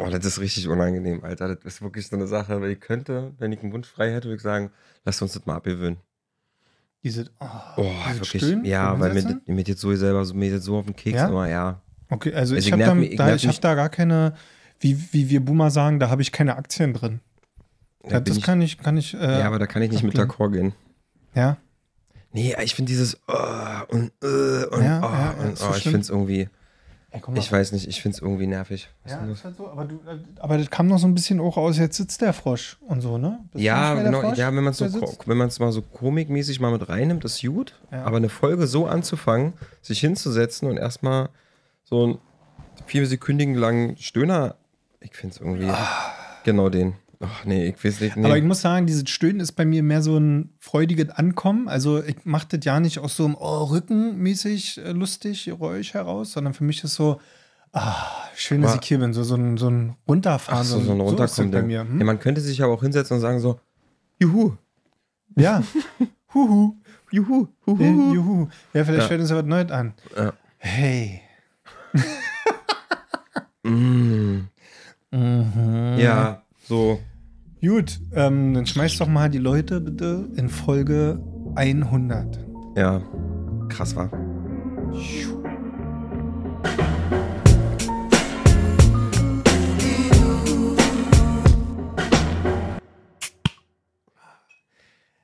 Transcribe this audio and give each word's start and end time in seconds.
Oh, 0.00 0.08
das 0.10 0.24
ist 0.24 0.40
richtig 0.40 0.68
unangenehm, 0.68 1.22
Alter. 1.24 1.54
Das 1.56 1.64
ist 1.64 1.82
wirklich 1.82 2.06
so 2.06 2.16
eine 2.16 2.26
Sache, 2.26 2.60
weil 2.60 2.70
ich 2.70 2.80
könnte, 2.80 3.32
wenn 3.38 3.52
ich 3.52 3.60
einen 3.62 3.72
Wunsch 3.72 3.88
frei 3.88 4.12
hätte, 4.12 4.28
würde 4.28 4.36
ich 4.36 4.42
sagen, 4.42 4.70
lass 5.04 5.20
uns 5.22 5.32
das 5.34 5.46
mal 5.46 5.56
abgewöhnen. 5.56 5.98
Diese, 7.02 7.26
oh, 7.40 7.46
Oh, 7.76 7.90
dieses 8.06 8.20
wirklich. 8.20 8.42
Stöhnen 8.42 8.64
ja, 8.64 8.98
weil 9.00 9.14
mir, 9.14 9.40
mir 9.46 9.64
das 9.64 9.80
so 9.80 9.94
selber 9.94 10.24
so, 10.24 10.34
mir 10.34 10.52
das 10.54 10.64
so 10.64 10.76
auf 10.76 10.84
den 10.84 10.96
Keks 10.96 11.16
Ja? 11.16 11.28
immer, 11.28 11.48
ja. 11.48 11.80
Okay, 12.10 12.30
also, 12.34 12.54
Also 12.54 12.56
ich 12.56 12.66
ich 12.66 12.72
habe 12.72 12.84
da, 12.84 12.94
mich- 12.94 13.12
ich 13.12 13.16
da, 13.16 13.34
ich 13.34 13.46
hab 13.48 13.60
da 13.60 13.74
gar 13.74 13.88
keine, 13.88 14.34
wie, 14.80 14.98
wie 15.12 15.30
wir 15.30 15.44
Boomer 15.44 15.70
sagen, 15.70 15.98
da 15.98 16.10
habe 16.10 16.22
ich 16.22 16.32
keine 16.32 16.56
Aktien 16.56 16.92
drin. 16.92 17.20
Da 18.08 18.20
das 18.20 18.40
kann 18.40 18.60
ich, 18.62 18.78
kann 18.78 18.96
ich, 18.96 19.14
äh, 19.14 19.40
ja, 19.40 19.46
aber 19.46 19.58
da 19.58 19.66
kann 19.66 19.82
ich 19.82 19.90
nicht 19.90 20.02
mit 20.02 20.14
d'accord 20.14 20.52
gehen. 20.52 20.72
ja. 21.34 21.56
Nee, 22.32 22.54
ich 22.62 22.76
finde 22.76 22.90
dieses 22.90 23.18
oh, 23.26 23.32
und, 23.88 24.12
äh, 24.22 24.64
und, 24.66 24.84
Ja, 24.84 25.00
oh, 25.02 25.12
ja, 25.12 25.30
und 25.44 25.58
so 25.58 25.66
oh, 25.68 25.74
ich 25.76 25.82
finde 25.82 25.98
es 26.00 26.10
irgendwie, 26.10 26.48
Ey, 27.12 27.20
ich 27.34 27.50
weiß 27.50 27.72
nicht, 27.72 27.88
ich 27.88 28.00
finde 28.02 28.16
es 28.16 28.22
irgendwie 28.22 28.46
nervig. 28.46 28.88
Was 29.02 29.12
Ja, 29.12 29.24
ist 29.26 29.44
halt 29.44 29.56
so, 29.56 29.68
aber, 29.68 29.84
du, 29.84 30.00
aber 30.38 30.58
das 30.58 30.70
kam 30.70 30.86
noch 30.86 30.98
so 30.98 31.08
ein 31.08 31.14
bisschen 31.14 31.40
auch 31.40 31.56
aus, 31.56 31.76
jetzt 31.76 31.96
sitzt 31.96 32.20
der 32.20 32.32
Frosch 32.32 32.78
und 32.86 33.00
so, 33.00 33.18
ne? 33.18 33.40
Bist 33.52 33.64
Ja, 33.64 33.94
genau, 33.94 34.20
Frosch, 34.20 34.38
ja, 34.38 34.54
wenn 34.54 34.62
man 34.62 34.70
es 34.70 34.78
so, 34.78 34.86
wenn 35.26 35.36
mal 35.58 35.72
so 35.72 35.82
komikmäßig 35.82 36.60
mal 36.60 36.70
mit 36.70 36.88
reinnimmt, 36.88 37.24
ist 37.24 37.38
gut. 37.42 37.74
Ja. 37.90 38.04
Aber 38.04 38.18
eine 38.18 38.28
Folge 38.28 38.68
so 38.68 38.86
anzufangen, 38.86 39.54
sich 39.82 39.98
hinzusetzen 39.98 40.68
und 40.68 40.76
erstmal 40.76 41.30
so 41.82 42.04
einen 42.04 42.18
viersekündigen 42.86 43.56
langen 43.56 43.96
Stöhner, 43.96 44.54
ich 45.00 45.14
finde 45.14 45.34
es 45.34 45.40
irgendwie 45.40 45.72
genau 46.44 46.68
den. 46.68 46.94
Ach 47.22 47.44
nee, 47.44 47.68
ich 47.68 47.84
weiß 47.84 48.00
nicht. 48.00 48.16
Nee. 48.16 48.24
Aber 48.24 48.38
ich 48.38 48.44
muss 48.44 48.62
sagen, 48.62 48.86
dieses 48.86 49.08
Stöhnen 49.10 49.40
ist 49.40 49.52
bei 49.52 49.66
mir 49.66 49.82
mehr 49.82 50.00
so 50.02 50.16
ein 50.18 50.54
freudiges 50.58 51.10
Ankommen. 51.10 51.68
Also 51.68 52.02
ich 52.02 52.24
mache 52.24 52.46
das 52.56 52.64
ja 52.64 52.80
nicht 52.80 52.98
aus 52.98 53.14
so 53.16 53.26
einem 53.26 53.34
oh, 53.38 53.64
Rückenmäßig 53.64 54.78
äh, 54.78 54.92
lustig 54.92 55.44
Geräusch 55.44 55.92
heraus, 55.92 56.32
sondern 56.32 56.54
für 56.54 56.64
mich 56.64 56.82
ist 56.82 56.94
so, 56.94 57.20
ah, 57.72 58.06
schön, 58.34 58.62
dass 58.62 58.76
ich 58.76 58.86
hier 58.88 58.98
bin. 58.98 59.12
So, 59.12 59.22
so, 59.22 59.34
ein, 59.34 59.58
so 59.58 59.68
ein 59.68 59.96
Runterfahren. 60.08 60.60
Ach 60.62 60.64
so, 60.64 60.80
so 60.80 60.92
ein 60.92 61.00
Runterkommen. 61.00 61.50
bei 61.50 61.58
Ding. 61.58 61.66
mir. 61.66 61.80
Hm? 61.82 61.98
Ja, 61.98 62.06
man 62.06 62.18
könnte 62.18 62.40
sich 62.40 62.62
aber 62.62 62.72
auch 62.72 62.80
hinsetzen 62.82 63.16
und 63.16 63.20
sagen 63.20 63.38
so, 63.40 63.60
juhu, 64.18 64.52
Ja. 65.36 65.62
Huhu. 66.34 66.76
juhu, 67.10 67.48
juhu. 67.66 67.82
Äh, 67.82 68.14
Juhu. 68.14 68.48
Ja, 68.72 68.84
vielleicht 68.84 69.02
Ja. 69.02 69.08
fällt 69.08 69.20
uns 69.20 69.30
ja 69.30 69.36
was 69.36 69.44
Neues 69.44 69.70
an. 69.70 69.92
Ja. 70.16 70.32
Hey. 70.58 71.20
Mm, 73.62 74.46
Mhm. 75.12 75.96
ja, 75.98 76.42
so. 76.66 76.98
Gut, 77.62 78.00
ähm, 78.14 78.54
dann 78.54 78.64
schmeiß 78.64 78.96
doch 78.96 79.06
mal 79.06 79.28
die 79.28 79.36
Leute 79.36 79.82
bitte 79.82 80.30
in 80.34 80.48
Folge 80.48 81.22
100. 81.56 82.38
Ja, 82.74 83.02
krass 83.68 83.94
war. 83.94 84.10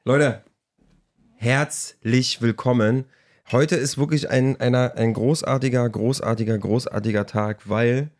Leute, 0.04 0.42
herzlich 1.36 2.42
willkommen. 2.42 3.06
Heute 3.50 3.76
ist 3.76 3.96
wirklich 3.96 4.28
ein, 4.28 4.60
einer, 4.60 4.92
ein 4.96 5.14
großartiger, 5.14 5.88
großartiger, 5.88 6.58
großartiger 6.58 7.24
Tag, 7.24 7.70
weil 7.70 8.10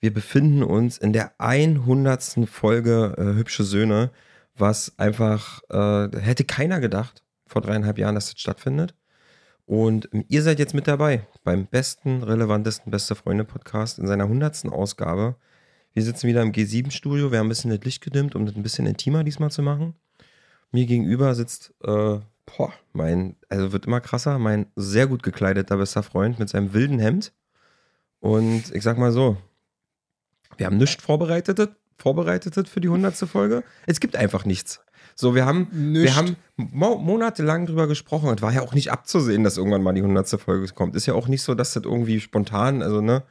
wir 0.00 0.12
befinden 0.12 0.62
uns 0.62 0.98
in 0.98 1.12
der 1.12 1.32
100. 1.38 2.48
Folge 2.48 3.14
äh, 3.18 3.38
Hübsche 3.38 3.64
Söhne, 3.64 4.10
was 4.56 4.98
einfach, 4.98 5.60
äh, 5.70 6.08
hätte 6.18 6.44
keiner 6.44 6.80
gedacht 6.80 7.22
vor 7.46 7.62
dreieinhalb 7.62 7.98
Jahren, 7.98 8.14
dass 8.14 8.30
das 8.30 8.40
stattfindet. 8.40 8.94
Und 9.66 10.08
ähm, 10.12 10.24
ihr 10.28 10.42
seid 10.42 10.58
jetzt 10.58 10.74
mit 10.74 10.86
dabei 10.86 11.26
beim 11.44 11.66
besten, 11.66 12.22
relevantesten 12.22 12.90
Beste 12.90 13.14
Freunde 13.14 13.44
Podcast 13.44 13.98
in 13.98 14.06
seiner 14.06 14.24
100. 14.24 14.66
Ausgabe. 14.66 15.36
Wir 15.92 16.02
sitzen 16.02 16.28
wieder 16.28 16.42
im 16.42 16.52
G7-Studio. 16.52 17.32
Wir 17.32 17.38
haben 17.38 17.46
ein 17.46 17.50
bisschen 17.50 17.70
das 17.70 17.84
Licht 17.84 18.02
gedimmt, 18.02 18.34
um 18.34 18.46
das 18.46 18.54
ein 18.54 18.62
bisschen 18.62 18.86
intimer 18.86 19.24
diesmal 19.24 19.50
zu 19.50 19.62
machen. 19.62 19.94
Mir 20.70 20.86
gegenüber 20.86 21.34
sitzt, 21.34 21.74
äh, 21.82 22.18
boah, 22.56 22.72
mein, 22.92 23.36
also 23.48 23.72
wird 23.72 23.86
immer 23.86 24.00
krasser, 24.00 24.38
mein 24.38 24.66
sehr 24.76 25.06
gut 25.06 25.22
gekleideter 25.22 25.76
bester 25.76 26.02
Freund 26.02 26.38
mit 26.38 26.48
seinem 26.48 26.72
wilden 26.72 26.98
Hemd. 26.98 27.32
Und 28.20 28.74
ich 28.74 28.82
sag 28.82 28.98
mal 28.98 29.12
so, 29.12 29.36
wir 30.56 30.66
haben 30.66 30.76
nichts 30.78 31.02
vorbereitet, 31.02 31.70
vorbereitet 31.96 32.68
für 32.68 32.80
die 32.80 32.88
100. 32.88 33.14
Folge. 33.16 33.62
Es 33.86 34.00
gibt 34.00 34.16
einfach 34.16 34.44
nichts. 34.44 34.80
So, 35.14 35.34
wir 35.34 35.46
haben, 35.46 35.66
wir 35.72 36.14
haben 36.14 36.36
mo 36.56 36.96
monatelang 36.96 37.66
drüber 37.66 37.88
gesprochen 37.88 38.28
und 38.28 38.40
war 38.40 38.52
ja 38.52 38.62
auch 38.62 38.72
nicht 38.74 38.92
abzusehen, 38.92 39.42
dass 39.42 39.56
irgendwann 39.56 39.82
mal 39.82 39.92
die 39.92 40.02
100. 40.02 40.28
Folge 40.40 40.68
kommt. 40.72 40.94
Ist 40.94 41.06
ja 41.06 41.14
auch 41.14 41.26
nicht 41.26 41.42
so, 41.42 41.54
dass 41.54 41.72
das 41.72 41.82
irgendwie 41.84 42.20
spontan, 42.20 42.82
also 42.82 43.00
ne, 43.00 43.24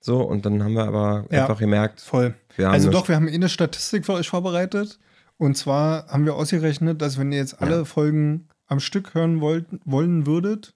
so 0.00 0.22
und 0.22 0.46
dann 0.46 0.62
haben 0.62 0.74
wir 0.74 0.84
aber 0.84 1.26
Ja. 1.30 1.42
einfach 1.42 1.58
gemerkt, 1.58 2.00
Voll. 2.00 2.34
Also 2.58 2.90
doch, 2.90 3.08
wir 3.08 3.16
haben 3.16 3.26
eh 3.28 3.34
eine 3.34 3.48
Statistik 3.48 4.06
für 4.06 4.12
euch 4.12 4.28
vorbereitet. 4.28 4.98
Und 5.38 5.56
zwar 5.56 6.06
haben 6.08 6.24
wir 6.24 6.34
ausgerechnet, 6.34 7.00
dass 7.02 7.18
wenn 7.18 7.30
ihr 7.32 7.38
jetzt 7.38 7.60
alle 7.60 7.78
Ja. 7.78 7.84
Folgen 7.84 8.48
am 8.66 8.80
Stück 8.80 9.14
hören 9.14 9.40
wollt, 9.40 9.66
wollen 9.84 10.26
würdet, 10.26 10.74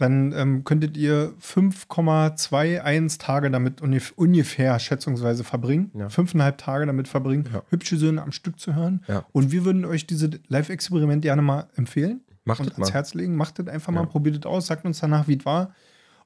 dann 0.00 0.32
ähm, 0.32 0.64
könntet 0.64 0.96
ihr 0.96 1.34
5,21 1.42 3.18
Tage 3.18 3.50
damit 3.50 3.82
ungef 3.82 4.12
ungefähr 4.16 4.78
schätzungsweise 4.78 5.44
verbringen. 5.44 5.90
Ja. 5.94 6.08
Fünfeinhalb 6.08 6.56
Tage 6.58 6.86
damit 6.86 7.06
verbringen, 7.06 7.48
Ja. 7.52 7.62
hübsche 7.68 7.96
Söhne 7.96 8.22
am 8.22 8.32
Stück 8.32 8.58
zu 8.58 8.74
hören. 8.74 9.04
Ja. 9.08 9.26
Und 9.32 9.52
wir 9.52 9.64
würden 9.64 9.84
euch 9.84 10.06
diese 10.06 10.30
Live-Experiment 10.48 11.22
gerne 11.22 11.42
mal 11.42 11.68
empfehlen 11.76 12.22
macht 12.44 12.60
und 12.60 12.72
ans 12.72 12.88
mal. 12.88 12.92
Herz 12.92 13.14
legen. 13.14 13.36
Macht 13.36 13.58
das 13.58 13.68
einfach 13.68 13.92
mal, 13.92 14.06
probiert 14.06 14.38
es 14.38 14.46
aus, 14.46 14.66
sagt 14.66 14.84
uns 14.86 15.00
danach, 15.00 15.28
wie 15.28 15.36
es 15.36 15.44
war. 15.44 15.74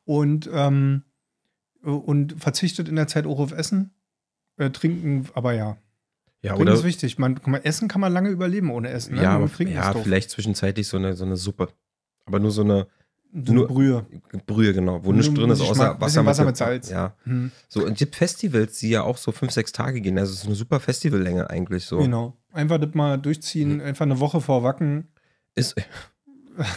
Und, 0.05 0.49
ähm, 0.53 1.03
und 1.83 2.41
verzichtet 2.41 2.89
in 2.89 2.97
der 2.97 3.09
Zeit 3.09 3.27
auch 3.27 3.41
auf 3.41 3.53
Essen. 3.53 3.91
Äh, 4.57 4.71
trinken, 4.71 5.29
aber 5.35 5.53
ja. 5.53 5.77
Ja, 6.43 6.51
Trinken 6.51 6.63
oder 6.63 6.75
ist 6.75 6.85
wichtig. 6.85 7.19
Man, 7.19 7.41
mal, 7.47 7.61
Essen 7.65 7.89
kann 7.89 8.01
man 8.01 8.13
lange 8.13 8.29
überleben 8.29 8.71
ohne 8.71 8.91
Essen. 8.91 9.17
Ne? 9.17 9.23
ja, 9.23 9.31
aber, 9.31 9.51
ja 9.65 9.93
vielleicht 9.95 10.31
zwischenzeitlich 10.31 10.87
so 10.87 10.97
eine, 10.97 11.15
so 11.15 11.25
eine 11.25 11.37
Suppe. 11.37 11.71
Aber 12.27 12.39
nur 12.39 12.53
So 12.53 12.63
eine 12.63 12.87
nur- 13.35 13.67
Brühe. 13.67 14.07
Brühe, 14.47 14.73
genau, 14.73 15.01
wo 15.05 15.09
Nur 15.11 15.19
nichts 15.19 15.35
drin 15.35 15.51
ist, 15.51 15.61
außer 15.61 16.01
Wasser, 16.01 16.25
Wasser 16.25 16.45
mit 16.45 16.57
Salz. 16.57 16.89
Ja. 16.91 17.15
Hm, 17.25 17.51
So, 17.69 17.85
und 17.85 17.93
es 17.93 17.99
gibt 17.99 18.15
Festivals, 18.17 18.79
die 18.79 18.91
ja 18.91 19.03
auch 19.03 19.17
so 19.17 19.33
fünf, 19.33 19.51
sechs 19.53 19.73
Tage 19.73 20.01
gehen. 20.01 20.17
Also 20.19 20.33
es 20.33 20.41
ist 20.41 20.47
eine 20.47 20.55
super 20.55 20.79
Festivallänge 20.81 21.51
eigentlich 21.51 21.85
so. 21.85 21.99
Genau. 21.99 22.37
Einfach 22.53 22.79
das 22.79 22.95
mal 22.95 23.19
durchziehen, 23.19 23.81
einfach 23.81 24.05
eine 24.07 24.21
Woche 24.21 24.41
vor 24.41 24.63
Wacken. 24.63 25.09
Ist, 25.57 25.75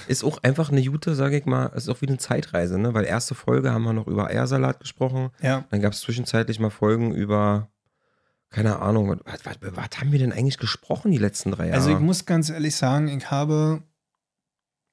ist 0.07 0.23
auch 0.23 0.41
einfach 0.43 0.71
eine 0.71 0.79
Jute, 0.81 1.13
sage 1.13 1.37
ich 1.37 1.45
mal, 1.45 1.67
ist 1.67 1.87
auch 1.89 2.01
wie 2.01 2.07
eine 2.07 2.17
Zeitreise, 2.17 2.79
ne? 2.79 2.93
Weil 2.95 3.05
erste 3.05 3.35
Folge 3.35 3.71
haben 3.71 3.83
wir 3.83 3.93
noch 3.93 4.07
über 4.07 4.27
Eiersalat 4.27 4.79
gesprochen. 4.79 5.29
Ja. 5.41 5.65
Dann 5.69 5.81
gab 5.81 5.93
es 5.93 5.99
zwischenzeitlich 6.01 6.59
mal 6.59 6.71
Folgen 6.71 7.13
über, 7.13 7.69
keine 8.49 8.79
Ahnung, 8.79 9.19
was, 9.25 9.45
was, 9.45 9.57
was 9.61 9.99
haben 9.99 10.11
wir 10.11 10.17
denn 10.19 10.31
eigentlich 10.31 10.57
gesprochen 10.57 11.11
die 11.11 11.17
letzten 11.19 11.51
drei 11.51 11.65
Jahre? 11.67 11.77
Also 11.77 11.91
ich 11.91 11.99
muss 11.99 12.25
ganz 12.25 12.49
ehrlich 12.49 12.75
sagen, 12.75 13.07
ich 13.07 13.29
habe 13.29 13.83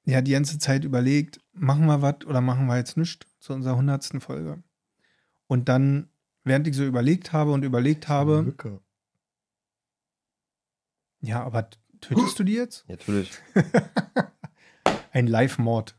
ja 0.05 0.21
die 0.21 0.31
ganze 0.31 0.59
Zeit 0.59 0.83
überlegt, 0.83 1.39
machen 1.53 1.85
wir 1.87 2.01
was 2.01 2.25
oder 2.25 2.41
machen 2.41 2.67
wir 2.67 2.77
jetzt 2.77 2.97
nichts 2.97 3.25
zu 3.39 3.53
unserer 3.53 3.75
hundertsten 3.75 4.21
Folge. 4.21 4.63
Und 5.47 5.69
dann, 5.69 6.09
während 6.43 6.67
ich 6.67 6.75
so 6.75 6.85
überlegt 6.85 7.33
habe 7.33 7.51
und 7.51 7.63
überlegt 7.63 8.07
habe, 8.07 8.53
ja, 11.21 11.43
aber 11.43 11.69
tötest 12.01 12.39
du 12.39 12.43
die 12.43 12.53
jetzt? 12.53 12.87
Natürlich. 12.87 13.31
Ein 15.11 15.27
Live-Mord. 15.27 15.95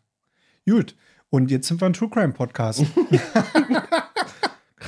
Gut. 0.67 0.97
Und 1.31 1.51
jetzt 1.51 1.67
sind 1.67 1.81
wir 1.81 1.87
ein 1.87 1.93
True 1.93 2.09
Crime 2.09 2.33
Podcast. 2.33 2.85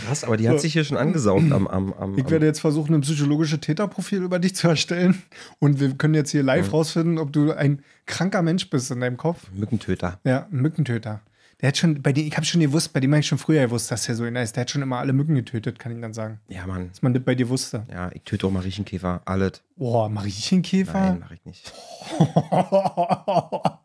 Krass, 0.09 0.25
aber 0.25 0.37
die 0.37 0.49
hat 0.49 0.61
sich 0.61 0.73
hier 0.73 0.85
schon 0.85 0.97
angesaugt 0.97 1.53
am, 1.53 1.67
am, 1.67 1.93
am, 1.93 2.19
Ich 2.19 2.29
werde 2.31 2.47
jetzt 2.47 2.61
versuchen, 2.61 2.95
ein 2.95 3.03
psychologisches 3.03 3.61
Täterprofil 3.61 4.23
über 4.23 4.39
dich 4.39 4.55
zu 4.57 4.69
erstellen. 4.69 5.23
Und 5.59 5.81
wir 5.81 5.91
können 5.95 6.15
jetzt 6.15 6.31
hier 6.31 6.43
live 6.43 6.67
Ja. 6.67 6.73
rausfinden, 6.73 7.19
ob 7.19 7.33
du 7.33 7.53
ein 7.53 7.83
kranker 8.07 8.43
Mensch 8.43 8.69
bist 8.71 8.91
in 8.91 9.01
deinem 9.01 9.17
Kopf. 9.17 9.51
Mückentöter. 9.53 10.19
Ja, 10.25 10.47
ein 10.51 10.61
Mückentöter. 10.61 11.21
Der 11.61 11.69
hat 11.71 11.77
schon, 11.77 12.01
bei 12.03 12.13
dem, 12.13 12.25
ich 12.27 12.37
habe 12.37 12.47
schon 12.47 12.61
gewusst, 12.61 12.93
bei 12.93 13.01
dem 13.01 13.11
habe 13.11 13.19
ich 13.21 13.27
schon 13.27 13.37
früher 13.39 13.63
gewusst, 13.63 13.91
dass 13.91 14.07
der 14.07 14.15
so 14.15 14.23
einer 14.23 14.43
ist. 14.43 14.55
Der 14.55 14.61
hat 14.61 14.71
schon 14.71 14.81
immer 14.81 14.99
alle 14.99 15.13
Mücken 15.13 15.35
getötet, 15.35 15.79
kann 15.81 15.91
ich 15.93 16.01
dann 16.01 16.15
sagen. 16.15 16.39
Ja, 16.49 16.65
Mann. 16.69 16.89
Dass 16.91 17.03
man 17.03 17.13
das 17.15 17.23
bei 17.25 17.35
dir 17.35 17.49
wusste. 17.49 17.85
Ja, 17.91 18.11
ich 18.15 18.23
töte 18.23 18.47
auch 18.47 18.53
Mariechenkäfer. 18.53 19.23
Alles. 19.25 19.63
Boah, 19.77 20.09
Mariechenkäfer? 20.09 20.93
Nein, 21.01 21.19
mache 21.19 21.35
ich 21.35 21.45
nicht. 21.45 21.73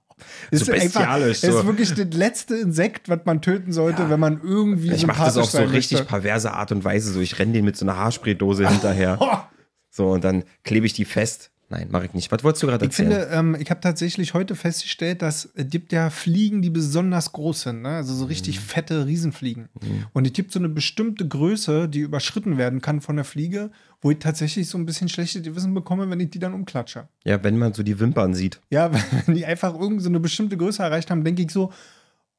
Das 0.51 0.61
So 0.61 0.71
bestialisch, 0.71 1.43
Einfach, 1.43 1.53
so. 1.53 1.59
ist 1.61 1.65
wirklich 1.67 1.93
das 1.93 2.17
letzte 2.17 2.55
Insekt, 2.55 3.09
was 3.09 3.19
man 3.25 3.41
töten 3.41 3.71
sollte, 3.71 4.03
Ja. 4.03 4.09
wenn 4.09 4.19
man 4.19 4.41
irgendwie 4.43 4.91
Ich 4.91 5.05
mache 5.07 5.23
das 5.25 5.37
auf 5.37 5.49
so 5.49 5.59
richtig 5.59 5.99
möchte. 5.99 6.05
perverse 6.07 6.51
Art 6.53 6.71
und 6.71 6.83
Weise. 6.83 7.11
So, 7.11 7.19
ich 7.21 7.37
renne 7.39 7.53
den 7.53 7.65
mit 7.65 7.75
so 7.77 7.85
einer 7.85 7.97
Haarspraydose 7.97 8.67
hinterher. 8.67 9.19
So, 9.95 10.09
und 10.09 10.23
dann 10.23 10.43
klebe 10.63 10.87
ich 10.87 10.93
die 10.93 11.05
fest. 11.05 11.51
Nein, 11.69 11.87
mache 11.89 12.05
ich 12.05 12.13
nicht. 12.13 12.31
Was 12.31 12.43
wolltest 12.43 12.61
du 12.61 12.67
gerade 12.67 12.85
Ich 12.85 12.91
erzählen? 12.91 13.11
finde, 13.11 13.27
ähm, 13.31 13.57
ich 13.59 13.69
habe 13.71 13.81
tatsächlich 13.81 14.33
heute 14.35 14.53
festgestellt, 14.55 15.21
dass 15.23 15.49
es 15.55 15.69
gibt 15.69 15.91
ja 15.91 16.09
Fliegen, 16.11 16.61
die 16.61 16.69
besonders 16.69 17.31
groß 17.31 17.61
sind, 17.61 17.81
ne? 17.81 17.89
also 17.89 18.13
so 18.13 18.25
richtig 18.25 18.57
Mhm. 18.57 18.61
fette 18.63 19.05
Riesenfliegen. 19.07 19.69
Und 20.13 20.27
es 20.27 20.33
gibt 20.33 20.51
so 20.51 20.59
eine 20.59 20.69
bestimmte 20.69 21.27
Größe, 21.27 21.89
die 21.89 21.99
überschritten 22.01 22.57
werden 22.59 22.79
kann 22.81 23.01
von 23.01 23.15
der 23.15 23.25
Fliege, 23.25 23.71
wo 24.01 24.11
ich 24.11 24.19
tatsächlich 24.19 24.67
so 24.69 24.77
ein 24.77 24.85
bisschen 24.85 25.09
schlechtes 25.09 25.41
Gewissen 25.41 25.73
bekomme, 25.73 26.07
wenn 26.09 26.19
ich 26.19 26.29
die 26.29 26.39
dann 26.39 26.53
umklatsche. 26.53 27.07
ja, 27.23 27.43
wenn 27.43 27.57
man 27.57 27.73
so 27.73 27.81
die 27.81 27.99
Wimpern 27.99 28.35
sieht. 28.35 28.59
Ja, 28.69 28.91
wenn 29.25 29.33
die 29.35 29.45
einfach 29.45 29.73
irgend 29.73 30.01
so 30.03 30.09
eine 30.09 30.19
bestimmte 30.19 30.57
Größe 30.57 30.83
erreicht 30.83 31.09
haben, 31.09 31.23
denke 31.23 31.41
ich 31.41 31.49
so, 31.51 31.71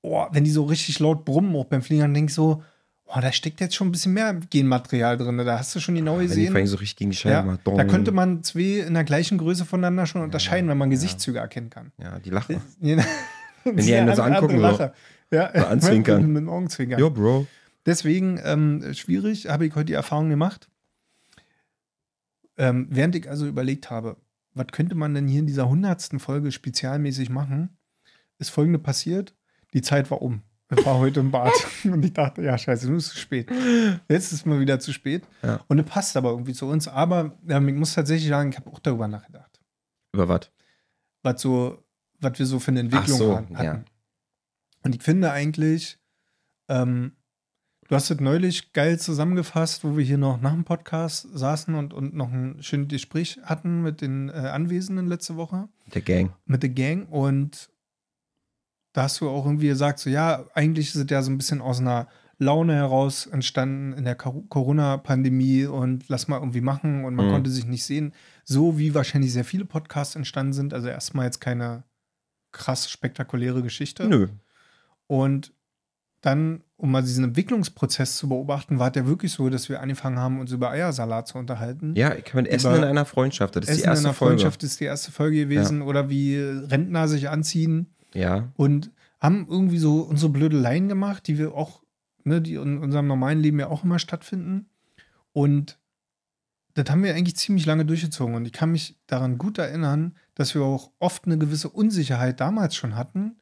oh, 0.03 0.27
wenn 0.31 0.45
die 0.45 0.51
so 0.51 0.65
richtig 0.65 1.01
laut 1.01 1.25
brummen 1.25 1.57
auch 1.57 1.65
beim 1.65 1.83
Fliegen, 1.83 2.03
dann 2.03 2.15
denke 2.15 2.31
ich 2.31 2.35
so, 2.35 2.63
oh, 3.15 3.21
da 3.21 3.33
steckt 3.33 3.61
jetzt 3.61 3.75
schon 3.75 3.89
ein 3.89 3.93
bisschen 3.93 4.13
mehr 4.13 4.35
Genmaterial 4.51 5.17
drin. 5.17 5.39
Da 5.39 5.59
hast 5.59 5.75
du 5.75 5.81
schon 5.81 5.95
genau 5.95 6.19
gesehen. 6.19 6.51
vorhin 6.51 6.67
so 6.67 6.77
richtig 6.77 6.97
gegen 6.97 7.11
die 7.11 7.17
Scheibe 7.17 7.59
Ja, 7.65 7.75
da 7.75 7.85
könnte 7.85 8.13
man 8.13 8.43
zwei 8.43 8.81
in 8.87 8.95
der 8.95 9.05
gleichen 9.05 9.39
Größe 9.39 9.65
voneinander 9.65 10.07
schon 10.07 10.23
unterscheiden, 10.23 10.69
wenn 10.69 10.79
man 10.79 10.91
Gesichtszüge 10.91 11.39
erkennen 11.39 11.71
kann. 11.71 11.93
Ja, 11.99 12.19
die 12.19 12.31
lachen. 12.31 12.61
Wenn 12.81 13.77
die 13.77 13.95
einen 13.95 14.15
so 14.15 14.23
angucken, 14.23 14.61
so. 14.61 14.91
Ja, 15.31 15.51
So 15.59 15.67
anzwinkern. 15.67 16.23
Mit, 16.23 16.31
mit 16.31 16.43
dem 16.43 16.49
Augenzwinkern. 16.49 17.01
Jo, 17.01 17.11
Bro. 17.11 17.47
Deswegen 17.87 18.41
ähm, 18.45 18.95
schwierig, 18.95 19.49
habe 19.49 19.67
ich 19.67 19.75
heute 19.75 19.87
die 19.87 19.93
Erfahrung 19.95 20.31
gemacht. 20.31 20.69
Ähm, 22.57 22.87
während 22.91 23.17
ich 23.17 23.29
also 23.29 23.47
überlegt 23.47 23.91
habe, 23.91 24.17
was 24.55 24.67
könnte 24.69 24.95
man 24.95 25.15
denn 25.15 25.27
hier 25.27 25.41
in 25.41 25.47
dieser 25.47 25.69
hundertsten 25.69 26.21
Folge 26.21 26.53
spezialmäßig 26.53 27.29
machen, 27.29 27.77
ist 28.39 28.51
folgende 28.51 28.79
passiert. 28.79 29.35
Die 29.73 29.83
Zeit 29.83 30.11
war 30.11 30.23
um. 30.23 30.43
Ich 30.71 30.85
war 30.87 30.99
heute 30.99 31.21
im 31.21 31.31
Bad 31.31 31.53
und 31.85 32.05
ich 32.05 32.13
dachte, 32.13 32.43
ja, 32.43 32.57
scheiße, 32.57 32.87
nun 32.89 32.97
ist 32.97 33.07
es 33.09 33.13
zu 33.13 33.19
spät. 33.19 33.51
Jetzt 34.09 34.33
ist 34.33 34.47
mal 34.47 34.61
wieder 34.61 34.81
zu 34.81 34.93
spät. 34.93 35.23
Ja. 35.43 35.61
Und 35.69 35.79
es 35.79 35.87
passt 35.87 36.17
aber 36.17 36.31
irgendwie 36.31 36.55
zu 36.55 36.67
uns. 36.67 36.89
Aber 36.89 37.37
ähm, 37.49 37.69
ich 37.69 37.75
muss 37.75 37.95
tatsächlich 37.95 38.29
sagen, 38.29 38.51
ich 38.51 38.57
habe 38.57 38.71
auch 38.71 38.79
darüber 38.79 39.07
nachgedacht, 39.07 39.61
Über 40.13 40.29
was? 40.29 40.51
was 41.23 41.41
so, 41.43 41.83
was 42.21 42.39
wir 42.39 42.47
so 42.47 42.59
für 42.61 42.71
eine 42.71 42.81
Entwicklung 42.81 43.19
so, 43.19 43.37
hatten. 43.37 43.55
ja. 43.55 43.85
Und 44.83 44.95
ich 44.95 45.03
finde 45.03 45.31
eigentlich, 45.33 45.99
ähm, 46.69 47.13
du 47.89 47.95
hast 47.95 48.11
es 48.11 48.21
neulich 48.21 48.73
geil 48.73 48.99
zusammengefasst, 48.99 49.85
wo 49.85 49.97
wir 49.97 50.05
hier 50.05 50.19
noch 50.19 50.41
nach 50.41 50.53
dem 50.53 50.65
Podcast 50.65 51.29
saßen 51.33 51.75
und, 51.75 51.93
und 51.95 52.15
noch 52.15 52.33
ein 52.33 52.63
schönes 52.63 52.89
Gespräch 52.89 53.39
hatten 53.43 53.83
mit 53.83 54.01
den 54.01 54.29
äh, 54.31 54.33
Anwesenden 54.33 55.07
letzte 55.09 55.37
Woche, 55.37 55.69
Der 55.95 56.03
Gang. 56.03 56.33
mit 56.47 56.63
der 56.63 56.71
Gang. 56.71 57.07
Und 57.11 57.71
da 58.95 59.03
hast 59.03 59.21
du 59.21 59.29
auch 59.29 59.45
irgendwie 59.45 59.67
gesagt, 59.69 59.99
so 59.99 60.09
ja, 60.09 60.45
eigentlich 60.55 60.89
ist 60.89 60.97
es 60.97 61.07
ja 61.11 61.21
so 61.23 61.31
ein 61.31 61.37
bisschen 61.37 61.61
aus 61.61 61.81
einer 61.81 62.09
Laune 62.39 62.75
heraus 62.75 63.27
entstanden 63.27 63.93
in 63.93 64.05
der 64.05 64.15
Cor- 64.17 64.43
Corona-Pandemie 64.49 65.67
und 65.67 66.09
lass 66.09 66.27
mal 66.27 66.39
irgendwie 66.39 66.61
machen 66.63 67.05
und 67.05 67.15
man 67.15 67.27
Mhm. 67.27 67.31
konnte 67.31 67.51
sich 67.51 67.67
nicht 67.67 67.85
sehen. 67.85 68.13
So 68.45 68.79
wie 68.79 68.95
wahrscheinlich 68.95 69.33
sehr 69.33 69.45
viele 69.45 69.65
Podcasts 69.67 70.17
entstanden 70.17 70.53
sind. 70.53 70.75
Also 70.75 70.89
erstmal 70.89 71.27
jetzt 71.27 71.41
keine 71.41 71.85
krass 72.53 72.91
spektakuläre 72.91 73.63
Geschichte. 73.63 74.07
Nö. 74.09 74.29
Und 75.07 75.53
dann, 76.23 76.63
um 76.77 76.91
mal 76.91 77.03
diesen 77.03 77.25
Entwicklungsprozess 77.25 78.17
zu 78.17 78.29
beobachten, 78.29 78.79
war 78.79 78.89
es 78.89 78.97
ja 78.97 79.07
wirklich 79.07 79.31
so, 79.33 79.49
dass 79.51 79.69
wir 79.69 79.81
angefangen 79.81 80.19
haben, 80.19 80.41
uns 80.41 80.51
über 80.53 80.71
Eiersalat 80.71 81.29
zu 81.29 81.37
unterhalten. 81.39 81.95
Ja, 81.97 82.15
ich 82.15 82.25
kann 82.25 82.43
mit 82.43 82.51
Essen 82.51 82.69
Über- 82.69 82.79
in 82.79 82.85
einer 82.85 83.05
Freundschaft. 83.05 83.57
Das 83.57 83.65
ist 83.65 83.71
Essen 83.71 83.83
die 83.83 83.87
erste 83.89 84.01
in 84.01 84.05
der 84.05 84.15
Folge. 84.15 84.31
Freundschaft 84.39 84.63
ist 84.63 84.81
die 84.81 84.85
erste 84.85 85.13
Folge 85.13 85.37
gewesen. 85.37 85.83
Oder 85.83 86.09
wie 86.09 86.39
Rentner 86.39 87.09
sich 87.09 87.29
anziehen 87.29 87.94
Ja. 88.15 88.51
und 88.57 88.91
haben 89.21 89.47
irgendwie 89.49 89.79
so 89.79 90.01
unsere 90.03 90.31
Blödeleien 90.33 90.89
gemacht, 90.89 91.27
die 91.27 91.39
wir 91.39 91.55
auch, 91.55 91.83
ne, 92.25 92.41
die 92.41 92.55
in 92.55 92.79
unserem 92.79 93.07
normalen 93.07 93.41
Leben 93.41 93.59
ja 93.59 93.69
auch 93.69 93.83
immer 93.85 93.99
stattfinden. 93.99 94.69
Und 95.33 95.79
das 96.75 96.91
haben 96.91 97.03
wir 97.03 97.15
eigentlich 97.15 97.37
ziemlich 97.37 97.67
lange 97.67 97.85
durchgezogen. 97.85 98.35
Und 98.35 98.45
ich 98.47 98.53
kann 98.53 98.73
mich 98.73 98.97
daran 99.07 99.39
gut 99.39 99.59
erinnern, 99.59 100.15
dass 100.35 100.55
wir 100.55 100.63
auch 100.63 100.91
oft 100.99 101.25
eine 101.27 101.39
gewisse 101.39 101.69
Unsicherheit 101.69 102.41
damals 102.41 102.77
schon 102.77 102.97
hatten, 102.97 103.37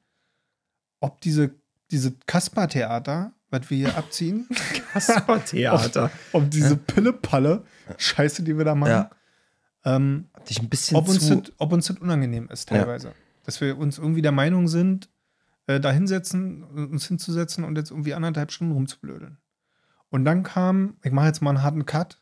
ob 1.00 1.20
diese, 1.20 1.54
diese 1.90 2.12
Kasper-Theater, 2.26 3.32
was 3.50 3.68
wir 3.70 3.76
hier 3.78 3.96
abziehen, 3.96 4.46
Kasper-Theater. 4.92 6.10
ob 6.32 6.50
diese 6.50 6.76
Pille-Palle, 6.76 7.64
Scheiße, 7.98 8.42
die 8.42 8.56
wir 8.56 8.64
da 8.64 8.74
machen, 8.74 8.90
Ja. 8.90 9.10
ähm, 9.84 10.28
ob, 10.92 11.08
uns 11.08 11.26
zu. 11.26 11.36
das, 11.36 11.52
ob 11.58 11.72
uns 11.72 11.86
das 11.86 11.98
unangenehm 11.98 12.48
ist, 12.50 12.68
teilweise. 12.68 13.12
Dass 13.44 13.60
wir 13.60 13.76
uns 13.78 13.98
irgendwie 13.98 14.22
der 14.22 14.32
Meinung 14.32 14.68
sind, 14.68 15.08
äh, 15.66 15.80
da 15.80 15.90
hinsetzen, 15.92 16.62
uns 16.64 17.06
hinzusetzen 17.06 17.64
und 17.64 17.76
jetzt 17.76 17.90
irgendwie 17.90 18.14
anderthalb 18.14 18.52
Stunden 18.52 18.72
rumzublödeln. 18.72 19.38
Und 20.10 20.24
dann 20.24 20.42
kam, 20.42 20.96
ich 21.02 21.12
mache 21.12 21.26
jetzt 21.26 21.40
mal 21.42 21.50
einen 21.50 21.62
harten 21.62 21.86
Cut, 21.86 22.20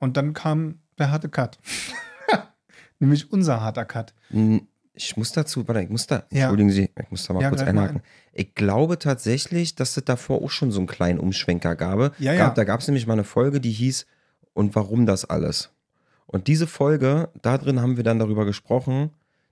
und 0.00 0.16
dann 0.16 0.32
kam 0.32 0.80
der 0.98 1.10
harte 1.10 1.28
Cut. 1.28 1.58
Nämlich 2.98 3.30
unser 3.32 3.60
harter 3.60 3.84
Cut. 3.84 4.14
Hm, 4.30 4.66
Ich 4.92 5.16
muss 5.16 5.32
dazu, 5.32 5.66
warte, 5.68 5.82
ich 5.82 5.88
muss 5.88 6.06
da, 6.06 6.24
Ja. 6.30 6.42
entschuldigen 6.42 6.70
Sie, 6.70 6.90
ich 6.98 7.10
muss 7.10 7.26
da 7.26 7.32
mal 7.34 7.42
Ja, 7.42 7.48
kurz 7.48 7.62
greif 7.62 7.72
mal 7.74 7.82
einhaken. 7.82 8.02
Ich 8.32 8.54
glaube 8.54 8.98
tatsächlich, 8.98 9.74
dass 9.74 9.96
es 9.96 10.04
davor 10.04 10.42
auch 10.42 10.50
schon 10.50 10.72
so 10.72 10.80
einen 10.80 10.86
kleinen 10.86 11.18
Umschwenker 11.18 11.76
gab. 11.76 12.18
Ja, 12.18 12.32
ja. 12.32 12.38
gab 12.38 12.54
da 12.54 12.64
gab 12.64 12.80
es 12.80 12.88
nämlich 12.88 13.06
mal 13.06 13.14
eine 13.14 13.24
Folge, 13.24 13.60
die 13.60 13.70
hieß 13.72 14.06
Und 14.52 14.74
warum 14.74 15.06
das 15.06 15.24
alles? 15.24 15.70
Und 16.26 16.48
diese 16.48 16.66
Folge, 16.66 17.28
da 17.40 17.56
drin 17.56 17.80
haben 17.80 17.96
wir 17.96 18.04
dann 18.04 18.18
darüber 18.18 18.44
gesprochen, 18.44 19.10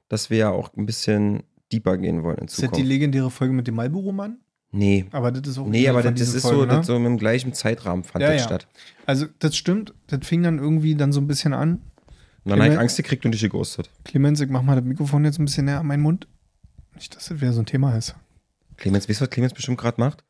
dass 0.09 0.31
wir 0.31 0.39
ja 0.39 0.51
auch 0.51 0.71
ein 0.77 0.87
bisschen 0.87 1.43
deeper 1.73 1.97
gehen 1.99 2.23
wollen 2.23 2.39
in 2.39 2.47
Ist 2.47 2.55
das 2.55 2.63
die 2.63 2.67
Zukunft. 2.67 2.87
legendäre 2.89 3.31
Folge 3.31 3.53
mit 3.55 3.67
dem 3.67 3.75
Malburo-Mann? 3.77 4.39
Nee. 4.71 5.07
Aber 5.13 5.33
das 5.33 5.47
ist 5.51 5.59
auch 5.59 5.67
Nee, 5.67 5.89
aber 5.89 6.03
das, 6.03 6.13
das 6.13 6.21
diesen 6.21 6.37
ist 6.37 6.43
so, 6.43 6.61
ne? 6.63 6.67
das 6.67 6.87
so 6.87 6.97
im 6.97 7.17
gleichen 7.19 7.53
Zeitrahmen 7.55 8.05
fand 8.05 8.23
Ja, 8.23 8.33
das 8.33 8.41
ja. 8.43 8.47
statt. 8.47 8.69
Also, 9.07 9.27
das 9.39 9.57
stimmt. 9.57 9.95
Das 10.09 10.27
fing 10.27 10.43
dann 10.43 10.59
irgendwie 10.59 10.95
dann 10.95 11.13
so 11.13 11.21
ein 11.21 11.27
bisschen 11.27 11.55
an. 11.55 11.81
Und 12.45 12.51
dann 12.53 12.63
habe 12.63 12.73
ich 12.73 12.79
Angst 12.79 12.97
gekriegt 12.97 13.25
und 13.27 13.33
dich 13.33 13.41
geghostet. 13.43 13.91
Clemens, 14.05 14.41
ich 14.41 14.49
mach 14.51 14.63
mal 14.63 14.77
das 14.77 14.85
Mikrofon 14.85 15.25
jetzt 15.25 15.39
ein 15.39 15.45
bisschen 15.45 15.65
näher 15.67 15.81
an 15.81 15.87
meinen 15.87 16.03
Mund. 16.03 16.27
Nicht, 16.95 17.15
dass 17.17 17.29
das 17.29 17.41
wieder 17.41 17.53
so 17.53 17.61
ein 17.61 17.67
Thema 17.67 17.97
ist. 17.97 18.15
Clemens, 18.77 19.09
weißt 19.09 19.21
du, 19.21 19.25
was 19.25 19.31
Clemens 19.31 19.55
bestimmt 19.55 19.79
gerade 19.79 20.01
macht? 20.01 20.25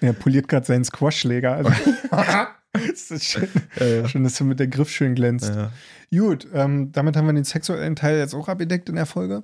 Er 0.00 0.12
poliert 0.12 0.48
gerade 0.48 0.66
seinen 0.66 0.84
Squashschläger. 0.84 1.52
Also, 1.54 1.70
ist 2.92 3.10
das 3.10 3.24
schön, 3.24 3.48
schön, 4.06 4.24
dass 4.24 4.36
du 4.36 4.44
mit 4.44 4.60
der 4.60 4.68
Griff 4.68 4.90
schön 4.90 5.14
glänzt. 5.14 5.52
Ja. 5.54 5.72
Gut, 6.10 6.46
ähm, 6.52 6.92
damit 6.92 7.16
haben 7.16 7.26
wir 7.26 7.32
den 7.32 7.44
sexuellen 7.44 7.96
Teil 7.96 8.18
jetzt 8.18 8.34
auch 8.34 8.48
abgedeckt 8.48 8.88
in 8.88 8.96
der 8.96 9.06
Folge. 9.06 9.42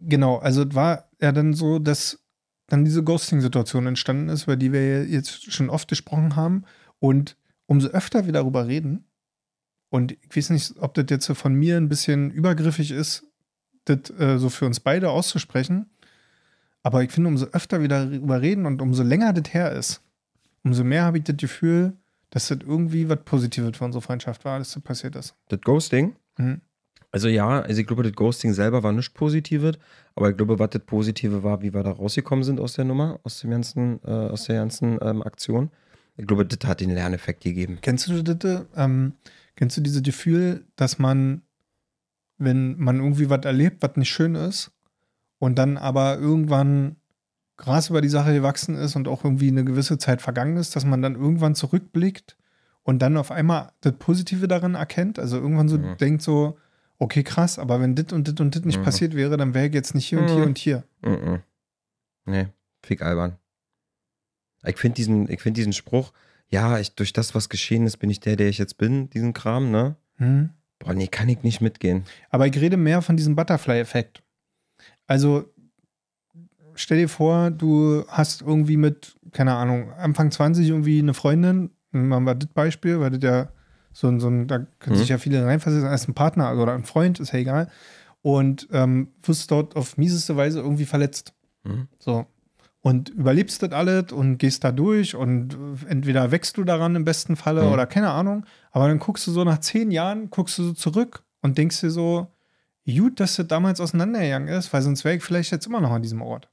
Genau, 0.00 0.38
also 0.38 0.62
es 0.62 0.74
war 0.74 1.08
ja 1.20 1.32
dann 1.32 1.54
so, 1.54 1.78
dass 1.78 2.18
dann 2.66 2.84
diese 2.84 3.02
Ghosting-Situation 3.02 3.86
entstanden 3.86 4.28
ist, 4.28 4.44
über 4.44 4.56
die 4.56 4.72
wir 4.72 5.06
jetzt 5.06 5.52
schon 5.52 5.70
oft 5.70 5.88
gesprochen 5.88 6.36
haben. 6.36 6.64
Und 6.98 7.36
umso 7.66 7.88
öfter 7.88 8.26
wir 8.26 8.32
darüber 8.32 8.66
reden, 8.66 9.06
und 9.90 10.12
ich 10.12 10.36
weiß 10.36 10.50
nicht, 10.50 10.74
ob 10.78 10.94
das 10.94 11.06
jetzt 11.08 11.30
von 11.32 11.54
mir 11.54 11.76
ein 11.76 11.88
bisschen 11.88 12.30
übergriffig 12.30 12.90
ist, 12.90 13.28
das 13.84 14.10
äh, 14.18 14.38
so 14.38 14.48
für 14.48 14.66
uns 14.66 14.80
beide 14.80 15.10
auszusprechen, 15.10 15.90
aber 16.82 17.02
ich 17.02 17.12
finde, 17.12 17.28
umso 17.28 17.46
öfter 17.46 17.80
wir 17.80 17.88
darüber 17.88 18.42
reden 18.42 18.66
und 18.66 18.82
umso 18.82 19.02
länger 19.02 19.32
das 19.32 19.54
her 19.54 19.72
ist, 19.72 20.02
umso 20.64 20.82
mehr 20.84 21.04
habe 21.04 21.18
ich 21.18 21.24
das 21.24 21.36
Gefühl, 21.36 21.96
dass 22.30 22.48
das 22.48 22.58
irgendwie 22.66 23.08
was 23.08 23.18
Positives 23.24 23.76
für 23.76 23.84
unsere 23.84 24.02
Freundschaft 24.02 24.44
war, 24.44 24.58
dass 24.58 24.72
das 24.72 24.82
passiert 24.82 25.14
ist. 25.14 25.36
Das 25.48 25.60
Ghosting? 25.60 26.16
Mhm. 26.36 26.60
Also 27.12 27.28
ja, 27.28 27.60
also 27.60 27.80
ich 27.80 27.86
glaube, 27.86 28.02
das 28.02 28.12
Ghosting 28.12 28.52
selber 28.54 28.82
war 28.82 28.92
nicht 28.92 29.14
Positives, 29.14 29.78
aber 30.16 30.30
ich 30.30 30.36
glaube, 30.36 30.58
was 30.58 30.70
das 30.70 30.82
Positive 30.84 31.44
war, 31.44 31.62
wie 31.62 31.72
wir 31.72 31.84
da 31.84 31.92
rausgekommen 31.92 32.42
sind 32.42 32.58
aus 32.58 32.72
der 32.72 32.84
Nummer, 32.84 33.20
aus 33.22 33.38
dem 33.38 33.50
ganzen, 33.50 34.00
äh, 34.04 34.10
aus 34.10 34.46
der 34.46 34.56
ganzen 34.56 34.98
ähm, 35.00 35.22
Aktion. 35.22 35.70
Ich 36.16 36.26
glaube, 36.26 36.44
das 36.44 36.68
hat 36.68 36.80
den 36.80 36.90
Lerneffekt 36.90 37.44
gegeben. 37.44 37.78
Kennst 37.82 38.08
du 38.08 38.20
das? 38.20 38.64
Ähm, 38.74 39.12
kennst 39.54 39.76
du 39.76 39.80
dieses 39.80 40.02
Gefühl, 40.02 40.64
dass 40.74 40.98
man, 40.98 41.42
wenn 42.38 42.76
man 42.78 42.96
irgendwie 42.96 43.30
was 43.30 43.44
erlebt, 43.44 43.82
was 43.82 43.94
nicht 43.94 44.10
schön 44.10 44.34
ist, 44.34 44.72
und 45.38 45.56
dann 45.56 45.76
aber 45.76 46.18
irgendwann 46.18 46.96
Gras 47.56 47.88
über 47.90 48.00
die 48.00 48.08
Sache 48.08 48.32
gewachsen 48.34 48.74
ist 48.74 48.96
und 48.96 49.06
auch 49.08 49.24
irgendwie 49.24 49.48
eine 49.48 49.64
gewisse 49.64 49.98
Zeit 49.98 50.20
vergangen 50.22 50.56
ist, 50.56 50.74
dass 50.76 50.84
man 50.84 51.02
dann 51.02 51.14
irgendwann 51.14 51.54
zurückblickt 51.54 52.36
und 52.82 53.00
dann 53.00 53.16
auf 53.16 53.30
einmal 53.30 53.72
das 53.80 53.94
Positive 53.98 54.48
darin 54.48 54.74
erkennt? 54.74 55.18
Also 55.18 55.36
irgendwann 55.36 55.68
so 55.68 55.78
Mhm. 55.78 55.96
denkt 55.98 56.22
so, 56.22 56.58
okay, 56.98 57.22
krass, 57.22 57.58
aber 57.58 57.80
wenn 57.80 57.94
dit 57.94 58.12
und 58.12 58.26
dit 58.28 58.40
und 58.40 58.54
dit 58.54 58.66
nicht 58.66 58.78
Mhm. 58.80 58.84
passiert 58.84 59.14
wäre, 59.14 59.36
dann 59.36 59.54
wäre 59.54 59.66
ich 59.68 59.74
jetzt 59.74 59.94
nicht 59.94 60.06
hier 60.06 60.18
und 60.18 60.30
Mhm. 60.30 60.34
hier 60.34 60.44
und 60.44 60.58
hier. 60.58 60.84
Mhm. 61.02 61.40
Nee, 62.26 62.48
fick 62.82 63.02
albern. 63.02 63.36
Ich 64.66 64.76
finde 64.78 64.96
diesen, 64.96 65.30
ich 65.30 65.40
find 65.42 65.56
diesen 65.56 65.72
Spruch, 65.72 66.12
ja, 66.48 66.78
ich, 66.78 66.94
durch 66.94 67.12
das, 67.12 67.34
was 67.34 67.48
geschehen 67.48 67.86
ist, 67.86 67.98
bin 67.98 68.10
ich 68.10 68.20
der, 68.20 68.36
der 68.36 68.48
ich 68.48 68.58
jetzt 68.58 68.78
bin, 68.78 69.10
diesen 69.10 69.32
Kram, 69.32 69.70
ne? 69.70 69.96
Hm? 70.16 70.50
Boah, 70.78 70.94
nee, 70.94 71.06
kann 71.06 71.28
ich 71.28 71.42
nicht 71.42 71.60
mitgehen. 71.60 72.04
Aber 72.30 72.46
ich 72.46 72.56
rede 72.58 72.76
mehr 72.76 73.02
von 73.02 73.16
diesem 73.16 73.36
Butterfly-Effekt. 73.36 74.22
Also, 75.06 75.52
stell 76.76 76.98
dir 76.98 77.08
vor, 77.08 77.50
du 77.50 78.04
hast 78.08 78.42
irgendwie 78.42 78.76
mit, 78.76 79.16
keine 79.32 79.54
Ahnung, 79.54 79.92
Anfang 79.92 80.30
20 80.30 80.68
irgendwie 80.68 80.98
eine 80.98 81.14
Freundin, 81.14 81.70
machen 81.92 82.24
wir 82.24 82.34
das 82.34 82.48
Beispiel, 82.50 83.00
weil 83.00 83.10
das 83.10 83.22
ja 83.22 83.48
so 83.92 84.08
ein, 84.08 84.18
so 84.20 84.28
ein 84.28 84.46
da 84.48 84.58
können 84.58 84.96
Mhm. 84.96 85.00
sich 85.00 85.08
ja 85.08 85.18
viele 85.18 85.44
reinversetzen, 85.46 85.88
als 85.88 86.08
ein 86.08 86.14
Partner 86.14 86.48
also, 86.48 86.62
oder 86.62 86.74
ein 86.74 86.84
Freund, 86.84 87.20
ist 87.20 87.32
ja 87.32 87.38
egal. 87.38 87.68
Und 88.22 88.68
ähm, 88.72 89.08
wirst 89.22 89.50
dort 89.50 89.76
auf 89.76 89.96
mieseste 89.98 90.36
Weise 90.36 90.60
irgendwie 90.60 90.86
verletzt. 90.86 91.34
Mhm. 91.64 91.88
So. 91.98 92.26
Und 92.80 93.08
überlebst 93.10 93.62
das 93.62 93.72
alles 93.72 94.12
und 94.12 94.38
gehst 94.38 94.62
da 94.64 94.72
durch 94.72 95.14
und 95.14 95.56
entweder 95.88 96.30
wächst 96.30 96.56
du 96.58 96.64
daran 96.64 96.96
im 96.96 97.04
besten 97.04 97.36
Falle 97.36 97.62
Mhm. 97.64 97.72
oder 97.72 97.86
keine 97.86 98.10
Ahnung. 98.10 98.44
Aber 98.72 98.88
dann 98.88 98.98
guckst 98.98 99.26
du 99.26 99.30
so 99.30 99.44
nach 99.44 99.58
zehn 99.60 99.90
Jahren, 99.90 100.28
guckst 100.30 100.58
du 100.58 100.64
so 100.64 100.72
zurück 100.72 101.22
und 101.42 101.56
denkst 101.58 101.80
dir 101.80 101.90
so, 101.90 102.26
gut, 102.86 103.20
dass 103.20 103.36
das 103.36 103.46
damals 103.46 103.80
auseinandergegangen 103.80 104.48
ist, 104.48 104.72
weil 104.72 104.82
sonst 104.82 105.04
wäre 105.04 105.16
ich 105.16 105.22
vielleicht 105.22 105.50
jetzt 105.52 105.66
immer 105.66 105.80
noch 105.80 105.92
an 105.92 106.02
diesem 106.02 106.20
Ort. 106.20 106.50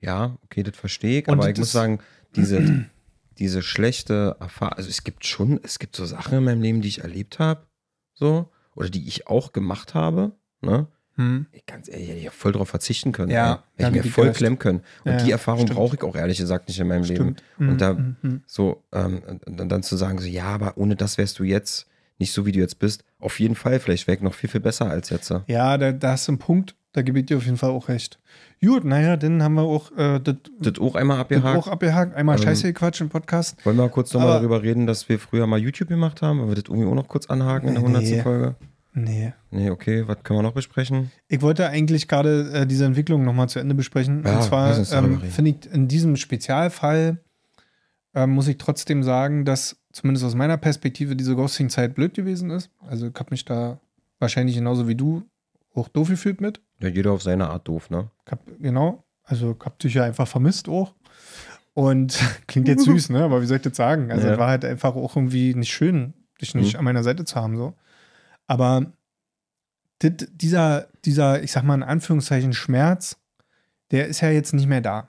Ja, 0.00 0.36
okay, 0.44 0.62
das 0.62 0.76
verstehe 0.76 1.20
ich, 1.20 1.28
Und 1.28 1.34
aber 1.34 1.50
ich 1.50 1.58
muss 1.58 1.72
sagen, 1.72 1.98
diese, 2.36 2.84
diese 3.38 3.62
schlechte 3.62 4.36
Erfahrung, 4.40 4.74
also 4.76 4.88
es 4.88 5.04
gibt 5.04 5.26
schon, 5.26 5.60
es 5.62 5.78
gibt 5.78 5.96
so 5.96 6.04
Sachen 6.06 6.38
in 6.38 6.44
meinem 6.44 6.62
Leben, 6.62 6.80
die 6.80 6.88
ich 6.88 7.00
erlebt 7.02 7.38
habe, 7.38 7.66
so, 8.14 8.50
oder 8.74 8.88
die 8.90 9.06
ich 9.08 9.26
auch 9.26 9.52
gemacht 9.52 9.94
habe, 9.94 10.32
ne? 10.60 10.86
Hm. 11.16 11.46
Ich 11.50 11.66
ganz 11.66 11.88
ehrlich, 11.88 12.08
hätte 12.10 12.20
ich 12.20 12.30
voll 12.30 12.52
drauf 12.52 12.68
verzichten 12.68 13.10
können. 13.10 13.32
Ja, 13.32 13.64
hätte 13.76 13.96
ich 13.96 14.04
mir 14.04 14.08
voll 14.08 14.26
dir 14.26 14.28
recht. 14.28 14.38
klemmen 14.38 14.58
können. 14.60 14.82
Und 15.04 15.10
Ja, 15.12 15.16
die 15.24 15.32
Erfahrung 15.32 15.66
brauche 15.66 15.96
ich 15.96 16.02
auch 16.02 16.14
ehrlich 16.14 16.38
gesagt 16.38 16.68
nicht 16.68 16.78
in 16.78 16.86
meinem 16.86 17.02
Leben. 17.02 17.34
Stimmt. 17.36 17.42
Und 17.58 17.66
Mhm, 17.70 17.78
da 17.78 17.94
mhm, 17.94 18.42
so, 18.46 18.84
ähm, 18.92 19.40
dann 19.46 19.82
zu 19.82 19.96
sagen, 19.96 20.20
so, 20.20 20.28
ja, 20.28 20.44
aber 20.44 20.78
ohne 20.78 20.94
das 20.94 21.18
wärst 21.18 21.40
du 21.40 21.42
jetzt 21.42 21.88
nicht 22.18 22.32
so, 22.32 22.46
wie 22.46 22.52
du 22.52 22.60
jetzt 22.60 22.78
bist. 22.78 23.02
Auf 23.18 23.40
jeden 23.40 23.56
Fall, 23.56 23.80
vielleicht 23.80 24.06
wäre 24.06 24.16
ich 24.16 24.22
noch 24.22 24.34
viel, 24.34 24.48
viel 24.48 24.60
besser 24.60 24.88
als 24.88 25.10
jetzt. 25.10 25.32
Ja, 25.48 25.76
da, 25.76 25.90
da 25.90 26.12
hast 26.12 26.28
du 26.28 26.32
einen 26.32 26.38
Punkt, 26.38 26.76
da 26.92 27.02
gebe 27.02 27.18
ich 27.18 27.26
dir 27.26 27.36
auf 27.36 27.44
jeden 27.44 27.56
Fall 27.58 27.70
auch 27.70 27.88
recht. 27.88 28.20
Gut, 28.64 28.84
naja, 28.84 29.16
dann 29.16 29.42
haben 29.42 29.54
wir 29.54 29.62
auch 29.62 29.90
äh, 29.96 30.20
das 30.20 30.78
auch 30.80 30.94
einmal 30.96 31.20
abgehakt. 31.20 31.56
auch 31.58 31.68
abgehakt. 31.68 32.14
Einmal 32.16 32.36
Ähm, 32.38 32.42
Scheiße 32.42 32.66
gequatscht 32.68 33.00
im 33.00 33.08
Podcast. 33.08 33.64
Wollen 33.64 33.76
wir 33.76 33.88
kurz 33.88 34.12
nochmal 34.12 34.32
darüber 34.38 34.62
reden, 34.62 34.86
dass 34.86 35.08
wir 35.08 35.18
früher 35.18 35.46
mal 35.46 35.58
YouTube 35.58 35.88
gemacht 35.88 36.22
haben? 36.22 36.38
Wollen 36.40 36.48
wir 36.48 36.54
das 36.56 36.64
irgendwie 36.68 36.86
auch 36.88 36.94
noch 36.94 37.06
kurz 37.08 37.26
anhaken 37.26 37.68
in 37.68 37.74
der 37.74 37.82
Nee. 37.88 37.96
100. 37.98 38.22
Folge? 38.22 38.54
Nee. 38.94 39.32
Nee, 39.52 39.70
okay, 39.70 40.08
was 40.08 40.22
können 40.24 40.40
wir 40.40 40.42
noch 40.42 40.54
besprechen? 40.54 41.12
Ich 41.28 41.40
wollte 41.40 41.68
eigentlich 41.68 42.08
gerade 42.08 42.50
äh, 42.52 42.66
diese 42.66 42.84
Entwicklung 42.84 43.24
nochmal 43.24 43.48
zu 43.48 43.60
Ende 43.60 43.74
besprechen. 43.76 44.24
Ja, 44.24 44.36
Und 44.38 44.42
zwar 44.42 44.76
ähm, 44.92 45.20
finde 45.20 45.50
ich 45.52 45.72
in 45.72 45.86
diesem 45.86 46.16
Spezialfall 46.16 47.18
ähm, 48.14 48.30
muss 48.30 48.48
ich 48.48 48.58
trotzdem 48.58 49.04
sagen, 49.04 49.44
dass 49.44 49.76
zumindest 49.92 50.24
aus 50.26 50.34
meiner 50.34 50.56
Perspektive 50.56 51.14
diese 51.14 51.36
Ghosting-Zeit 51.36 51.94
blöd 51.94 52.14
gewesen 52.14 52.50
ist. 52.50 52.70
Also 52.88 53.06
ich 53.06 53.14
habe 53.14 53.28
mich 53.30 53.44
da 53.44 53.78
wahrscheinlich 54.18 54.56
genauso 54.56 54.88
wie 54.88 54.94
du 54.96 55.22
auch 55.74 55.86
doof 55.88 56.08
gefühlt 56.08 56.40
mit. 56.40 56.60
Ja, 56.80 56.88
jeder 56.88 57.12
auf 57.12 57.22
seine 57.22 57.48
Art 57.50 57.66
doof, 57.68 57.90
ne? 57.90 58.10
Hab, 58.30 58.40
genau. 58.60 59.04
Also 59.24 59.56
ich 59.58 59.64
hab 59.64 59.78
dich 59.78 59.94
ja 59.94 60.04
einfach 60.04 60.28
vermisst 60.28 60.68
auch. 60.68 60.94
Und 61.74 62.18
klingt 62.46 62.68
jetzt 62.68 62.84
süß, 62.84 63.10
ne? 63.10 63.22
Aber 63.24 63.42
wie 63.42 63.46
soll 63.46 63.56
ich 63.58 63.62
das 63.62 63.76
sagen? 63.76 64.10
Also 64.12 64.26
Ja. 64.26 64.32
es 64.34 64.38
war 64.38 64.48
halt 64.48 64.64
einfach 64.64 64.94
auch 64.94 65.16
irgendwie 65.16 65.54
nicht 65.54 65.72
schön, 65.72 66.14
dich 66.40 66.54
nicht 66.54 66.74
Mhm. 66.74 66.78
an 66.80 66.84
meiner 66.84 67.02
Seite 67.02 67.24
zu 67.24 67.36
haben. 67.36 67.56
so. 67.56 67.74
Aber 68.46 68.92
dit, 70.02 70.28
dieser, 70.40 70.86
dieser, 71.04 71.42
ich 71.42 71.52
sag 71.52 71.64
mal 71.64 71.74
in 71.74 71.82
Anführungszeichen, 71.82 72.52
Schmerz, 72.52 73.16
der 73.90 74.06
ist 74.06 74.20
ja 74.20 74.30
jetzt 74.30 74.54
nicht 74.54 74.66
mehr 74.66 74.80
da. 74.80 75.08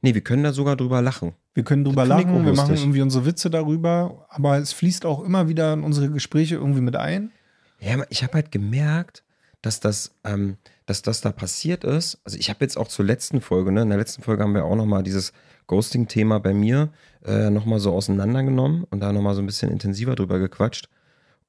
Nee, 0.00 0.14
wir 0.14 0.20
können 0.20 0.44
da 0.44 0.52
sogar 0.52 0.76
drüber 0.76 1.02
lachen. 1.02 1.32
Wir 1.54 1.64
können 1.64 1.84
drüber 1.84 2.04
lachen, 2.06 2.44
wir 2.46 2.52
machen 2.54 2.76
irgendwie 2.76 3.02
unsere 3.02 3.26
Witze 3.26 3.50
darüber, 3.50 4.26
aber 4.28 4.58
es 4.58 4.72
fließt 4.72 5.04
auch 5.06 5.24
immer 5.24 5.48
wieder 5.48 5.72
in 5.72 5.82
unsere 5.82 6.08
Gespräche 6.08 6.54
irgendwie 6.54 6.80
mit 6.82 6.94
ein. 6.94 7.32
Ja, 7.80 7.96
ich 8.08 8.22
habe 8.22 8.34
halt 8.34 8.52
gemerkt, 8.52 9.24
dass 9.62 9.80
das, 9.80 10.14
ähm, 10.24 10.56
dass 10.86 11.02
das 11.02 11.20
da 11.20 11.32
passiert 11.32 11.84
ist. 11.84 12.20
Also 12.24 12.38
ich 12.38 12.50
habe 12.50 12.64
jetzt 12.64 12.76
auch 12.76 12.88
zur 12.88 13.04
letzten 13.04 13.40
Folge, 13.40 13.72
ne, 13.72 13.82
in 13.82 13.88
der 13.88 13.98
letzten 13.98 14.22
Folge 14.22 14.42
haben 14.42 14.54
wir 14.54 14.64
auch 14.64 14.76
nochmal 14.76 15.02
dieses 15.02 15.32
Ghosting-Thema 15.66 16.40
bei 16.40 16.54
mir 16.54 16.90
äh, 17.24 17.50
nochmal 17.50 17.80
so 17.80 17.92
auseinandergenommen 17.92 18.84
und 18.84 19.00
da 19.00 19.12
nochmal 19.12 19.34
so 19.34 19.42
ein 19.42 19.46
bisschen 19.46 19.70
intensiver 19.70 20.14
drüber 20.14 20.38
gequatscht. 20.38 20.88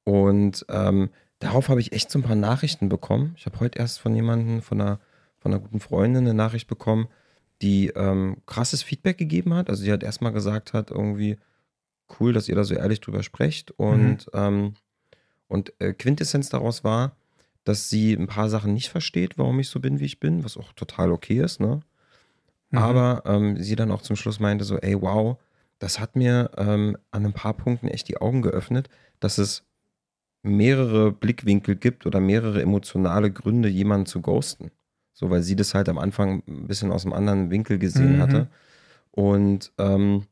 Und 0.04 0.66
ähm, 0.68 1.10
darauf 1.38 1.68
habe 1.68 1.80
ich 1.80 1.92
echt 1.92 2.10
so 2.10 2.18
ein 2.18 2.22
paar 2.22 2.36
Nachrichten 2.36 2.88
bekommen. 2.88 3.34
Ich 3.36 3.46
habe 3.46 3.60
heute 3.60 3.78
erst 3.78 4.00
von 4.00 4.14
jemandem, 4.14 4.62
von 4.62 4.80
einer, 4.80 5.00
von 5.38 5.52
einer 5.52 5.60
guten 5.60 5.80
Freundin 5.80 6.24
eine 6.24 6.34
Nachricht 6.34 6.68
bekommen, 6.68 7.08
die 7.62 7.88
ähm, 7.88 8.38
krasses 8.46 8.82
Feedback 8.82 9.18
gegeben 9.18 9.54
hat. 9.54 9.70
Also 9.70 9.84
die 9.84 9.92
hat 9.92 10.02
erstmal 10.02 10.32
gesagt 10.32 10.72
hat, 10.72 10.90
irgendwie 10.90 11.36
cool, 12.18 12.32
dass 12.32 12.48
ihr 12.48 12.56
da 12.56 12.64
so 12.64 12.74
ehrlich 12.74 13.00
drüber 13.00 13.22
sprecht. 13.22 13.70
Und, 13.72 14.30
ähm, 14.34 14.74
und 15.48 15.72
äh, 15.78 15.92
Quintessenz 15.92 16.48
daraus 16.48 16.84
war, 16.84 17.16
dass 17.64 17.88
sie 17.90 18.12
ein 18.14 18.26
paar 18.26 18.48
Sachen 18.48 18.74
nicht 18.74 18.88
versteht, 18.88 19.38
warum 19.38 19.60
ich 19.60 19.68
so 19.68 19.80
bin, 19.80 20.00
wie 20.00 20.06
ich 20.06 20.20
bin, 20.20 20.44
was 20.44 20.56
auch 20.56 20.72
total 20.72 21.12
okay 21.12 21.40
ist, 21.40 21.60
ne? 21.60 21.80
Mhm. 22.70 22.78
Aber 22.78 23.22
ähm, 23.26 23.56
sie 23.62 23.76
dann 23.76 23.90
auch 23.90 24.02
zum 24.02 24.16
Schluss 24.16 24.40
meinte 24.40 24.64
so, 24.64 24.78
ey, 24.78 25.00
wow, 25.00 25.38
das 25.78 25.98
hat 25.98 26.16
mir 26.16 26.50
ähm, 26.56 26.96
an 27.10 27.26
ein 27.26 27.32
paar 27.32 27.54
Punkten 27.54 27.88
echt 27.88 28.08
die 28.08 28.18
Augen 28.18 28.42
geöffnet, 28.42 28.88
dass 29.18 29.38
es 29.38 29.64
mehrere 30.42 31.12
Blickwinkel 31.12 31.76
gibt 31.76 32.06
oder 32.06 32.20
mehrere 32.20 32.62
emotionale 32.62 33.30
Gründe, 33.30 33.68
jemanden 33.68 34.06
zu 34.06 34.20
ghosten. 34.22 34.70
So, 35.12 35.28
weil 35.30 35.42
sie 35.42 35.56
das 35.56 35.74
halt 35.74 35.88
am 35.88 35.98
Anfang 35.98 36.42
ein 36.48 36.66
bisschen 36.66 36.92
aus 36.92 37.04
einem 37.04 37.12
anderen 37.12 37.50
Winkel 37.50 37.78
gesehen 37.78 38.16
Mhm. 38.16 38.20
hatte. 38.20 38.48
Und 39.10 39.72
ähm, 39.78 40.24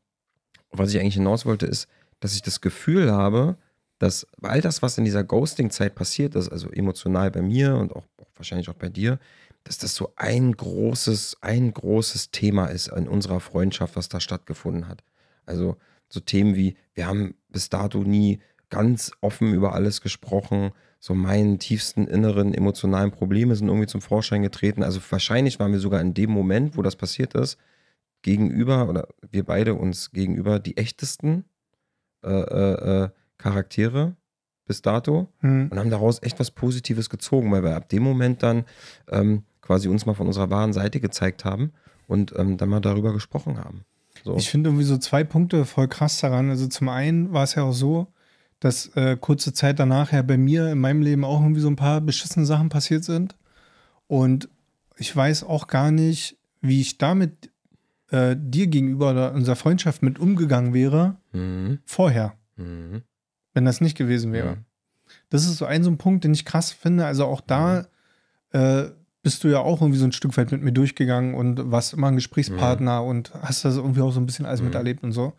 was 0.71 0.93
ich 0.93 0.99
eigentlich 0.99 1.15
hinaus 1.15 1.45
wollte, 1.45 1.65
ist, 1.65 1.87
dass 2.19 2.33
ich 2.33 2.41
das 2.41 2.61
Gefühl 2.61 3.11
habe, 3.11 3.57
dass 3.99 4.25
all 4.41 4.61
das, 4.61 4.81
was 4.81 4.97
in 4.97 5.05
dieser 5.05 5.23
Ghosting-Zeit 5.23 5.93
passiert 5.93 6.35
ist, 6.35 6.49
also 6.49 6.69
emotional 6.71 7.29
bei 7.31 7.41
mir 7.41 7.75
und 7.75 7.95
auch, 7.95 8.05
wahrscheinlich 8.35 8.69
auch 8.69 8.75
bei 8.75 8.89
dir, 8.89 9.19
dass 9.65 9.77
das 9.77 9.93
so 9.93 10.13
ein 10.15 10.53
großes, 10.53 11.37
ein 11.41 11.73
großes 11.73 12.31
Thema 12.31 12.67
ist 12.67 12.87
in 12.87 13.07
unserer 13.07 13.41
Freundschaft, 13.41 13.97
was 13.97 14.07
da 14.07 14.21
stattgefunden 14.21 14.87
hat. 14.87 15.03
Also 15.45 15.75
so 16.07 16.21
Themen 16.21 16.55
wie, 16.55 16.75
wir 16.93 17.07
haben 17.07 17.35
bis 17.49 17.69
dato 17.69 17.99
nie 18.03 18.39
ganz 18.69 19.11
offen 19.21 19.53
über 19.53 19.73
alles 19.73 20.01
gesprochen, 20.01 20.71
so 20.99 21.13
meinen 21.13 21.59
tiefsten 21.59 22.07
inneren 22.07 22.53
emotionalen 22.53 23.11
Probleme 23.11 23.55
sind 23.55 23.67
irgendwie 23.67 23.87
zum 23.87 24.01
Vorschein 24.01 24.41
getreten. 24.41 24.83
Also 24.83 24.99
wahrscheinlich 25.09 25.59
waren 25.59 25.71
wir 25.71 25.79
sogar 25.79 26.01
in 26.01 26.13
dem 26.13 26.29
Moment, 26.29 26.77
wo 26.77 26.81
das 26.81 26.95
passiert 26.95 27.35
ist, 27.35 27.57
gegenüber 28.21 28.89
oder 28.89 29.07
wir 29.31 29.43
beide 29.45 29.75
uns 29.75 30.11
gegenüber 30.11 30.59
die 30.59 30.77
echtesten 30.77 31.45
äh, 32.23 32.29
äh, 32.29 33.03
äh, 33.03 33.09
Charaktere 33.39 34.15
bis 34.67 34.83
dato 34.83 35.27
Hm. 35.39 35.69
und 35.71 35.79
haben 35.79 35.89
daraus 35.89 36.21
echt 36.21 36.39
was 36.39 36.51
Positives 36.51 37.09
gezogen, 37.09 37.51
weil 37.51 37.63
wir 37.63 37.75
ab 37.75 37.89
dem 37.89 38.03
Moment 38.03 38.43
dann 38.43 38.65
ähm, 39.09 39.43
quasi 39.61 39.87
uns 39.87 40.05
mal 40.05 40.13
von 40.13 40.27
unserer 40.27 40.51
wahren 40.51 40.73
Seite 40.73 40.99
gezeigt 40.99 41.43
haben 41.43 41.71
und 42.07 42.33
ähm, 42.37 42.57
dann 42.57 42.69
mal 42.69 42.79
darüber 42.79 43.11
gesprochen 43.11 43.57
haben. 43.57 43.83
So. 44.23 44.35
Ich 44.35 44.49
finde 44.49 44.69
irgendwie 44.69 44.85
so 44.85 44.97
zwei 44.97 45.23
Punkte 45.23 45.65
voll 45.65 45.87
krass 45.87 46.19
daran. 46.19 46.49
Also 46.49 46.67
zum 46.67 46.89
einen 46.89 47.33
war 47.33 47.43
es 47.43 47.55
ja 47.55 47.63
auch 47.63 47.73
so, 47.73 48.07
dass 48.59 48.87
äh, 48.95 49.17
kurze 49.19 49.53
Zeit 49.53 49.79
danach 49.79 50.11
ja 50.11 50.21
bei 50.21 50.37
mir 50.37 50.71
in 50.71 50.79
meinem 50.79 51.01
Leben 51.01 51.23
auch 51.23 51.41
irgendwie 51.41 51.61
so 51.61 51.69
ein 51.69 51.75
paar 51.75 52.01
beschissene 52.01 52.45
Sachen 52.45 52.69
passiert 52.69 53.03
sind. 53.03 53.37
Und 54.07 54.49
ich 54.97 55.15
weiß 55.15 55.43
auch 55.45 55.67
gar 55.67 55.91
nicht, 55.91 56.37
wie 56.61 56.81
ich 56.81 56.97
damit 56.97 57.51
äh, 58.09 58.35
dir 58.37 58.67
gegenüber 58.67 59.11
oder 59.11 59.33
unserer 59.33 59.55
Freundschaft 59.55 60.03
mit 60.03 60.19
umgegangen 60.19 60.73
wäre 60.73 61.15
mhm. 61.31 61.79
vorher, 61.85 62.35
Mhm. 62.57 63.03
Wenn 63.53 63.65
das 63.65 63.81
nicht 63.81 63.97
gewesen 63.97 64.31
wäre. 64.33 64.47
Ja. 64.47 64.57
Das 65.29 65.45
ist 65.45 65.57
so 65.57 65.65
ein 65.65 65.83
so 65.83 65.89
ein 65.89 65.97
Punkt, 65.97 66.23
den 66.23 66.33
ich 66.33 66.45
krass 66.45 66.71
finde. 66.71 67.05
Also 67.05 67.25
auch 67.25 67.41
da 67.41 67.87
äh, 68.51 68.85
bist 69.23 69.43
du 69.43 69.47
ja 69.47 69.59
auch 69.59 69.81
irgendwie 69.81 69.99
so 69.99 70.05
ein 70.05 70.11
Stück 70.11 70.37
weit 70.37 70.51
mit 70.51 70.61
mir 70.61 70.71
durchgegangen 70.71 71.33
und 71.33 71.71
warst 71.71 71.93
immer 71.93 72.07
ein 72.07 72.15
Gesprächspartner 72.15 73.03
und 73.03 73.33
hast 73.41 73.65
das 73.65 73.75
irgendwie 73.77 74.01
auch 74.01 74.11
so 74.11 74.19
ein 74.19 74.25
bisschen 74.25 74.45
alles 74.45 74.61
Mhm. 74.61 74.67
miterlebt 74.67 75.03
und 75.03 75.11
so. 75.11 75.33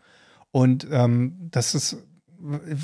Und 0.51 0.85
ähm, 0.91 1.47
das 1.51 1.73
ist, 1.73 1.97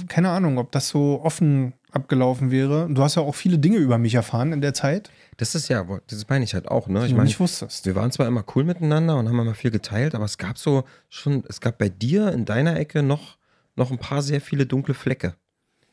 keine 0.07 0.29
Ahnung, 0.29 0.57
ob 0.57 0.71
das 0.71 0.89
so 0.89 1.21
offen 1.21 1.73
abgelaufen 1.91 2.51
wäre. 2.51 2.87
Du 2.91 3.01
hast 3.01 3.15
ja 3.15 3.21
auch 3.21 3.35
viele 3.35 3.57
Dinge 3.59 3.77
über 3.77 3.97
mich 3.97 4.15
erfahren 4.15 4.53
in 4.53 4.61
der 4.61 4.73
Zeit, 4.73 5.09
Das 5.37 5.55
ist 5.55 5.67
ja, 5.67 5.85
das 6.07 6.27
meine 6.29 6.43
ich 6.43 6.53
halt 6.53 6.67
auch, 6.67 6.87
ne? 6.87 7.05
Ich 7.05 7.11
meine, 7.13 7.25
nicht 7.25 7.39
wusstest. 7.39 7.85
wir 7.85 7.95
waren 7.95 8.11
zwar 8.11 8.27
immer 8.27 8.43
cool 8.55 8.63
miteinander 8.63 9.17
und 9.17 9.27
haben 9.27 9.39
immer 9.39 9.53
viel 9.55 9.71
geteilt, 9.71 10.15
aber 10.15 10.25
es 10.25 10.37
gab 10.37 10.57
so 10.57 10.83
schon, 11.09 11.43
es 11.47 11.61
gab 11.61 11.77
bei 11.77 11.89
dir 11.89 12.31
in 12.33 12.45
deiner 12.45 12.75
Ecke 12.77 13.03
noch, 13.03 13.36
noch 13.77 13.91
ein 13.91 13.97
paar 13.99 14.21
sehr 14.21 14.41
viele 14.41 14.65
dunkle 14.65 14.93
Flecke, 14.93 15.35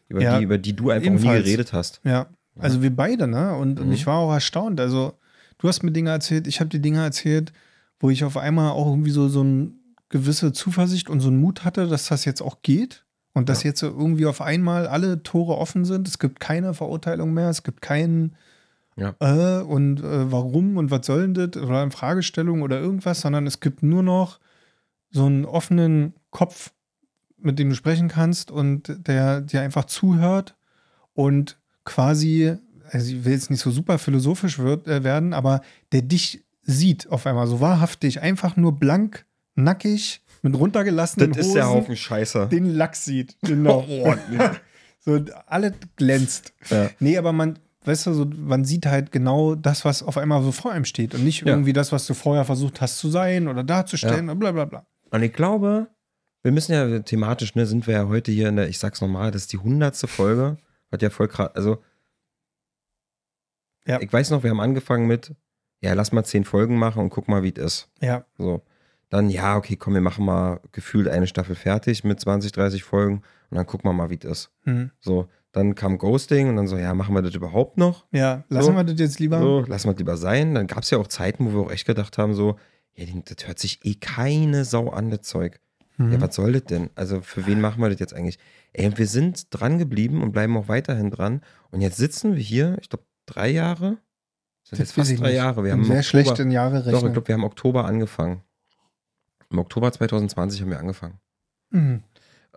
über, 0.09 0.23
Ja, 0.23 0.39
die, 0.39 0.45
über 0.45 0.59
die 0.59 0.75
du 0.75 0.91
einfach 0.91 1.05
nie 1.07 1.13
ebenfalls. 1.17 1.45
geredet 1.45 1.73
hast. 1.73 2.01
Ja, 2.05 2.27
also 2.59 2.83
wir 2.83 2.95
beide, 2.95 3.27
ne? 3.27 3.55
Und, 3.55 3.79
und 3.81 3.89
Mhm. 3.89 3.93
ich 3.93 4.07
war 4.07 4.19
auch 4.19 4.33
erstaunt. 4.33 4.81
Also, 4.81 5.15
du 5.59 5.69
hast 5.69 5.83
mir 5.83 5.93
Dinge 5.93 6.11
erzählt, 6.11 6.47
ich 6.47 6.61
habe 6.61 6.71
dir 6.71 6.81
Dinge 6.81 7.03
erzählt, 7.03 7.53
wo 8.01 8.11
ich 8.11 8.25
auf 8.25 8.37
einmal 8.37 8.71
auch 8.73 8.87
irgendwie 8.91 9.11
so, 9.11 9.29
so 9.29 9.41
eine 9.41 9.73
gewisse 10.09 10.53
Zuversicht 10.53 11.09
und 11.11 11.21
so 11.21 11.29
einen 11.29 11.41
Mut 11.41 11.65
hatte, 11.65 11.87
dass 11.89 12.07
das 12.09 12.25
jetzt 12.25 12.43
auch 12.43 12.63
geht. 12.63 13.05
Und 13.37 13.49
dass 13.49 13.65
Ja. 13.65 13.71
jetzt 13.71 13.83
irgendwie 13.83 14.27
auf 14.27 14.41
einmal 14.41 14.87
alle 14.87 15.25
Tore 15.25 15.59
offen 15.59 15.85
sind. 15.85 16.07
Es 16.07 16.21
gibt 16.21 16.39
keine 16.39 16.73
Verurteilung 16.73 17.35
mehr, 17.35 17.49
es 17.49 17.65
gibt 17.65 17.83
keinen 17.83 18.37
Ja. 18.97 19.17
äh 19.19 19.61
und 19.63 19.99
äh, 20.05 20.31
warum 20.31 20.77
und 20.77 20.93
was 20.93 21.05
soll 21.07 21.23
denn 21.23 21.35
das 21.51 21.61
oder 21.61 21.83
eine 21.83 21.91
Fragestellung 21.91 22.63
oder 22.63 22.79
irgendwas, 22.79 23.23
sondern 23.23 23.45
es 23.49 23.59
gibt 23.59 23.83
nur 23.83 24.05
noch 24.05 24.39
so 25.11 25.27
einen 25.27 25.45
offenen 25.47 26.15
Kopf, 26.31 26.73
mit 27.45 27.59
dem 27.59 27.71
du 27.71 27.75
sprechen 27.77 28.09
kannst 28.09 28.51
und 28.51 28.95
der 29.07 29.41
dir 29.41 29.61
einfach 29.61 29.85
zuhört 29.85 30.57
und 31.13 31.59
quasi, 31.85 32.57
also 32.91 33.13
ich 33.13 33.25
will 33.25 33.33
jetzt 33.33 33.51
nicht 33.51 33.61
so 33.61 33.71
super 33.71 33.99
philosophisch 33.99 34.59
wird, 34.59 34.89
äh, 34.89 35.05
werden, 35.05 35.33
aber 35.33 35.61
der 35.93 36.03
dich 36.03 36.45
sieht 36.63 37.11
auf 37.11 37.27
einmal 37.27 37.47
so 37.47 37.61
wahrhaftig, 37.61 38.23
einfach 38.23 38.57
nur 38.57 38.73
blank, 38.79 39.27
nackig, 39.55 40.23
mit 40.43 40.59
runtergelassenen 40.59 41.31
Das 41.31 41.39
ist 41.39 41.47
Hosen, 41.49 41.55
der 41.55 41.69
Haufen 41.69 41.97
Scheiße. 41.97 42.49
den 42.51 42.75
Lachs 42.75 43.05
sieht. 43.05 43.37
Genau. 43.43 43.85
Oh, 43.89 44.15
nee. 44.31 44.39
so 45.01 45.21
alles 45.47 45.73
glänzt. 45.97 46.53
Ja. 46.71 46.91
Nee, 47.01 47.17
aber 47.19 47.33
man, 47.33 47.59
weißt 47.85 48.07
du, 48.07 48.15
so, 48.15 48.25
man 48.27 48.65
sieht 48.65 48.87
halt 48.87 49.13
genau 49.13 49.55
das, 49.55 49.85
was 49.85 50.03
auf 50.03 50.17
einmal 50.19 50.43
so 50.43 50.53
vor 50.53 50.73
einem 50.73 50.85
steht 50.85 51.15
und 51.15 51.25
nicht 51.25 51.43
Ja. 51.43 51.49
irgendwie 51.49 51.73
das, 51.73 51.93
was 51.93 52.07
du 52.07 52.15
vorher 52.15 52.45
versucht 52.45 52.81
hast 52.81 52.99
zu 52.99 53.09
sein 53.11 53.49
oder 53.49 53.63
darzustellen 53.65 54.29
und 54.31 54.39
bla 54.39 54.53
bla 54.53 54.65
bla. 54.67 54.87
Und 55.11 55.23
ich 55.23 55.33
glaube, 55.33 55.89
wir 56.45 56.53
müssen 56.53 56.73
ja 56.73 57.01
thematisch, 57.01 57.55
ne, 57.57 57.67
sind 57.67 57.87
wir 57.89 57.95
ja 57.95 58.07
heute 58.09 58.31
hier 58.31 58.49
in 58.51 58.57
der, 58.57 58.69
ich 58.69 58.79
sag's 58.79 59.01
nochmal, 59.01 59.33
das 59.33 59.43
ist 59.43 59.53
die 59.53 59.59
hundertste 59.59 60.07
Folge. 60.07 60.57
Hat 60.93 61.03
ja 61.03 61.11
voll 61.11 61.27
krass, 61.27 61.51
also. 61.55 61.83
Ja. 63.87 64.01
Ich 64.01 64.13
weiß 64.13 64.31
noch, 64.31 64.43
wir 64.43 64.51
haben 64.51 64.61
angefangen 64.61 65.07
mit, 65.07 65.35
ja, 65.81 65.93
lass 65.95 66.13
mal 66.13 66.25
zehn 66.25 66.45
Folgen 66.45 66.79
machen 66.79 67.01
und 67.03 67.11
guck 67.11 67.29
mal, 67.29 67.43
wie 67.43 67.53
es 67.57 67.63
ist. 67.65 67.89
Ja, 68.01 68.25
So. 68.39 68.63
Dann, 69.11 69.31
ja, 69.31 69.57
okay, 69.57 69.77
komm, 69.77 69.95
wir 69.95 70.01
machen 70.01 70.25
mal 70.25 70.61
gefühlt 70.73 71.07
eine 71.09 71.27
Staffel 71.27 71.55
fertig 71.55 72.03
mit 72.05 72.19
20, 72.19 72.51
30 72.53 72.83
Folgen 72.83 73.23
und 73.51 73.57
dann 73.57 73.67
gucken 73.67 73.89
wir 73.89 73.93
mal, 73.93 74.11
wie 74.11 74.19
es 74.21 74.25
ist. 74.25 74.51
hm. 74.65 74.91
So. 75.01 75.29
Dann 75.53 75.77
kam 75.77 75.99
Ghosting 75.99 76.49
und 76.49 76.57
dann 76.57 76.67
so, 76.67 76.77
ja, 76.77 76.95
machen 76.95 77.15
wir 77.15 77.23
das 77.23 77.35
überhaupt 77.35 77.79
noch? 77.79 78.07
Ja, 78.11 78.43
lassen 78.49 78.73
So. 78.73 78.77
wir 78.77 78.83
das 78.83 78.99
jetzt 78.99 79.21
lieber. 79.21 79.39
So, 79.39 79.61
lassen 79.69 79.87
wir 79.89 79.93
das 79.93 79.99
lieber 80.01 80.17
sein. 80.17 80.55
Dann 80.55 80.67
gab 80.67 80.83
es 80.83 80.91
ja 80.91 80.99
auch 80.99 81.07
Zeiten, 81.07 81.47
wo 81.47 81.53
wir 81.59 81.67
auch 81.67 81.71
echt 81.71 81.87
gedacht 81.87 82.19
haben, 82.19 82.35
so, 82.35 82.59
ja, 82.95 83.05
das 83.25 83.47
hört 83.47 83.61
sich 83.61 83.85
eh 83.85 83.95
keine 83.95 84.65
Sau 84.65 84.89
an, 84.91 85.11
das 85.11 85.23
Zeug. 85.23 85.61
Mhm. 85.97 86.13
Ja, 86.13 86.21
was 86.21 86.35
soll 86.35 86.53
das 86.53 86.65
denn? 86.65 86.91
Also 86.95 87.21
für 87.21 87.47
wen 87.47 87.61
machen 87.61 87.81
wir 87.81 87.89
das 87.91 88.01
jetzt 88.01 88.15
eigentlich? 88.15 88.39
Ey, 88.73 88.87
und 88.87 88.99
wir 88.99 89.07
sind 89.07 89.47
dran 89.51 89.79
geblieben 89.79 90.23
und 90.23 90.33
bleiben 90.33 90.57
auch 90.57 90.69
weiterhin 90.69 91.11
dran. 91.11 91.43
Und 91.71 91.81
jetzt 91.81 91.97
sitzen 91.97 92.35
wir 92.35 92.43
hier, 92.43 92.77
ich 92.81 92.89
glaube, 92.89 93.05
drei 93.27 93.49
Jahre? 93.51 93.99
Das 94.63 94.71
sind 94.71 94.79
jetzt 94.81 94.93
fast 94.93 95.19
drei 95.19 95.29
nicht. 95.29 95.37
Jahre. 95.37 95.65
Wir 95.65 95.73
haben 95.73 95.85
sehr 95.85 96.03
schlecht 96.03 96.39
in 96.39 96.51
Jahre 96.51 96.79
Doch, 96.79 96.87
ich 96.87 96.95
rechnen. 96.95 97.13
glaube, 97.13 97.29
wir 97.29 97.35
haben 97.35 97.43
im 97.43 97.47
Oktober 97.47 97.85
angefangen. 97.85 98.43
Im 99.51 99.59
Oktober 99.59 99.93
2020 99.93 100.63
haben 100.63 100.71
wir 100.71 100.81
angefangen. 100.81 101.19
Mhm. 101.71 102.03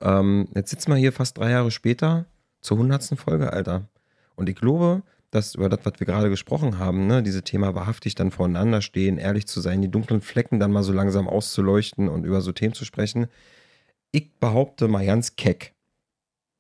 Ähm, 0.02 0.48
jetzt 0.56 0.70
sitzen 0.70 0.92
wir 0.92 0.98
hier 0.98 1.12
fast 1.12 1.38
drei 1.38 1.52
Jahre 1.52 1.70
später 1.72 2.26
zur 2.62 2.78
hundertsten 2.78 3.18
Folge, 3.18 3.54
Alter. 3.54 3.88
Und 4.36 4.50
ich 4.50 4.56
glaube, 4.56 5.04
dass 5.32 5.56
über 5.56 5.70
das, 5.70 5.80
was 5.84 6.00
wir 6.00 6.08
gerade 6.08 6.30
gesprochen 6.30 6.80
haben, 6.80 7.08
ne, 7.08 7.22
diese 7.22 7.44
Thema 7.44 7.76
wahrhaftig 7.76 8.16
dann 8.16 8.32
voreinander 8.32 8.82
stehen, 8.82 9.18
ehrlich 9.18 9.48
zu 9.48 9.60
sein, 9.62 9.82
die 9.82 9.92
dunklen 9.92 10.22
Flecken 10.22 10.60
dann 10.60 10.72
mal 10.72 10.84
so 10.84 10.94
langsam 10.94 11.28
auszuleuchten 11.28 12.08
und 12.08 12.24
über 12.24 12.42
so 12.42 12.52
Themen 12.52 12.74
zu 12.74 12.86
sprechen. 12.86 13.28
Ich 14.12 14.40
behaupte 14.40 14.88
mal 14.88 15.06
ganz 15.06 15.36
keck, 15.36 15.74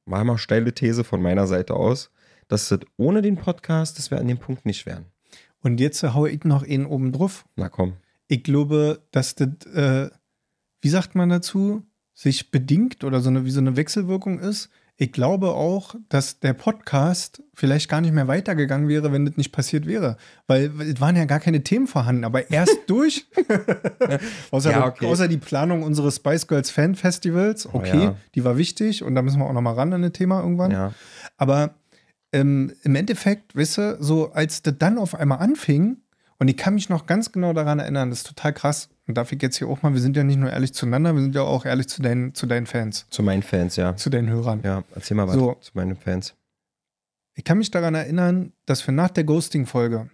mal 0.05 0.23
mal 0.25 0.37
steile 0.37 0.73
These 0.73 1.03
von 1.03 1.21
meiner 1.21 1.47
Seite 1.47 1.75
aus, 1.75 2.11
dass 2.47 2.69
das 2.69 2.79
ohne 2.97 3.21
den 3.21 3.37
Podcast, 3.37 3.97
dass 3.97 4.11
wir 4.11 4.19
an 4.19 4.27
dem 4.27 4.37
Punkt 4.37 4.65
nicht 4.65 4.85
wären. 4.85 5.05
Und 5.61 5.79
jetzt 5.79 6.03
hau 6.03 6.25
ich 6.25 6.43
noch 6.43 6.63
einen 6.63 6.85
oben 6.85 7.11
drauf. 7.11 7.45
Na 7.55 7.69
komm. 7.69 7.93
Ich 8.27 8.43
glaube, 8.43 9.01
dass 9.11 9.35
das, 9.35 9.49
äh, 9.73 10.09
wie 10.81 10.89
sagt 10.89 11.15
man 11.15 11.29
dazu, 11.29 11.83
sich 12.13 12.51
bedingt 12.51 13.03
oder 13.03 13.21
so 13.21 13.29
eine, 13.29 13.45
wie 13.45 13.51
so 13.51 13.59
eine 13.59 13.77
Wechselwirkung 13.77 14.39
ist. 14.39 14.69
Ich 14.99 15.11
glaube 15.11 15.49
auch, 15.51 15.93
dass 16.09 16.39
der 16.39 16.53
Podcast 16.53 17.43
vielleicht 17.53 17.87
gar 17.87 18.01
nicht 18.01 18.13
mehr 18.13 18.27
weitergegangen 18.27 18.87
wäre, 18.87 19.11
wenn 19.11 19.25
das 19.27 19.37
nicht 19.37 19.51
passiert 19.51 19.85
wäre. 19.85 20.17
Weil 20.47 20.71
es 20.81 20.99
waren 20.99 21.15
ja 21.15 21.25
gar 21.25 21.39
keine 21.39 21.61
Themen 21.63 21.85
vorhanden, 21.85 22.23
aber 22.23 22.49
erst 22.49 22.77
durch, 22.87 23.27
außer, 24.51 24.71
Ja, 24.71 24.87
okay. 24.87 25.05
außer 25.05 25.27
die 25.27 25.37
Planung 25.37 25.83
unseres 25.83 26.15
Spice 26.15 26.47
Girls 26.47 26.71
Fan 26.71 26.95
Festivals, 26.95 27.67
Oh, 27.67 27.71
okay, 27.77 28.03
ja. 28.05 28.15
die 28.35 28.43
war 28.43 28.57
wichtig 28.57 29.03
und 29.03 29.13
da 29.13 29.21
müssen 29.21 29.39
wir 29.39 29.45
auch 29.45 29.53
nochmal 29.53 29.75
ran 29.75 29.93
an 29.93 30.01
das 30.01 30.13
Thema 30.13 30.41
irgendwann. 30.41 30.71
Ja. 30.71 30.93
Aber 31.37 31.75
ähm, 32.33 32.73
im 32.83 32.95
Endeffekt, 32.95 33.55
weißt 33.55 33.77
du, 33.77 33.97
so 33.99 34.31
als 34.31 34.63
das 34.63 34.75
dann 34.79 34.97
auf 34.97 35.13
einmal 35.15 35.39
anfing, 35.39 35.97
und 36.39 36.47
ich 36.49 36.57
kann 36.57 36.75
mich 36.75 36.89
noch 36.89 37.05
ganz 37.07 37.31
genau 37.31 37.53
daran 37.53 37.79
erinnern, 37.79 38.09
das 38.09 38.19
ist 38.19 38.27
total 38.27 38.53
krass. 38.53 38.89
Und 39.07 39.15
darf 39.17 39.31
ich 39.31 39.41
jetzt 39.41 39.57
hier 39.57 39.67
auch 39.69 39.81
mal, 39.81 39.93
wir 39.93 40.01
sind 40.01 40.17
ja 40.17 40.23
nicht 40.23 40.37
nur 40.37 40.51
ehrlich 40.51 40.73
zueinander, 40.73 41.13
wir 41.15 41.21
sind 41.21 41.33
ja 41.33 41.41
auch 41.43 41.65
ehrlich 41.65 41.87
zu 41.87 42.01
deinen, 42.01 42.33
zu 42.35 42.45
deinen 42.45 42.65
Fans, 42.65 43.05
Zu 43.09 43.23
meinen 43.23 43.41
Fans, 43.41 43.77
ja. 43.77 43.95
zu 43.95 44.09
deinen 44.09 44.29
Hörern. 44.29 44.59
Ja, 44.63 44.83
erzähl 44.93 45.15
mal 45.15 45.27
was 45.27 45.35
So. 45.35 45.53
zu 45.61 45.71
meinen 45.75 45.95
Fans. 45.95 46.35
Ich 47.35 47.43
kann 47.45 47.57
mich 47.57 47.71
daran 47.71 47.95
erinnern, 47.95 48.51
dass 48.65 48.85
wir 48.85 48.93
nach 48.93 49.09
der 49.09 49.23
Ghosting-Folge, 49.23 50.09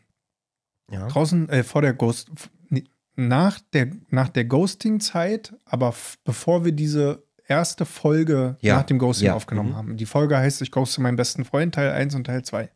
Ja. 0.91 1.07
draußen, 1.07 1.49
äh, 1.49 1.63
vor 1.63 1.81
der 1.81 1.93
Ghost, 1.93 2.29
nach 3.15 3.59
der, 3.73 3.89
nach 4.09 4.29
der 4.29 4.45
Ghosting-Zeit, 4.45 5.53
aber 5.65 5.93
bevor 6.23 6.65
wir 6.65 6.71
diese 6.71 7.23
erste 7.47 7.85
Folge 7.85 8.57
Ja. 8.61 8.75
nach 8.77 8.83
dem 8.83 8.99
Ghosting 8.99 9.27
Ja. 9.27 9.33
aufgenommen 9.35 9.69
Mhm. 9.71 9.75
haben. 9.75 9.97
Die 9.97 10.05
Folge 10.05 10.37
heißt 10.37 10.61
Ich 10.61 10.71
ghoste 10.71 11.01
meinen 11.01 11.15
besten 11.15 11.45
Freund, 11.45 11.75
Teil 11.75 11.91
1 11.91 12.13
und 12.15 12.25
Teil 12.25 12.43
2. 12.43 12.69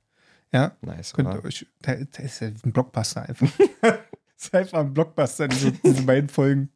Ja, 0.51 0.71
Nice. 0.81 1.13
Könnt 1.13 1.33
ihr 1.33 1.43
euch, 1.43 1.65
der 1.85 1.99
ist 2.19 2.39
ja 2.39 2.47
ein 2.47 2.71
Blockbuster 2.71 3.23
einfach. 3.27 3.47
das 4.37 4.45
ist 4.47 4.53
einfach 4.55 4.79
ein 4.79 4.93
Blockbuster, 4.93 5.47
diese, 5.47 5.71
diese 5.71 6.03
beiden 6.03 6.29
Folgen. 6.29 6.69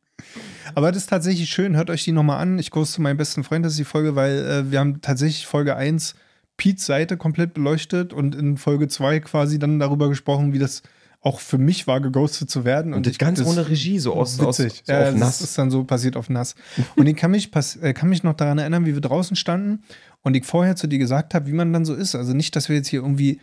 Aber 0.76 0.92
das 0.92 1.04
ist 1.04 1.10
tatsächlich 1.10 1.50
schön. 1.50 1.76
Hört 1.76 1.90
euch 1.90 2.04
die 2.04 2.12
nochmal 2.12 2.40
an. 2.42 2.60
Ich 2.60 2.70
ghoste 2.72 3.02
meinen 3.02 3.18
besten 3.18 3.44
Freund, 3.44 3.66
das 3.66 3.74
ist 3.74 3.80
die 3.80 3.86
Folge, 3.86 4.16
weil 4.16 4.38
äh, 4.40 4.72
wir 4.72 4.80
haben 4.80 5.02
tatsächlich 5.02 5.48
Folge 5.48 5.76
1 5.76 6.16
Pete's 6.58 6.86
Seite 6.86 7.18
komplett 7.18 7.54
beleuchtet 7.56 8.14
und 8.14 8.36
in 8.36 8.58
Folge 8.58 8.88
2 8.88 9.20
quasi 9.22 9.58
dann 9.58 9.80
darüber 9.80 10.10
gesprochen, 10.10 10.54
wie 10.54 10.60
das 10.60 10.84
auch 11.24 11.40
für 11.40 11.58
mich 11.60 11.86
war, 11.88 12.02
geghostet 12.02 12.50
zu 12.50 12.66
werden. 12.66 12.94
Und 12.94 13.06
das 13.06 13.14
ich- 13.14 13.20
ganz 13.20 13.42
ohne 13.44 13.68
Regie, 13.70 14.00
so 14.00 14.14
aus, 14.14 14.40
aus 14.40 14.60
witzig. 14.60 14.84
so 14.86 14.92
ja, 14.94 15.00
auf 15.00 15.06
das 15.12 15.16
nass. 15.20 15.42
ist 15.42 15.58
dann 15.58 15.70
so 15.72 15.84
passiert 15.84 16.16
auf 16.18 16.30
nass. 16.30 16.56
Und 16.96 17.08
ich 17.08 17.16
kann 17.16 17.32
mich, 17.32 17.52
äh, 17.82 17.94
kann 17.94 18.10
mich 18.10 18.24
noch 18.24 18.34
daran 18.34 18.58
erinnern, 18.58 18.86
wie 18.86 18.94
wir 18.94 19.02
draußen 19.02 19.36
standen 19.36 19.84
und 20.24 20.36
ich 20.36 20.46
vorher 20.46 20.76
zu 20.76 20.88
dir 20.88 20.98
gesagt 21.00 21.34
habe, 21.36 21.48
wie 21.48 21.54
man 21.54 21.74
dann 21.74 21.86
so 21.86 21.94
ist. 21.94 22.16
Also 22.16 22.34
nicht, 22.34 22.56
dass 22.56 22.70
wir 22.70 22.76
jetzt 22.76 22.88
hier 22.88 23.02
irgendwie 23.02 23.40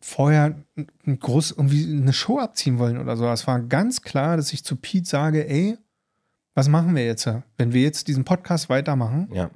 vorher 0.00 0.54
ein- 1.04 1.18
groß 1.20 1.52
irgendwie 1.52 1.84
eine 2.00 2.12
Show 2.12 2.38
abziehen 2.38 2.78
wollen 2.78 2.98
oder 2.98 3.16
so. 3.16 3.28
Es 3.28 3.46
war 3.46 3.60
ganz 3.60 4.02
klar, 4.02 4.36
dass 4.36 4.52
ich 4.52 4.64
zu 4.64 4.76
Pete 4.76 5.08
sage, 5.08 5.48
ey, 5.48 5.76
was 6.54 6.68
machen 6.68 6.94
wir 6.96 7.04
jetzt? 7.04 7.28
Wenn 7.58 7.72
wir 7.72 7.82
jetzt 7.82 8.08
diesen 8.08 8.24
Podcast 8.24 8.68
weitermachen, 8.68 9.28
Ja. 9.32 9.50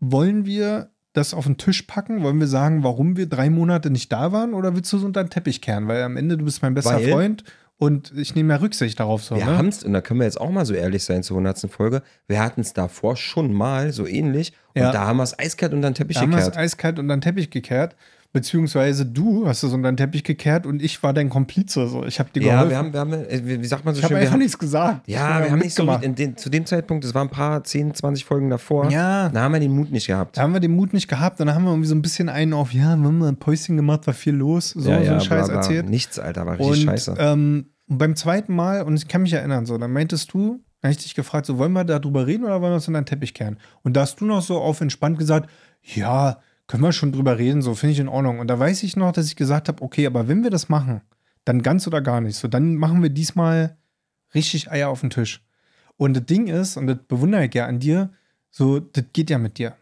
wollen 0.00 0.44
wir 0.44 0.90
das 1.12 1.32
auf 1.34 1.46
den 1.46 1.56
Tisch 1.56 1.82
packen? 1.82 2.22
Wollen 2.22 2.38
wir 2.38 2.46
sagen, 2.46 2.82
warum 2.84 3.16
wir 3.16 3.26
drei 3.26 3.48
Monate 3.50 3.90
nicht 3.90 4.12
da 4.12 4.32
waren? 4.32 4.52
Oder 4.54 4.74
willst 4.76 4.92
du 4.92 4.98
es 4.98 5.02
unter 5.02 5.24
den 5.24 5.30
Teppich 5.30 5.62
kehren? 5.62 5.88
Weil 5.88 6.02
am 6.02 6.16
Ende 6.16 6.36
du 6.36 6.44
bist 6.44 6.62
mein 6.62 6.74
bester 6.74 6.96
Weil- 6.96 7.10
Freund 7.10 7.44
und 7.78 8.12
ich 8.16 8.34
nehme 8.34 8.52
ja 8.52 8.60
Rücksicht 8.60 9.00
darauf. 9.00 9.24
So, 9.24 9.34
Wir 9.36 9.46
ne? 9.46 9.56
haben 9.56 9.68
es, 9.68 9.82
und 9.82 9.92
da 9.94 10.02
können 10.02 10.20
wir 10.20 10.24
jetzt 10.26 10.40
auch 10.40 10.50
mal 10.50 10.66
so 10.66 10.74
ehrlich 10.74 11.04
sein 11.04 11.22
zur 11.22 11.36
100. 11.38 11.70
Folge, 11.70 12.02
wir 12.28 12.40
hatten 12.42 12.60
es 12.60 12.74
davor 12.74 13.16
schon 13.16 13.52
mal 13.52 13.92
so 13.92 14.06
ähnlich 14.06 14.52
und 14.74 14.82
Ja. 14.82 14.92
da 14.92 15.06
haben 15.06 15.16
wir 15.16 15.22
es 15.22 15.38
eiskalt 15.38 15.72
unter 15.72 15.88
den 15.90 15.94
Teppich 15.94 16.16
Da 16.16 16.22
haben 16.22 16.30
wir 16.32 16.38
es 16.38 16.44
gekehrt. 16.46 16.62
eiskalt 16.62 16.98
unter 16.98 17.16
den 17.16 17.22
Teppich 17.22 17.50
gekehrt. 17.50 17.96
Beziehungsweise 18.40 19.06
du 19.06 19.48
hast 19.48 19.62
es 19.62 19.72
unter 19.72 19.90
den 19.90 19.96
Teppich 19.96 20.22
gekehrt 20.22 20.66
und 20.66 20.82
ich 20.82 21.02
war 21.02 21.14
dein 21.14 21.30
Komplize. 21.30 21.88
So. 21.88 22.04
Ich 22.04 22.18
habe 22.18 22.28
dir 22.30 22.42
Ja, 22.42 22.64
geholfen. 22.64 22.92
wir 22.92 23.00
haben, 23.00 23.10
wir 23.12 23.18
haben, 23.18 23.24
äh, 23.30 23.60
wie 23.62 23.64
sagt 23.66 23.86
man 23.86 23.94
so 23.94 24.00
ich 24.00 24.04
habe 24.04 24.10
schön, 24.12 24.16
wir 24.16 24.20
einfach 24.20 24.32
haben, 24.34 24.40
nichts 24.40 24.58
gesagt. 24.58 25.08
ja, 25.08 25.42
wir 25.42 25.50
haben 25.50 25.58
nicht 25.60 25.74
so, 25.74 25.90
in 26.02 26.14
den, 26.14 26.36
zu 26.36 26.50
dem 26.50 26.66
Zeitpunkt, 26.66 27.02
das 27.04 27.14
waren 27.14 27.28
ein 27.28 27.30
paar 27.30 27.64
10, 27.64 27.94
20 27.94 28.26
Folgen 28.26 28.50
davor, 28.50 28.90
Ja. 28.90 29.30
da 29.30 29.40
haben 29.40 29.52
wir 29.52 29.60
den 29.60 29.74
Mut 29.74 29.90
nicht 29.90 30.06
gehabt. 30.06 30.36
Da 30.36 30.42
haben 30.42 30.52
wir 30.52 30.60
den 30.60 30.72
Mut 30.76 30.92
nicht 30.92 31.08
gehabt. 31.08 31.40
Dann 31.40 31.54
haben 31.54 31.64
wir 31.64 31.70
irgendwie 31.70 31.88
so 31.88 31.94
ein 31.94 32.02
bisschen 32.02 32.28
einen 32.28 32.52
auf, 32.52 32.74
ja, 32.74 32.94
wir 32.96 33.06
haben 33.06 33.22
ein 33.22 33.36
Päuschen 33.38 33.74
gemacht, 33.76 34.06
war 34.06 34.12
viel 34.12 34.34
los. 34.34 34.70
So, 34.70 34.90
ja, 34.90 34.98
so 34.98 35.04
ja, 35.04 35.10
einen 35.12 35.20
Scheiß 35.22 35.46
bla, 35.46 35.56
erzählt. 35.56 35.88
Nichts, 35.88 36.18
Alter, 36.18 36.44
war 36.44 36.58
richtig 36.58 36.68
Und 36.82 36.90
scheiße. 36.90 37.14
ähm, 37.18 37.70
beim 37.88 38.16
zweiten 38.16 38.54
Mal, 38.54 38.82
und 38.82 38.96
ich 38.96 39.08
kann 39.08 39.22
mich 39.22 39.32
erinnern, 39.32 39.64
so, 39.64 39.78
dann 39.78 39.92
meintest 39.92 40.32
du, 40.34 40.60
dann 40.82 40.90
habe 40.90 40.92
ich 40.92 40.98
dich 41.04 41.14
gefragt, 41.14 41.46
so 41.46 41.56
wollen 41.56 41.72
wir 41.72 41.84
darüber 41.84 42.26
reden 42.26 42.44
oder 42.44 42.60
wollen 42.60 42.72
wir 42.72 42.74
uns 42.76 42.86
unter 42.86 43.00
den 43.00 43.06
Teppich 43.06 43.32
kehren? 43.32 43.56
Und 43.82 43.96
da 43.96 44.02
hast 44.02 44.20
du 44.20 44.26
noch 44.26 44.42
so 44.42 44.58
auf 44.58 44.82
entspannt 44.82 45.18
gesagt, 45.18 45.48
ja, 45.82 46.38
können 46.66 46.82
wir 46.82 46.92
schon 46.92 47.12
drüber 47.12 47.38
reden, 47.38 47.62
so 47.62 47.74
finde 47.74 47.92
ich 47.92 47.98
in 48.00 48.08
Ordnung. 48.08 48.38
Und 48.40 48.48
da 48.48 48.58
weiß 48.58 48.82
ich 48.82 48.96
noch, 48.96 49.12
dass 49.12 49.26
ich 49.26 49.36
gesagt 49.36 49.68
habe, 49.68 49.82
okay, 49.82 50.06
aber 50.06 50.28
wenn 50.28 50.42
wir 50.42 50.50
das 50.50 50.68
machen, 50.68 51.00
dann 51.44 51.62
ganz 51.62 51.86
oder 51.86 52.00
gar 52.00 52.20
nicht. 52.20 52.36
So, 52.36 52.48
dann 52.48 52.76
machen 52.76 53.02
wir 53.02 53.10
diesmal 53.10 53.76
richtig 54.34 54.70
Eier 54.70 54.88
auf 54.88 55.00
den 55.00 55.10
Tisch. 55.10 55.42
Und 55.96 56.14
das 56.14 56.26
Ding 56.26 56.48
ist, 56.48 56.76
und 56.76 56.88
das 56.88 56.98
bewundere 57.08 57.46
ich 57.46 57.54
ja 57.54 57.66
an 57.66 57.78
dir, 57.78 58.10
so, 58.50 58.80
das 58.80 59.04
geht 59.12 59.30
ja 59.30 59.38
mit 59.38 59.58
dir. 59.58 59.76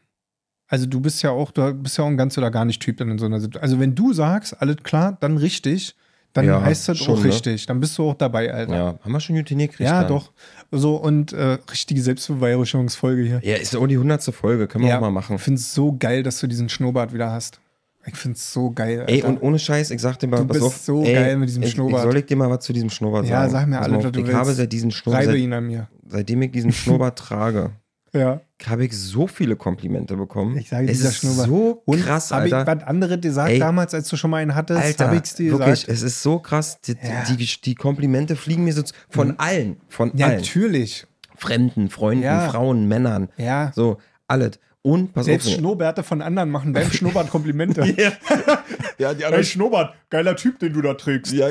Also 0.67 0.87
du 0.87 1.01
bist 1.01 1.23
ja 1.23 1.31
auch, 1.31 1.51
du 1.51 1.73
bist 1.75 1.99
ja 1.99 2.05
auch 2.05 2.09
ein 2.09 2.17
ganz 2.17 2.37
oder 2.39 2.51
gar 2.51 2.65
nicht 2.65 2.81
Typ 2.83 3.01
in 3.01 3.19
so 3.19 3.27
einer 3.27 3.41
Situation. 3.41 3.63
Also 3.63 3.81
wenn 3.81 3.95
du 3.95 4.13
sagst, 4.13 4.61
alles 4.61 4.77
klar, 4.83 5.17
dann 5.21 5.37
richtig, 5.37 5.97
dann 6.35 6.45
Ja, 6.45 6.61
heißt 6.63 6.89
das 6.89 6.99
schon, 6.99 7.15
auch 7.15 7.19
ne? 7.21 7.25
richtig. 7.31 7.65
Dann 7.67 7.81
bist 7.81 7.97
du 7.97 8.11
auch 8.11 8.15
dabei, 8.15 8.53
Alter. 8.53 8.75
ja, 8.77 8.99
haben 9.03 9.13
wir 9.13 9.21
schon 9.21 9.37
gut 9.37 9.49
hingekriegt. 9.49 9.81
Ja, 9.89 10.01
dann. 10.01 10.09
doch. 10.09 10.33
So, 10.71 10.97
und 10.97 11.33
äh, 11.33 11.57
richtige 11.71 12.03
Selbstbeweihräucherungsfolge 12.03 13.23
hier. 13.23 13.41
Ja, 13.43 13.57
ist 13.57 13.75
auch 13.77 13.87
die 13.87 13.95
100. 13.95 14.23
Folge, 14.35 14.67
können 14.67 14.85
wir 14.85 14.91
Ja, 14.91 14.97
auch 14.99 15.01
mal 15.03 15.11
machen. 15.11 15.37
Ich 15.37 15.43
finde 15.43 15.61
es 15.61 15.73
so 15.75 15.97
geil, 15.99 16.23
dass 16.23 16.41
du 16.41 16.47
diesen 16.47 16.69
Schnurrbart 16.69 17.13
wieder 17.15 17.31
hast. 17.31 17.61
Ich 18.07 18.17
finde 18.17 18.37
es 18.37 18.53
so 18.53 18.71
geil. 18.71 19.01
Alter. 19.01 19.13
Ey, 19.13 19.23
und 19.23 19.41
ohne 19.41 19.59
Scheiß, 19.59 19.91
ich 19.91 20.01
sag 20.01 20.19
dir 20.19 20.27
mal, 20.27 20.37
Du 20.39 20.47
pass 20.47 20.55
bist 20.59 20.67
auf, 20.67 20.77
so 20.77 21.03
ey, 21.05 21.15
geil 21.15 21.37
mit 21.39 21.49
diesem 21.49 21.63
ich, 21.63 21.71
Schnurrbart. 21.71 22.05
Ich 22.05 22.11
soll 22.11 22.19
ich 22.19 22.27
dir 22.27 22.37
mal 22.37 22.51
was 22.51 22.61
zu 22.65 22.73
diesem 22.75 22.91
Schnurrbart 22.91 23.27
Ja, 23.27 23.41
sagen? 23.49 23.51
sag 23.53 23.67
mir 23.69 23.81
alles, 23.81 24.05
was 24.05 24.13
du 24.13 24.19
Ich 24.21 24.27
willst. 24.27 24.37
habe 24.39 24.53
seit 24.53 24.73
diesem 24.73 24.91
Schnurrbart, 24.91 25.27
Reibe 25.27 25.39
ihn 25.39 25.53
an 25.55 25.65
mir. 25.67 25.89
seitdem 26.07 26.43
ich 26.43 26.51
diesen 26.51 26.73
Schnurrbart 26.73 27.19
trage, 27.19 27.71
Ja. 28.13 28.41
Habe 28.69 28.85
ich 28.85 28.93
so 28.97 29.27
viele 29.27 29.57
Komplimente 29.57 30.17
bekommen. 30.17 30.57
Ich 30.59 30.69
sage, 30.69 30.91
es 30.91 31.01
ist 31.01 31.17
Schnurrbart. 31.19 31.49
so 31.49 31.83
Und 31.85 32.03
krass, 32.05 32.31
habe 32.31 32.49
ich 32.49 32.55
Alter. 32.55 32.77
was 32.81 32.87
anderes 32.89 33.21
gesagt 33.21 33.51
Ey. 33.51 33.59
damals, 33.59 33.95
als 33.95 34.09
du 34.09 34.17
schon 34.17 34.31
mal 34.31 34.39
einen 34.39 34.55
hattest? 34.55 34.81
Alter, 34.83 35.07
habe 35.07 35.17
ich 35.17 35.23
es 35.23 35.35
dir 35.35 35.53
wirklich, 35.53 35.81
gesagt? 35.83 35.89
es 35.89 36.03
ist 36.03 36.23
so 36.23 36.39
krass. 36.39 36.81
Die, 36.83 36.93
Ja. 37.03 37.25
die, 37.29 37.37
die 37.63 37.75
Komplimente 37.75 38.37
fliegen 38.37 38.65
mir 38.65 38.73
so 38.73 38.83
von 39.11 39.39
allen, 39.39 39.77
von 39.89 40.13
Ja, 40.17 40.27
allen. 40.27 40.37
natürlich. 40.37 41.07
Fremden, 41.37 41.91
Freunden, 41.91 42.23
Ja. 42.25 42.49
Frauen, 42.49 42.87
Männern. 42.89 43.29
Ja. 43.37 43.73
So, 43.75 43.99
alles. 44.29 44.59
Und, 44.83 45.15
pass 45.15 45.25
Selbst 45.25 45.49
auf. 45.49 45.55
Schnurrbärte 45.55 46.03
von 46.03 46.21
anderen 46.23 46.51
machen 46.51 46.73
beim 46.73 46.91
Schnurrbart 46.93 47.31
Komplimente. 47.31 47.83
ja. 47.99 48.13
ja, 48.99 49.15
die 49.15 49.25
Hey, 49.25 49.43
Schnurrbart, 49.45 49.95
geiler 50.11 50.37
Typ, 50.37 50.59
den 50.59 50.73
du 50.75 50.83
da 50.83 50.95
trägst. 50.95 51.33
Ja. 51.33 51.49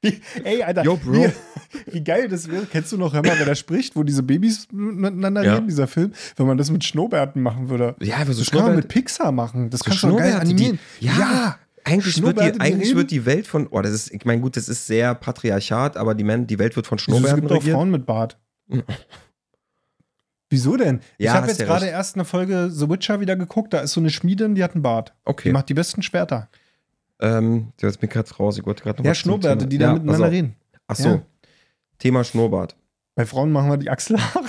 Wie, 0.00 0.20
ey, 0.44 0.62
Alter, 0.62 0.84
Yo, 0.84 0.96
Bro. 0.96 1.12
Wie, 1.12 1.30
wie 1.92 2.02
geil 2.04 2.28
das 2.28 2.50
wäre. 2.50 2.66
Kennst 2.66 2.92
du 2.92 2.96
noch, 2.96 3.12
mal, 3.12 3.22
wer 3.24 3.44
da 3.46 3.54
spricht, 3.54 3.96
wo 3.96 4.02
diese 4.02 4.22
Babys 4.22 4.68
miteinander 4.72 5.42
Ja. 5.44 5.54
reden, 5.54 5.68
dieser 5.68 5.86
Film? 5.86 6.12
Wenn 6.36 6.46
man 6.46 6.58
das 6.58 6.70
mit 6.70 6.84
Schnurrbärten 6.84 7.42
machen 7.42 7.68
würde. 7.68 7.94
Ja, 8.00 8.24
so 8.26 8.38
das 8.40 8.50
kann 8.50 8.62
man 8.62 8.76
mit 8.76 8.88
Pixar 8.88 9.32
machen. 9.32 9.70
Das 9.70 9.80
So 9.80 9.84
kannst 9.90 10.02
du 10.02 10.16
geil 10.16 10.34
animieren. 10.34 10.78
Die, 11.00 11.06
ja, 11.06 11.58
eigentlich, 11.84 12.22
wird 12.22 12.38
die, 12.40 12.52
die 12.52 12.60
eigentlich 12.60 12.94
wird 12.94 13.10
die 13.10 13.24
Welt 13.24 13.46
von, 13.46 13.66
oh, 13.70 13.80
das 13.80 13.92
ist, 13.92 14.12
ich 14.12 14.24
meine, 14.24 14.40
gut, 14.40 14.56
das 14.56 14.68
ist 14.68 14.86
sehr 14.86 15.14
Patriarchat, 15.14 15.96
aber 15.96 16.14
die, 16.14 16.24
Men 16.24 16.46
die 16.46 16.58
Welt 16.58 16.76
wird 16.76 16.86
von 16.86 16.98
Wieso, 16.98 17.12
es 17.12 17.18
Schnurrbärten 17.18 17.40
gibt 17.42 17.52
auch 17.52 17.56
regiert. 17.56 17.74
Frauen 17.76 17.90
mit 17.90 18.04
Bart. 18.06 18.38
Wieso 20.50 20.76
denn? 20.76 21.00
ich 21.18 21.26
Ja, 21.26 21.34
habe 21.34 21.42
hast 21.42 21.50
jetzt 21.50 21.60
ja 21.60 21.66
gerade 21.66 21.86
erst 21.86 22.14
eine 22.16 22.24
Folge 22.24 22.70
The 22.70 22.88
Witcher 22.88 23.20
wieder 23.20 23.36
geguckt. 23.36 23.74
Da 23.74 23.80
ist 23.80 23.92
so 23.92 24.00
eine 24.00 24.08
Schmiedin, 24.10 24.54
die 24.54 24.64
hat 24.64 24.72
einen 24.74 24.82
Bart. 24.82 25.10
Die 25.10 25.30
Okay. 25.30 25.52
macht 25.52 25.68
die 25.68 25.74
besten 25.74 26.02
Schwerter. 26.02 26.48
Ähm, 27.20 27.72
jetzt 27.80 28.00
bin 28.00 28.08
ich 28.08 28.14
gerade 28.14 28.34
raus. 28.34 28.56
Ich 28.58 28.64
wollte 28.64 28.82
gerade 28.82 28.98
noch 28.98 29.04
Ja, 29.06 29.14
Schnurrbärte, 29.14 29.66
die 29.66 29.76
da 29.76 29.86
Ja, 29.88 29.92
miteinander 29.94 30.18
pass 30.20 30.26
auf. 30.28 30.32
reden. 30.32 30.54
Ach 30.86 30.96
so. 30.96 31.22
Thema 31.98 32.24
Schnurrbart. 32.24 32.76
Bei 33.14 33.26
Frauen 33.26 33.50
machen 33.52 33.70
wir 33.70 33.76
die 33.76 33.90
Achselhaare. 33.90 34.44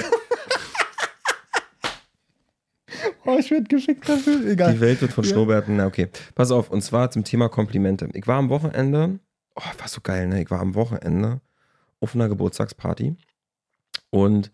oh, 3.26 3.38
ich 3.40 3.50
werde 3.52 3.64
geschickt 3.66 4.08
dafür. 4.08 4.46
Egal. 4.46 4.74
Die 4.74 4.80
Welt 4.80 5.02
wird 5.02 5.12
von 5.12 5.24
Ja. 5.24 5.32
Schnurrbärten, 5.32 5.76
na 5.78 5.88
okay. 5.88 6.10
Pass 6.36 6.52
auf, 6.52 6.70
und 6.70 6.82
zwar 6.82 7.10
zum 7.12 7.24
Thema 7.24 7.50
Komplimente. 7.50 8.08
Ich 8.14 8.28
war 8.28 8.38
am 8.38 8.50
Wochenende, 8.50 9.20
oh, 9.56 9.62
war 9.78 9.88
so 9.88 10.02
geil, 10.02 10.28
ne? 10.28 10.42
Ich 10.42 10.52
war 10.52 10.60
am 10.60 10.76
Wochenende 10.76 11.42
auf 12.00 12.16
einer 12.16 12.30
Geburtstagsparty 12.30 13.16
und 14.10 14.52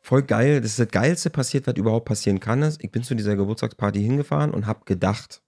voll 0.00 0.22
geil, 0.22 0.60
das 0.60 0.72
ist 0.72 0.78
das 0.78 0.88
Geilste 0.88 1.30
passiert, 1.30 1.66
was 1.66 1.76
überhaupt 1.76 2.06
passieren 2.06 2.40
kann, 2.40 2.62
ist, 2.62 2.82
ich 2.82 2.90
bin 2.90 3.02
zu 3.02 3.14
dieser 3.14 3.36
Geburtstagsparty 3.36 4.00
hingefahren 4.02 4.52
und 4.52 4.66
hab 4.66 4.86
gedacht, 4.86 5.42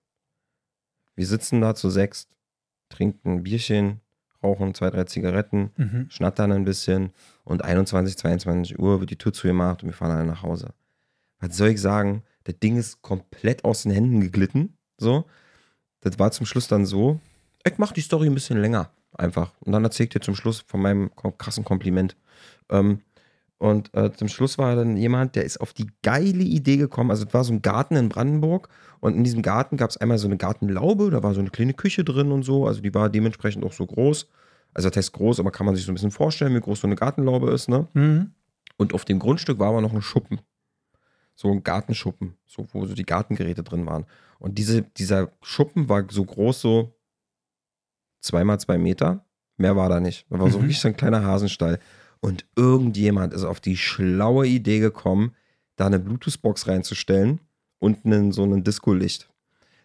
wir 1.17 1.27
sitzen 1.27 1.61
da 1.61 1.75
zu 1.75 1.91
sechs, 1.91 2.29
trinken 2.89 3.31
ein 3.37 3.43
Bierchen, 3.43 4.01
rauchen 4.43 4.75
zwei, 4.75 4.91
drei 4.91 5.05
Zigaretten, 5.05 5.71
Mhm. 5.77 6.07
schnattern 6.11 6.53
ein 6.53 6.65
bisschen 6.65 7.11
und 7.45 7.65
21, 7.65 8.17
22 8.17 8.79
Uhr 8.79 9.01
wird 9.01 9.11
die 9.11 9.17
Tür 9.19 9.33
zugemacht 9.33 9.83
und 9.83 9.89
wir 9.91 9.95
fahren 9.95 10.13
alle 10.17 10.27
nach 10.27 10.43
Hause. 10.43 10.71
Was 11.41 11.57
soll 11.57 11.69
ich 11.69 11.81
sagen? 11.81 12.23
Das 12.45 12.59
Ding 12.59 12.77
ist 12.77 13.03
komplett 13.03 13.65
aus 13.65 13.83
den 13.83 13.93
Händen 13.93 14.21
geglitten. 14.21 14.77
So. 14.99 15.25
Das 16.01 16.19
war 16.19 16.31
zum 16.33 16.47
Schluss 16.47 16.69
dann 16.69 16.87
so. 16.87 17.21
Ich 17.67 17.77
mach 17.79 17.93
die 17.93 18.01
Story 18.01 18.27
ein 18.29 18.35
bisschen 18.35 18.61
länger. 18.61 18.91
Einfach. 19.13 19.53
Und 19.61 19.73
dann 19.73 19.85
erzähl 19.85 20.05
ich 20.05 20.11
dir 20.11 20.21
zum 20.21 20.35
Schluss 20.35 20.61
von 20.67 20.81
meinem 20.81 21.11
krassen 21.37 21.65
Kompliment. 21.65 22.17
Ähm, 22.71 23.01
und 23.61 23.95
äh, 23.95 24.11
zum 24.11 24.29
Schluss 24.29 24.57
war 24.59 24.75
dann 24.75 24.97
jemand, 24.97 25.37
der 25.37 25.45
ist 25.45 25.61
auf 25.61 25.73
die 25.75 25.87
geile 26.03 26.43
Idee 26.43 26.79
gekommen. 26.79 27.11
Also, 27.11 27.27
es 27.27 27.35
war 27.35 27.45
so 27.45 27.53
ein 27.53 27.61
Garten 27.63 27.95
in 27.95 28.09
Brandenburg. 28.09 28.69
Und 29.01 29.15
in 29.15 29.23
diesem 29.23 29.43
Garten 29.43 29.77
gab 29.77 29.91
es 29.91 29.99
einmal 29.99 30.17
so 30.19 30.27
eine 30.27 30.39
Gartenlaube. 30.39 31.11
Da 31.11 31.23
war 31.23 31.35
so 31.35 31.41
eine 31.41 31.51
kleine 31.51 31.75
Küche 31.75 32.03
drin 32.03 32.33
und 32.33 32.43
so. 32.43 32.67
Also, 32.67 32.81
die 32.81 32.93
war 32.95 33.11
dementsprechend 33.11 33.63
auch 33.65 33.73
so 33.75 33.87
groß. 33.87 34.29
Also, 34.73 34.89
das 34.89 34.97
heißt 34.97 35.13
groß, 35.13 35.41
aber 35.41 35.51
kann 35.51 35.67
man 35.67 35.77
sich 35.77 35.85
so 35.85 35.93
ein 35.93 35.95
bisschen 35.95 36.11
vorstellen, 36.11 36.55
wie 36.55 36.61
groß 36.61 36.81
so 36.81 36.87
eine 36.87 36.97
Gartenlaube 36.97 37.51
ist, 37.51 37.69
ne? 37.69 37.87
Mhm. 37.93 38.33
Und 38.79 38.95
auf 38.95 39.05
dem 39.05 39.19
Grundstück 39.19 39.59
war 39.59 39.69
aber 39.69 39.83
noch 39.83 39.93
ein 39.93 40.01
Schuppen. 40.03 40.41
So 41.35 41.51
ein 41.53 41.63
Gartenschuppen, 41.63 42.35
so, 42.47 42.67
wo 42.73 42.87
so 42.87 42.95
die 42.95 43.05
Gartengeräte 43.05 43.63
drin 43.63 43.85
waren. 43.85 44.07
Und 44.39 44.57
diese, 44.57 44.83
dieser 44.83 45.33
Schuppen 45.43 45.89
war 45.91 46.05
so 46.11 46.25
groß, 46.25 46.61
so 46.63 46.95
zweimal 48.21 48.59
zwei 48.61 48.79
Meter. 48.79 49.25
Mehr 49.59 49.77
war 49.77 49.89
da 49.91 50.01
nicht. 50.01 50.27
Da 50.31 50.39
war 50.39 50.51
so 50.51 50.59
Mhm. 50.59 50.63
wirklich 50.63 50.81
so 50.81 50.89
ein 50.89 50.97
kleiner 50.97 51.23
Hasenstall. 51.25 51.79
Und 52.21 52.45
irgendjemand 52.57 53.33
ist 53.33 53.45
auf 53.45 53.61
die 53.61 53.77
schlaue 53.77 54.47
Idee 54.47 54.79
gekommen, 54.79 55.35
da 55.77 55.87
eine 55.87 55.99
Bluetooth-Box 55.99 56.69
reinzustellen 56.69 57.41
und 57.79 58.05
einen, 58.05 58.33
so 58.33 58.45
ein 58.45 58.63
Disco-Licht. 58.63 59.31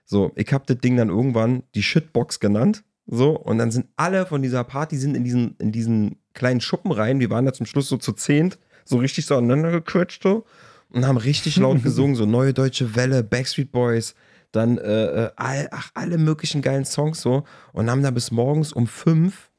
So, 0.04 0.32
ich 0.36 0.52
habe 0.54 0.66
das 0.68 0.78
Ding 0.80 0.98
dann 0.98 1.10
irgendwann 1.10 1.64
die 1.74 1.84
Shitbox 1.84 2.40
genannt. 2.40 2.84
So, 3.08 3.38
und 3.38 3.58
dann 3.58 3.72
sind 3.72 3.88
alle 3.96 4.26
von 4.26 4.42
dieser 4.42 4.64
Party 4.64 4.98
sind 4.98 5.16
in 5.16 5.24
diesen, 5.24 5.56
in 5.60 5.72
diesen 5.72 6.18
kleinen 6.34 6.62
Schuppen 6.62 6.92
rein. 6.92 7.20
Wir 7.20 7.30
waren 7.30 7.46
da 7.46 7.54
zum 7.54 7.66
Schluss 7.66 7.88
so 7.88 7.98
zu 7.98 8.14
zehnt, 8.14 8.60
so 8.84 8.98
richtig 8.98 9.26
so 9.26 9.36
aneinander 9.36 9.72
gequetscht 9.72 10.24
so, 10.24 10.46
und 10.90 11.06
haben 11.06 11.18
richtig 11.18 11.58
laut 11.58 11.82
gesungen, 11.84 12.16
so 12.16 12.26
Neue 12.26 12.54
Deutsche 12.54 12.96
Welle, 12.96 13.24
Backstreet 13.24 13.72
Boys, 13.72 14.16
dann 14.52 14.78
äh, 14.78 15.26
äh, 15.26 15.32
all, 15.36 15.68
ach, 15.72 15.92
alle 15.94 16.18
möglichen 16.18 16.62
geilen 16.62 16.86
Songs 16.86 17.22
so 17.22 17.44
und 17.74 17.90
haben 17.90 18.04
da 18.04 18.12
bis 18.12 18.32
morgens 18.32 18.74
um 18.74 18.88
fünf 18.88 19.52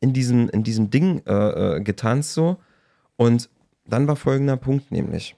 in 0.00 0.12
diesem, 0.12 0.48
in 0.48 0.62
diesem 0.62 0.90
Ding 0.90 1.22
äh, 1.26 1.76
äh, 1.76 1.80
getanzt 1.80 2.34
so. 2.34 2.58
Und 3.16 3.50
dann 3.84 4.08
war 4.08 4.16
folgender 4.16 4.56
Punkt 4.56 4.90
nämlich, 4.90 5.36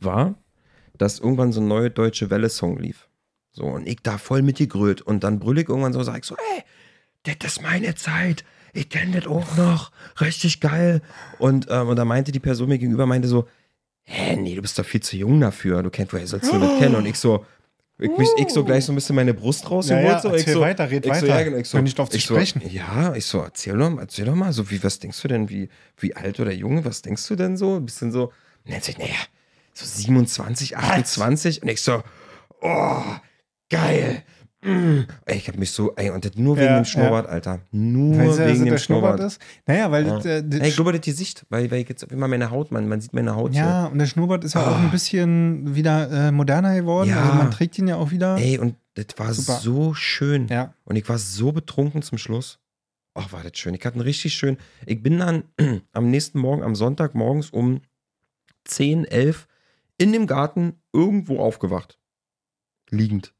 war, 0.00 0.34
dass 0.98 1.18
irgendwann 1.18 1.52
so 1.52 1.60
ein 1.60 1.68
Neue 1.68 1.90
Deutsche 1.90 2.30
Welle-Song 2.30 2.78
lief. 2.78 3.08
So, 3.52 3.64
und 3.64 3.88
ich 3.88 4.02
da 4.02 4.18
voll 4.18 4.42
mitgegrölt. 4.42 5.00
Und 5.00 5.24
dann 5.24 5.38
brüll 5.38 5.58
ich 5.58 5.68
irgendwann 5.68 5.94
so, 5.94 6.02
sag 6.02 6.18
ich 6.18 6.24
so, 6.24 6.36
ey, 6.36 6.62
das 7.22 7.52
ist 7.52 7.62
meine 7.62 7.94
Zeit. 7.94 8.44
Ich 8.74 8.90
kenne 8.90 9.20
das 9.20 9.30
auch 9.30 9.56
noch. 9.56 9.90
Richtig 10.20 10.60
geil. 10.60 11.00
Und, 11.38 11.66
ähm, 11.70 11.88
und 11.88 11.96
da 11.96 12.04
meinte 12.04 12.32
die 12.32 12.40
Person 12.40 12.68
mir 12.68 12.78
gegenüber, 12.78 13.06
meinte 13.06 13.28
so, 13.28 13.48
hä, 14.02 14.36
nee, 14.36 14.54
du 14.54 14.62
bist 14.62 14.78
doch 14.78 14.84
viel 14.84 15.02
zu 15.02 15.16
jung 15.16 15.40
dafür. 15.40 15.82
Du 15.82 15.90
kennst, 15.90 16.12
woher 16.12 16.26
sollst 16.26 16.52
du 16.52 16.58
das 16.58 16.78
kennen? 16.78 16.94
Und 16.94 17.06
ich 17.06 17.18
so, 17.18 17.46
ich, 17.98 18.16
mich, 18.16 18.28
ich 18.36 18.50
so 18.50 18.62
gleich 18.64 18.84
so 18.84 18.92
ein 18.92 18.94
bisschen 18.94 19.16
meine 19.16 19.32
Brust 19.32 19.70
rausgeholt. 19.70 20.04
Ja, 20.04 20.12
ja, 20.12 20.20
so. 20.20 20.28
erzähl 20.28 20.52
so, 20.54 20.60
weiter, 20.60 20.90
red 20.90 21.06
ich 21.06 21.14
So, 21.14 21.22
weiter. 21.22 21.38
ja, 21.38 21.42
genau, 21.44 21.56
ich 21.56 21.68
so, 21.68 21.78
nicht 21.78 21.98
auf 21.98 22.10
zu 22.10 22.16
ich 22.16 22.26
so, 22.26 22.34
sprechen. 22.34 22.62
Ja, 22.68 23.14
ich 23.14 23.24
so, 23.24 23.40
erzähl 23.40 23.76
doch 23.76 23.88
mal, 23.88 24.02
erzähl 24.02 24.26
doch 24.26 24.34
mal, 24.34 24.52
so 24.52 24.70
wie, 24.70 24.82
was 24.84 24.98
denkst 24.98 25.20
du 25.22 25.28
denn, 25.28 25.48
wie, 25.48 25.68
wie 25.98 26.14
alt 26.14 26.38
oder 26.38 26.52
jung, 26.52 26.84
was 26.84 27.00
denkst 27.02 27.26
du 27.28 27.36
denn 27.36 27.56
so? 27.56 27.76
Ein 27.76 27.86
bisschen 27.86 28.12
so, 28.12 28.32
und 28.64 28.72
dann 28.72 28.80
sag 28.82 28.90
ich, 28.90 28.98
naja, 28.98 29.14
so 29.72 29.86
27, 29.86 30.76
28 30.76 31.62
und 31.62 31.68
ich 31.68 31.80
so, 31.80 32.02
oh, 32.60 33.02
geil. 33.70 34.22
Ey, 34.66 35.36
ich 35.36 35.48
hab 35.48 35.56
mich 35.56 35.70
so, 35.70 35.94
ey, 35.96 36.10
und 36.10 36.24
das 36.24 36.34
nur 36.36 36.56
wegen 36.56 36.66
Ja, 36.66 36.76
dem 36.76 36.84
Schnurrbart, 36.84 37.28
Alter. 37.28 37.60
Nur 37.70 38.18
Weißt 38.18 38.38
du, 38.38 38.46
wegen 38.46 38.64
dem 38.66 38.78
Schnurrbart 38.78 39.18
Schnurrbart. 39.18 39.20
ist? 39.20 39.40
Naja, 39.66 39.90
weil 39.90 40.06
Ja. 40.06 40.16
das, 40.16 40.24
äh, 40.26 40.42
das 40.44 40.60
Ey, 40.60 40.68
ich 40.68 40.74
glaube, 40.74 40.92
das 40.92 41.00
Gesicht, 41.02 41.46
weil, 41.48 41.70
weil 41.70 41.80
ich 41.82 41.88
jetzt 41.88 42.02
immer 42.04 42.28
meine 42.28 42.50
Haut, 42.50 42.72
man, 42.72 42.88
man 42.88 43.00
sieht 43.00 43.12
meine 43.12 43.34
Haut 43.36 43.54
Ja, 43.54 43.86
und 43.86 43.98
der 43.98 44.06
Schnurrbart 44.06 44.44
ist 44.44 44.54
ja 44.54 44.66
auch 44.66 44.76
ein 44.78 44.90
bisschen 44.90 45.74
wieder 45.74 46.10
äh, 46.28 46.32
moderner 46.32 46.74
geworden. 46.74 47.10
Ja. 47.10 47.20
Also 47.22 47.34
man 47.34 47.50
trägt 47.50 47.78
ihn 47.78 47.86
ja 47.88 47.96
auch 47.96 48.10
wieder. 48.10 48.36
Ey, 48.38 48.58
und 48.58 48.74
das 48.94 49.06
war 49.18 49.32
Super. 49.32 49.58
so 49.60 49.94
schön. 49.94 50.48
Ja. 50.48 50.74
Und 50.84 50.96
ich 50.96 51.08
war 51.08 51.18
so 51.18 51.52
betrunken 51.52 52.02
zum 52.02 52.18
Schluss. 52.18 52.58
Ach, 53.14 53.32
war 53.32 53.42
das 53.42 53.56
schön. 53.58 53.72
Ich 53.74 53.84
hatte 53.84 53.94
einen 53.94 54.02
richtig 54.02 54.34
schön. 54.34 54.58
Ich 54.84 55.02
bin 55.02 55.18
dann 55.18 55.44
am 55.92 56.10
nächsten 56.10 56.38
Morgen, 56.38 56.62
am 56.62 56.74
Sonntag 56.74 57.14
morgens 57.14 57.50
um 57.50 57.80
10, 58.64 59.04
11 59.04 59.46
in 59.98 60.12
dem 60.12 60.26
Garten 60.26 60.74
irgendwo 60.92 61.38
aufgewacht. 61.38 61.98
Liegend. 62.90 63.32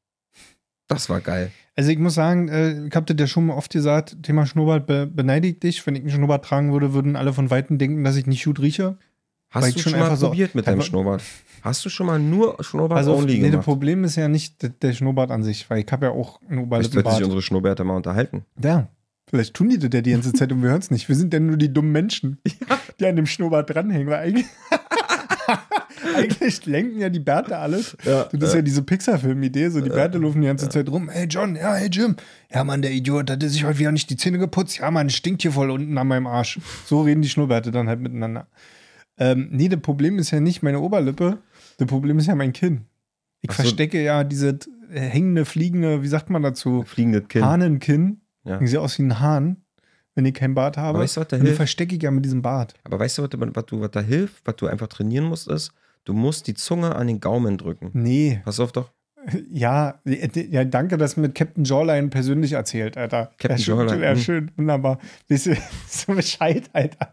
Das 0.88 1.08
war 1.10 1.20
geil. 1.20 1.50
Also 1.74 1.90
ich 1.90 1.98
muss 1.98 2.14
sagen, 2.14 2.48
äh, 2.48 2.86
ich 2.86 2.94
habe 2.94 3.12
das 3.12 3.20
ja 3.20 3.26
schon 3.26 3.50
oft 3.50 3.72
gesagt, 3.72 4.16
Thema 4.22 4.46
Schnurrbart 4.46 4.86
be 4.86 5.06
beneidigt 5.06 5.62
dich. 5.62 5.86
Wenn 5.86 5.94
ich 5.96 6.02
einen 6.02 6.10
Schnurrbart 6.10 6.44
tragen 6.44 6.72
würde, 6.72 6.94
würden 6.94 7.16
alle 7.16 7.32
von 7.32 7.50
Weitem 7.50 7.76
denken, 7.78 8.04
dass 8.04 8.16
ich 8.16 8.26
nicht 8.26 8.44
gut 8.44 8.60
rieche. 8.60 8.96
Hast 9.50 9.74
du 9.74 9.78
schon 9.80 9.92
schon 9.92 10.00
mal 10.00 10.16
so- 10.16 10.28
probiert 10.28 10.54
mit 10.54 10.66
deinem 10.66 10.82
Schnurrbart? 10.82 11.22
Hast 11.62 11.84
du 11.84 11.88
schon 11.88 12.06
mal 12.06 12.18
nur 12.18 12.56
Schnurrbart 12.62 12.98
Also 12.98 13.14
only 13.16 13.34
nee, 13.34 13.42
das 13.42 13.50
gemacht? 13.52 13.64
Problem 13.64 14.04
ist 14.04 14.16
ja 14.16 14.28
nicht 14.28 14.62
der, 14.62 14.70
der 14.70 14.92
Schnurrbart 14.92 15.30
an 15.30 15.42
sich, 15.42 15.68
weil 15.68 15.80
ich 15.84 15.90
habe 15.92 16.06
ja 16.06 16.12
auch 16.12 16.40
einen 16.42 16.66
Vielleicht 16.68 16.70
sollten 16.70 16.80
sich 16.82 16.92
Oberlippenbart. 16.98 17.22
unsere 17.24 17.42
Schnurrbärte 17.42 17.84
mal 17.84 17.96
unterhalten. 17.96 18.44
Ja, 18.62 18.88
vielleicht 19.28 19.54
tun 19.54 19.68
die 19.68 19.78
das 19.78 19.90
ja 19.92 20.00
die 20.02 20.12
ganze 20.12 20.32
Zeit 20.32 20.52
und 20.52 20.62
wir 20.62 20.70
hören 20.70 20.78
es 20.80 20.90
nicht. 20.90 21.08
Wir 21.08 21.16
sind 21.16 21.32
ja 21.34 21.40
nur 21.40 21.56
die 21.56 21.72
dummen 21.72 21.90
Menschen, 21.92 22.38
die 23.00 23.06
an 23.06 23.16
dem 23.16 23.26
Schnurrbart 23.26 23.70
dranhängen. 23.74 24.08
Weil 24.08 24.18
eigentlich, 24.18 24.46
eigentlich 26.16 26.66
lenken 26.66 26.98
ja 27.00 27.08
die 27.08 27.20
Bärte 27.20 27.56
alles. 27.58 27.96
Ja, 28.04 28.24
das 28.32 28.50
ist 28.50 28.54
ja 28.54 28.62
diese 28.62 28.82
Pixar-Film-Idee. 28.82 29.68
So, 29.70 29.80
die 29.80 29.90
Bärte 29.90 30.18
laufen 30.18 30.40
die 30.40 30.46
ganze 30.46 30.68
Zeit 30.68 30.88
rum. 30.88 31.08
Hey 31.08 31.26
John, 31.26 31.56
ja, 31.56 31.74
hey 31.74 31.88
Jim. 31.90 32.16
Ja, 32.52 32.64
Mann, 32.64 32.82
der 32.82 32.92
Idiot 32.92 33.30
hat 33.30 33.42
sich 33.42 33.64
heute 33.64 33.78
wieder 33.78 33.92
nicht 33.92 34.10
die 34.10 34.16
Zähne 34.16 34.38
geputzt. 34.38 34.78
Ja, 34.78 34.90
Mann, 34.90 35.10
stinkt 35.10 35.42
hier 35.42 35.52
voll 35.52 35.70
unten 35.70 35.96
an 35.98 36.06
meinem 36.08 36.26
Arsch. 36.26 36.58
So 36.86 37.02
reden 37.02 37.22
die 37.22 37.28
Schnurrbärte 37.28 37.70
dann 37.70 37.88
halt 37.88 38.00
miteinander. 38.00 38.46
Ähm, 39.18 39.48
nee, 39.50 39.68
das 39.68 39.80
Problem 39.80 40.18
ist 40.18 40.30
ja 40.30 40.40
nicht 40.40 40.62
meine 40.62 40.80
Oberlippe. 40.80 41.38
Das 41.78 41.88
Problem 41.88 42.18
ist 42.18 42.26
ja 42.26 42.34
mein 42.34 42.52
Kinn. 42.52 42.82
Ich 43.40 43.50
so. 43.50 43.62
verstecke 43.62 44.02
ja 44.02 44.24
diese 44.24 44.58
hängende, 44.90 45.44
fliegende, 45.44 46.02
wie 46.02 46.08
sagt 46.08 46.30
man 46.30 46.42
dazu? 46.42 46.84
Fliegendes 46.86 47.28
Kind. 47.28 47.44
Hahnenkinn. 47.44 48.20
Ja. 48.44 48.60
Ich 48.60 48.70
sehe 48.70 48.80
aus 48.80 48.98
wie 48.98 49.02
ein 49.02 49.18
Hahn, 49.20 49.56
wenn 50.14 50.24
ich 50.26 50.34
keinen 50.34 50.54
Bart 50.54 50.76
habe. 50.76 50.90
Aber 50.90 51.00
weißt 51.00 51.16
du, 51.16 51.20
was 51.22 51.28
da 51.28 51.36
hilft? 51.36 51.56
verstecke 51.56 51.96
ich 51.96 52.02
ja 52.02 52.10
mit 52.10 52.24
diesem 52.24 52.42
Bart. 52.42 52.74
Aber 52.84 52.98
weißt 52.98 53.18
du, 53.18 53.22
was, 53.22 53.30
du- 53.30 53.40
was, 53.40 53.66
du, 53.66 53.80
was 53.80 53.90
da 53.90 54.00
hilft, 54.00 54.46
was 54.46 54.56
du 54.56 54.66
einfach 54.66 54.86
trainieren 54.88 55.24
musst, 55.26 55.48
ist, 55.48 55.72
du 56.06 56.14
musst 56.14 56.46
die 56.46 56.54
Zunge 56.54 56.96
an 56.96 57.06
den 57.06 57.20
Gaumen 57.20 57.58
drücken. 57.58 57.90
Nee. 57.92 58.40
Pass 58.44 58.58
auf 58.60 58.72
doch. 58.72 58.90
Ja, 59.50 60.00
ja, 60.04 60.64
danke, 60.64 60.96
dass 60.98 61.16
mit 61.16 61.34
Captain 61.34 61.64
Jawline 61.64 62.08
persönlich 62.08 62.52
erzählt, 62.52 62.96
Alter. 62.96 63.32
Captain 63.38 63.50
ja, 63.50 63.58
schön, 63.58 63.78
Jawline, 63.78 64.04
Ja, 64.04 64.10
hm. 64.12 64.18
schön, 64.18 64.50
wunderbar. 64.56 64.98
Wisst 65.26 65.48
ihr, 65.48 65.56
so 65.88 66.14
Bescheid, 66.14 66.70
Alter. 66.72 67.12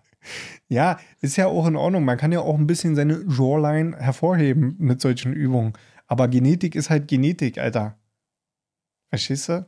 Ja, 0.68 1.00
ist 1.22 1.38
ja 1.38 1.48
auch 1.48 1.66
in 1.66 1.76
Ordnung. 1.76 2.06
Man 2.06 2.18
kann 2.18 2.32
ja 2.32 2.40
auch 2.40 2.58
ein 2.58 2.68
bisschen 2.68 2.96
seine 2.96 3.26
Jawline 3.28 3.98
hervorheben 3.98 4.76
mit 4.78 5.02
solchen 5.02 5.34
Übungen. 5.34 5.74
Aber 6.08 6.28
Genetik 6.28 6.76
ist 6.76 6.92
halt 6.92 7.08
Genetik, 7.08 7.58
Alter. 7.58 7.98
Verstehst 9.10 9.50
du? 9.50 9.66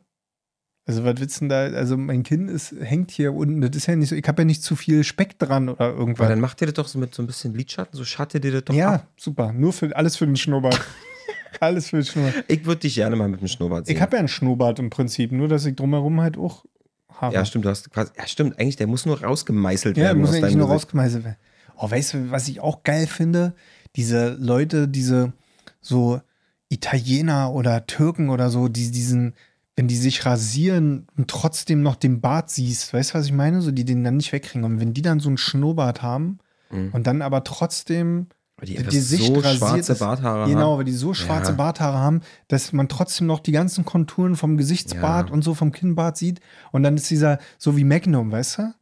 Also, 0.88 1.04
was 1.04 1.19
willst 1.19 1.38
du 1.38 1.48
denn 1.48 1.50
da? 1.50 1.78
Also, 1.78 1.98
mein 1.98 2.24
Kinn 2.24 2.48
ist, 2.48 2.74
hängt 2.80 3.10
hier 3.12 3.34
unten. 3.34 3.62
Das 3.62 3.76
ist 3.76 3.88
ja 3.88 3.95
nicht 3.95 4.10
so. 4.10 4.15
Ich 4.15 4.28
habe 4.28 4.43
ja 4.43 4.45
nicht 4.45 4.62
zu 4.63 4.76
viel 4.76 5.04
Speck 5.04 5.39
dran 5.39 5.69
oder 5.69 5.91
irgendwas. 5.91 6.30
dann 6.30 6.39
macht 6.39 6.62
ihr 6.62 6.67
das 6.67 6.76
doch 6.76 6.88
so 6.88 7.00
mit 7.00 7.15
so 7.15 7.24
ein 7.24 7.28
bisschen 7.28 7.54
Lidschatten, 7.56 7.98
so 7.98 8.06
schatte 8.06 8.39
dir 8.39 8.52
das 8.52 8.65
doch 8.65 8.74
ja, 8.74 8.93
ab. 8.95 9.08
super. 9.17 9.52
Nur 9.52 9.74
für 9.74 9.95
alles 9.95 10.15
für 10.15 10.26
den 10.28 10.36
Schnurrbart. 10.36 10.80
alles 11.60 11.89
für 11.89 11.98
den 11.98 12.06
Schnurrbart. 12.06 12.45
Ich 12.48 12.65
würde 12.65 12.82
dich 12.82 12.95
gerne 12.95 13.15
mal 13.15 13.28
mit 13.28 13.41
dem 13.41 13.48
Schnurrbart 13.48 13.88
sehen. 13.88 13.95
Ich 13.95 14.02
habe 14.02 14.15
ja 14.15 14.19
einen 14.19 14.28
Schnurrbart 14.28 14.78
im 14.80 14.89
Prinzip, 14.91 15.32
nur 15.32 15.48
dass 15.48 15.65
ich 15.65 15.76
drumherum 15.76 16.21
halt 16.21 16.38
auch 16.38 16.65
habe. 17.10 17.34
ja, 17.34 17.45
stimmt, 17.45 17.65
du 17.65 17.69
hast 17.69 17.89
quasi, 17.91 18.12
ja, 18.17 18.28
stimmt, 18.28 18.60
eigentlich, 18.60 18.76
der 18.76 18.88
muss 18.88 19.06
nur 19.06 19.24
rausgemeißelt 19.24 19.98
Ja, 19.98 20.04
werden 20.06 20.19
muss 20.19 20.30
aus 20.30 20.36
eigentlich 20.36 20.56
nur 20.56 20.67
Gesicht. 20.67 20.84
rausgemeißelt 20.86 21.24
werden. 21.24 21.38
Oh, 21.78 21.89
weißt 21.89 22.13
du, 22.13 22.32
was 22.32 22.48
ich 22.48 22.60
auch 22.60 22.84
geil 22.84 23.08
finde? 23.08 23.54
Diese 23.95 24.36
Leute, 24.39 24.88
diese 24.88 25.34
so 25.82 26.21
Italiener 26.69 27.52
oder 27.54 27.86
Türken 27.88 28.30
oder 28.30 28.50
so, 28.50 28.67
die 28.67 28.91
diesen, 28.91 29.34
wenn 29.76 29.88
die 29.88 29.98
sich 29.98 30.26
rasieren 30.26 31.08
und 31.18 31.28
trotzdem 31.30 31.82
noch 31.82 31.96
den 31.96 32.22
Bart 32.22 32.50
siehst, 32.50 32.94
weißt 32.94 33.14
du, 33.14 33.18
was 33.18 33.26
ich 33.26 33.34
meine? 33.34 33.62
So, 33.62 33.72
die 33.72 33.84
den 33.86 34.04
dann 34.04 34.18
nicht 34.18 34.32
wegkriegen. 34.32 34.64
Und 34.64 34.80
wenn 34.80 34.94
die 34.94 35.02
dann 35.02 35.20
so 35.20 35.28
einen 35.30 35.38
Schnurrbart 35.38 36.02
haben 36.02 36.40
Mhm. 36.72 36.90
und 36.94 37.06
dann 37.08 37.22
aber 37.22 37.44
trotzdem 37.44 38.28
Weil 38.58 38.68
die 38.70 38.76
die 38.84 39.00
Sicht 39.00 39.26
so 39.26 39.34
rasiert 39.40 39.58
schwarze 39.58 39.92
ist. 39.92 40.00
Barthaare 40.00 40.50
Genau, 40.50 40.78
weil 40.78 40.86
die 40.86 40.94
so 40.94 41.14
schwarze 41.14 41.52
Ja. 41.52 41.58
Barthaare 41.58 41.98
haben, 42.00 42.22
dass 42.48 42.72
man 42.74 42.88
trotzdem 42.88 43.28
noch 43.28 43.40
die 43.42 43.52
ganzen 43.52 43.84
Konturen 43.86 44.36
vom 44.38 44.56
Gesichtsbart 44.58 45.28
Ja. 45.30 45.34
und 45.34 45.44
so 45.44 45.54
vom 45.54 45.72
Kinnbart 45.74 46.16
sieht. 46.18 46.40
Und 46.72 46.84
dann 46.84 46.96
ist 46.96 47.10
dieser, 47.10 47.40
so 47.58 47.76
wie 47.78 47.84
Magnum, 47.84 48.32
weißt 48.32 48.60
du? 48.60 48.74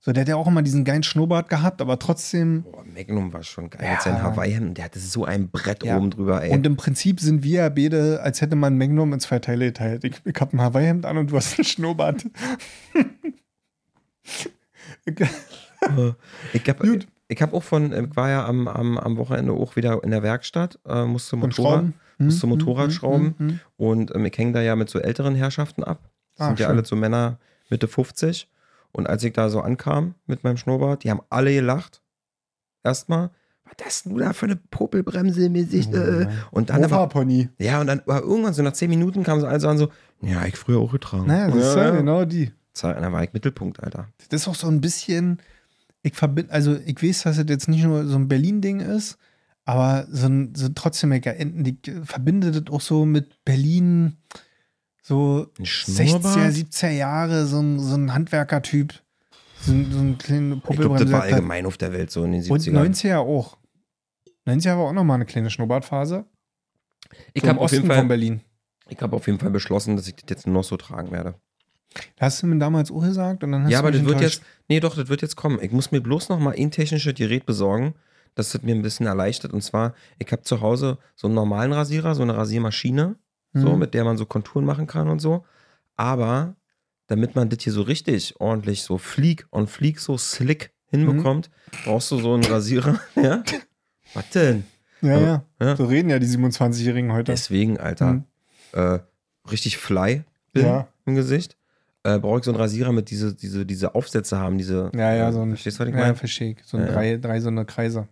So, 0.00 0.12
der 0.12 0.20
hat 0.20 0.28
ja 0.28 0.36
auch 0.36 0.46
immer 0.46 0.62
diesen 0.62 0.84
geilen 0.84 1.02
Schnurrbart 1.02 1.48
gehabt, 1.48 1.80
aber 1.82 1.98
trotzdem. 1.98 2.62
Boah, 2.62 2.84
Magnum 2.84 3.32
war 3.32 3.42
schon 3.42 3.68
geil 3.68 3.84
Ja. 3.84 3.92
mit 3.94 4.02
seinen 4.02 4.22
Hawaii-Hemden. 4.22 4.74
Der 4.74 4.84
hatte 4.84 5.00
so 5.00 5.24
ein 5.24 5.50
Brett 5.50 5.82
Ja. 5.82 5.96
oben 5.96 6.10
drüber, 6.10 6.42
ey. 6.42 6.50
Und 6.52 6.64
im 6.66 6.76
Prinzip 6.76 7.18
sind 7.20 7.42
wir 7.42 7.62
ja 7.62 7.68
beide, 7.68 8.20
als 8.22 8.40
hätte 8.40 8.54
man 8.54 8.78
Magnum 8.78 9.12
in 9.12 9.18
zwei 9.20 9.40
Teile 9.40 9.66
geteilt. 9.66 10.04
Ich, 10.04 10.14
ich 10.24 10.40
hab 10.40 10.52
ein 10.52 10.60
Hawaii-Hemd 10.60 11.04
an 11.04 11.18
und 11.18 11.30
du 11.32 11.36
hast 11.36 11.58
einen 11.58 11.64
Schnurrbart. 11.64 12.24
ich 16.52 16.68
habe 16.68 16.86
Gut. 16.86 17.06
ich 17.28 17.42
hab 17.42 17.54
auch 17.54 17.62
von, 17.62 17.92
ich 17.92 18.16
war 18.16 18.28
ja 18.30 18.46
am, 18.46 18.68
am, 18.68 18.98
am 18.98 19.16
Wochenende 19.16 19.52
auch 19.52 19.76
wieder 19.76 20.02
in 20.04 20.10
der 20.10 20.22
Werkstatt, 20.22 20.78
äh, 20.86 21.04
musste 21.04 21.36
Motorrad, 21.36 21.54
Schrauben. 21.80 21.94
musste 22.18 22.42
Hm, 22.42 22.48
Motorrad 22.50 22.84
hm, 22.86 22.90
schrauben 22.92 23.34
hm, 23.38 23.48
hm. 23.48 23.60
und 23.76 24.14
ähm, 24.14 24.24
ich 24.26 24.36
hänge 24.38 24.52
da 24.52 24.60
ja 24.62 24.76
mit 24.76 24.90
so 24.90 24.98
älteren 24.98 25.34
Herrschaften 25.34 25.84
ab. 25.84 26.00
Das 26.36 26.44
Ah, 26.44 26.46
sind 26.48 26.60
ja 26.60 26.66
schön. 26.66 26.76
alle 26.76 26.84
so 26.84 26.96
Männer 26.96 27.38
Mitte 27.70 27.88
50. 27.88 28.48
Und 28.92 29.08
als 29.08 29.22
ich 29.22 29.32
da 29.32 29.48
so 29.48 29.60
ankam 29.60 30.14
mit 30.26 30.44
meinem 30.44 30.56
Schnurrbart, 30.56 31.04
die 31.04 31.10
haben 31.10 31.20
alle 31.30 31.52
gelacht. 31.52 32.02
Erstmal, 32.82 33.30
was 33.64 33.86
hast 33.86 34.06
du 34.06 34.18
da 34.18 34.32
für 34.32 34.46
eine 34.46 34.56
Popelbremse 34.56 35.46
im 35.46 35.54
Gesicht? 35.54 35.92
Äh? 35.94 36.28
Und 36.50 36.70
dann 36.70 36.84
aber, 36.84 36.96
Hoverpony. 36.96 37.50
ja, 37.58 37.80
und 37.80 37.86
dann 37.86 38.00
aber 38.00 38.22
irgendwann 38.22 38.54
so 38.54 38.62
nach 38.62 38.72
10 38.72 38.88
Minuten 38.88 39.22
kamen 39.24 39.40
sie 39.40 39.48
alle 39.48 39.60
so 39.60 39.68
an, 39.68 39.78
so, 39.78 39.90
ja, 40.22 40.44
ich 40.46 40.56
früher 40.56 40.78
auch 40.78 40.92
getragen. 40.92 41.26
Naja, 41.26 41.48
das 41.48 41.56
ist 41.56 41.76
ja, 41.76 41.84
ja. 41.84 41.90
genau 41.90 42.24
die. 42.24 42.52
Dann 42.80 43.12
war 43.12 43.24
ich 43.24 43.32
Mittelpunkt, 43.32 43.82
Alter. 43.82 44.08
Das 44.28 44.42
ist 44.42 44.48
auch 44.48 44.54
so 44.54 44.68
ein 44.68 44.80
bisschen, 44.80 45.40
ich 46.02 46.14
verbinde, 46.14 46.52
also 46.52 46.76
ich 46.86 47.02
weiß, 47.02 47.24
dass 47.24 47.38
es 47.38 47.44
jetzt 47.48 47.68
nicht 47.68 47.82
nur 47.84 48.06
so 48.06 48.16
ein 48.16 48.28
Berlin-Ding 48.28 48.80
ist, 48.80 49.18
aber 49.64 50.06
so, 50.10 50.26
ein, 50.26 50.54
so 50.54 50.68
trotzdem, 50.74 51.12
ich 51.12 51.24
verbinde 52.04 52.52
das 52.52 52.72
auch 52.72 52.80
so 52.80 53.04
mit 53.04 53.44
Berlin, 53.44 54.16
so 55.08 55.46
Ein 55.58 55.64
60er, 55.64 56.06
Schnurrbart? 56.08 56.36
70er 56.52 56.90
Jahre, 56.90 57.46
so 57.46 57.60
ein, 57.60 57.80
so 57.80 57.94
ein 57.96 58.12
Handwerkertyp. 58.12 58.92
So 59.60 59.72
ein, 59.72 59.90
so 59.90 59.98
ein 59.98 60.18
kleiner 60.18 60.56
Ich 60.68 60.76
glaube, 60.76 60.98
das 60.98 61.10
war 61.10 61.22
allgemein 61.22 61.66
auf 61.66 61.76
der 61.78 61.92
Welt 61.92 62.10
so 62.10 62.22
in 62.24 62.32
den 62.32 62.42
70ern. 62.42 62.80
Und 62.80 62.94
90er 62.94 63.16
auch. 63.18 63.56
90er 64.46 64.76
war 64.76 64.84
auch 64.88 64.92
nochmal 64.92 65.16
eine 65.16 65.26
kleine 65.26 65.50
Schnurrbartphase. 65.50 66.24
ich 67.32 67.42
So 67.42 67.48
habe 67.48 67.60
auf, 67.60 67.72
jeden 67.72 67.82
Osten 67.84 67.86
von 67.88 67.96
Fall- 67.96 68.06
Berlin. 68.06 68.40
ich 68.88 68.98
hab 69.00 69.12
auf 69.12 69.26
jeden 69.26 69.38
Fall 69.38 69.50
beschlossen, 69.50 69.96
dass 69.96 70.06
ich 70.06 70.14
das 70.16 70.24
jetzt 70.28 70.46
noch 70.46 70.64
so 70.64 70.76
tragen 70.76 71.10
werde. 71.10 71.34
Hast 72.20 72.42
du 72.42 72.46
mir 72.46 72.58
damals 72.58 72.90
auch 72.90 73.00
gesagt? 73.00 73.42
Und 73.42 73.52
dann 73.52 73.64
hast 73.64 73.70
ja, 73.72 73.78
aber 73.78 73.90
das 73.90 74.04
wird 74.04 74.20
jetzt, 74.20 74.42
nee, 74.68 74.78
doch, 74.78 74.94
das 74.94 75.08
wird 75.08 75.22
jetzt 75.22 75.36
kommen. 75.36 75.58
Ich 75.62 75.72
muss 75.72 75.90
mir 75.90 76.00
bloß 76.02 76.28
noch 76.28 76.38
mal 76.38 76.54
ein 76.56 76.70
technisches 76.70 77.14
Gerät 77.14 77.46
besorgen, 77.46 77.94
das 78.34 78.52
das 78.52 78.62
mir 78.62 78.74
ein 78.74 78.82
bisschen 78.82 79.06
erleichtert. 79.06 79.52
Und 79.54 79.62
zwar, 79.62 79.94
ich 80.18 80.30
habe 80.30 80.42
zu 80.42 80.60
Hause 80.60 80.98
so 81.16 81.26
einen 81.28 81.34
normalen 81.34 81.72
Rasierer, 81.72 82.14
so 82.14 82.22
eine 82.22 82.36
Rasiermaschine, 82.36 83.16
so, 83.52 83.72
Mhm. 83.72 83.78
mit 83.78 83.94
der 83.94 84.04
man 84.04 84.16
so 84.16 84.26
Konturen 84.26 84.64
machen 84.64 84.86
kann 84.86 85.08
und 85.08 85.20
so. 85.20 85.44
Aber 85.96 86.54
damit 87.06 87.34
man 87.34 87.48
das 87.48 87.62
hier 87.62 87.72
so 87.72 87.82
richtig 87.82 88.40
ordentlich 88.40 88.82
so 88.82 88.98
fleek 88.98 89.46
on 89.50 89.66
fleek 89.66 89.98
so 89.98 90.16
slick 90.18 90.72
hinbekommt, 90.86 91.50
brauchst 91.84 92.10
du 92.10 92.18
so 92.18 92.34
einen 92.34 92.44
Rasierer. 92.44 92.98
ja? 93.16 93.42
Was 94.14 94.28
denn? 94.30 94.64
Ja, 95.00 95.18
ja. 95.20 95.44
Ja. 95.60 95.76
So 95.76 95.84
reden 95.86 96.10
ja 96.10 96.18
die 96.18 96.26
27-Jährigen 96.26 97.12
heute. 97.12 97.32
Deswegen, 97.32 97.78
Alter, 97.78 98.12
Mhm. 98.14 98.24
äh, 98.72 98.98
richtig 99.50 99.76
fly 99.78 100.24
Ja. 100.54 100.88
im 101.06 101.14
Gesicht. 101.14 101.56
Äh, 102.04 102.18
brauche 102.18 102.38
ich 102.38 102.44
so 102.44 102.50
einen 102.52 102.60
Rasierer 102.60 102.92
mit 102.92 103.10
diese, 103.10 103.34
diese, 103.34 103.66
diese 103.66 103.94
Aufsätze 103.94 104.38
haben, 104.38 104.56
diese. 104.58 104.90
Ja, 104.94 105.14
ja, 105.14 105.28
äh, 105.28 105.32
so 105.32 105.40
ein. 105.42 105.50
Verstehst 105.50 105.78
du, 105.78 105.80
was 105.82 105.88
ich 105.88 105.94
ja, 105.94 106.00
meine? 106.00 106.14
verstehe 106.14 106.52
ich. 106.52 106.64
So 106.64 106.76
ein 106.76 106.82
Ja, 106.84 106.88
ja. 106.88 106.94
drei, 106.94 107.16
drei 107.16 107.40
so 107.40 107.48
eine 107.48 107.64
Kreise. 107.64 108.08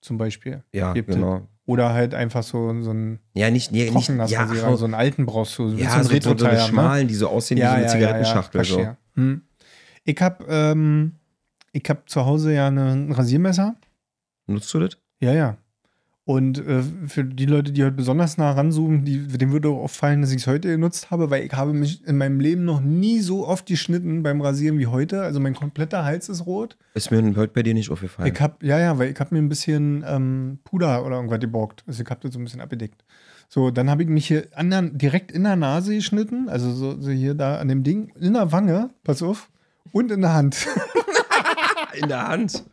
Zum 0.00 0.18
Beispiel. 0.18 0.62
Ja, 0.72 0.92
Gibt 0.92 1.10
genau. 1.10 1.48
Oder 1.66 1.94
halt 1.94 2.14
einfach 2.14 2.42
so, 2.42 2.82
so 2.82 2.90
ein 2.90 3.20
Ja, 3.32 3.50
nicht, 3.50 3.72
nee, 3.72 3.90
nicht, 3.90 4.08
ja, 4.08 4.14
Trockennassrasierer. 4.14 4.76
so 4.76 4.84
einen 4.84 4.94
alten 4.94 5.24
brauchst 5.24 5.58
du. 5.58 5.68
ja, 5.70 5.90
so 5.90 6.10
einen 6.10 6.22
so, 6.22 6.30
so, 6.30 6.38
so 6.38 6.44
eine 6.44 6.58
ne? 6.58 6.60
schmalen, 6.60 7.08
die 7.08 7.14
so 7.14 7.28
aussehen 7.28 7.58
wie 7.58 7.62
so 7.62 7.68
eine 7.68 7.86
Zigarettenschachtel. 7.86 8.64
so. 8.64 8.74
verstehe. 8.74 8.96
Hm. 9.14 9.42
Ich 10.04 10.20
habe 10.20 10.44
ähm, 10.48 11.12
ich 11.72 11.84
hab 11.88 12.08
zu 12.08 12.26
Hause 12.26 12.52
ja 12.52 12.68
ein 12.68 13.12
Rasiermesser. 13.12 13.76
Nutzt 14.46 14.72
du 14.74 14.80
das? 14.80 14.98
Ja, 15.20 15.32
ja. 15.32 15.56
Und 16.26 16.58
äh, 16.66 16.82
für 17.06 17.22
die 17.22 17.44
Leute, 17.44 17.70
die 17.70 17.82
heute 17.82 17.92
besonders 17.92 18.38
nah 18.38 18.52
ranzoomen, 18.52 19.04
die, 19.04 19.28
dem 19.28 19.52
würde 19.52 19.68
auch 19.68 19.82
auffallen, 19.82 20.22
dass 20.22 20.30
ich 20.30 20.38
es 20.38 20.46
heute 20.46 20.68
genutzt 20.68 21.10
habe, 21.10 21.28
weil 21.28 21.44
ich 21.44 21.52
habe 21.52 21.74
mich 21.74 22.02
in 22.06 22.16
meinem 22.16 22.40
Leben 22.40 22.64
noch 22.64 22.80
nie 22.80 23.20
so 23.20 23.46
oft 23.46 23.66
geschnitten 23.66 24.22
beim 24.22 24.40
Rasieren 24.40 24.78
wie 24.78 24.86
heute. 24.86 25.20
Also 25.20 25.38
mein 25.38 25.54
kompletter 25.54 26.02
Hals 26.02 26.30
ist 26.30 26.46
rot. 26.46 26.78
Ist 26.94 27.10
mir 27.10 27.22
heute 27.36 27.52
bei 27.52 27.62
dir 27.62 27.74
nicht 27.74 27.90
aufgefallen. 27.90 28.32
Ich 28.32 28.40
hab, 28.40 28.62
ja, 28.62 28.78
ja, 28.78 28.98
weil 28.98 29.10
ich 29.10 29.20
habe 29.20 29.34
mir 29.34 29.42
ein 29.42 29.50
bisschen 29.50 30.02
ähm, 30.06 30.60
Puder 30.64 31.04
oder 31.04 31.16
irgendwas 31.16 31.40
geborgt. 31.40 31.84
Also 31.86 32.02
ich 32.02 32.08
habe 32.08 32.20
das 32.22 32.32
so 32.32 32.38
ein 32.38 32.44
bisschen 32.44 32.62
abgedeckt. 32.62 33.04
So, 33.50 33.70
dann 33.70 33.90
habe 33.90 34.02
ich 34.02 34.08
mich 34.08 34.26
hier 34.26 34.48
der, 34.58 34.82
direkt 34.82 35.30
in 35.30 35.44
der 35.44 35.56
Nase 35.56 35.94
geschnitten, 35.94 36.48
also 36.48 36.72
so, 36.72 36.98
so 36.98 37.10
hier 37.10 37.34
da 37.34 37.58
an 37.58 37.68
dem 37.68 37.82
Ding, 37.82 38.12
in 38.18 38.32
der 38.32 38.50
Wange, 38.50 38.90
pass 39.04 39.22
auf, 39.22 39.50
und 39.92 40.10
in 40.10 40.22
der 40.22 40.32
Hand. 40.32 40.66
in 42.00 42.08
der 42.08 42.26
Hand. 42.26 42.64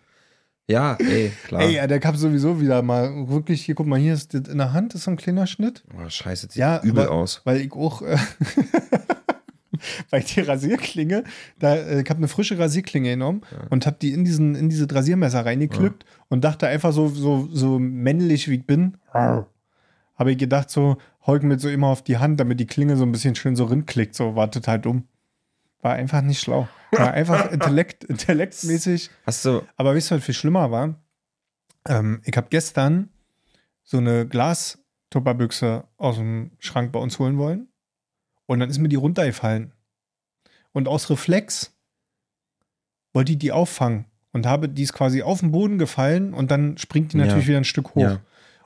Ja, 0.68 0.96
ey, 1.00 1.32
klar. 1.48 1.62
Ey, 1.64 1.88
der 1.88 2.00
kam 2.00 2.16
sowieso 2.16 2.62
wieder 2.62 2.82
mal 2.82 3.28
wirklich, 3.28 3.66
hier, 3.66 3.76
guck 3.76 3.88
mal, 3.88 4.00
hier 4.00 4.14
ist 4.14 4.34
das 4.34 4.48
in 4.48 4.58
der 4.58 4.72
Hand, 4.74 4.96
ist 4.96 5.04
so 5.04 5.12
ein 5.12 5.18
kleiner 5.18 5.46
Schnitt. 5.48 5.84
oh, 5.98 6.08
scheiße, 6.08 6.48
sieht 6.48 6.56
Ja, 6.56 6.82
übel 6.82 7.06
aber- 7.08 7.12
aus. 7.16 7.42
Weil 7.44 7.62
ich 7.62 7.74
auch, 7.74 8.02
äh, 8.04 8.16
weil 10.10 10.22
die 10.24 10.42
Rasierklinge, 10.42 11.24
da, 11.60 11.76
äh, 11.76 12.02
ich 12.02 12.10
habe 12.10 12.18
eine 12.20 12.28
frische 12.28 12.58
Rasierklinge 12.60 13.10
genommen 13.10 13.42
und 13.70 13.86
habe 13.86 13.98
die 14.02 14.14
in, 14.14 14.24
diesen, 14.24 14.56
in 14.56 14.70
diese 14.70 14.90
Rasiermesser 14.94 15.46
reingeklippt 15.46 16.06
und 16.30 16.44
dachte 16.44 16.68
einfach 16.68 16.94
so, 16.94 17.08
so, 17.10 17.50
so 17.52 17.80
männlich 17.80 18.48
wie 18.48 18.56
ich 18.56 18.66
bin, 18.66 18.98
habe 19.14 20.32
ich 20.32 20.38
gedacht, 20.38 20.70
so, 20.70 20.98
heuk 21.26 21.44
mit 21.44 21.60
so 21.60 21.70
immer 21.70 21.88
auf 21.88 22.04
die 22.04 22.18
Hand, 22.18 22.40
damit 22.40 22.60
die 22.60 22.68
Klinge 22.68 22.96
so 22.96 23.04
ein 23.04 23.12
bisschen 23.12 23.36
schön 23.36 23.56
so 23.56 23.66
rinklickt, 23.66 24.16
so, 24.16 24.36
war 24.36 24.50
total 24.52 24.80
dumm. 24.80 25.04
War 25.82 25.94
einfach 25.94 26.22
nicht 26.22 26.40
schlau. 26.42 26.68
War 26.92 27.12
einfach 27.14 27.52
intellekt, 27.52 28.04
intellektmäßig. 28.06 29.10
Hast 29.26 29.46
du, 29.46 29.62
Aber 29.78 29.96
wisst 29.96 30.12
ihr, 30.12 30.18
was 30.18 30.24
viel 30.26 30.36
schlimmer 30.36 30.70
war? 30.72 30.96
Ähm, 31.88 32.22
ich 32.26 32.36
habe 32.38 32.48
gestern 32.50 33.10
so 33.84 33.98
eine 33.98 34.28
Glastupperbüchse 34.28 35.86
aus 35.98 36.18
dem 36.18 36.52
Schrank 36.60 36.92
bei 36.92 37.00
uns 37.00 37.18
holen 37.20 37.38
wollen. 37.38 37.68
Und 38.46 38.60
dann 38.60 38.70
ist 38.70 38.78
mir 38.80 38.90
die 38.90 38.96
runtergefallen. 38.96 39.74
Und 40.74 40.88
aus 40.88 41.10
Reflex 41.10 41.76
wollte 43.14 43.32
ich 43.34 43.40
die 43.40 43.52
auffangen. 43.52 44.06
Und 44.34 44.46
habe 44.46 44.70
die 44.70 44.84
ist 44.84 44.94
quasi 44.94 45.22
auf 45.24 45.42
den 45.42 45.52
Boden 45.52 45.78
gefallen 45.78 46.34
und 46.34 46.52
dann 46.52 46.78
springt 46.78 47.12
die 47.14 47.18
Ja. 47.18 47.26
natürlich 47.26 47.48
wieder 47.48 47.58
ein 47.58 47.66
Stück 47.66 47.96
hoch. 47.96 48.02
Ja. 48.02 48.20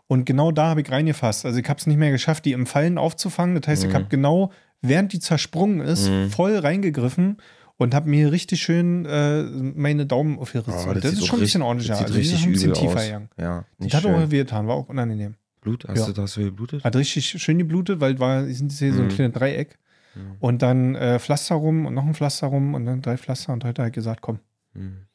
Und 0.08 0.26
genau 0.26 0.52
da 0.52 0.68
habe 0.68 0.82
ich 0.82 0.92
reingefasst. 0.92 1.46
Also 1.46 1.60
ich 1.60 1.68
habe 1.68 1.80
es 1.80 1.88
nicht 1.88 1.98
mehr 1.98 2.12
geschafft, 2.12 2.46
die 2.46 2.52
im 2.52 2.68
Fallen 2.68 3.00
aufzufangen. 3.00 3.60
Das 3.60 3.68
heißt, 3.68 3.84
ich 3.86 3.90
Mhm. 3.90 3.94
habe 3.96 4.06
genau, 4.06 4.52
während 4.82 5.14
die 5.14 5.20
zersprungen 5.20 5.82
ist, 5.82 6.10
Mhm. 6.10 6.30
voll 6.32 6.58
reingegriffen 6.58 7.38
und 7.78 7.94
habe 7.94 8.10
mir 8.10 8.32
richtig 8.32 8.62
schön 8.62 9.06
äh, 9.06 9.44
meine 9.44 10.06
Daumen 10.06 10.38
aufgerissen. 10.40 10.90
Oh, 10.90 10.94
das, 10.94 11.04
sieht 11.04 11.14
ist 11.14 11.22
auch 11.24 11.28
schon 11.28 11.40
ein 11.40 11.42
bisschen 11.42 11.62
ordentlicher. 11.62 11.94
Das 11.94 12.00
sieht 12.00 12.08
Also 12.08 12.20
die 12.22 12.28
richtig 12.30 12.46
ein 12.46 12.52
bisschen 12.54 12.74
tiefer 12.74 12.96
aus. 12.98 13.06
gegangen. 13.06 13.30
Ja, 13.38 13.66
Das 13.78 13.86
nicht 13.86 13.96
hat 13.96 14.06
auch 14.06 14.20
schön. 14.20 14.32
wehgetan, 14.32 14.68
war 14.68 14.76
auch 14.76 14.90
unangenehm. 14.90 15.36
Blut? 15.62 15.86
Hast, 15.88 16.08
Ja. 16.08 16.14
du, 16.14 16.22
hast 16.22 16.38
du 16.38 16.42
geblutet? 16.44 16.84
Hat 16.84 16.96
richtig 16.96 17.26
schön 17.42 17.58
geblutet, 17.58 18.00
weil 18.00 18.20
war, 18.20 18.46
sind 18.46 18.72
hier 18.72 18.94
so 18.94 19.02
ein 19.02 19.08
Mhm. 19.08 19.10
kleines 19.12 19.34
Dreieck. 19.34 19.78
Mhm. 20.14 20.22
Und 20.40 20.62
dann 20.62 20.96
äh, 20.96 21.20
Pflaster 21.20 21.56
rum 21.56 21.86
und 21.88 21.94
noch 21.96 22.06
ein 22.06 22.14
Pflaster 22.14 22.48
rum 22.48 22.74
und 22.76 22.86
dann 22.86 23.02
drei 23.02 23.18
Pflaster. 23.18 23.52
Und 23.52 23.64
heute 23.66 23.86
ich 23.88 23.92
gesagt, 23.94 24.22
komm. 24.22 24.40
Hm. 24.74 25.08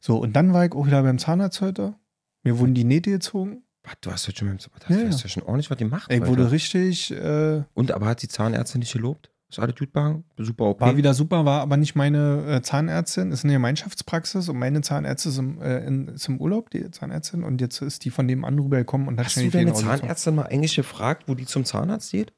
So, 0.00 0.18
und 0.18 0.34
dann 0.34 0.52
war 0.52 0.64
ich 0.66 0.72
auch 0.72 0.86
wieder 0.86 1.02
beim 1.02 1.18
Zahnarzt 1.18 1.60
heute. 1.60 1.94
Mir 2.42 2.58
wurden 2.58 2.74
die 2.74 2.84
Nähte 2.84 3.10
gezogen. 3.10 3.62
Was, 3.84 3.94
du 4.00 4.10
hast 4.10 4.26
heute 4.26 4.38
schon, 4.38 4.48
mit, 4.48 4.62
hast, 4.62 4.90
Ja, 4.90 4.96
hast 5.06 5.18
ja. 5.20 5.22
ja 5.24 5.28
schon 5.28 5.42
ordentlich 5.42 5.70
was 5.70 5.78
gemacht. 5.78 6.10
Heute. 6.10 6.26
wurde 6.26 6.50
richtig, 6.50 7.10
äh, 7.12 7.62
Und, 7.74 7.92
aber 7.92 8.06
hat 8.06 8.22
die 8.22 8.28
Zahnärztin 8.28 8.80
nicht 8.80 8.92
gelobt? 8.92 9.30
Ist 9.50 9.58
alles 9.58 9.76
gut 9.76 9.92
gegangen? 9.92 10.24
Super 10.38 10.64
OP? 10.70 10.80
war 10.80 10.96
wieder 10.96 11.14
super, 11.14 11.44
war 11.44 11.60
aber 11.60 11.76
nicht 11.76 11.94
meine 11.94 12.44
äh, 12.56 12.62
Zahnärztin, 12.62 13.30
ist 13.30 13.44
eine 13.44 13.52
Gemeinschaftspraxis 13.52 14.48
und 14.48 14.58
meine 14.58 14.80
Zahnärztin 14.80 15.30
ist 15.30 15.38
im, 15.38 15.62
äh, 15.62 15.86
in, 15.86 16.08
ist 16.08 16.28
im 16.28 16.40
Urlaub, 16.40 16.70
die 16.70 16.90
Zahnärztin, 16.90 17.44
und 17.44 17.60
jetzt 17.60 17.80
ist 17.82 18.04
die 18.04 18.10
von 18.10 18.26
dem 18.26 18.44
an 18.44 18.58
rübergekommen 18.58 19.06
und 19.06 19.18
hat 19.18 19.26
Hast 19.26 19.36
du 19.36 19.48
deine. 19.50 19.72
Zahnärztin 19.74 20.34
mal 20.34 20.46
eigentlich 20.46 20.74
gefragt, 20.74 21.24
wo 21.28 21.34
die 21.34 21.44
zum 21.46 21.64
Zahnarzt 21.64 22.10
geht? 22.10 22.32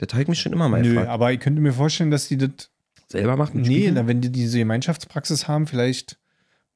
Der 0.00 0.06
hat 0.16 0.28
mich 0.28 0.40
schon 0.40 0.52
immer 0.52 0.68
mal 0.68 0.80
Nö, 0.82 0.90
gefragt. 0.90 1.08
aber 1.08 1.32
ich 1.32 1.40
könnte 1.40 1.60
mir 1.60 1.72
vorstellen, 1.72 2.10
dass 2.10 2.28
die 2.28 2.36
das 2.36 2.70
Selber 3.08 3.36
macht 3.36 3.54
Nee, 3.54 3.64
Spiegel? 3.64 4.06
wenn 4.06 4.20
die 4.20 4.30
diese 4.30 4.58
Gemeinschaftspraxis 4.58 5.48
haben, 5.48 5.66
vielleicht 5.66 6.19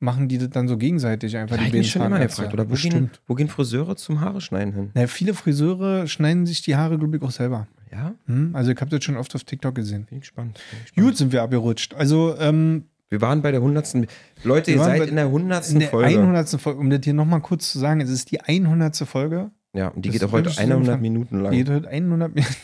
machen 0.04 0.28
die 0.28 0.38
das 0.38 0.50
dann 0.50 0.68
so 0.68 0.76
gegenseitig 0.76 1.36
einfach 1.36 1.56
Da 1.56 1.64
die 1.64 1.70
beiden 1.70 1.84
schon 1.84 2.02
immer 2.02 2.20
gefragt. 2.20 2.52
Oder 2.52 2.64
wo 2.64 2.74
gehen, 2.74 2.82
Bestimmt. 2.90 3.20
wo 3.26 3.34
gehen 3.34 3.48
Friseure 3.48 3.96
zum 3.96 4.20
Haare 4.20 4.40
schneiden 4.40 4.72
hin? 4.72 4.90
Na, 4.94 5.06
viele 5.06 5.34
Friseure 5.34 6.06
schneiden 6.06 6.46
sich 6.46 6.62
die 6.62 6.76
Haare, 6.76 6.98
glaube 6.98 7.16
ich, 7.16 7.22
auch 7.22 7.30
selber. 7.30 7.66
Ja? 7.90 8.14
Hm? 8.26 8.54
Also 8.54 8.70
ich 8.70 8.80
habe 8.80 8.90
das 8.90 9.02
schon 9.04 9.16
oft 9.16 9.34
auf 9.34 9.44
TikTok 9.44 9.74
gesehen. 9.74 10.04
Bin 10.04 10.18
ich 10.18 10.22
gespannt. 10.22 10.60
Gut 10.94 11.16
sind 11.16 11.32
wir 11.32 11.42
abgerutscht. 11.42 11.94
Also 11.94 12.36
ähm, 12.38 12.84
Wir 13.08 13.20
waren 13.20 13.42
bei 13.42 13.50
der 13.50 13.60
100. 13.60 14.06
Leute, 14.42 14.72
ihr 14.72 14.78
seid 14.78 15.08
in 15.08 15.16
der 15.16 15.26
100. 15.26 15.70
in 15.70 15.78
der 15.80 15.88
Folge. 15.88 16.18
100. 16.20 16.48
Folge, 16.60 16.80
um 16.80 16.90
das 16.90 17.00
hier 17.04 17.14
nochmal 17.14 17.40
kurz 17.40 17.72
zu 17.72 17.78
sagen, 17.78 18.00
es 18.00 18.10
ist 18.10 18.30
die 18.30 18.40
100. 18.40 18.96
Folge. 18.98 19.50
Ja, 19.74 19.88
und 19.88 20.04
die 20.04 20.10
Das 20.10 20.20
geht 20.20 20.28
auch 20.28 20.32
heute 20.32 20.46
würdest 20.46 20.58
du 20.58 20.62
100 20.62 20.86
sagen, 20.86 21.02
Minuten 21.02 21.40
lang. 21.40 21.52
Die 21.52 21.58
geht 21.58 21.70
heute 21.70 21.88
100 21.88 22.34
Minuten. 22.34 22.54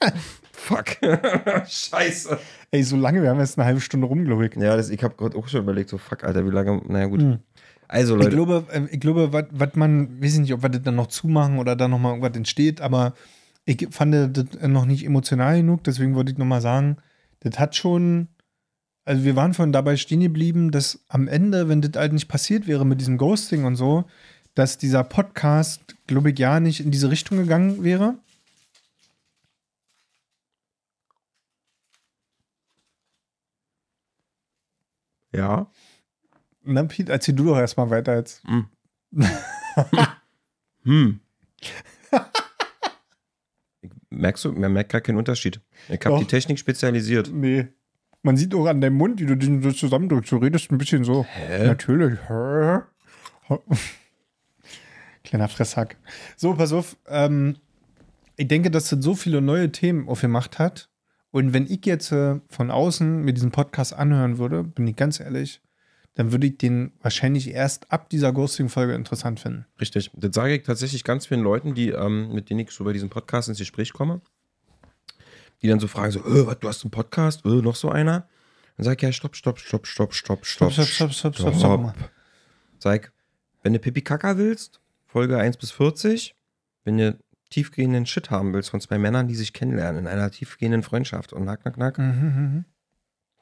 Fuck. 0.56 0.96
Scheiße. 1.68 2.38
Ey, 2.70 2.82
so 2.82 2.96
lange, 2.96 3.22
wir 3.22 3.30
haben 3.30 3.38
jetzt 3.38 3.58
eine 3.58 3.66
halbe 3.66 3.80
Stunde 3.80 4.06
rum, 4.06 4.24
glaube 4.24 4.46
ich. 4.46 4.54
Ja, 4.56 4.76
das, 4.76 4.90
ich 4.90 5.02
habe 5.04 5.14
gerade 5.14 5.36
auch 5.36 5.46
schon 5.48 5.60
überlegt, 5.62 5.90
so 5.90 5.98
fuck, 5.98 6.24
Alter, 6.24 6.44
wie 6.46 6.50
lange. 6.50 6.80
Naja, 6.88 7.06
gut. 7.06 7.20
Hm. 7.20 7.38
Also, 7.88 8.16
Ich 8.16 8.24
Leute. 8.24 8.34
glaube, 8.34 8.64
äh, 8.72 8.82
ich 8.90 8.98
glaube, 9.00 9.32
was 9.32 9.74
man, 9.74 10.20
weiß 10.20 10.34
ich 10.34 10.40
nicht, 10.40 10.52
ob 10.54 10.62
wir 10.62 10.70
das 10.70 10.82
dann 10.82 10.96
noch 10.96 11.06
zumachen 11.06 11.58
oder 11.58 11.76
da 11.76 11.86
nochmal 11.88 12.12
irgendwas 12.12 12.36
entsteht, 12.36 12.80
aber 12.80 13.14
ich 13.64 13.86
fand 13.90 14.36
das 14.36 14.46
noch 14.68 14.86
nicht 14.86 15.04
emotional 15.04 15.56
genug, 15.58 15.84
deswegen 15.84 16.14
wollte 16.14 16.32
ich 16.32 16.38
nochmal 16.38 16.60
sagen, 16.60 16.96
das 17.40 17.58
hat 17.58 17.76
schon, 17.76 18.28
also 19.04 19.24
wir 19.24 19.36
waren 19.36 19.54
von 19.54 19.72
dabei 19.72 19.96
stehen 19.96 20.20
geblieben, 20.20 20.70
dass 20.72 21.04
am 21.08 21.28
Ende, 21.28 21.68
wenn 21.68 21.80
das 21.80 21.92
halt 22.00 22.12
nicht 22.12 22.28
passiert 22.28 22.66
wäre 22.66 22.84
mit 22.84 23.00
diesem 23.00 23.18
Ghosting 23.18 23.64
und 23.64 23.76
so, 23.76 24.04
dass 24.54 24.78
dieser 24.78 25.04
Podcast, 25.04 25.96
glaube 26.06 26.30
ich, 26.30 26.38
ja 26.38 26.58
nicht 26.60 26.80
in 26.80 26.90
diese 26.90 27.10
Richtung 27.10 27.38
gegangen 27.38 27.84
wäre. 27.84 28.16
Ja. 35.36 35.70
Na, 36.64 36.84
Pete, 36.84 37.12
erzähl 37.12 37.34
du 37.34 37.44
doch 37.44 37.58
erstmal 37.58 37.90
weiter 37.90 38.16
jetzt. 38.16 38.42
Hm. 38.44 38.66
Merkst 44.10 44.44
du, 44.44 44.52
man 44.52 44.72
merkt 44.72 44.92
gar 44.92 45.00
keinen 45.00 45.18
Unterschied. 45.18 45.60
Ich 45.88 46.04
habe 46.04 46.18
die 46.18 46.24
Technik 46.24 46.58
spezialisiert. 46.58 47.30
Nee. 47.32 47.68
Man 48.22 48.36
sieht 48.36 48.54
auch 48.54 48.66
an 48.66 48.80
deinem 48.80 48.96
Mund, 48.96 49.20
wie 49.20 49.26
du 49.26 49.36
den 49.36 49.62
so 49.62 49.70
zusammendrückst. 49.70 50.32
Du 50.32 50.38
redest 50.38 50.72
ein 50.72 50.78
bisschen 50.78 51.04
so. 51.04 51.24
Hä? 51.24 51.66
Natürlich. 51.66 52.18
Kleiner 55.22 55.48
Fresshack. 55.48 55.96
So, 56.36 56.54
pass 56.54 56.72
auf. 56.72 56.96
Ähm, 57.06 57.56
ich 58.36 58.48
denke, 58.48 58.70
dass 58.70 58.88
das 58.88 59.02
so 59.02 59.14
viele 59.14 59.40
neue 59.40 59.70
Themen 59.70 60.08
aufgemacht 60.08 60.58
hat. 60.58 60.88
Und 61.36 61.52
wenn 61.52 61.66
ich 61.66 61.84
jetzt 61.84 62.12
äh, 62.12 62.40
von 62.48 62.70
außen 62.70 63.20
mir 63.20 63.34
diesen 63.34 63.50
Podcast 63.50 63.92
anhören 63.92 64.38
würde, 64.38 64.64
bin 64.64 64.86
ich 64.86 64.96
ganz 64.96 65.20
ehrlich, 65.20 65.60
dann 66.14 66.32
würde 66.32 66.46
ich 66.46 66.56
den 66.56 66.92
wahrscheinlich 67.02 67.50
erst 67.50 67.92
ab 67.92 68.08
dieser 68.08 68.32
Ghosting-Folge 68.32 68.94
interessant 68.94 69.40
finden. 69.40 69.66
Richtig. 69.78 70.10
Das 70.14 70.34
sage 70.34 70.54
ich 70.54 70.62
tatsächlich 70.62 71.04
ganz 71.04 71.26
vielen 71.26 71.42
Leuten, 71.42 71.74
die, 71.74 71.90
ähm, 71.90 72.32
mit 72.32 72.48
denen 72.48 72.60
ich 72.60 72.70
so 72.70 72.84
bei 72.84 72.94
diesem 72.94 73.10
Podcast 73.10 73.50
ins 73.50 73.58
Gespräch 73.58 73.92
komme, 73.92 74.22
die 75.60 75.68
dann 75.68 75.78
so 75.78 75.88
fragen: 75.88 76.10
so, 76.10 76.20
äh, 76.20 76.46
was, 76.46 76.58
du 76.58 76.68
hast 76.68 76.84
einen 76.84 76.90
Podcast? 76.90 77.44
Äh, 77.44 77.60
noch 77.60 77.76
so 77.76 77.90
einer? 77.90 78.26
Dann 78.78 78.84
sage 78.84 78.96
ich, 78.96 79.02
ja, 79.02 79.12
stopp, 79.12 79.36
stopp, 79.36 79.58
stopp, 79.58 79.86
stopp, 79.86 80.14
stopp, 80.14 80.46
stopp. 80.46 80.72
Stopp, 80.72 80.86
stopp, 80.86 81.12
stopp, 81.12 81.36
stopp, 81.36 81.54
stopp. 81.54 81.94
Sag, 82.78 83.12
wenn 83.62 83.74
du 83.74 83.78
Pipi 83.78 84.00
Kaka 84.00 84.38
willst, 84.38 84.80
Folge 85.04 85.36
1 85.36 85.58
bis 85.58 85.70
40, 85.70 86.34
wenn 86.84 86.96
du 86.96 87.18
tiefgehenden 87.50 88.06
Shit 88.06 88.30
haben 88.30 88.52
willst 88.52 88.70
von 88.70 88.80
zwei 88.80 88.98
Männern, 88.98 89.28
die 89.28 89.34
sich 89.34 89.52
kennenlernen 89.52 90.02
in 90.02 90.06
einer 90.06 90.30
tiefgehenden 90.30 90.82
Freundschaft 90.82 91.32
und 91.32 91.44
nack, 91.44 91.64
nack, 91.64 91.76
nack, 91.76 91.98
Mhm, 91.98 92.04
mhm. 92.04 92.64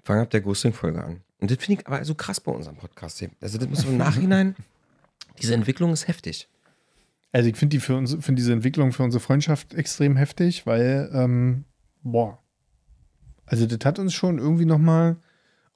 fang 0.02 0.20
ab 0.20 0.30
der 0.30 0.40
Ghosting-Folge 0.42 1.02
an. 1.02 1.22
Und 1.38 1.50
das 1.50 1.58
finde 1.58 1.80
ich 1.80 1.86
aber 1.86 2.04
so 2.04 2.14
krass 2.14 2.40
bei 2.40 2.52
unserem 2.52 2.76
Podcast. 2.76 3.18
hier. 3.18 3.30
Also, 3.40 3.58
das 3.58 3.68
muss 3.68 3.84
im 3.84 3.96
Nachhinein, 3.96 4.54
diese 5.42 5.54
Entwicklung 5.54 5.92
ist 5.92 6.08
heftig. 6.08 6.48
Also 7.32 7.48
ich 7.48 7.56
finde 7.56 7.74
die 7.76 7.80
für 7.80 7.96
uns, 7.96 8.12
finde 8.12 8.34
diese 8.40 8.52
Entwicklung 8.52 8.92
für 8.92 9.02
unsere 9.02 9.20
Freundschaft 9.20 9.74
extrem 9.74 10.14
heftig, 10.16 10.66
weil, 10.66 11.10
ähm, 11.12 11.64
boah, 12.04 12.38
also 13.44 13.66
das 13.66 13.84
hat 13.84 13.98
uns 13.98 14.14
schon 14.14 14.38
irgendwie 14.38 14.66
nochmal 14.66 15.16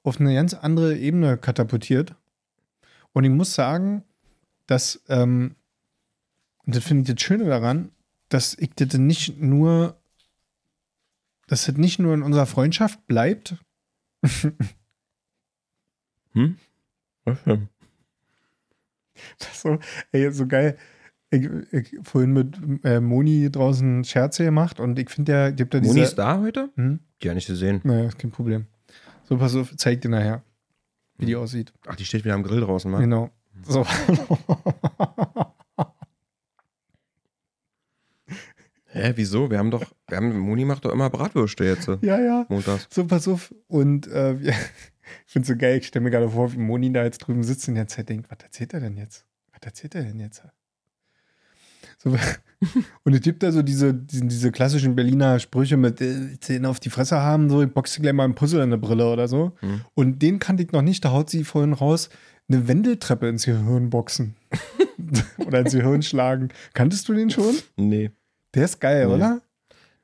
auf 0.01 0.21
eine 0.21 0.33
ganz 0.33 0.53
andere 0.53 0.97
Ebene 0.97 1.37
katapultiert. 1.37 2.15
Und 3.11 3.25
ich 3.25 3.29
muss 3.29 3.53
sagen, 3.55 4.05
dass, 4.67 5.01
ähm, 5.09 5.55
und 6.65 6.75
das 6.77 6.83
finde 6.85 7.01
ich 7.09 7.13
das 7.15 7.21
Schöne 7.21 7.43
daran, 7.43 7.91
dass 8.29 8.55
ich 8.57 8.71
das 8.75 8.97
nicht 8.97 9.39
nur, 9.39 9.99
dass 11.47 11.65
das 11.65 11.77
nicht 11.77 11.99
nur 11.99 12.13
in 12.13 12.21
unserer 12.21 12.45
Freundschaft 12.45 13.05
bleibt, 13.07 13.55
Hm? 16.33 16.57
Was 17.25 17.43
denn? 17.43 17.69
so, 19.53 19.79
ey, 20.11 20.31
so 20.31 20.47
geil. 20.47 20.77
Ich, 21.31 21.47
ich 21.71 21.95
vorhin 22.03 22.33
mit 22.33 22.57
äh, 22.83 22.99
Moni 22.99 23.51
draußen 23.51 24.03
Scherze 24.03 24.43
gemacht 24.43 24.79
und 24.79 24.97
ich 24.97 25.09
finde 25.09 25.31
ja, 25.31 25.51
gibt 25.51 25.73
ja 25.73 25.79
diese. 25.79 25.93
Moni 25.93 26.03
ist 26.03 26.15
da 26.15 26.39
heute? 26.39 26.69
Hm? 26.75 26.99
Die 27.21 27.27
ja 27.27 27.33
nicht 27.33 27.47
gesehen. 27.47 27.81
Naja, 27.83 28.07
ist 28.07 28.17
kein 28.17 28.31
Problem. 28.31 28.65
So, 29.25 29.37
pass 29.37 29.55
auf, 29.55 29.75
zeig 29.75 30.01
dir 30.01 30.09
nachher, 30.09 30.43
wie 31.17 31.27
die 31.27 31.35
aussieht. 31.35 31.71
Ach, 31.87 31.95
die 31.95 32.05
steht 32.05 32.23
wieder 32.23 32.33
am 32.33 32.43
Grill 32.43 32.61
draußen, 32.61 32.91
wa? 32.91 32.99
Genau. 32.99 33.29
So. 33.63 33.85
Hä, 38.99 39.13
wieso? 39.15 39.49
Wir 39.49 39.57
haben 39.57 39.71
doch, 39.71 39.83
wir 40.07 40.17
haben, 40.17 40.37
Moni 40.37 40.65
macht 40.65 40.85
doch 40.85 40.91
immer 40.91 41.09
Bratwürste 41.09 41.63
jetzt. 41.63 41.87
ja, 42.01 42.19
ja. 42.19 42.45
Montags. 42.49 42.87
So, 42.89 43.05
pass 43.05 43.27
auf. 43.27 43.53
Und 43.67 44.07
äh, 44.07 44.33
ich 44.41 44.55
finde 45.25 45.43
es 45.43 45.47
so 45.47 45.55
geil, 45.55 45.79
ich 45.79 45.87
stelle 45.87 46.03
mir 46.03 46.11
gerade 46.11 46.29
vor, 46.29 46.51
wie 46.53 46.57
Moni 46.57 46.91
da 46.91 47.03
jetzt 47.03 47.19
drüben 47.19 47.43
sitzt 47.43 47.67
und 47.67 47.75
ganze 47.75 47.97
Zeit 47.97 48.09
denkt, 48.09 48.29
was 48.29 48.39
erzählt 48.43 48.73
er 48.73 48.81
denn 48.81 48.97
jetzt? 48.97 49.25
Was 49.51 49.61
erzählt 49.65 49.95
er 49.95 50.03
denn 50.03 50.19
jetzt? 50.19 50.43
So, 51.97 52.15
und 53.03 53.13
es 53.13 53.21
gibt 53.21 53.43
da 53.43 53.51
so 53.51 53.61
diese, 53.61 53.93
diesen, 53.93 54.29
diese 54.29 54.51
klassischen 54.51 54.95
Berliner 54.95 55.39
Sprüche 55.39 55.77
mit 55.77 55.99
äh, 56.01 56.39
Zähne 56.39 56.69
auf 56.69 56.79
die 56.79 56.89
Fresse 56.89 57.17
haben, 57.17 57.49
so, 57.49 57.61
ich 57.61 57.71
boxe 57.71 58.01
gleich 58.01 58.13
mal 58.13 58.23
einen 58.23 58.35
Puzzle 58.35 58.59
in 58.59 58.69
eine 58.69 58.77
Brille 58.77 59.11
oder 59.11 59.27
so. 59.27 59.53
Hm. 59.59 59.81
Und 59.95 60.21
den 60.21 60.39
kannte 60.39 60.63
ich 60.63 60.71
noch 60.71 60.81
nicht, 60.81 61.03
da 61.03 61.11
haut 61.11 61.29
sie 61.29 61.43
vorhin 61.43 61.73
raus, 61.73 62.09
eine 62.47 62.67
Wendeltreppe 62.67 63.27
ins 63.27 63.45
Gehirn 63.45 63.89
boxen. 63.89 64.35
oder 65.45 65.59
ins 65.59 65.73
Gehirn 65.73 66.01
schlagen. 66.01 66.49
Kanntest 66.73 67.07
du 67.07 67.13
den 67.13 67.29
schon? 67.29 67.55
Nee. 67.75 68.11
Der 68.55 68.65
ist 68.65 68.79
geil, 68.79 69.07
Nee. 69.07 69.13
oder? 69.13 69.41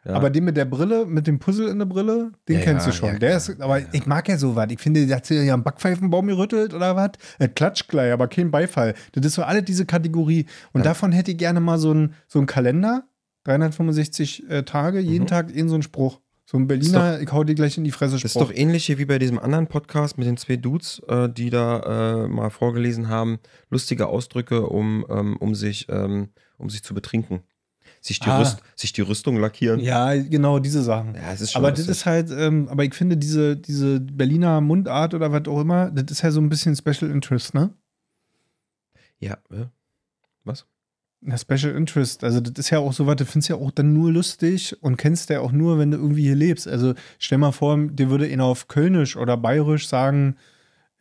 Ja. 0.05 0.13
Aber 0.13 0.29
den 0.29 0.43
mit 0.43 0.55
der 0.55 0.65
Brille, 0.65 1.07
mit 1.07 1.25
dem 1.25 1.39
Puzzle 1.39 1.67
in 1.67 1.79
der 1.79 1.87
Brille, 1.87 2.31
den 2.47 2.59
Ja, 2.59 2.63
kennst 2.63 2.85
du 2.85 2.91
schon. 2.91 3.09
ja, 3.13 3.17
der 3.17 3.37
ist, 3.37 3.59
aber 3.59 3.81
ich 3.91 4.05
mag 4.05 4.29
ja 4.29 4.37
sowas. 4.37 4.67
Ich 4.69 4.79
finde, 4.79 5.07
der 5.07 5.15
hat 5.17 5.25
sich 5.25 5.43
ja 5.43 5.51
einen 5.55 5.63
Backpfeifenbaum 5.63 6.27
gerüttelt 6.27 6.75
oder 6.75 6.95
was? 6.95 7.11
Klatscht 7.55 7.87
gleich, 7.87 8.11
aber 8.13 8.27
kein 8.27 8.51
Beifall. 8.51 8.93
Das 9.13 9.25
ist 9.25 9.33
so 9.33 9.41
alle 9.41 9.63
diese 9.63 9.87
Kategorie. 9.87 10.45
Und 10.73 10.85
davon 10.85 11.11
hätte 11.11 11.31
ich 11.31 11.37
gerne 11.39 11.59
mal 11.59 11.79
so 11.79 11.89
einen 11.89 12.13
so 12.27 12.37
einen 12.37 12.45
Kalender. 12.45 13.05
365 13.45 14.49
äh, 14.49 14.63
Tage, 14.63 14.99
jeden 14.99 15.23
Mhm. 15.23 15.27
Tag 15.27 15.51
in 15.55 15.69
so 15.69 15.75
einen 15.75 15.83
Spruch. 15.83 16.19
So 16.47 16.57
ein 16.59 16.67
Berliner, 16.67 17.19
ich 17.21 17.31
hau 17.31 17.43
dir 17.43 17.55
gleich 17.55 17.75
in 17.77 17.83
die 17.83 17.91
Fresse 17.91 18.13
Das 18.13 18.23
ist 18.25 18.31
Spruch. 18.33 18.49
doch 18.49 18.53
ähnlich 18.53 18.95
wie 18.95 19.05
bei 19.05 19.17
diesem 19.17 19.39
anderen 19.39 19.65
Podcast 19.65 20.19
mit 20.19 20.27
den 20.27 20.37
zwei 20.37 20.57
Dudes, 20.57 21.01
äh, 21.07 21.27
die 21.29 21.49
da 21.49 22.25
äh, 22.25 22.27
mal 22.27 22.51
vorgelesen 22.51 23.07
haben, 23.09 23.39
lustige 23.71 24.05
Ausdrücke, 24.07 24.67
um, 24.67 25.03
ähm, 25.09 25.37
um, 25.37 25.55
sich, 25.55 25.87
ähm, 25.89 26.29
um 26.59 26.69
sich 26.69 26.83
zu 26.83 26.93
betrinken. 26.93 27.39
Sich 28.05 28.19
die, 28.19 28.29
Ah. 28.29 28.37
Rüst, 28.37 28.59
sich 28.75 28.93
die 28.93 29.01
Rüstung 29.01 29.37
lackieren. 29.37 29.79
ja, 29.79 30.13
genau, 30.13 30.59
diese 30.59 30.83
Sachen. 30.83 31.15
Ja, 31.15 31.33
es 31.33 31.41
ist 31.41 31.53
schon 31.53 31.61
Aber 31.65 31.71
das 31.71 31.87
ist 31.87 32.05
halt, 32.05 32.29
ähm, 32.29 32.67
aber 32.69 32.83
ich 32.83 32.93
finde, 32.93 33.17
diese, 33.17 33.57
diese 33.57 33.99
Berliner 33.99 34.61
Mundart 34.61 35.15
oder 35.15 35.31
was 35.31 35.47
auch 35.47 35.59
immer, 35.59 35.89
das 35.89 36.11
ist 36.11 36.21
ja 36.21 36.29
so 36.29 36.39
ein 36.39 36.47
bisschen 36.49 36.75
Special 36.75 37.09
Interest, 37.09 37.55
ne? 37.55 37.73
Ja, 39.17 39.37
äh, 39.51 39.65
was? 40.43 40.67
Na, 41.21 41.35
Special 41.35 41.73
Interest, 41.75 42.23
also 42.23 42.39
das 42.41 42.53
ist 42.59 42.69
ja 42.69 42.77
auch 42.77 42.93
so 42.93 43.07
was, 43.07 43.15
du 43.15 43.25
findest 43.25 43.49
ja 43.49 43.55
auch 43.55 43.71
dann 43.71 43.93
nur 43.93 44.11
lustig 44.11 44.77
und 44.83 44.97
kennst 44.97 45.31
ja 45.31 45.39
auch 45.39 45.51
nur, 45.51 45.79
wenn 45.79 45.89
du 45.89 45.97
irgendwie 45.97 46.21
hier 46.23 46.35
lebst. 46.35 46.67
Also 46.67 46.93
stell 47.17 47.39
mal 47.39 47.53
vor, 47.53 47.75
dir 47.87 48.11
würde 48.11 48.27
einer 48.31 48.43
auf 48.43 48.67
Kölnisch 48.67 49.17
oder 49.17 49.35
Bayerisch 49.35 49.87
sagen, 49.87 50.35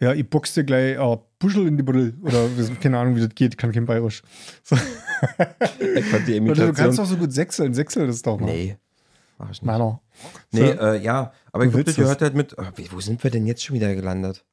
ja, 0.00 0.12
ich 0.12 0.28
box 0.28 0.54
dir 0.54 0.64
gleich 0.64 0.98
oh, 0.98 1.24
Buschel 1.38 1.66
in 1.66 1.76
die 1.76 1.82
Buddel. 1.82 2.14
Oder 2.22 2.48
keine 2.80 2.98
Ahnung, 2.98 3.16
wie 3.16 3.20
das 3.20 3.34
geht, 3.34 3.56
kann 3.58 3.72
kein 3.72 3.86
Bayerisch. 3.86 4.22
So. 4.62 4.76
Ich 5.96 6.04
fand 6.06 6.28
die 6.28 6.38
Oder 6.40 6.54
du 6.54 6.72
kannst 6.72 6.78
Imitation. 6.80 6.96
doch 6.96 7.06
so 7.06 7.16
gut 7.16 7.32
sechseln, 7.32 7.72
sechsel 7.74 8.06
das 8.06 8.20
doch 8.22 8.38
mal. 8.38 8.46
Nee, 8.46 8.76
mach 9.38 9.46
ich 9.46 9.62
nicht. 9.62 9.64
Mano. 9.64 10.00
Nee, 10.52 10.72
So. 10.72 10.80
äh, 10.80 11.02
ja, 11.02 11.32
aber 11.52 11.64
ich 11.64 11.70
glaube, 11.70 11.84
das 11.84 11.96
gehört 11.96 12.20
halt 12.20 12.34
mit. 12.34 12.54
wie- 12.76 12.90
Wo 12.92 13.00
sind 13.00 13.22
wir 13.24 13.30
denn 13.30 13.46
jetzt 13.46 13.64
schon 13.64 13.74
wieder 13.76 13.94
gelandet? 13.94 14.44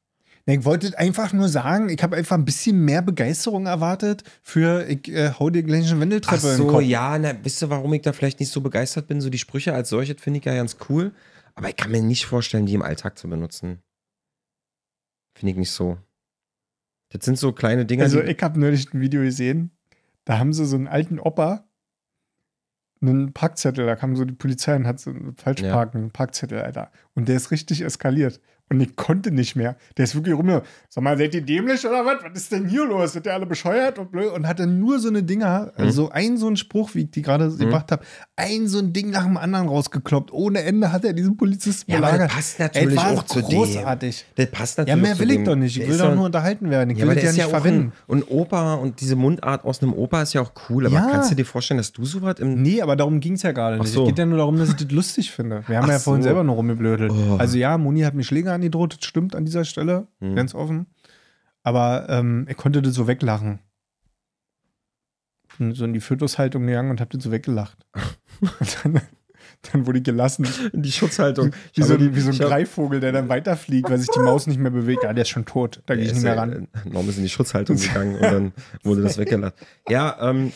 Nee, 0.46 0.56
Ich 0.56 0.64
wollte 0.64 0.96
einfach 0.98 1.32
nur 1.32 1.48
sagen, 1.48 1.88
ich 1.88 2.02
habe 2.02 2.16
einfach 2.16 2.36
ein 2.36 2.44
bisschen 2.44 2.84
mehr 2.84 3.02
Begeisterung 3.02 3.66
erwartet 3.66 4.22
für, 4.42 4.86
ich 4.88 5.08
äh, 5.08 5.32
hau 5.38 5.50
dir 5.50 5.62
gleich 5.62 5.86
eine 5.86 5.96
Ach 5.96 6.00
Wendeltreppe 6.00 6.46
in 6.46 6.52
den 6.54 6.56
so, 6.56 6.66
Kopf. 6.68 6.82
ja, 6.82 7.18
na, 7.18 7.32
wisst 7.42 7.62
ihr, 7.62 7.70
warum 7.70 7.92
ich 7.94 8.02
da 8.02 8.12
vielleicht 8.12 8.40
nicht 8.40 8.50
so 8.50 8.60
begeistert 8.60 9.06
bin? 9.08 9.20
So 9.20 9.28
die 9.30 9.38
Sprüche 9.38 9.74
als 9.74 9.88
solche 9.90 10.14
finde 10.16 10.38
ich 10.40 10.44
ja 10.46 10.54
ganz 10.54 10.76
cool, 10.88 11.12
aber 11.54 11.68
ich 11.68 11.76
kann 11.76 11.90
mir 11.90 12.02
nicht 12.02 12.24
vorstellen, 12.26 12.66
die 12.66 12.74
im 12.74 12.82
Alltag 12.82 13.18
zu 13.18 13.28
benutzen. 13.28 13.82
Finde 15.42 15.50
ich 15.54 15.58
nicht 15.58 15.72
so. 15.72 15.98
Das 17.08 17.24
sind 17.24 17.36
so 17.36 17.52
kleine 17.52 17.84
Dinge, 17.84 18.04
Also 18.04 18.22
ich 18.22 18.40
habe 18.44 18.60
neulich 18.60 18.94
ein 18.94 19.00
Video 19.00 19.22
gesehen, 19.22 19.72
da 20.24 20.38
haben 20.38 20.52
sie 20.52 20.64
so 20.64 20.76
einen 20.76 20.86
alten 20.86 21.18
Opa, 21.18 21.66
einen 23.00 23.32
Parkzettel, 23.32 23.84
da 23.84 23.96
kam 23.96 24.14
so 24.14 24.24
die 24.24 24.36
Polizei 24.36 24.76
und 24.76 24.86
hat 24.86 25.00
so 25.00 25.10
einen 25.10 25.34
Falschparken, 25.34 26.00
einen 26.00 26.10
Parkzettel, 26.12 26.60
Alter. 26.60 26.92
Und 27.14 27.26
der 27.26 27.34
ist 27.34 27.50
richtig 27.50 27.80
eskaliert. 27.80 28.40
Und 28.70 28.80
ich 28.80 28.96
konnte 28.96 29.30
nicht 29.32 29.54
mehr. 29.54 29.76
Der 29.98 30.04
ist 30.04 30.14
wirklich 30.14 30.34
rum. 30.34 30.62
Sag 30.88 31.04
mal, 31.04 31.18
seid 31.18 31.34
ihr 31.34 31.42
dämlich 31.42 31.86
oder 31.86 32.06
was? 32.06 32.22
Was 32.24 32.40
ist 32.40 32.52
denn 32.52 32.66
hier 32.66 32.86
los? 32.86 33.12
Sind 33.12 33.26
ihr 33.26 33.34
alle 33.34 33.44
bescheuert 33.44 33.98
und 33.98 34.10
blöd? 34.10 34.32
Und 34.32 34.48
hatte 34.48 34.66
nur 34.66 34.98
so 34.98 35.08
eine 35.08 35.22
Dinger, 35.22 35.72
Mhm. 35.76 35.84
also 35.84 36.10
ein 36.10 36.38
so 36.38 36.48
ein 36.48 36.56
Spruch, 36.56 36.94
wie 36.94 37.02
ich 37.02 37.10
die 37.10 37.20
gerade 37.20 37.50
gebracht 37.54 37.92
habe, 37.92 38.02
ein 38.34 38.68
so 38.68 38.78
ein 38.78 38.94
Ding 38.94 39.10
nach 39.10 39.24
dem 39.24 39.36
anderen 39.36 39.68
rausgekloppt. 39.68 40.32
Ohne 40.32 40.62
Ende 40.62 40.90
hat 40.90 41.04
er 41.04 41.12
diesen 41.12 41.36
Polizisten 41.36 41.90
Ja, 41.90 41.98
aber 41.98 42.06
das 42.06 42.12
belagert. 42.16 42.30
passt 42.34 42.60
Ey, 42.60 42.64
natürlich 42.66 42.96
war 42.96 43.10
auch 43.10 43.22
zu 43.24 43.40
dem. 43.42 43.48
großartig. 43.50 44.24
das 44.36 44.50
passt 44.50 44.78
Ja, 44.78 44.84
natürlich 44.84 45.02
mehr 45.02 45.12
zu 45.16 45.20
will 45.20 45.30
ich 45.32 45.36
dem. 45.36 45.44
doch 45.44 45.56
nicht. 45.56 45.76
Ich 45.76 45.82
Der 45.82 45.92
will 45.92 45.98
doch 45.98 46.14
nur 46.14 46.24
unterhalten 46.24 46.70
werden. 46.70 46.88
Ich 46.90 46.98
Ja, 46.98 47.06
will 47.06 47.14
das 47.14 47.24
ja 47.24 47.30
ja 47.30 47.36
nicht 47.44 47.50
verwenden. 47.50 47.88
ein, 47.88 47.92
und 48.06 48.30
Opa 48.30 48.74
und 48.74 49.00
diese 49.02 49.16
Mundart 49.16 49.66
aus 49.66 49.82
einem 49.82 49.92
Opa 49.92 50.22
ist 50.22 50.32
ja 50.32 50.40
auch 50.40 50.52
cool, 50.70 50.86
aber 50.86 50.94
Ja. 50.94 51.08
kannst 51.10 51.30
du 51.30 51.34
dir 51.34 51.44
vorstellen, 51.44 51.76
dass 51.76 51.92
du 51.92 52.06
sowas 52.06 52.36
im. 52.38 52.62
Nee, 52.62 52.80
aber 52.80 52.96
darum 52.96 53.20
ging 53.20 53.34
es 53.34 53.42
ja 53.42 53.52
gerade 53.52 53.78
nicht. 53.78 53.92
so. 53.92 54.04
Es 54.04 54.08
geht 54.08 54.18
ja 54.18 54.24
nur 54.24 54.38
darum, 54.38 54.56
dass 54.58 54.70
ich 54.70 54.76
das 54.76 54.90
lustig 54.90 55.30
finde. 55.30 55.62
Wir 55.66 55.76
haben 55.76 55.84
Ach 55.84 55.90
ja 55.90 55.98
vorhin 55.98 56.22
so. 56.22 56.28
selber 56.28 56.42
noch 56.42 56.56
rumgeblödelt. 56.56 57.12
Oh. 57.12 57.36
Also 57.36 57.58
ja, 57.58 57.76
Moni 57.76 58.00
hat 58.00 58.14
mir 58.14 58.22
Schläge 58.52 58.54
angedroht, 58.54 58.96
das 58.98 59.04
stimmt 59.08 59.34
an 59.34 59.44
dieser 59.44 59.64
Stelle, 59.64 60.06
Hm. 60.20 60.34
ganz 60.34 60.54
offen. 60.54 60.86
Aber 61.62 62.06
ähm, 62.08 62.46
ich 62.48 62.56
konnte 62.56 62.82
das 62.82 62.94
so 62.94 63.06
weglachen. 63.06 63.60
Bin 65.58 65.74
so 65.74 65.84
in 65.84 65.92
die 65.92 66.00
Fötushaltung 66.00 66.66
gegangen 66.66 66.90
und 66.90 67.00
hab 67.00 67.10
das 67.10 67.22
so 67.22 67.30
weggelacht. 67.30 67.86
und 68.40 68.78
dann 68.84 69.00
dann 69.70 69.86
wurde 69.86 69.98
ich 69.98 70.04
gelassen. 70.04 70.46
In 70.72 70.82
die 70.82 70.90
Schutzhaltung. 70.90 71.52
Wie 71.74 71.82
so, 71.82 71.94
ein, 71.94 72.16
wie 72.16 72.20
so 72.20 72.30
ein 72.30 72.38
Greifvogel, 72.38 72.98
der 72.98 73.12
dann 73.12 73.28
weiterfliegt, 73.28 73.88
weil 73.88 73.98
sich 73.98 74.08
die 74.08 74.18
Maus 74.18 74.46
nicht 74.48 74.58
mehr 74.58 74.72
bewegt. 74.72 75.04
Ja, 75.04 75.12
der 75.12 75.22
ist 75.22 75.28
schon 75.28 75.44
tot. 75.44 75.82
Da 75.86 75.94
gehe 75.94 76.04
ich 76.04 76.14
nicht 76.14 76.22
mehr 76.24 76.36
ran. 76.36 76.68
äh, 76.72 76.88
Norm 76.88 77.08
ist 77.08 77.16
in 77.18 77.22
die 77.22 77.28
Schutzhaltung 77.28 77.76
gegangen 77.76 78.14
und 78.16 78.22
dann 78.22 78.52
wurde 78.82 79.02
das 79.02 79.18
weggelassen. 79.18 79.56
Ja, 79.88 80.16
ähm, 80.30 80.52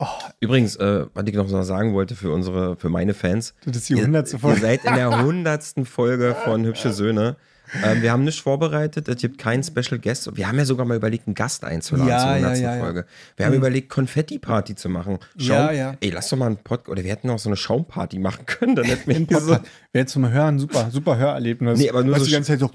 Oh. 0.00 0.06
übrigens, 0.40 0.76
äh, 0.76 1.06
was 1.12 1.24
ich 1.26 1.34
noch 1.34 1.48
sagen 1.64 1.92
wollte 1.92 2.14
für 2.14 2.30
unsere, 2.30 2.76
für 2.76 2.88
meine 2.88 3.14
Fans. 3.14 3.54
Das 3.64 3.76
ist 3.78 3.88
die 3.88 3.94
Ihr, 3.94 4.04
hundertste 4.04 4.36
ihr 4.36 4.40
Folge. 4.40 4.60
seid 4.60 4.84
in 4.84 4.94
der 4.94 5.22
hundertsten 5.24 5.84
Folge 5.86 6.36
von 6.44 6.64
Hübsche 6.64 6.92
Söhne. 6.92 7.36
Ähm, 7.84 8.00
wir 8.00 8.12
haben 8.12 8.24
nichts 8.24 8.40
vorbereitet, 8.40 9.08
es 9.08 9.20
gibt 9.20 9.36
keinen 9.36 9.62
Special 9.62 9.98
Guest. 9.98 10.34
Wir 10.36 10.48
haben 10.48 10.56
ja 10.56 10.64
sogar 10.64 10.86
mal 10.86 10.96
überlegt, 10.96 11.26
einen 11.26 11.34
Gast 11.34 11.64
einzuladen 11.64 12.08
Ja, 12.08 12.18
zur 12.20 12.28
ja, 12.28 12.34
100. 12.36 12.58
ja, 12.58 12.74
ja. 12.76 12.80
Folge. 12.80 13.06
Wir 13.36 13.44
haben 13.44 13.54
überlegt, 13.54 13.90
Konfetti-Party 13.90 14.74
zu 14.74 14.88
machen. 14.88 15.18
Ja, 15.36 15.70
ja. 15.72 15.94
Ey, 16.00 16.10
lass 16.10 16.30
doch 16.30 16.38
mal 16.38 16.46
einen 16.46 16.56
Podcast, 16.58 16.88
oder 16.88 17.04
wir 17.04 17.10
hätten 17.10 17.28
auch 17.28 17.38
so 17.38 17.48
eine 17.50 17.56
Schaumparty 17.56 18.20
machen 18.20 18.46
können, 18.46 18.74
dann 18.76 18.86
hätten 18.86 19.06
wir 19.10 19.16
hier 19.16 19.40
so. 19.40 19.58
Wäre 19.92 20.06
zum 20.06 20.30
Hören 20.30 20.58
super, 20.58 20.90
super 20.90 21.18
Hörerlebnis. 21.18 21.78
Nee, 21.78 21.90
aber 21.90 22.02
nur 22.04 22.12
Weißt 22.14 22.20
so 22.22 22.26
die 22.28 22.32
ganze 22.32 22.52
Zeit 22.52 22.60
so. 22.60 22.70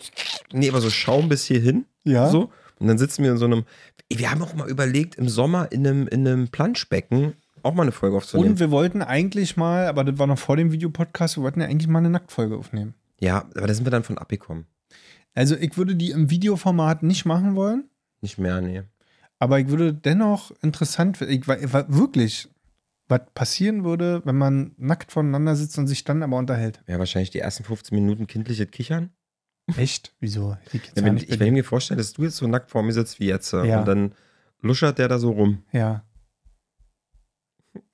nee, 0.52 0.70
aber 0.70 0.82
so 0.82 0.90
Schaum 0.92 1.28
bis 1.30 1.46
hierhin. 1.46 1.86
Ja. 2.04 2.30
So. 2.30 2.52
Und 2.80 2.88
dann 2.88 2.98
sitzen 2.98 3.24
wir 3.24 3.32
in 3.32 3.38
so 3.38 3.46
einem, 3.46 3.64
wir 4.20 4.32
haben 4.32 4.42
auch 4.42 4.54
mal 4.54 4.70
überlegt, 4.70 5.16
im 5.16 5.30
Sommer 5.30 5.72
in 5.72 5.86
einem, 5.86 6.08
in 6.08 6.28
einem 6.28 6.48
Planschbecken 6.50 7.34
auch 7.64 7.74
mal 7.74 7.84
eine 7.84 7.92
Folge 7.92 8.18
aufzunehmen. 8.18 8.52
Und 8.52 8.60
wir 8.60 8.72
wollten 8.72 9.02
eigentlich 9.02 9.58
mal, 9.58 9.88
aber 9.88 10.04
das 10.04 10.20
war 10.20 10.28
noch 10.28 10.38
vor 10.38 10.58
dem 10.58 10.72
Videopodcast, 10.72 11.38
wir 11.38 11.44
wollten 11.44 11.62
ja 11.62 11.68
eigentlich 11.68 11.88
mal 11.88 12.00
eine 12.00 12.10
Nacktfolge 12.10 12.58
aufnehmen. 12.58 12.94
ja, 13.20 13.46
aber 13.56 13.68
da 13.68 13.74
sind 13.74 13.86
wir 13.86 13.92
dann 13.92 14.04
von 14.04 14.18
abgekommen. 14.18 14.66
Also 15.34 15.56
ich 15.56 15.78
würde 15.78 15.96
die 15.96 16.12
im 16.12 16.30
Videoformat 16.30 17.04
nicht 17.04 17.26
machen 17.26 17.56
wollen, 17.56 17.90
Nicht 18.22 18.38
mehr, 18.38 18.62
nee. 18.62 18.84
aber 19.40 19.60
ich 19.60 19.68
würde 19.70 19.94
dennoch 19.94 20.52
interessant, 20.62 21.22
ich 21.22 21.48
wirklich, 21.48 22.50
was 23.08 23.22
passieren 23.34 23.84
würde, 23.84 24.22
wenn 24.26 24.38
man 24.38 24.74
nackt 24.78 25.12
voneinander 25.12 25.56
sitzt 25.56 25.78
und 25.78 25.88
sich 25.88 26.04
dann 26.04 26.22
aber 26.22 26.38
unterhält. 26.38 26.84
Ja, 26.88 27.00
wahrscheinlich 27.00 27.32
die 27.32 27.40
ersten 27.40 27.64
15 27.64 27.98
Minuten 27.98 28.28
kindliches 28.28 28.70
Kichern. 28.70 29.12
Echt? 29.78 30.14
Wieso? 30.20 30.58
Ja, 30.74 30.80
wenn, 31.06 31.18
ich, 31.18 31.30
wenn 31.40 31.48
ich 31.48 31.54
mir 31.54 31.64
vorstelle, 31.64 31.98
dass 32.00 32.14
du 32.14 32.24
jetzt 32.24 32.38
so 32.38 32.48
nackt 32.48 32.70
vor 32.72 32.84
mir 32.84 32.92
sitzt 32.94 33.20
wie 33.20 33.28
jetzt 33.28 33.54
äh, 33.54 33.66
Ja. 33.66 33.80
und 33.80 33.88
dann 33.88 34.16
luschert 34.62 34.98
der 35.00 35.08
da 35.08 35.20
so 35.20 35.32
rum. 35.32 35.64
ja. 35.72 36.04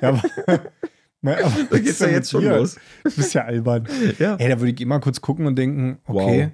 ja, 0.00 0.08
aber, 0.08 0.22
Na, 1.22 1.36
aber 1.38 1.62
Da 1.70 1.78
geht's 1.78 1.98
ja 2.00 2.08
jetzt 2.08 2.30
schon 2.30 2.44
los. 2.44 2.76
Du 3.04 3.10
bist 3.14 3.34
ja 3.34 3.44
albern. 3.44 3.86
Ja. 4.18 4.36
Ey, 4.36 4.48
da 4.48 4.58
würde 4.60 4.72
ich 4.72 4.80
immer 4.80 5.00
kurz 5.00 5.20
gucken 5.20 5.46
und 5.46 5.56
denken, 5.56 5.98
okay. 6.06 6.52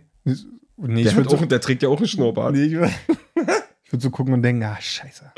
Nee, 0.77 1.05
Der, 1.05 1.17
würde 1.17 1.31
auch, 1.31 1.45
der 1.47 1.61
trägt 1.61 1.83
ja 1.83 1.89
auch 1.89 1.99
einen 1.99 2.09
Schnurrbart. 2.09 2.53
nee, 2.55 2.65
ich 2.65 2.73
würd- 2.75 2.91
ich 3.85 3.93
würd 3.93 4.03
so 4.03 4.11
gucken 4.11 4.35
und 4.35 4.43
denken, 4.43 4.63
ah, 4.65 4.77
scheiße. 4.81 5.33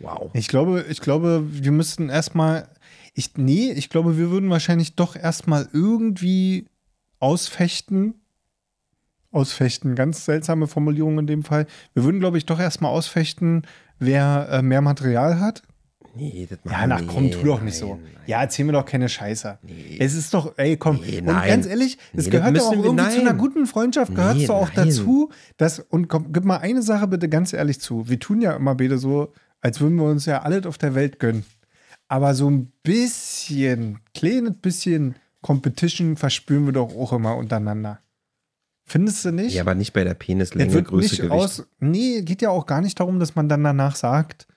Wow. 0.00 0.30
Ich 0.34 0.48
glaube, 0.48 0.84
ich 0.88 1.00
glaube, 1.00 1.42
wir 1.50 1.72
müssten 1.72 2.08
erstmal, 2.08 2.68
ich, 3.14 3.36
nee, 3.36 3.72
ich 3.72 3.88
glaube, 3.90 4.18
wir 4.18 4.30
würden 4.30 4.50
wahrscheinlich 4.50 4.94
doch 4.94 5.16
erstmal 5.16 5.68
irgendwie 5.72 6.66
ausfechten. 7.18 8.14
Ausfechten, 9.32 9.94
ganz 9.96 10.24
seltsame 10.24 10.66
Formulierung 10.66 11.18
in 11.18 11.26
dem 11.26 11.42
Fall. 11.42 11.66
Wir 11.92 12.04
würden, 12.04 12.20
glaube 12.20 12.38
ich, 12.38 12.46
doch 12.46 12.58
erstmal 12.58 12.90
ausfechten, 12.92 13.62
wer 13.98 14.48
äh, 14.50 14.62
mehr 14.62 14.80
Material 14.80 15.40
hat. 15.40 15.62
Nee, 16.14 16.46
das 16.48 16.58
Ja, 16.64 16.86
nach 16.86 17.00
wir- 17.00 17.06
komm, 17.08 17.30
tu 17.30 17.42
doch 17.44 17.56
nein, 17.56 17.66
nicht 17.66 17.76
so. 17.76 17.96
nein. 17.96 18.06
Ja, 18.26 18.40
erzähl 18.40 18.64
mir 18.64 18.72
doch 18.72 18.86
keine 18.86 19.10
Scheiße. 19.10 19.58
Nee. 19.62 19.98
Es 20.00 20.14
ist 20.14 20.32
doch, 20.32 20.56
ey, 20.56 20.78
komm. 20.78 21.00
Nee, 21.02 21.18
und 21.18 21.26
nein. 21.26 21.48
ganz 21.48 21.66
ehrlich, 21.66 21.98
es 22.14 22.24
Nee, 22.24 22.30
gehört 22.30 22.56
ja 22.56 22.62
auch 22.62 22.70
müssen 22.70 22.82
wir- 22.82 22.88
irgendwie 22.88 23.10
zu 23.10 23.20
einer 23.20 23.30
nein. 23.30 23.38
guten 23.38 23.66
Freundschaft, 23.66 24.14
gehört 24.14 24.36
Nee, 24.38 24.46
doch 24.46 24.54
auch 24.54 24.70
nein. 24.74 24.86
dazu, 24.88 25.30
dass, 25.58 25.80
und 25.80 26.08
komm, 26.08 26.32
gib 26.32 26.44
mal 26.46 26.56
eine 26.58 26.80
Sache 26.80 27.06
bitte 27.06 27.28
ganz 27.28 27.52
ehrlich 27.52 27.78
zu. 27.80 28.08
Wir 28.08 28.18
tun 28.18 28.40
ja 28.40 28.56
immer 28.56 28.74
beide 28.74 28.96
so, 28.96 29.34
als 29.60 29.80
würden 29.82 29.96
wir 29.96 30.04
uns 30.04 30.24
ja 30.24 30.40
alles 30.42 30.64
auf 30.64 30.78
der 30.78 30.94
Welt 30.94 31.18
gönnen. 31.20 31.44
Aber 32.08 32.34
so 32.34 32.48
ein 32.48 32.72
bisschen, 32.82 33.98
kleines 34.14 34.56
bisschen 34.62 35.16
Competition 35.46 36.16
verspüren 36.16 36.66
wir 36.66 36.72
doch 36.72 36.92
auch 36.96 37.12
immer 37.12 37.36
untereinander. 37.36 38.00
Findest 38.84 39.24
du 39.24 39.30
nicht? 39.30 39.54
Ja, 39.54 39.62
aber 39.62 39.76
nicht 39.76 39.92
bei 39.92 40.02
der 40.02 40.14
Penislänge, 40.14 40.72
wird 40.72 40.88
Größe, 40.88 41.02
nicht 41.04 41.16
Gewicht. 41.18 41.32
aus. 41.32 41.64
Nee, 41.78 42.22
geht 42.22 42.42
ja 42.42 42.50
auch 42.50 42.66
gar 42.66 42.80
nicht 42.80 42.98
darum, 42.98 43.20
dass 43.20 43.36
man 43.36 43.48
dann 43.48 43.62
danach 43.62 43.94
sagt, 43.94 44.48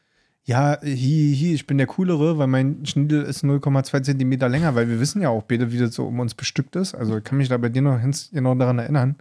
ja, 0.45 0.79
hi, 0.81 1.35
hi, 1.39 1.53
ich 1.53 1.67
bin 1.67 1.77
der 1.77 1.85
Coolere, 1.85 2.39
weil 2.39 2.47
mein 2.47 2.87
Schniedel 2.87 3.21
ist 3.21 3.43
0,2 3.43 4.01
Zentimeter 4.01 4.49
länger, 4.49 4.73
weil 4.73 4.89
wir 4.89 4.99
wissen 4.99 5.21
ja 5.21 5.29
auch 5.29 5.43
beide, 5.43 5.71
wie 5.71 5.77
das 5.77 5.93
so 5.93 6.07
um 6.07 6.19
uns 6.19 6.33
bestückt 6.33 6.75
ist. 6.75 6.95
Also 6.95 7.17
ich 7.17 7.23
kann 7.23 7.37
mich 7.37 7.49
da 7.49 7.57
bei 7.57 7.69
dir 7.69 7.83
noch 7.83 7.99
genau 8.31 8.55
daran 8.55 8.79
erinnern, 8.79 9.17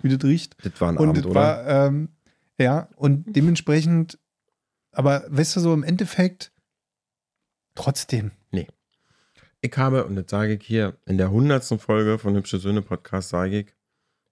wie 0.00 0.16
das 0.16 0.24
riecht. 0.26 0.56
Das 0.64 0.80
war 0.80 0.88
ein 0.88 0.96
Und 0.96 1.10
Abend, 1.10 1.18
das 1.18 1.30
oder? 1.30 1.34
war, 1.40 1.66
ähm, 1.88 2.08
ja, 2.58 2.88
und 2.96 3.36
dementsprechend, 3.36 4.18
aber 4.92 5.24
weißt 5.28 5.56
du, 5.56 5.60
so 5.60 5.74
im 5.74 5.82
Endeffekt, 5.82 6.52
trotzdem. 7.74 8.30
Ich 9.64 9.76
habe, 9.76 10.04
und 10.04 10.16
das 10.16 10.24
sage 10.28 10.54
ich 10.54 10.66
hier, 10.66 10.98
in 11.06 11.18
der 11.18 11.30
hundertsten 11.30 11.78
Folge 11.78 12.18
von 12.18 12.34
Hübsche 12.34 12.58
Söhne 12.58 12.82
Podcast 12.82 13.28
sage 13.28 13.60
ich, 13.60 13.66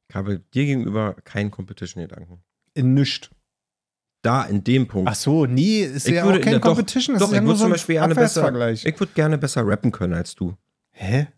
ich 0.08 0.14
habe 0.16 0.40
dir 0.40 0.64
gegenüber 0.66 1.14
keinen 1.24 1.52
Competition-Gedanken. 1.52 2.42
In 2.74 2.94
nischt. 2.94 3.30
Da, 4.22 4.42
in 4.44 4.64
dem 4.64 4.88
Punkt. 4.88 5.08
Ach 5.08 5.14
so, 5.14 5.46
nee, 5.46 5.82
ist 5.82 6.08
Ich 6.08 6.14
ja 6.16 6.24
würde 6.24 6.34
auch 6.34 6.38
in 6.38 6.44
kein 6.44 6.54
doch, 6.54 6.62
Competition, 6.62 7.14
es 7.14 7.20
Doch, 7.20 7.28
ist 7.28 7.32
ja 7.32 7.38
ich 7.38 7.42
nur 7.44 7.50
würde 7.50 7.58
so 7.58 7.64
zum 7.66 7.70
Beispiel 7.72 7.94
gerne 7.94 8.14
besser, 8.16 8.72
ich 8.72 9.00
würde 9.00 9.12
gerne 9.14 9.38
besser 9.38 9.64
rappen 9.66 9.92
können 9.92 10.14
als 10.14 10.34
du. 10.34 10.56
Hä? 10.90 11.28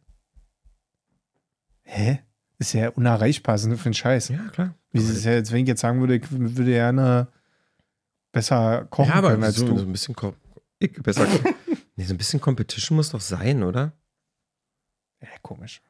Hä? 1.82 2.20
Ist 2.58 2.72
ja 2.72 2.88
unerreichbar, 2.88 3.58
so 3.58 3.76
für 3.76 3.84
einen 3.84 3.94
Scheiß. 3.94 4.30
Ja, 4.30 4.48
klar. 4.48 4.74
Wie 4.90 5.00
ist 5.00 5.10
es 5.10 5.24
ja 5.24 5.32
jetzt, 5.32 5.52
wenn 5.52 5.60
ich 5.62 5.68
jetzt 5.68 5.82
sagen 5.82 6.00
würde, 6.00 6.16
ich 6.16 6.24
würde 6.30 6.64
gerne 6.64 7.28
besser 8.32 8.86
kochen 8.88 9.10
ja, 9.10 9.16
aber 9.16 9.32
können 9.32 9.44
als 9.44 9.56
so, 9.56 9.66
du. 9.68 9.78
so 9.78 9.84
ein 9.84 9.92
bisschen, 9.92 10.16
Ko- 10.16 10.34
ich, 10.78 10.92
besser, 10.94 11.26
nee, 11.96 12.04
so 12.04 12.14
ein 12.14 12.18
bisschen 12.18 12.40
Competition 12.40 12.96
muss 12.96 13.10
doch 13.10 13.20
sein, 13.20 13.62
oder? 13.62 13.92
Ja, 15.20 15.28
komisch. 15.42 15.80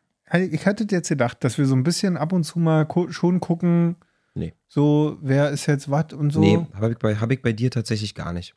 Ich 0.51 0.67
hatte 0.67 0.87
jetzt 0.91 1.09
gedacht, 1.09 1.43
dass 1.45 1.59
wir 1.59 1.67
so 1.67 1.75
ein 1.75 1.83
bisschen 1.83 2.17
ab 2.17 2.33
und 2.33 2.45
zu 2.45 2.59
mal 2.59 2.87
schon 3.11 3.41
gucken, 3.41 3.97
Nee. 4.35 4.55
so, 4.67 5.19
wer 5.21 5.51
ist 5.51 5.67
jetzt 5.67 5.91
was 5.91 6.13
und 6.15 6.31
so. 6.31 6.41
Nee, 6.41 6.67
habe 6.75 6.93
ich, 6.93 6.99
bei- 6.99 7.17
hab 7.17 7.31
ich 7.31 7.43
bei 7.43 7.53
dir 7.53 7.71
tatsächlich 7.71 8.15
gar 8.15 8.33
nicht. 8.33 8.55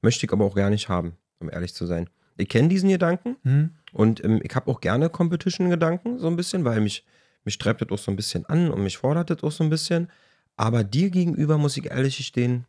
Möchte 0.00 0.26
ich 0.26 0.32
aber 0.32 0.44
auch 0.44 0.54
gar 0.54 0.70
nicht 0.70 0.88
haben, 0.88 1.16
um 1.40 1.50
ehrlich 1.50 1.74
zu 1.74 1.86
sein. 1.86 2.08
Ich 2.36 2.48
kenne 2.48 2.68
diesen 2.68 2.88
Gedanken 2.88 3.36
Hm? 3.42 3.70
und 3.92 4.22
ähm, 4.24 4.40
ich 4.44 4.54
habe 4.54 4.70
auch 4.70 4.80
gerne 4.80 5.10
Competition-Gedanken, 5.10 6.18
so 6.18 6.28
ein 6.28 6.36
bisschen, 6.36 6.64
weil 6.64 6.80
mich, 6.80 7.04
mich 7.44 7.58
treibt 7.58 7.82
das 7.82 7.88
auch 7.90 7.98
so 7.98 8.10
ein 8.12 8.16
bisschen 8.16 8.46
an 8.46 8.70
und 8.70 8.82
mich 8.82 8.98
fordert 8.98 9.30
das 9.30 9.42
auch 9.42 9.50
so 9.52 9.64
ein 9.64 9.70
bisschen. 9.70 10.08
Aber 10.56 10.84
dir 10.84 11.10
gegenüber 11.10 11.58
muss 11.58 11.76
ich 11.76 11.86
ehrlich 11.86 12.16
gestehen, 12.16 12.66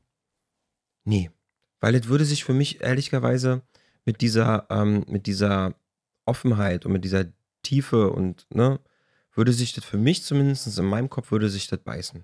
nee. 1.04 1.30
Weil 1.82 1.93
das 1.99 2.08
würde 2.08 2.26
sich 2.26 2.43
für 2.45 2.54
mich 2.54 2.82
ehrlicherweise 2.82 3.62
mit 4.06 4.22
dieser, 4.22 4.68
ähm, 4.70 5.06
mit 5.08 5.28
dieser 5.28 5.74
Offenheit 6.26 6.86
und 6.86 6.93
mit 6.93 7.04
dieser 7.04 7.26
Tiefe 7.64 8.12
und, 8.12 8.45
ne, 8.54 8.80
würde 9.36 9.54
sich 9.54 9.74
das 9.74 9.84
für 9.84 9.97
mich 9.97 10.24
zumindest 10.24 10.78
in 10.78 10.86
meinem 10.86 11.10
Kopf, 11.10 11.32
würde 11.32 11.49
sich 11.49 11.68
das 11.68 11.80
beißen. 11.80 12.24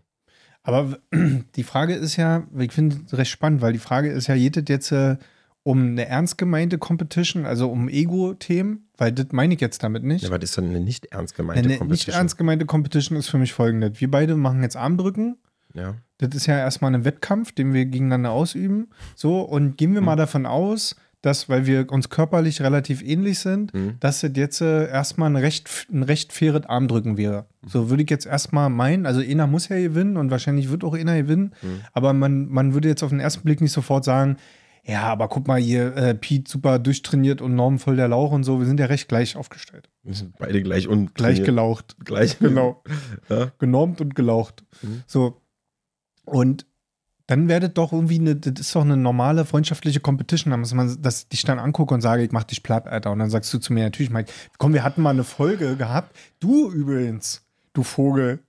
Aber 0.63 0.99
die 1.55 1.63
Frage 1.63 1.95
ist 1.95 2.15
ja, 2.17 2.43
ich 2.57 2.71
finde 2.71 2.97
es 3.05 3.17
recht 3.17 3.31
spannend, 3.31 3.61
weil 3.61 3.73
die 3.73 3.79
Frage 3.79 4.11
ist 4.11 4.27
ja, 4.27 4.35
geht 4.35 4.57
das 4.57 4.65
jetzt 4.67 4.91
äh, 4.91 5.17
um 5.63 5.81
eine 5.81 6.07
ernst 6.07 6.37
gemeinte 6.37 6.77
Competition, 6.77 7.45
also 7.45 7.69
um 7.69 7.89
Ego-Themen? 7.89 8.89
Weil 8.97 9.11
das 9.11 9.27
meine 9.31 9.53
ich 9.53 9.61
jetzt 9.61 9.83
damit 9.83 10.03
nicht. 10.03 10.23
Ja, 10.23 10.29
aber 10.29 10.39
das 10.39 10.51
ist 10.51 10.57
dann 10.57 10.69
eine 10.69 10.79
nicht 10.79 11.07
ernst 11.07 11.35
gemeinte 11.35 11.59
Eine 11.59 11.69
nicht 11.69 11.79
Competition. 11.79 12.15
ernst 12.15 12.37
gemeinte 12.37 12.65
Competition 12.65 13.17
ist 13.17 13.29
für 13.29 13.37
mich 13.37 13.53
folgendes. 13.53 13.99
Wir 13.99 14.11
beide 14.11 14.35
machen 14.35 14.61
jetzt 14.61 14.75
Armdrücken. 14.75 15.37
Ja. 15.73 15.95
Das 16.17 16.35
ist 16.35 16.47
ja 16.47 16.57
erstmal 16.57 16.93
ein 16.93 17.05
Wettkampf, 17.05 17.51
den 17.51 17.73
wir 17.73 17.85
gegeneinander 17.85 18.31
ausüben. 18.31 18.89
So, 19.15 19.41
und 19.41 19.77
gehen 19.77 19.93
wir 19.93 20.01
mal 20.01 20.15
davon 20.15 20.45
aus, 20.45 20.95
dass, 21.21 21.49
weil 21.49 21.65
wir 21.65 21.91
uns 21.91 22.09
körperlich 22.09 22.61
relativ 22.61 23.01
ähnlich 23.01 23.39
sind, 23.39 23.73
Mhm. 23.73 23.95
dass 23.99 24.21
das 24.21 24.31
jetzt 24.35 24.61
äh, 24.61 24.87
erstmal 24.87 25.29
ein 25.29 25.35
recht, 25.35 25.69
ein 25.91 26.03
recht 26.03 26.31
faires 26.31 26.65
Armdrücken 26.65 27.17
wäre. 27.17 27.45
So 27.67 27.89
würde 27.89 28.03
ich 28.03 28.09
jetzt 28.09 28.25
erstmal 28.25 28.69
meinen, 28.69 29.05
also 29.05 29.19
einer 29.21 29.47
muss 29.47 29.67
ja 29.69 29.77
gewinnen 29.79 30.15
und 30.17 30.31
wahrscheinlich 30.31 30.69
wird 30.69 30.83
auch 30.83 30.93
einer 30.95 31.17
gewinnen, 31.21 31.53
Mhm. 31.61 31.81
aber 31.93 32.13
man, 32.13 32.47
man 32.47 32.73
würde 32.73 32.87
jetzt 32.87 33.03
auf 33.03 33.09
den 33.09 33.19
ersten 33.19 33.43
Blick 33.43 33.59
nicht 33.61 33.73
sofort 33.73 34.05
sagen, 34.05 34.37
ja, 34.85 35.03
aber 35.03 35.27
guck 35.27 35.45
mal 35.47 35.59
hier, 35.59 35.95
äh, 35.97 36.15
Pete 36.15 36.49
super 36.49 36.79
durchtrainiert 36.79 37.41
und 37.41 37.53
Norm 37.53 37.77
voll 37.79 37.97
der 37.97 38.07
Lauch 38.07 38.31
und 38.31 38.43
so, 38.43 38.59
wir 38.59 38.65
sind 38.65 38.79
ja 38.79 38.85
recht 38.87 39.07
gleich 39.09 39.35
aufgestellt. 39.35 39.89
Wir 40.03 40.15
sind 40.15 40.35
beide 40.39 40.63
gleich 40.63 40.87
und 40.87 41.13
Gleich 41.15 41.43
gelaucht. 41.43 41.97
Gleich. 42.05 42.39
Genau. 42.39 42.81
Ja. 43.29 43.51
genormt 43.59 43.99
und 44.01 44.15
gelaucht. 44.15 44.63
Mhm. 44.81 45.03
So. 45.05 45.41
Und 46.25 46.65
dann 47.29 47.47
werdet 47.47 47.77
doch 47.77 47.93
irgendwie 47.93 48.19
eine, 48.19 48.35
das 48.35 48.59
ist 48.59 48.75
doch 48.75 48.81
eine 48.81 48.97
normale 48.97 49.45
freundschaftliche 49.45 49.99
Competition, 49.99 50.49
dass 50.59 50.73
man, 50.73 50.99
dass 50.99 51.21
ich 51.21 51.29
dich 51.29 51.43
dann 51.43 51.59
angucke 51.59 51.93
und 51.93 52.01
sage, 52.01 52.23
ich 52.23 52.31
mach 52.31 52.43
dich 52.43 52.63
platt, 52.63 52.87
Alter. 52.87 53.11
Und 53.11 53.19
dann 53.19 53.29
sagst 53.29 53.53
du 53.53 53.59
zu 53.59 53.71
mir 53.71 53.83
natürlich, 53.83 54.09
Mike, 54.09 54.31
komm, 54.57 54.73
wir 54.73 54.83
hatten 54.83 55.03
mal 55.03 55.11
eine 55.11 55.23
Folge 55.23 55.75
gehabt. 55.75 56.15
Du 56.39 56.71
übrigens, 56.71 57.43
du 57.73 57.83
Vogel. 57.83 58.39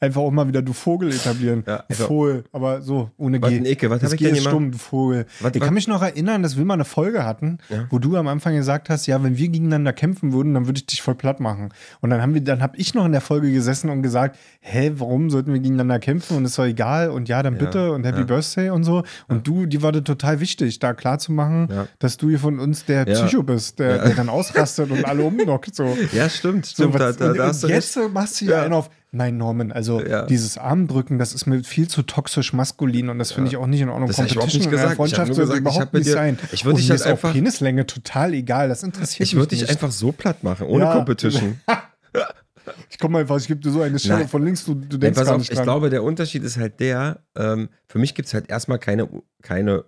Einfach 0.00 0.20
auch 0.20 0.30
mal 0.30 0.46
wieder 0.48 0.62
du 0.62 0.72
Vogel 0.72 1.10
etablieren. 1.12 1.64
Ja, 1.66 1.78
du 1.78 1.84
einfach- 1.88 2.06
Vogel, 2.06 2.44
aber 2.52 2.82
so, 2.82 3.10
ohne 3.16 3.40
G. 3.40 3.46
ein 3.46 3.64
Ecke, 3.66 3.90
was 3.90 4.00
das 4.00 4.10
hab 4.10 4.14
ich 4.14 4.18
G 4.20 4.24
denn 4.26 4.34
ist 4.34 4.40
gemacht? 4.44 4.52
stumm, 4.54 4.70
du 4.72 4.78
Vogel. 4.78 5.26
Was- 5.40 5.52
ich 5.54 5.60
was- 5.60 5.66
kann 5.66 5.74
mich 5.74 5.88
noch 5.88 6.02
erinnern, 6.02 6.42
dass 6.42 6.56
wir 6.56 6.64
mal 6.64 6.74
eine 6.74 6.84
Folge 6.84 7.24
hatten, 7.24 7.58
Ja. 7.68 7.86
wo 7.90 7.98
du 7.98 8.16
am 8.16 8.28
Anfang 8.28 8.54
gesagt 8.54 8.88
hast, 8.90 9.06
ja, 9.06 9.22
wenn 9.22 9.36
wir 9.36 9.48
gegeneinander 9.48 9.92
kämpfen 9.92 10.32
würden, 10.32 10.54
dann 10.54 10.66
würde 10.66 10.78
ich 10.78 10.86
dich 10.86 11.02
voll 11.02 11.14
platt 11.14 11.40
machen. 11.40 11.70
Und 12.00 12.10
dann 12.10 12.22
haben 12.22 12.34
wir, 12.34 12.40
dann 12.42 12.62
habe 12.62 12.76
ich 12.76 12.94
noch 12.94 13.04
in 13.06 13.12
der 13.12 13.20
Folge 13.20 13.50
gesessen 13.52 13.90
und 13.90 14.02
gesagt, 14.02 14.36
hä, 14.60 14.92
warum 14.96 15.30
sollten 15.30 15.52
wir 15.52 15.60
gegeneinander 15.60 15.98
kämpfen 15.98 16.36
und 16.36 16.44
ist 16.44 16.58
doch 16.58 16.64
egal 16.64 17.10
und 17.10 17.28
ja, 17.28 17.42
dann 17.42 17.54
Ja, 17.54 17.60
bitte 17.64 17.92
und 17.92 18.04
Happy 18.04 18.20
ja. 18.20 18.24
Birthday 18.24 18.70
und 18.70 18.84
so. 18.84 19.02
Und 19.28 19.46
du, 19.46 19.66
die 19.66 19.82
war 19.82 19.92
das 19.92 20.04
total 20.04 20.40
wichtig, 20.40 20.78
da 20.78 20.94
klar 20.94 21.18
zu 21.18 21.32
machen, 21.32 21.68
Ja. 21.70 21.86
dass 21.98 22.16
du 22.16 22.28
hier 22.28 22.38
von 22.38 22.58
uns 22.58 22.84
der 22.84 23.06
Ja. 23.08 23.14
Psycho 23.26 23.42
bist, 23.42 23.78
der, 23.78 23.96
Ja. 23.96 24.04
der 24.06 24.14
dann 24.14 24.28
ausrastet 24.28 24.90
und 24.90 25.04
alle 25.04 25.22
umnockt. 25.22 25.74
So. 25.74 25.84
Ja, 26.12 26.28
stimmt, 26.28 26.66
So, 26.66 26.84
stimmt. 26.84 26.94
was, 26.94 27.16
da, 27.16 27.24
da, 27.26 27.30
und, 27.32 27.38
da 27.38 27.48
und 27.50 27.68
jetzt 27.68 27.96
recht. 27.96 28.12
machst 28.12 28.40
du 28.40 28.44
ja 28.46 28.50
Ja. 28.58 28.62
einen 28.64 28.72
auf, 28.74 28.90
nein, 29.16 29.36
Norman, 29.36 29.72
also 29.72 30.00
Ja. 30.00 30.26
dieses 30.26 30.58
Armdrücken, 30.58 31.18
das 31.18 31.32
ist 31.34 31.46
mir 31.46 31.64
viel 31.64 31.88
zu 31.88 32.02
toxisch 32.02 32.52
maskulin 32.52 33.08
und 33.08 33.18
das 33.18 33.32
finde 33.32 33.48
ich 33.50 33.56
auch 33.56 33.66
nicht 33.66 33.80
in 33.80 33.88
Ordnung. 33.88 34.08
Das 34.08 34.18
hab 34.18 34.26
ich 34.26 34.36
nicht 34.36 34.54
in 34.66 34.70
gesagt. 34.70 34.74
Ich 34.74 34.90
hab 34.90 34.96
Freundschaft 34.96 35.26
sollte 35.34 35.40
gesagt, 35.40 35.56
ich 35.56 35.60
überhaupt 35.60 35.92
bei 35.92 35.98
nicht 35.98 36.08
dir- 36.08 36.12
sein. 36.12 36.38
ich 36.52 36.64
würd 36.64 36.74
Und 36.74 36.80
dich 36.82 36.90
halt 36.90 37.00
ist 37.00 37.06
auch 37.06 37.10
einfach- 37.10 37.32
Penislänge 37.32 37.86
total 37.86 38.34
egal, 38.34 38.68
das 38.68 38.82
interessiert 38.82 39.26
Ich 39.26 39.34
mich 39.34 39.40
würde 39.40 39.56
dich 39.56 39.68
einfach 39.68 39.90
so 39.90 40.12
platt 40.12 40.44
machen, 40.44 40.66
ohne 40.66 40.84
Ja. 40.84 40.92
Competition. 40.94 41.60
ich 42.90 42.98
komme 42.98 43.18
einfach, 43.18 43.36
ich 43.38 43.46
gebe 43.48 43.60
dir 43.60 43.70
so 43.70 43.80
eine 43.82 43.98
Stelle 43.98 44.20
Nein. 44.20 44.28
von 44.28 44.44
links, 44.44 44.64
du, 44.64 44.74
du 44.74 44.96
denkst 44.98 45.18
pass 45.18 45.26
gar 45.26 45.34
auf, 45.34 45.40
nicht 45.40 45.50
ich 45.50 45.56
dran. 45.56 45.64
glaube, 45.64 45.90
der 45.90 46.02
Unterschied 46.02 46.42
ist 46.42 46.56
halt 46.58 46.80
der, 46.80 47.20
ähm, 47.36 47.68
für 47.86 47.98
mich 47.98 48.14
gibt 48.14 48.28
es 48.28 48.34
halt 48.34 48.50
erstmal 48.50 48.78
keine, 48.78 49.08
keine 49.42 49.84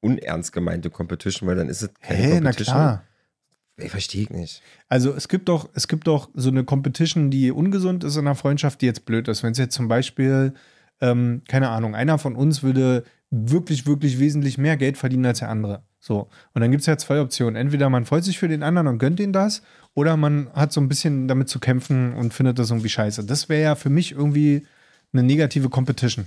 unernst 0.00 0.52
gemeinte 0.52 0.90
Competition, 0.90 1.48
weil 1.48 1.56
dann 1.56 1.68
ist 1.68 1.82
es 1.82 1.90
keine 2.00 2.28
na 2.28 2.34
Competition. 2.50 2.74
klar. 2.76 3.04
Ich 3.78 3.90
verstehe 3.90 4.22
ich 4.22 4.30
nicht. 4.30 4.62
Also 4.88 5.14
es 5.14 5.28
gibt 5.28 5.48
doch, 5.48 5.68
es 5.74 5.86
gibt 5.86 6.08
doch 6.08 6.28
so 6.34 6.50
eine 6.50 6.64
Competition, 6.64 7.30
die 7.30 7.52
ungesund 7.52 8.02
ist 8.02 8.16
in 8.16 8.26
einer 8.26 8.34
Freundschaft, 8.34 8.80
die 8.80 8.86
jetzt 8.86 9.04
blöd 9.04 9.28
ist. 9.28 9.42
Wenn 9.42 9.52
es 9.52 9.58
jetzt 9.58 9.74
zum 9.74 9.86
Beispiel, 9.86 10.52
ähm, 11.00 11.42
keine 11.48 11.68
Ahnung, 11.68 11.94
einer 11.94 12.18
von 12.18 12.34
uns 12.34 12.62
würde 12.62 13.04
wirklich, 13.30 13.86
wirklich 13.86 14.18
wesentlich 14.18 14.58
mehr 14.58 14.76
Geld 14.76 14.96
verdienen 14.98 15.26
als 15.26 15.38
der 15.38 15.50
andere. 15.50 15.84
So. 16.00 16.28
Und 16.54 16.60
dann 16.60 16.70
gibt 16.70 16.80
es 16.80 16.86
ja 16.86 16.98
zwei 16.98 17.20
Optionen. 17.20 17.54
Entweder 17.54 17.88
man 17.88 18.04
freut 18.04 18.24
sich 18.24 18.38
für 18.38 18.48
den 18.48 18.64
anderen 18.64 18.88
und 18.88 18.98
gönnt 18.98 19.20
ihn 19.20 19.32
das, 19.32 19.62
oder 19.94 20.16
man 20.16 20.50
hat 20.54 20.72
so 20.72 20.80
ein 20.80 20.88
bisschen 20.88 21.28
damit 21.28 21.48
zu 21.48 21.60
kämpfen 21.60 22.14
und 22.14 22.34
findet 22.34 22.58
das 22.58 22.70
irgendwie 22.70 22.88
scheiße. 22.88 23.24
Das 23.24 23.48
wäre 23.48 23.62
ja 23.62 23.74
für 23.74 23.90
mich 23.90 24.12
irgendwie 24.12 24.66
eine 25.12 25.22
negative 25.22 25.68
Competition. 25.68 26.26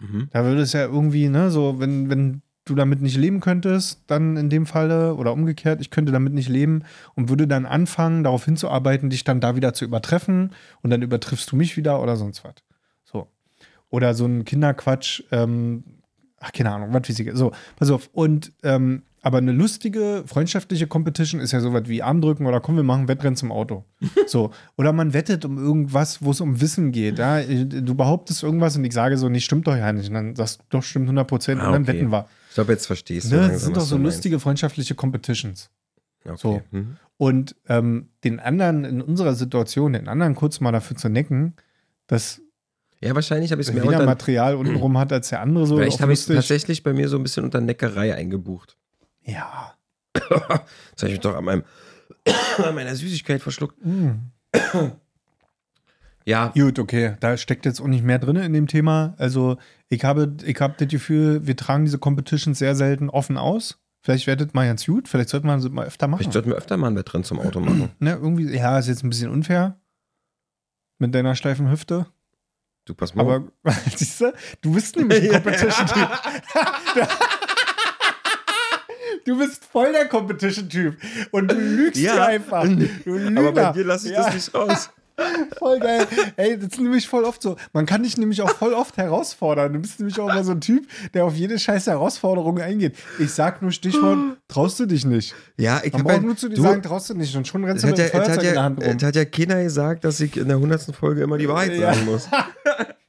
Mhm. 0.00 0.28
Da 0.32 0.44
würde 0.44 0.62
es 0.62 0.72
ja 0.72 0.84
irgendwie, 0.84 1.28
ne, 1.28 1.50
so, 1.50 1.78
wenn, 1.78 2.08
wenn 2.08 2.42
du 2.64 2.74
damit 2.74 3.02
nicht 3.02 3.16
leben 3.16 3.40
könntest, 3.40 4.00
dann 4.06 4.36
in 4.36 4.48
dem 4.48 4.66
Falle 4.66 5.14
oder 5.14 5.32
umgekehrt, 5.32 5.80
ich 5.80 5.90
könnte 5.90 6.12
damit 6.12 6.32
nicht 6.32 6.48
leben 6.48 6.82
und 7.14 7.28
würde 7.28 7.46
dann 7.46 7.66
anfangen, 7.66 8.24
darauf 8.24 8.44
hinzuarbeiten, 8.44 9.10
dich 9.10 9.24
dann 9.24 9.40
da 9.40 9.54
wieder 9.54 9.74
zu 9.74 9.84
übertreffen 9.84 10.52
und 10.82 10.90
dann 10.90 11.02
übertriffst 11.02 11.50
du 11.52 11.56
mich 11.56 11.76
wieder 11.76 12.02
oder 12.02 12.16
sonst 12.16 12.42
was. 12.44 12.54
So. 13.04 13.28
Oder 13.90 14.14
so 14.14 14.24
ein 14.24 14.44
Kinderquatsch, 14.44 15.22
ähm, 15.30 15.84
ach, 16.40 16.52
keine 16.52 16.72
Ahnung, 16.72 16.92
was 16.92 17.08
weiß 17.08 17.18
ich. 17.18 17.30
So, 17.34 17.52
pass 17.76 17.90
auf. 17.90 18.08
Und, 18.14 18.52
ähm, 18.62 19.02
aber 19.20 19.38
eine 19.38 19.52
lustige, 19.52 20.24
freundschaftliche 20.26 20.86
Competition 20.86 21.40
ist 21.40 21.52
ja 21.52 21.60
sowas 21.60 21.84
wie 21.86 22.02
Armdrücken 22.02 22.46
oder 22.46 22.60
komm, 22.60 22.76
wir 22.76 22.82
machen 22.82 23.08
Wettrennen 23.08 23.36
zum 23.36 23.52
Auto. 23.52 23.84
So. 24.26 24.52
Oder 24.78 24.92
man 24.94 25.12
wettet 25.12 25.44
um 25.44 25.58
irgendwas, 25.58 26.22
wo 26.22 26.30
es 26.30 26.40
um 26.40 26.62
Wissen 26.62 26.92
geht. 26.92 27.18
Ja? 27.18 27.42
Du 27.42 27.94
behauptest 27.94 28.42
irgendwas 28.42 28.76
und 28.76 28.84
ich 28.84 28.94
sage 28.94 29.18
so, 29.18 29.28
nee, 29.28 29.40
stimmt 29.40 29.66
doch 29.66 29.76
ja 29.76 29.92
nicht. 29.92 30.08
Und 30.08 30.14
dann 30.14 30.34
sagst 30.34 30.60
du, 30.60 30.64
doch, 30.70 30.82
stimmt 30.82 31.04
100 31.04 31.26
Prozent 31.26 31.60
Ah, 31.60 31.66
und 31.66 31.72
dann 31.72 31.82
okay. 31.82 31.92
wetten 31.92 32.10
wir. 32.10 32.26
Ich 32.54 32.56
glaube, 32.56 32.72
jetzt 32.72 32.86
verstehst 32.86 33.32
du 33.32 33.34
Ne? 33.34 33.48
Das 33.48 33.62
sind 33.64 33.76
doch 33.76 33.82
so 33.82 33.96
lustige 33.96 34.38
freundschaftliche 34.38 34.94
Competitions. 34.94 35.70
Okay. 36.24 36.36
so. 36.36 36.62
Mhm. 36.70 36.98
Und 37.16 37.56
ähm, 37.68 38.10
den 38.22 38.38
anderen 38.38 38.84
in 38.84 39.02
unserer 39.02 39.34
Situation, 39.34 39.92
den 39.92 40.06
anderen 40.06 40.36
kurz 40.36 40.60
mal 40.60 40.70
dafür 40.70 40.96
zu 40.96 41.08
necken, 41.08 41.56
dass 42.06 42.40
Ja, 43.00 43.12
wahrscheinlich 43.12 43.50
habe 43.50 43.60
ich 43.60 43.66
es 43.66 43.74
mir 43.74 43.84
unter, 43.84 44.04
Material 44.04 44.54
untenrum 44.54 44.96
hat 44.98 45.12
als 45.12 45.30
der 45.30 45.40
andere 45.40 45.66
so. 45.66 45.78
vielleicht 45.78 46.00
habe 46.00 46.12
ich 46.12 46.20
lustig. 46.20 46.36
tatsächlich 46.36 46.84
bei 46.84 46.92
mir 46.92 47.08
so 47.08 47.16
ein 47.16 47.24
bisschen 47.24 47.42
unter 47.42 47.60
Neckerei 47.60 48.14
eingebucht. 48.14 48.76
Ja. 49.24 49.74
Jetzt 50.14 50.30
habe 50.30 51.06
ich 51.06 51.10
mich 51.10 51.20
doch 51.20 51.34
an, 51.34 51.44
meinem, 51.44 51.64
an 52.58 52.74
meiner 52.76 52.94
Süßigkeit 52.94 53.42
verschluckt. 53.42 53.84
Mm. 53.84 54.30
Ja, 56.26 56.52
Gut, 56.54 56.78
okay. 56.78 57.16
Da 57.20 57.36
steckt 57.36 57.66
jetzt 57.66 57.80
auch 57.80 57.86
nicht 57.86 58.02
mehr 58.04 58.18
drin 58.18 58.36
in 58.36 58.52
dem 58.54 58.66
Thema. 58.66 59.14
Also, 59.18 59.58
ich 59.90 60.04
habe, 60.04 60.34
ich 60.44 60.58
habe 60.60 60.74
das 60.78 60.88
Gefühl, 60.88 61.46
wir 61.46 61.56
tragen 61.56 61.84
diese 61.84 61.98
Competitions 61.98 62.58
sehr 62.58 62.74
selten 62.74 63.10
offen 63.10 63.36
aus. 63.36 63.78
Vielleicht 64.02 64.26
werdet 64.26 64.54
mal 64.54 64.66
ganz 64.66 64.86
gut. 64.86 65.08
Vielleicht 65.08 65.28
sollten 65.30 65.46
wir 65.46 65.54
das 65.56 65.68
mal 65.70 65.86
öfter 65.86 66.08
machen. 66.08 66.22
ich 66.26 66.32
sollte 66.32 66.48
mir 66.48 66.54
öfter 66.54 66.76
mal 66.76 66.88
ein 66.88 66.96
Wettrennen 66.96 67.24
zum 67.24 67.40
Auto 67.40 67.60
machen. 67.60 67.90
Ne, 67.98 68.12
irgendwie, 68.12 68.54
ja, 68.54 68.78
ist 68.78 68.88
jetzt 68.88 69.02
ein 69.04 69.10
bisschen 69.10 69.30
unfair. 69.30 69.78
Mit 70.98 71.14
deiner 71.14 71.34
steifen 71.34 71.70
Hüfte. 71.70 72.06
Du 72.86 72.94
pass 72.94 73.14
mal. 73.14 73.22
Aber, 73.22 73.44
siehst 73.96 74.20
du, 74.20 74.32
du 74.60 74.72
bist 74.74 74.96
nämlich 74.96 75.22
ein 75.24 75.30
Competition-Typ. 75.42 76.08
Du 79.24 79.38
bist 79.38 79.64
voll 79.64 79.90
der 79.92 80.06
Competition-Typ. 80.06 80.98
Und 81.30 81.50
du 81.50 81.54
lügst 81.54 82.00
Ja. 82.00 82.26
einfach. 82.26 82.64
Du 82.64 82.76
Lügner. 83.16 83.40
Aber 83.40 83.52
bei 83.52 83.72
dir 83.72 83.84
lasse 83.84 84.08
ich 84.08 84.12
Ja. 84.14 84.24
das 84.24 84.34
nicht 84.34 84.54
raus. 84.54 84.90
Voll 85.58 85.78
geil. 85.80 86.06
Ey, 86.36 86.56
das 86.56 86.70
ist 86.72 86.80
nämlich 86.80 87.06
voll 87.08 87.24
oft 87.24 87.40
so. 87.42 87.56
Man 87.72 87.86
kann 87.86 88.02
dich 88.02 88.16
nämlich 88.16 88.42
auch 88.42 88.50
voll 88.50 88.72
oft 88.74 88.96
herausfordern. 88.96 89.72
Du 89.72 89.78
bist 89.78 90.00
nämlich 90.00 90.18
auch 90.20 90.28
immer 90.28 90.42
so 90.44 90.52
ein 90.52 90.60
Typ, 90.60 90.86
der 91.14 91.24
auf 91.24 91.34
jede 91.34 91.58
scheiß 91.58 91.86
Herausforderung 91.86 92.58
eingeht. 92.60 92.96
Ich 93.18 93.32
sag 93.32 93.62
nur 93.62 93.70
Stichwort, 93.70 94.18
traust 94.48 94.80
du 94.80 94.86
dich 94.86 95.04
nicht. 95.04 95.34
Ja, 95.56 95.80
ich 95.84 95.92
habe 95.92 96.02
braucht 96.04 96.22
nur 96.22 96.36
zu 96.36 96.48
dir 96.48 96.60
sagen, 96.60 96.82
traust 96.82 97.10
du 97.10 97.14
nicht. 97.14 97.34
Und 97.36 97.46
schon 97.46 97.64
rennst 97.64 97.84
Es 97.84 97.90
du 97.90 97.92
hat, 97.92 97.98
mit 97.98 98.12
ja, 98.12 98.20
dem 98.20 98.24
Feuerzeug 98.24 98.36
in 98.36 98.42
der 98.44 98.54
ja, 98.54 98.62
Hand 98.62 98.82
rum. 98.82 98.96
es 98.96 99.02
hat 99.02 99.16
ja 99.16 99.24
keiner 99.24 99.62
gesagt, 99.62 100.04
dass 100.04 100.20
ich 100.20 100.36
in 100.36 100.48
der 100.48 100.56
100. 100.56 100.94
Folge 100.96 101.22
immer 101.22 101.38
die 101.38 101.48
Wahrheit 101.48 101.72
Ja. 101.74 101.94
sagen 101.94 102.06
muss. 102.06 102.28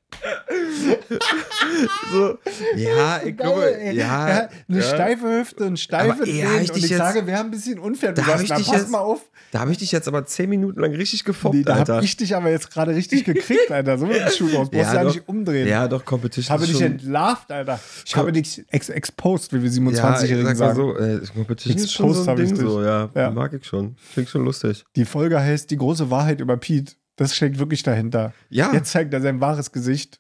so, 2.12 2.38
ja, 2.76 3.22
ich 3.24 3.38
glaube, 3.38 3.76
ja. 3.84 3.92
Ja, 3.92 4.26
eine 4.68 4.78
ja. 4.78 4.82
steife 4.82 5.40
Hüfte, 5.40 5.66
ein 5.66 5.78
steife 5.78 6.20
Bein. 6.26 6.30
ich 6.64 6.72
Und 6.72 6.78
ich 6.78 6.90
jetzt- 6.90 6.98
sage, 6.98 7.26
wir 7.28 7.38
haben 7.38 7.48
ein 7.48 7.52
bisschen 7.52 7.80
unfair. 7.80 8.14
Du 8.14 8.22
Da 8.22 8.28
sagst, 8.28 8.44
ich 8.44 8.50
na, 8.50 8.58
dich 8.58 8.68
pass 8.68 8.78
jetzt- 8.82 8.92
mal 8.92 9.00
auf. 9.00 9.22
Da 9.52 9.60
habe 9.62 9.72
ich 9.72 9.78
dich 9.78 9.92
jetzt 9.92 10.08
aber 10.08 10.26
10 10.26 10.50
Minuten 10.50 10.82
lang 10.82 10.94
richtig 10.94 11.24
gefoppt, 11.24 11.56
Nee, 11.56 11.64
da 11.64 11.76
Alter. 11.76 11.96
habe 11.96 12.06
ich 12.06 12.18
dich 12.18 12.36
aber 12.36 12.50
jetzt 12.50 12.72
gerade 12.72 12.94
richtig 12.94 13.24
gekriegt, 13.24 13.72
Alter. 13.72 13.98
So 13.98 14.06
mit 14.06 14.18
dem 14.18 14.30
Schuh 14.30 14.48
raus. 14.48 14.70
Brauchst 14.70 14.74
Ja, 14.74 14.92
du 14.92 14.98
ja 14.98 15.04
doch. 15.04 15.14
nicht 15.16 15.30
umdrehen. 15.30 15.68
ja, 15.68 15.88
doch, 15.88 16.04
Competition 16.04 16.44
Ich 16.44 16.50
habe 16.50 16.66
dich 16.72 16.82
entlarvt, 16.82 17.52
Alter. 17.52 17.80
Ich 18.06 18.12
Komm. 18.14 18.22
habe 18.22 18.32
dich 18.34 18.66
ex 18.70 18.90
exposed, 18.90 19.54
wie 19.54 19.62
wir 19.62 19.70
ja, 19.70 19.76
27-Jährigen 19.76 20.52
ich 20.52 20.58
sag 20.58 20.76
mal 20.76 20.76
sagen. 20.76 20.98
so, 20.98 20.98
äh, 20.98 21.22
Competition 21.34 21.78
ist 21.78 21.94
schon 21.94 22.06
Exposed 22.10 22.26
so 22.26 22.32
ein 22.32 22.38
Ding 22.38 22.56
so, 22.56 22.84
ja, 22.84 23.10
Ja. 23.16 23.32
mag 23.32 23.54
ich 23.54 23.66
schon. 23.66 23.96
Klingt 24.14 24.30
schon 24.30 24.44
lustig. 24.44 24.84
Die 24.96 25.06
Folge 25.06 25.40
heißt 25.40 25.72
Die 25.72 25.78
große 25.78 26.10
Wahrheit 26.12 26.42
über 26.42 26.58
Pete. 26.58 26.94
Das 27.16 27.36
steckt 27.36 27.58
wirklich 27.60 27.84
dahinter. 27.84 28.34
Ja. 28.50 28.74
Jetzt 28.74 28.92
zeigt 28.92 29.14
er 29.14 29.22
sein 29.22 29.40
wahres 29.40 29.72
Gesicht. 29.72 30.20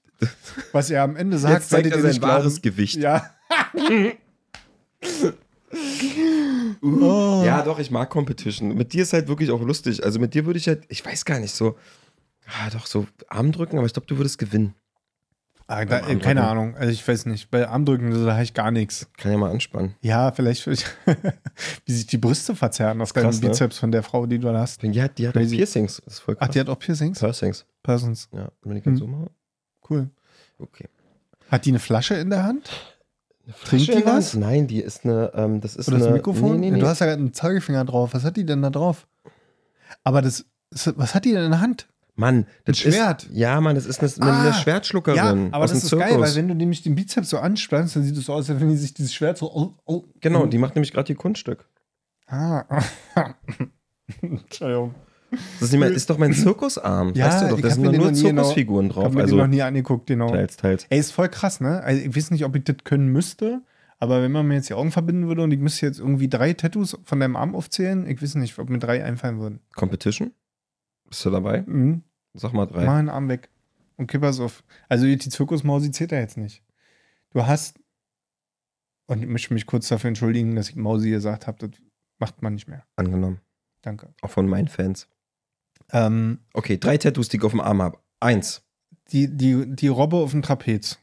Was 0.72 0.90
er 0.90 1.04
am 1.04 1.16
Ende 1.18 1.38
sagt, 1.38 1.54
Jetzt 1.56 1.70
zeigt 1.70 1.88
er 1.88 1.96
ihr 1.98 2.02
sein 2.02 2.12
nicht 2.12 2.22
glauben. 2.22 2.34
wahres 2.36 2.62
Gewicht. 2.62 2.96
Ja. 2.98 3.32
oh. 6.82 7.42
Ja, 7.46 7.62
doch, 7.64 7.80
ich 7.80 7.92
mag 7.92 8.10
Competition. 8.10 8.76
Mit 8.76 8.94
dir 8.94 9.04
ist 9.04 9.14
halt 9.14 9.28
wirklich 9.28 9.52
auch 9.52 9.62
lustig. 9.62 10.04
Also 10.04 10.20
mit 10.20 10.34
dir 10.34 10.46
würde 10.46 10.58
ich 10.60 10.68
halt, 10.68 10.84
ich 10.88 11.06
weiß 11.06 11.26
gar 11.26 11.40
nicht, 11.40 11.54
so, 11.54 11.78
ah, 12.48 12.70
doch, 12.72 12.86
so 12.86 13.08
Arm 13.28 13.52
drücken, 13.52 13.78
aber 13.78 13.86
ich 13.88 13.94
glaube, 13.94 14.08
du 14.08 14.18
würdest 14.18 14.38
gewinnen. 14.38 14.74
Ah, 15.68 15.84
da, 15.84 16.00
Beim 16.00 16.20
keine. 16.20 16.44
Ahnung. 16.48 16.76
Also 16.76 16.92
ich 16.92 17.08
weiß 17.08 17.26
nicht. 17.26 17.50
Bei 17.50 17.68
Armdrücken, 17.68 18.12
da 18.26 18.34
habe 18.34 18.44
ich 18.44 18.54
gar 18.54 18.70
nichts. 18.70 19.08
Kann 19.18 19.32
ja 19.32 19.38
mal 19.38 19.50
anspannen. 19.50 19.96
Ja, 20.02 20.32
vielleicht, 20.32 20.68
wie 21.86 21.92
sich 21.92 22.06
die 22.06 22.18
Brüste 22.20 22.56
verzerren 22.56 23.02
auf 23.02 23.14
deinem 23.14 23.32
ne? 23.32 23.40
Bizeps 23.40 23.80
von 23.80 23.92
der 23.92 24.04
Frau, 24.04 24.28
die 24.28 24.38
du 24.38 24.52
da 24.52 24.60
hast. 24.60 24.84
Die 24.84 25.02
hat, 25.02 25.18
die 25.18 25.28
hat 25.28 25.36
auch. 25.36 25.42
Piercings. 25.42 26.02
Das 26.06 26.16
ist 26.16 26.20
voll 26.20 26.36
krass. 26.36 26.48
Ach, 26.50 26.54
die 26.54 26.60
hat 26.60 26.70
auch 26.70 26.78
Piercings? 26.78 27.18
Piercings. 27.20 27.66
Persons. 27.82 28.30
Ja, 28.32 28.50
wenn 28.64 28.78
ich 28.78 28.86
jetzt 28.86 28.94
Hm. 28.94 28.98
so 28.98 29.08
mache. 29.08 29.32
Cool. 29.90 30.10
Okay. 30.60 30.88
Hat 31.50 31.66
die 31.66 31.70
eine 31.72 31.80
Flasche 31.80 32.14
in 32.16 32.30
der 32.30 32.44
Hand? 32.44 32.70
Trinkt 33.66 33.88
die 33.94 34.06
was? 34.06 34.34
Nein, 34.36 34.68
die 34.68 34.82
ist 34.82 35.04
eine, 35.06 35.32
ähm, 35.36 35.62
das 35.62 35.76
ist 35.76 35.88
Oder 35.88 35.98
das 35.98 36.08
eine. 36.08 36.16
Mikrofon? 36.18 36.60
Nee, 36.60 36.70
nee, 36.70 36.72
nee. 36.72 36.80
Du 36.80 36.88
hast 36.88 37.00
ja 37.00 37.06
gerade 37.08 37.20
einen 37.22 37.34
Zeigefinger 37.34 37.86
drauf. 37.86 38.14
Was 38.14 38.24
hat 38.24 38.38
die 38.38 38.46
denn 38.46 38.62
da 38.62 38.70
drauf? 38.72 39.08
Aber 40.04 40.22
das, 40.22 40.46
was 40.96 41.14
hat 41.16 41.26
die 41.26 41.32
denn 41.34 41.46
in 41.46 41.52
der 41.52 41.62
Hand? 41.62 41.88
Mann, 42.16 42.46
das 42.64 42.78
Schwert. 42.80 43.24
Ist, 43.26 43.34
ja, 43.34 43.60
Mann, 43.60 43.76
das 43.76 43.86
ist 43.86 44.00
eine, 44.00 44.32
eine 44.32 44.50
Ah, 44.50 44.54
Schwertschluckerin. 44.54 45.18
Ja, 45.18 45.32
aber 45.52 45.66
das 45.68 45.74
ist 45.74 45.88
Zirkus. 45.90 46.08
geil, 46.10 46.20
weil 46.20 46.36
wenn 46.36 46.48
du 46.48 46.56
nämlich 46.56 46.82
den 46.82 46.96
Bizeps 46.96 47.30
so 47.30 47.40
anspannst, 47.40 47.96
dann 47.96 48.04
sieht 48.04 48.16
es 48.16 48.26
so 48.26 48.34
aus, 48.34 48.50
als 48.50 48.60
wenn 48.62 48.70
die 48.70 48.78
sich 48.78 48.94
dieses 48.94 49.14
Schwert 49.14 49.38
so. 49.38 49.52
Oh, 49.54 49.74
oh, 49.86 50.04
Genau, 50.22 50.44
oh. 50.44 50.46
die 50.46 50.58
macht 50.58 50.76
nämlich 50.76 50.94
gerade 50.94 51.12
ihr 51.12 51.18
Kunststück. 51.18 51.68
Ah. 52.28 52.64
Entschuldigung. 54.22 54.96
Das 55.32 55.64
ist, 55.64 55.72
nicht 55.74 55.80
mein, 55.82 55.92
ist 55.94 56.10
doch 56.10 56.18
mein 56.18 56.34
Zirkusarm. 56.34 57.14
Ja, 57.16 57.26
weißt 57.28 57.42
du 57.44 57.48
doch, 57.50 57.56
ich 57.58 57.62
da 57.64 57.68
hab 57.70 57.76
sind 57.76 57.84
mir 57.84 57.98
nur 57.98 58.08
genau- 58.12 58.20
Zirkusfiguren 58.20 58.86
Ich 58.88 58.94
drauf. 58.94 59.04
habe 59.06 59.16
mir 59.16 59.22
Also 59.24 59.36
den 59.36 59.42
noch 59.42 59.48
nie 59.48 59.62
angeguckt, 59.62 60.08
genau. 60.08 60.30
teils, 60.30 60.56
teils. 60.58 60.86
Ey, 60.90 61.00
ist 61.00 61.12
voll 61.12 61.28
krass, 61.30 61.60
ne? 61.60 61.82
Also 61.84 62.02
ich 62.02 62.16
weiß 62.16 62.32
nicht, 62.32 62.46
ob 62.46 62.56
ich 62.56 62.64
das 62.64 62.78
können 62.86 63.08
müsste, 63.12 63.62
aber 64.00 64.22
wenn 64.22 64.32
man 64.32 64.48
mir 64.48 64.56
jetzt 64.56 64.70
die 64.70 64.74
Augen 64.76 64.92
verbinden 64.92 65.28
würde 65.28 65.42
und 65.42 65.52
ich 65.52 65.60
müsste 65.60 65.86
jetzt 65.86 66.00
irgendwie 66.00 66.30
drei 66.30 66.54
Tattoos 66.54 66.98
von 67.04 67.20
deinem 67.20 67.36
Arm 67.36 67.56
aufzählen, 67.56 68.08
ich 68.08 68.22
weiß 68.22 68.36
nicht, 68.36 68.58
ob 68.60 68.70
mir 68.70 68.80
drei 68.80 69.04
einfallen 69.04 69.40
würden. 69.40 69.60
Competition? 69.76 70.32
Bist 71.10 71.26
du 71.26 71.30
dabei? 71.32 71.64
Mhm. 71.68 72.04
Sag 72.36 72.54
mal 72.54 72.66
drei. 72.66 72.86
Mach 72.86 72.96
einen 72.96 73.10
Arm 73.10 73.30
weg. 73.30 73.50
Okay, 73.98 74.20
pass 74.20 74.40
auf. 74.40 74.64
Also 74.90 75.06
die 75.06 75.18
Zirkusmausi 75.18 75.92
zählt 75.92 76.12
da 76.12 76.18
jetzt 76.18 76.38
nicht. 76.38 76.62
Du 77.32 77.46
hast, 77.46 77.80
und 79.08 79.22
ich 79.22 79.28
möchte 79.28 79.54
mich 79.54 79.66
kurz 79.66 79.88
dafür 79.88 80.10
entschuldigen, 80.10 80.56
dass 80.56 80.70
ich 80.70 80.76
Mausi 80.76 81.10
gesagt 81.10 81.48
habe, 81.48 81.58
das 81.68 81.80
macht 82.20 82.42
man 82.42 82.54
nicht 82.54 82.68
mehr. 82.68 82.86
Angenommen. 82.96 83.40
Danke. 83.82 84.14
Auch 84.22 84.32
von 84.32 84.48
meinen 84.48 84.68
Fans. 84.68 85.08
Ähm, 85.92 86.40
Okay, 86.54 86.78
drei 86.78 86.98
Tattoos, 86.98 87.30
die 87.30 87.38
ich 87.38 87.44
auf 87.44 87.52
dem 87.52 87.62
Arm 87.62 87.82
habe. 87.82 88.00
Eins. 88.20 88.64
die, 89.12 89.28
die, 89.28 89.66
die 89.76 89.88
Robbe 89.88 90.18
auf 90.18 90.32
dem 90.32 90.42
Trapez. 90.42 90.98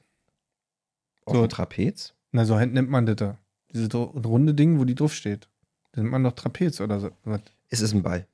Auf 1.24 1.34
So. 1.36 1.42
dem 1.46 1.48
Trapez? 1.50 2.14
Na, 2.32 2.44
so 2.44 2.58
nennt 2.58 2.90
man 2.90 3.06
das 3.06 3.16
da. 3.16 3.38
Dieses 3.72 3.94
runde 3.94 4.54
Ding, 4.54 4.78
wo 4.78 4.84
die 4.84 4.94
drauf 4.94 5.14
steht. 5.14 5.48
Das 5.92 6.02
nennt 6.02 6.10
man 6.10 6.24
doch 6.24 6.32
Trapez 6.32 6.80
oder 6.80 6.98
so. 7.00 7.10
Es 7.68 7.80
ist 7.80 7.94
ein 7.94 8.02
Ball. 8.02 8.26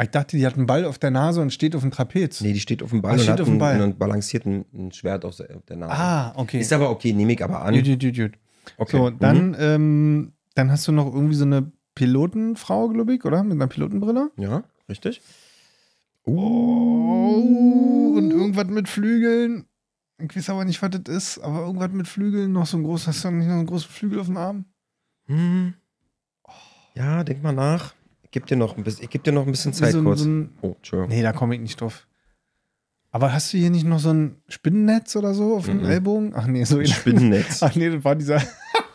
Ah, 0.00 0.04
Ich 0.04 0.10
dachte, 0.12 0.36
die 0.38 0.46
hat 0.46 0.56
einen 0.56 0.64
Ball 0.64 0.86
auf 0.86 0.98
der 0.98 1.10
Nase 1.10 1.42
und 1.42 1.52
steht 1.52 1.76
auf 1.76 1.82
dem 1.82 1.90
Trapez. 1.90 2.40
Nee, 2.40 2.54
die 2.54 2.60
steht 2.60 2.82
auf 2.82 2.88
dem 2.88 3.02
Ball 3.02 3.18
Ah, 3.18 3.20
und 3.20 3.28
hat 3.28 3.40
einen, 3.42 3.58
Ball. 3.58 3.74
einen 3.74 3.98
balanciert 3.98 4.46
ein, 4.46 4.64
ein 4.72 4.92
Schwert 4.92 5.26
auf 5.26 5.36
der 5.36 5.76
Nase. 5.76 5.92
Ah, 5.92 6.32
okay. 6.36 6.58
Ist 6.60 6.72
aber 6.72 6.88
okay, 6.90 7.12
nehme 7.12 7.34
ich 7.34 7.44
aber 7.44 7.60
an. 7.62 7.74
Gut, 7.74 7.84
gut, 7.84 8.00
gut, 8.00 8.16
gut. 8.16 8.32
Okay. 8.78 8.96
So, 8.96 9.10
Mhm. 9.10 9.18
dann, 9.18 9.56
ähm, 9.58 10.32
dann 10.54 10.70
hast 10.70 10.88
du 10.88 10.92
noch 10.92 11.12
irgendwie 11.12 11.34
so 11.34 11.44
eine 11.44 11.70
Pilotenfrau, 11.94 12.88
glaube 12.88 13.14
ich, 13.14 13.24
oder? 13.26 13.42
Mit 13.42 13.52
einer 13.52 13.66
Pilotenbrille. 13.66 14.30
Ja, 14.38 14.62
richtig. 14.88 15.20
Oh, 16.24 18.12
und 18.16 18.30
irgendwas 18.30 18.68
mit 18.68 18.88
Flügeln. 18.88 19.66
Ich 20.18 20.34
weiß 20.34 20.48
aber 20.50 20.64
nicht, 20.64 20.80
was 20.82 20.90
das 20.90 21.14
ist, 21.14 21.38
aber 21.40 21.60
irgendwas 21.66 21.90
mit 21.92 22.08
Flügeln. 22.08 22.52
Noch 22.52 22.66
so 22.66 22.76
ein 22.78 22.84
großes, 22.84 23.08
hast 23.08 23.24
du 23.24 23.30
nicht 23.32 23.46
noch 23.48 23.54
einen 23.54 23.66
großen 23.66 23.90
Flügel 23.90 24.20
auf 24.20 24.26
dem 24.26 24.36
Arm? 24.38 24.64
Hm. 25.26 25.74
Ja, 26.94 27.22
denk 27.24 27.42
mal 27.42 27.52
nach. 27.52 27.94
Ich 28.30 28.32
gebe 28.32 28.46
dir 28.46 28.56
noch 28.56 28.76
ein 28.76 28.84
bisschen, 28.84 29.02
ich 29.02 29.10
geb 29.10 29.24
dir 29.24 29.32
noch 29.32 29.44
ein 29.44 29.50
bisschen 29.50 29.72
Zeit 29.72 29.90
so, 29.92 30.02
kurz. 30.04 30.20
So 30.20 30.28
ein, 30.28 30.50
oh, 30.62 30.74
Entschuldigung. 30.76 31.08
nee, 31.08 31.20
da 31.20 31.32
komme 31.32 31.56
ich 31.56 31.60
nicht 31.60 31.80
drauf. 31.80 32.06
Aber 33.10 33.32
hast 33.32 33.52
du 33.52 33.58
hier 33.58 33.70
nicht 33.70 33.84
noch 33.84 33.98
so 33.98 34.12
ein 34.12 34.36
Spinnennetz 34.46 35.16
oder 35.16 35.34
so 35.34 35.56
auf 35.56 35.64
dem 35.66 35.78
Mhm. 35.78 35.86
Ellbogen? 35.86 36.32
Ach 36.36 36.46
nee, 36.46 36.62
so 36.62 36.78
Ein 36.78 36.86
Spinnennetz. 36.86 37.60
Ach 37.62 37.74
nee, 37.74 37.90
das 37.90 38.04
war 38.04 38.14
dieser, 38.14 38.40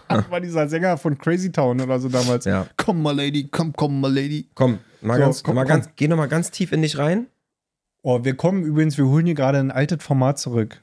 das 0.07 0.29
war 0.31 0.39
dieser 0.39 0.69
Sänger 0.69 0.97
von 0.97 1.17
Crazy 1.17 1.51
Town 1.51 1.81
oder 1.81 1.99
so 1.99 2.07
damals. 2.07 2.45
Ja. 2.45 2.65
Komm 2.77 3.01
mal, 3.01 3.13
Lady, 3.13 3.49
komm, 3.51 3.73
komm 3.73 3.99
mal, 3.99 4.13
Lady. 4.13 4.47
Komm, 4.55 4.79
mal 5.01 5.15
So, 5.17 5.21
ganz, 5.25 5.43
komm, 5.43 5.55
mal 5.55 5.63
komm. 5.63 5.67
ganz, 5.69 5.89
geh 5.97 6.07
noch 6.07 6.15
mal 6.15 6.27
ganz 6.27 6.49
tief 6.51 6.71
in 6.71 6.81
dich 6.81 6.97
rein. 6.97 7.27
Oh, 8.03 8.23
wir 8.23 8.36
kommen 8.38 8.63
übrigens, 8.63 8.97
wir 8.97 9.07
holen 9.07 9.25
hier 9.25 9.36
gerade 9.36 9.57
ein 9.59 9.71
altes 9.71 10.01
Format 10.01 10.39
zurück. 10.39 10.81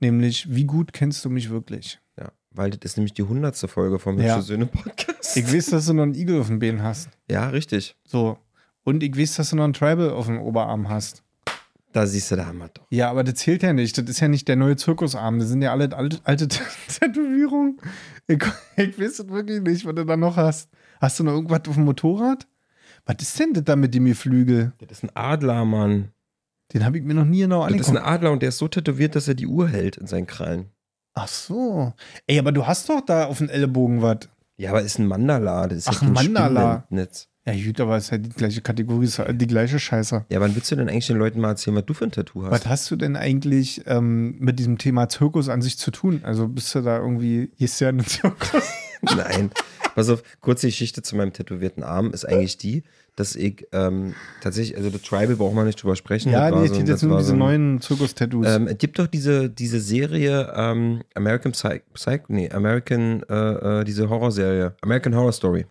Nämlich, 0.00 0.52
wie 0.52 0.64
gut 0.64 0.92
kennst 0.92 1.24
du 1.24 1.30
mich 1.30 1.50
wirklich? 1.50 2.00
Ja, 2.18 2.32
weil 2.54 2.70
das 2.70 2.92
ist 2.92 2.96
nämlich 2.96 3.14
die 3.14 3.22
hundertste 3.22 3.68
Folge 3.68 3.98
vom 3.98 4.18
Ja. 4.18 4.36
Hübsche 4.36 4.46
Söhne 4.48 4.66
Podcast. 4.66 5.36
Ich 5.36 5.52
weiß, 5.52 5.66
dass 5.66 5.86
du 5.86 5.92
noch 5.94 6.02
einen 6.04 6.14
Igel 6.14 6.40
auf 6.40 6.48
dem 6.48 6.58
Bein 6.58 6.82
hast. 6.82 7.08
ja, 7.30 7.48
richtig. 7.48 7.96
So. 8.06 8.38
Und 8.84 9.02
ich 9.02 9.16
weiß, 9.16 9.36
dass 9.36 9.50
du 9.50 9.56
noch 9.56 9.64
einen 9.64 9.72
Tribal 9.74 10.10
auf 10.10 10.26
dem 10.26 10.40
Oberarm 10.40 10.88
hast. 10.88 11.22
Da 11.92 12.06
siehst 12.06 12.30
du, 12.30 12.36
da 12.36 12.46
haben 12.46 12.58
wir 12.58 12.68
doch. 12.68 12.86
Ja, 12.90 13.10
aber 13.10 13.22
das 13.22 13.34
zählt 13.34 13.62
ja 13.62 13.72
nicht. 13.72 13.96
Das 13.98 14.06
ist 14.08 14.18
ja 14.20 14.26
nicht 14.28 14.48
der 14.48 14.56
neue 14.56 14.76
Zirkusarm. 14.76 15.38
Das 15.38 15.48
sind 15.48 15.60
ja 15.62 15.72
alle 15.72 15.94
alte, 15.94 16.18
alte 16.24 16.48
Tätowierungen. 16.88 17.78
Ich, 18.26 18.42
ich 18.76 18.98
weiß 18.98 19.18
es 19.20 19.28
wirklich 19.28 19.60
nicht, 19.60 19.84
was 19.84 19.94
du 19.94 20.04
da 20.04 20.16
noch 20.16 20.36
hast. 20.36 20.70
Hast 21.00 21.18
du 21.20 21.24
noch 21.24 21.32
irgendwas 21.32 21.60
auf 21.68 21.74
dem 21.74 21.84
Motorrad? 21.84 22.46
Was 23.04 23.16
ist 23.20 23.38
denn 23.38 23.52
das 23.52 23.64
da 23.64 23.76
mit 23.76 23.94
dem 23.94 24.12
Flügel? 24.14 24.72
Das 24.78 24.98
ist 24.98 25.04
ein 25.04 25.10
Adler, 25.14 25.64
Mann. 25.64 26.08
Den 26.72 26.84
habe 26.84 26.96
ich 26.98 27.04
mir 27.04 27.14
noch 27.14 27.24
nie 27.26 27.40
genau 27.40 27.60
Das 27.68 27.72
ist 27.74 27.88
ein 27.90 27.96
angeguckt. 27.98 28.06
Adler 28.14 28.32
und 28.32 28.42
der 28.42 28.48
ist 28.50 28.58
so 28.58 28.68
tätowiert, 28.68 29.14
dass 29.14 29.28
er 29.28 29.34
die 29.34 29.46
Uhr 29.46 29.68
hält 29.68 29.96
in 29.98 30.06
seinen 30.06 30.26
Krallen. 30.26 30.70
Ach 31.14 31.28
so. 31.28 31.92
Ey, 32.26 32.38
aber 32.38 32.52
du 32.52 32.66
hast 32.66 32.88
doch 32.88 33.00
da 33.00 33.26
auf 33.26 33.38
dem 33.38 33.48
Ellenbogen 33.48 34.02
was. 34.02 34.28
Ja, 34.56 34.70
aber 34.70 34.82
ist 34.82 34.98
ein 34.98 35.06
Mandala. 35.06 35.66
Das 35.66 35.78
ist 35.78 35.88
Ach, 35.88 35.94
ja 35.94 35.98
kein 36.00 36.12
Mandala. 36.12 36.84
Spinnennetz. 36.86 37.28
Ja, 37.44 37.54
gut, 37.54 37.80
aber 37.80 37.96
es 37.96 38.04
ist 38.04 38.10
ja 38.12 38.18
die 38.18 38.28
gleiche 38.28 38.60
Kategorie, 38.60 39.04
ist 39.04 39.16
ja 39.16 39.32
die 39.32 39.48
gleiche 39.48 39.80
Scheiße. 39.80 40.26
Ja, 40.28 40.40
wann 40.40 40.54
willst 40.54 40.70
du 40.70 40.76
denn 40.76 40.88
eigentlich 40.88 41.08
den 41.08 41.16
Leuten 41.16 41.40
mal 41.40 41.48
erzählen, 41.48 41.76
was 41.76 41.86
du 41.86 41.94
für 41.94 42.04
ein 42.04 42.12
Tattoo 42.12 42.44
hast? 42.44 42.52
Was 42.52 42.66
hast 42.66 42.90
du 42.92 42.96
denn 42.96 43.16
eigentlich 43.16 43.82
ähm, 43.86 44.36
mit 44.38 44.60
diesem 44.60 44.78
Thema 44.78 45.08
Zirkus 45.08 45.48
an 45.48 45.60
sich 45.60 45.76
zu 45.76 45.90
tun? 45.90 46.20
Also 46.22 46.46
bist 46.46 46.72
du 46.74 46.82
da 46.82 46.98
irgendwie, 46.98 47.50
gehst 47.58 47.80
du 47.80 47.86
ja 47.86 47.90
in 47.90 47.98
den 47.98 48.06
Zirkus? 48.06 48.62
Nein. 49.02 49.50
Pass 49.96 50.08
auf, 50.08 50.22
kurze 50.40 50.68
Geschichte 50.68 51.02
zu 51.02 51.16
meinem 51.16 51.32
tätowierten 51.32 51.82
Arm 51.82 52.12
ist 52.12 52.24
eigentlich 52.24 52.58
die, 52.58 52.84
dass 53.16 53.36
ich 53.36 53.66
ähm, 53.72 54.14
tatsächlich, 54.40 54.76
also 54.76 54.88
das 54.90 55.02
Tribal 55.02 55.36
braucht 55.36 55.54
man 55.54 55.66
nicht 55.66 55.82
drüber 55.82 55.96
sprechen. 55.96 56.32
ja, 56.32 56.50
nee, 56.50 56.56
so, 56.66 56.74
es 56.74 56.78
das 56.80 56.88
jetzt 56.88 57.02
nur 57.02 57.18
diese 57.18 57.28
so 57.28 57.32
ein- 57.34 57.38
neuen 57.38 57.80
Zirkus-Tattoos. 57.80 58.46
Ähm, 58.48 58.66
es 58.68 58.78
gibt 58.78 58.98
doch 58.98 59.06
diese, 59.06 59.50
diese 59.50 59.80
Serie 59.80 60.52
ähm, 60.56 61.02
American 61.14 61.52
Psych, 61.52 61.82
Psych, 61.94 62.22
nee, 62.28 62.50
American, 62.50 63.22
äh, 63.28 63.80
äh, 63.80 63.84
diese 63.84 64.08
Horrorserie, 64.08 64.74
American 64.80 65.14
Horror 65.14 65.32
Story. 65.32 65.66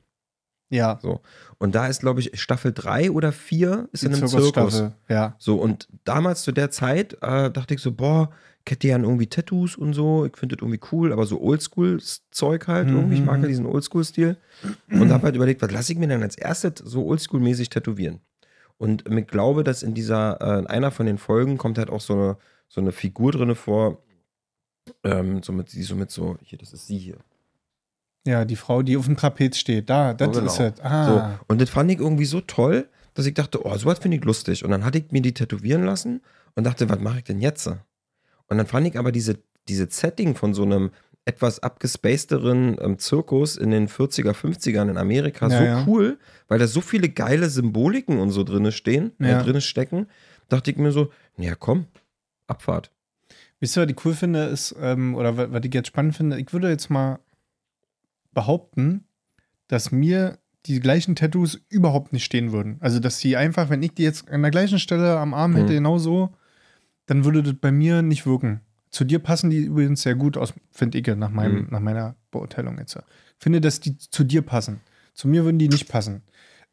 ja, 0.70 1.00
So. 1.02 1.22
Und 1.58 1.76
da 1.76 1.86
ist, 1.88 2.00
glaube 2.02 2.20
ich, 2.22 2.40
Staffel 2.42 2.74
3 2.74 3.12
oder 3.12 3.32
4 3.32 3.88
ist 3.92 4.02
die 4.02 4.08
in 4.08 4.16
einem 4.16 4.28
Zirkus. 4.28 4.84
Ja. 5.10 5.36
So, 5.38 5.58
und 5.58 5.88
damals 6.06 6.42
zu 6.44 6.52
der 6.52 6.72
Zeit 6.72 7.14
äh, 7.22 7.52
dachte 7.52 7.76
ich 7.76 7.82
so, 7.82 7.92
boah, 7.92 8.32
hätte 8.70 8.88
gern 8.88 9.04
irgendwie 9.04 9.28
Tattoos 9.28 9.76
und 9.76 9.94
so, 9.94 10.26
ich 10.26 10.38
finde 10.38 10.56
das 10.56 10.62
irgendwie 10.62 10.82
cool, 10.92 11.12
aber 11.12 11.26
so 11.26 11.42
Oldschool-Zeug 11.42 12.68
halt 12.68 12.88
Mhm, 12.88 12.96
irgendwie, 12.96 13.16
ich 13.16 13.26
mag 13.26 13.38
mhm. 13.38 13.44
ja 13.44 13.48
diesen 13.50 13.66
Oldschool-Stil. 13.66 14.38
Und 14.90 15.12
habe 15.12 15.24
halt 15.24 15.36
überlegt, 15.36 15.62
was 15.62 15.72
lasse 15.72 15.94
ich 15.94 16.00
mir 16.00 16.08
denn 16.08 16.22
als 16.22 16.38
erstes 16.38 16.74
so 16.84 17.06
Oldschool-mäßig 17.06 17.70
tätowieren? 17.70 18.20
Und 18.78 19.08
ich 19.08 19.28
glaube, 19.28 19.64
dass 19.64 19.84
in 19.84 19.94
dieser, 19.94 20.42
äh, 20.42 20.60
in 20.60 20.68
einer 20.68 20.92
von 20.92 21.06
den 21.06 21.18
Folgen 21.18 21.58
kommt 21.58 21.78
halt 21.78 21.90
auch 21.90 22.02
so 22.02 22.14
eine, 22.14 22.38
so 22.68 22.82
eine 22.82 22.92
Figur 22.92 23.32
drinne 23.32 23.56
vor, 23.56 24.04
ähm, 25.04 25.44
so 25.44 25.54
mit, 25.54 25.72
die 25.74 25.84
so 25.84 25.96
mit 25.96 26.12
so, 26.12 26.38
hier, 26.42 26.58
das 26.58 26.74
ist 26.74 26.88
sie 26.88 26.98
hier. 26.98 27.18
ja, 28.26 28.46
die 28.46 28.56
Frau, 28.56 28.82
die 28.82 28.98
auf 28.98 29.06
dem 29.06 29.18
Trapez 29.18 29.58
steht. 29.58 29.90
Da, 29.90 30.14
das 30.14 30.32
genau. 30.32 30.46
ist 30.46 30.60
es. 30.60 30.80
Ah. 30.82 31.06
So, 31.06 31.46
und 31.48 31.62
das 31.62 31.70
fand 31.70 31.92
ich 31.92 32.00
irgendwie 32.00 32.26
so 32.26 32.42
toll, 32.42 32.88
dass 33.14 33.26
ich 33.26 33.34
dachte, 33.34 33.66
oh, 33.66 33.76
sowas 33.78 34.00
finde 34.00 34.18
ich 34.18 34.24
lustig. 34.24 34.64
Und 34.64 34.72
dann 34.72 34.86
hatte 34.86 35.00
ich 35.00 35.12
mir 35.12 35.22
die 35.22 35.34
tätowieren 35.34 35.84
lassen 35.84 36.22
und 36.56 36.66
dachte, 36.66 36.90
was 36.90 37.00
mache 37.00 37.20
ich 37.20 37.24
denn 37.24 37.42
jetzt? 37.42 37.70
Und 38.52 38.58
dann 38.58 38.68
fand 38.68 38.86
ich 38.86 39.00
aber 39.00 39.14
diese, 39.14 39.40
diese 39.70 39.88
Setting 39.90 40.36
von 40.36 40.54
so 40.54 40.64
einem 40.64 40.92
etwas 41.24 41.60
abgespacederen 41.64 42.76
ähm, 42.82 42.98
Zirkus 43.00 43.56
in 43.56 43.72
den 43.72 43.88
40er, 43.88 44.34
50ern 44.34 44.90
in 44.90 44.98
Amerika 44.98 45.48
Ja, 45.48 45.58
so 45.58 45.64
ja. 45.64 45.84
cool, 45.88 46.20
weil 46.50 46.60
da 46.60 46.68
so 46.68 46.82
viele 46.82 47.08
geile 47.10 47.50
Symboliken 47.50 48.20
und 48.20 48.32
so 48.32 48.44
drinne 48.44 48.74
stehen, 48.74 49.14
Ja. 49.20 49.40
äh, 49.40 49.44
drinne 49.44 49.62
stecken, 49.62 50.08
dachte 50.50 50.70
ich 50.72 50.78
mir 50.78 50.92
so, 50.92 51.12
ja 51.38 51.56
komm, 51.56 51.86
Abfahrt. 52.48 52.92
Wisst 53.62 53.78
ihr, 53.78 53.84
was 53.84 53.90
ich 53.90 54.04
cool 54.06 54.14
finde, 54.16 54.44
ist, 54.46 54.76
ähm, 54.82 55.16
oder 55.16 55.38
wa- 55.38 55.48
was 55.52 55.62
ich 55.64 55.74
jetzt 55.74 55.88
spannend 55.88 56.18
finde, 56.18 56.38
ich 56.38 56.52
würde 56.52 56.68
jetzt 56.70 56.90
mal 56.90 57.20
behaupten, 58.34 59.06
dass 59.68 59.92
mir 59.92 60.40
die 60.66 60.80
gleichen 60.80 61.16
Tattoos 61.16 61.60
überhaupt 61.70 62.14
nicht 62.14 62.24
stehen 62.26 62.52
würden. 62.52 62.78
Also, 62.82 63.00
dass 63.00 63.20
die 63.20 63.38
einfach, 63.38 63.70
wenn 63.70 63.82
ich 63.82 63.94
die 63.94 64.04
jetzt 64.04 64.30
an 64.30 64.42
der 64.42 64.52
gleichen 64.52 64.80
Stelle 64.80 65.18
am 65.18 65.34
Arm 65.34 65.56
hätte, 65.56 65.72
Mhm. 65.72 65.78
genau 65.78 65.98
so, 65.98 66.32
dann 67.06 67.26
würde 67.26 67.44
das 67.44 67.56
bei 67.56 67.72
mir 67.72 68.02
nicht 68.02 68.26
wirken. 68.26 68.62
Zu 68.90 69.06
dir 69.06 69.20
passen 69.20 69.50
die 69.50 69.58
übrigens 69.60 70.02
sehr 70.02 70.16
gut 70.16 70.38
aus, 70.38 70.54
finde 70.72 70.98
ich, 70.98 71.08
nach, 71.08 71.30
meinem, 71.30 71.64
Mhm. 71.64 71.68
nach 71.72 71.80
meiner 71.80 72.16
Beurteilung 72.30 72.78
jetzt. 72.78 72.96
Ich 72.98 73.04
finde, 73.44 73.62
dass 73.62 73.80
die 73.80 73.98
zu 73.98 74.24
dir 74.24 74.42
passen. 74.42 74.82
Zu 75.14 75.28
mir 75.28 75.44
würden 75.46 75.60
die 75.60 75.70
nicht 75.70 75.88
passen. 75.90 76.24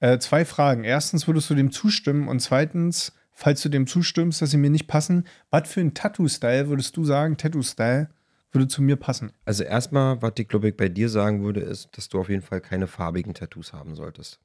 Äh, 0.01 0.19
zwei 0.19 0.45
Fragen. 0.45 0.85
Erstens, 0.85 1.27
würdest 1.27 1.49
du 1.51 1.55
dem 1.55 1.71
zustimmen? 1.71 2.29
Und 2.29 2.41
zweitens, 2.41 3.13
falls 3.33 3.63
du 3.63 3.69
dem 3.69 3.87
zustimmst, 3.87 4.43
dass 4.43 4.51
sie 4.51 4.57
mir 4.59 4.71
nicht 4.71 4.87
passen, 4.89 5.27
was 5.51 5.69
für 5.69 5.81
ein 5.81 5.95
Tattoo-Style 5.95 6.69
würdest 6.69 6.97
du 6.97 7.05
sagen, 7.05 7.37
Tattoo-Style 7.37 8.09
würde 8.53 8.69
zu 8.69 8.83
mir 8.83 8.97
passen? 8.97 9.33
Also 9.45 9.63
erstmal, 9.65 10.21
was 10.23 10.33
ich 10.39 10.49
glaube 10.49 10.69
ich 10.69 10.77
bei 10.77 10.89
dir 10.89 11.09
sagen 11.09 11.43
würde, 11.45 11.61
ist, 11.61 11.97
dass 11.97 12.09
du 12.09 12.19
auf 12.21 12.29
jeden 12.29 12.43
Fall 12.43 12.61
keine 12.61 12.87
farbigen 12.87 13.35
Tattoos 13.35 13.73
haben 13.73 13.95
solltest. 13.95 14.41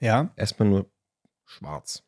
Ja, 0.00 0.32
Erstmal 0.36 0.68
nur 0.68 0.90
schwarz. 1.46 2.02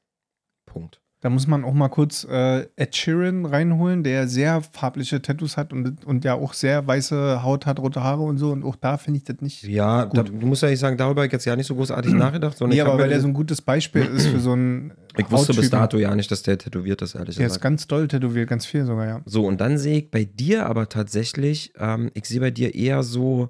Punkt. 0.66 1.01
Da 1.25 1.31
muss 1.31 1.47
man 1.47 1.64
auch 1.64 1.72
mal 1.72 1.89
kurz 1.89 2.25
äh, 2.31 2.66
Ed 2.77 2.95
Sheeran 2.95 3.47
reinholen, 3.47 4.05
der 4.05 4.29
sehr 4.29 4.61
farbliche 4.61 5.22
Tattoos 5.22 5.57
hat 5.57 5.72
und, 5.72 6.05
und 6.05 6.22
ja 6.22 6.35
auch 6.35 6.53
sehr 6.53 6.87
weiße 6.87 7.43
Haut 7.43 7.64
hat, 7.64 7.81
rote 7.81 8.05
Haare 8.05 8.20
und 8.20 8.37
so. 8.37 8.51
Und 8.53 8.62
auch 8.62 8.77
da 8.77 8.99
finde 8.99 9.16
ich 9.16 9.25
das 9.25 9.41
nicht. 9.41 9.62
Ja, 9.62 10.05
Gut. 10.05 10.18
da, 10.18 10.22
du 10.25 10.47
musst 10.47 10.61
ja 10.62 10.68
nicht 10.68 10.81
sagen, 10.81 10.99
darüber 10.99 11.22
habe 11.22 11.27
ich 11.29 11.33
jetzt 11.33 11.47
ja 11.47 11.57
nicht 11.57 11.66
so 11.66 11.77
großartig 11.77 12.12
nachgedacht, 12.12 12.59
sondern 12.59 12.77
Nee, 12.77 12.83
aber 12.83 12.99
weil 12.99 13.05
er 13.11 13.14
das- 13.14 13.22
so 13.22 13.29
ein 13.29 13.33
gutes 13.33 13.62
Beispiel 13.62 14.03
ist 14.05 14.27
für 14.27 14.39
so 14.39 14.53
einen. 14.53 14.93
ich 15.16 15.31
wusste 15.31 15.55
bis 15.55 15.70
dato 15.70 15.97
ja 15.97 16.14
nicht, 16.14 16.31
dass 16.31 16.43
der 16.43 16.59
tätowiert 16.59 17.01
ist, 17.01 17.14
ehrlich 17.14 17.37
Der 17.37 17.47
ist 17.47 17.53
gesagt. 17.53 17.62
ganz 17.62 17.87
doll 17.87 18.07
tätowiert, 18.07 18.47
ganz 18.51 18.66
viel 18.66 18.85
sogar, 18.85 19.07
ja. 19.07 19.20
So, 19.25 19.47
und 19.47 19.62
dann 19.62 19.79
sehe 19.79 20.01
ich 20.01 20.11
bei 20.11 20.25
dir 20.25 20.66
aber 20.66 20.91
tatsächlich, 20.91 21.72
ähm, 21.79 22.11
ich 22.12 22.27
sehe 22.27 22.41
bei 22.41 22.51
dir 22.51 22.75
eher 22.75 23.03
so, 23.03 23.49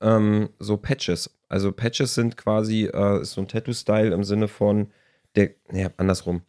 ähm, 0.00 0.50
so 0.60 0.76
Patches. 0.76 1.30
Also 1.48 1.72
Patches 1.72 2.14
sind 2.14 2.36
quasi 2.36 2.84
äh, 2.84 3.24
so 3.24 3.40
ein 3.40 3.48
Tattoo-Style 3.48 4.14
im 4.14 4.22
Sinne 4.22 4.46
von, 4.46 4.86
der, 5.34 5.50
ja, 5.72 5.88
andersrum. 5.96 6.42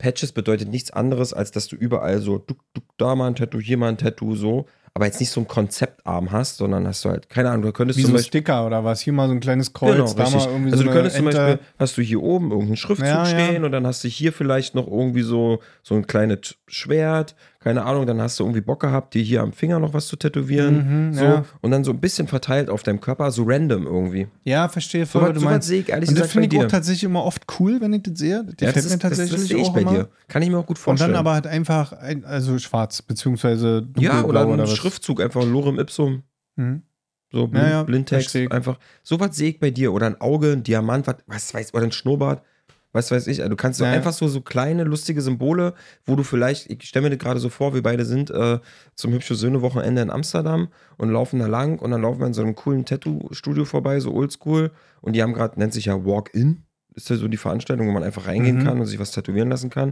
Patches 0.00 0.32
bedeutet 0.32 0.68
nichts 0.68 0.90
anderes, 0.90 1.32
als 1.32 1.50
dass 1.52 1.68
du 1.68 1.76
überall 1.76 2.20
so, 2.20 2.38
du, 2.38 2.54
du, 2.74 2.80
da 2.96 3.14
mal 3.14 3.28
ein 3.28 3.34
Tattoo, 3.36 3.60
hier 3.60 3.76
mal 3.76 3.88
ein 3.90 3.98
Tattoo, 3.98 4.34
so, 4.34 4.66
aber 4.94 5.06
jetzt 5.06 5.20
nicht 5.20 5.30
so 5.30 5.40
ein 5.40 5.46
Konzeptarm 5.46 6.32
hast, 6.32 6.56
sondern 6.56 6.86
hast 6.88 7.04
du 7.04 7.10
halt, 7.10 7.28
keine 7.28 7.50
Ahnung, 7.50 7.62
du 7.62 7.72
könntest 7.72 7.98
Wie 7.98 8.02
zum 8.02 8.08
so 8.10 8.14
ein 8.14 8.16
Beispiel. 8.18 8.40
Sticker 8.40 8.66
oder 8.66 8.82
was? 8.82 9.00
Hier 9.00 9.12
mal 9.12 9.28
so 9.28 9.34
ein 9.34 9.40
kleines 9.40 9.72
Kreuz, 9.72 9.92
Genau, 9.94 10.12
da 10.12 10.24
richtig. 10.24 10.40
mal 10.40 10.48
irgendwie 10.50 10.72
also 10.72 10.82
so 10.82 10.88
du 10.88 10.92
könntest 10.94 11.16
zum 11.16 11.26
eine 11.28 11.36
Beispiel, 11.36 11.52
Ente. 11.52 11.64
hast 11.78 11.96
du 11.98 12.02
hier 12.02 12.22
oben 12.22 12.50
irgendeinen 12.50 12.76
Schriftzug 12.76 13.06
Ja, 13.06 13.24
ja. 13.24 13.46
stehen 13.46 13.64
und 13.64 13.70
dann 13.72 13.86
hast 13.86 14.02
du 14.02 14.08
hier 14.08 14.32
vielleicht 14.32 14.74
noch 14.74 14.88
irgendwie 14.88 15.22
so, 15.22 15.60
so 15.84 15.94
ein 15.94 16.06
kleines 16.08 16.56
Schwert, 16.66 17.36
keine 17.62 17.84
Ahnung, 17.84 18.06
dann 18.06 18.20
hast 18.22 18.40
du 18.40 18.44
irgendwie 18.44 18.62
Bock 18.62 18.80
gehabt, 18.80 19.12
dir 19.12 19.22
hier 19.22 19.42
am 19.42 19.52
Finger 19.52 19.78
noch 19.78 19.92
was 19.92 20.06
zu 20.06 20.16
tätowieren. 20.16 21.08
Mhm, 21.08 21.12
so, 21.14 21.24
ja. 21.24 21.44
und 21.60 21.70
dann 21.70 21.84
so 21.84 21.90
ein 21.90 22.00
bisschen 22.00 22.26
verteilt 22.26 22.70
auf 22.70 22.82
deinem 22.82 23.00
Körper, 23.02 23.30
so 23.30 23.44
random 23.46 23.86
irgendwie. 23.86 24.28
Ja, 24.44 24.68
verstehe 24.70 25.04
So 25.04 25.18
voll, 25.18 25.22
was 25.22 25.28
was 25.28 25.34
du 25.34 25.40
so 25.40 25.46
meinst. 25.46 25.68
sehe 25.68 25.80
ich 25.80 25.88
ehrlich 25.90 26.08
Und 26.08 26.18
das 26.18 26.32
finde 26.32 26.56
ich 26.56 26.64
auch 26.64 26.68
tatsächlich 26.68 27.04
immer 27.04 27.22
oft 27.22 27.44
cool, 27.60 27.78
wenn 27.82 27.92
ich 27.92 28.02
das 28.04 28.18
sehe. 28.18 28.44
Das 28.44 28.54
Ja, 28.66 28.72
das, 28.72 28.84
mir 28.84 28.90
das, 28.92 28.98
tatsächlich 28.98 29.40
das 29.40 29.48
sehe 29.48 29.58
ich 29.58 29.66
auch 29.68 29.74
bei 29.74 29.82
immer. 29.82 29.90
dir. 29.90 30.08
Kann 30.28 30.40
ich 30.40 30.48
mir 30.48 30.56
auch 30.58 30.64
gut 30.66 30.78
Und 30.78 30.82
vorstellen. 30.82 31.10
dann 31.12 31.20
aber 31.20 31.34
halt 31.34 31.46
einfach, 31.46 31.92
ein, 31.92 32.24
also 32.24 32.58
schwarz, 32.58 33.02
beziehungsweise 33.02 33.86
ja, 33.98 34.12
dunkelblau 34.22 34.52
oder 34.54 34.62
ein. 34.62 34.66
Schriftzug, 34.66 35.20
einfach 35.20 35.44
Lorem 35.44 35.78
Ipsum, 35.78 36.22
Mhm. 36.56 36.80
so 37.30 37.46
blind, 37.46 37.64
Ja, 37.66 37.70
ja, 37.70 37.82
Blindtext, 37.82 38.34
einfach. 38.50 38.78
So 39.02 39.20
was 39.20 39.36
sehe 39.36 39.50
ich 39.50 39.60
bei 39.60 39.70
dir. 39.70 39.92
Oder 39.92 40.06
ein 40.06 40.18
Auge, 40.20 40.52
ein 40.52 40.62
Diamant, 40.62 41.06
was, 41.06 41.16
was 41.26 41.52
weiß, 41.54 41.74
oder 41.74 41.84
ein 41.84 41.92
Schnurrbart. 41.92 42.42
Was 42.92 43.10
weiß 43.10 43.26
ich. 43.28 43.38
Du 43.38 43.56
kannst 43.56 43.78
so 43.78 43.84
Ja, 43.84 43.92
einfach 43.92 44.12
so, 44.12 44.26
so 44.28 44.40
kleine, 44.40 44.84
lustige 44.84 45.20
Symbole, 45.22 45.74
wo 46.04 46.16
du 46.16 46.22
vielleicht, 46.24 46.70
ich 46.70 46.82
stelle 46.84 47.04
mir 47.04 47.10
das 47.10 47.18
gerade 47.18 47.38
so 47.40 47.48
vor, 47.48 47.72
wir 47.74 47.82
beide 47.82 48.04
sind 48.04 48.30
äh, 48.30 48.58
zum 48.94 49.12
hübsche 49.12 49.34
Söhne-Wochenende 49.34 50.02
in 50.02 50.10
Amsterdam 50.10 50.68
und 50.96 51.10
laufen 51.10 51.38
da 51.38 51.46
lang 51.46 51.78
und 51.78 51.90
dann 51.92 52.02
laufen 52.02 52.20
wir 52.20 52.26
in 52.26 52.34
so 52.34 52.42
einem 52.42 52.54
coolen 52.54 52.84
Tattoo-Studio 52.84 53.64
vorbei, 53.64 54.00
so 54.00 54.12
oldschool. 54.12 54.72
Und 55.00 55.14
die 55.14 55.22
haben 55.22 55.32
gerade, 55.34 55.58
nennt 55.58 55.72
sich 55.72 55.84
ja 55.86 56.04
Walk-In, 56.04 56.64
ist 56.94 57.08
ja 57.10 57.16
so 57.16 57.28
die 57.28 57.36
Veranstaltung, 57.36 57.86
wo 57.86 57.92
man 57.92 58.02
einfach 58.02 58.26
reingehen 58.26 58.58
Mhm. 58.58 58.64
kann 58.64 58.80
und 58.80 58.86
sich 58.86 58.98
was 58.98 59.12
tätowieren 59.12 59.48
lassen 59.50 59.70
kann. 59.70 59.90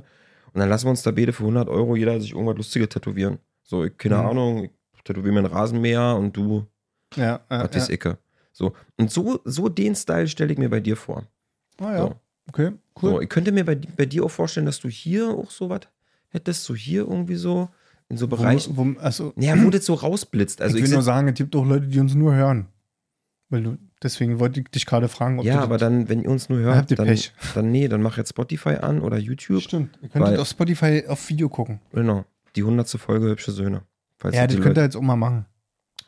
Und 0.53 0.61
dann 0.61 0.68
lassen 0.68 0.86
wir 0.86 0.90
uns 0.90 1.03
da 1.03 1.11
beide 1.12 1.32
für 1.32 1.44
100 1.44 1.68
Euro 1.68 1.94
jeder 1.94 2.20
sich 2.20 2.32
irgendwas 2.32 2.57
Lustiges 2.57 2.88
tätowieren. 2.88 3.38
So, 3.62 3.84
ich, 3.84 3.96
keine 3.96 4.16
Mhm. 4.16 4.26
Ahnung, 4.26 4.64
ich 4.64 5.03
tätowiere 5.05 5.32
mir 5.34 5.38
einen 5.40 5.53
Rasenmäher 5.53 6.16
und 6.16 6.36
du 6.36 6.66
Ja, 7.14 7.40
ja, 7.51 7.64
was 7.64 7.76
ist 7.76 7.88
ja. 7.88 7.94
Icke. 7.94 8.18
So. 8.53 8.72
Und 8.96 9.12
so, 9.12 9.38
so 9.44 9.68
den 9.68 9.94
Style 9.94 10.26
stelle 10.26 10.53
ich 10.53 10.59
mir 10.59 10.68
bei 10.68 10.80
dir 10.80 10.96
vor. 10.96 11.24
Ah, 11.78 11.92
ja. 11.92 11.99
So. 11.99 12.14
Okay, 12.49 12.72
cool. 13.03 13.11
So, 13.11 13.20
ich 13.20 13.28
könnte 13.28 13.53
mir 13.53 13.64
bei, 13.64 13.74
bei 13.76 14.07
dir 14.07 14.24
auch 14.24 14.30
vorstellen, 14.30 14.66
dass 14.66 14.80
du 14.80 14.88
hier 14.88 15.28
auch 15.30 15.51
so 15.51 15.68
was 15.70 15.80
hättest, 16.30 16.64
so 16.64 16.74
hier 16.74 17.03
irgendwie 17.09 17.36
so, 17.36 17.68
in 18.09 18.16
so 18.16 18.28
Bereichen. 18.28 18.76
Wo, 18.76 18.84
wo, 18.86 18.99
also, 19.01 19.32
Ja, 19.36 19.61
wo 19.62 19.70
das 19.70 19.84
so 19.86 19.94
rausblitzt. 19.94 20.61
Also 20.61 20.76
ich 20.76 20.84
ich, 20.84 20.88
will 20.90 20.94
nur 20.96 21.03
seh- 21.03 21.07
sagen, 21.07 21.28
es 21.28 21.34
gibt 21.34 21.55
auch 21.57 21.64
Leute, 21.66 21.86
die 21.86 22.01
uns 22.01 22.14
nur 22.14 22.34
hören. 22.34 22.66
Weil 23.51 23.62
du, 23.62 23.78
deswegen 24.03 24.38
wollte 24.40 24.61
ich 24.61 24.68
dich 24.68 24.84
gerade 24.84 25.09
fragen, 25.09 25.38
ob 25.38 25.44
ja, 25.46 25.61
aber 25.61 25.78
dann, 25.78 26.09
wenn 26.11 26.20
ihr 26.22 26.28
uns 26.30 26.49
nur 26.51 26.59
Dann 26.61 26.68
habt 26.76 26.76
hört, 26.76 26.90
ihr 26.90 26.96
dann, 26.96 27.07
Pech. 27.07 27.32
dann 27.55 27.70
nee, 27.72 27.88
dann 27.88 28.03
mach 28.03 28.18
jetzt 28.18 28.28
Spotify 28.30 28.76
an 28.76 29.01
oder 29.01 29.16
YouTube. 29.16 29.62
Stimmt. 29.62 29.99
Ihr 30.03 30.11
könntet 30.11 30.32
Weil- 30.32 30.38
auf 30.40 30.49
Spotify 30.49 31.05
auf 31.09 31.26
Video 31.30 31.49
gucken. 31.49 31.80
Genau. 31.92 32.24
Die 32.57 32.62
hundertste 32.62 32.99
Folge 32.99 33.28
Hübsche 33.30 33.53
Söhne. 33.53 33.82
Falls 34.18 34.34
Ja, 34.36 34.46
die 34.46 34.57
das 34.57 34.64
könnt 34.64 34.76
ihr 34.76 34.82
jetzt 34.84 34.96
auch 34.96 35.01
mal 35.03 35.16
machen. 35.16 35.46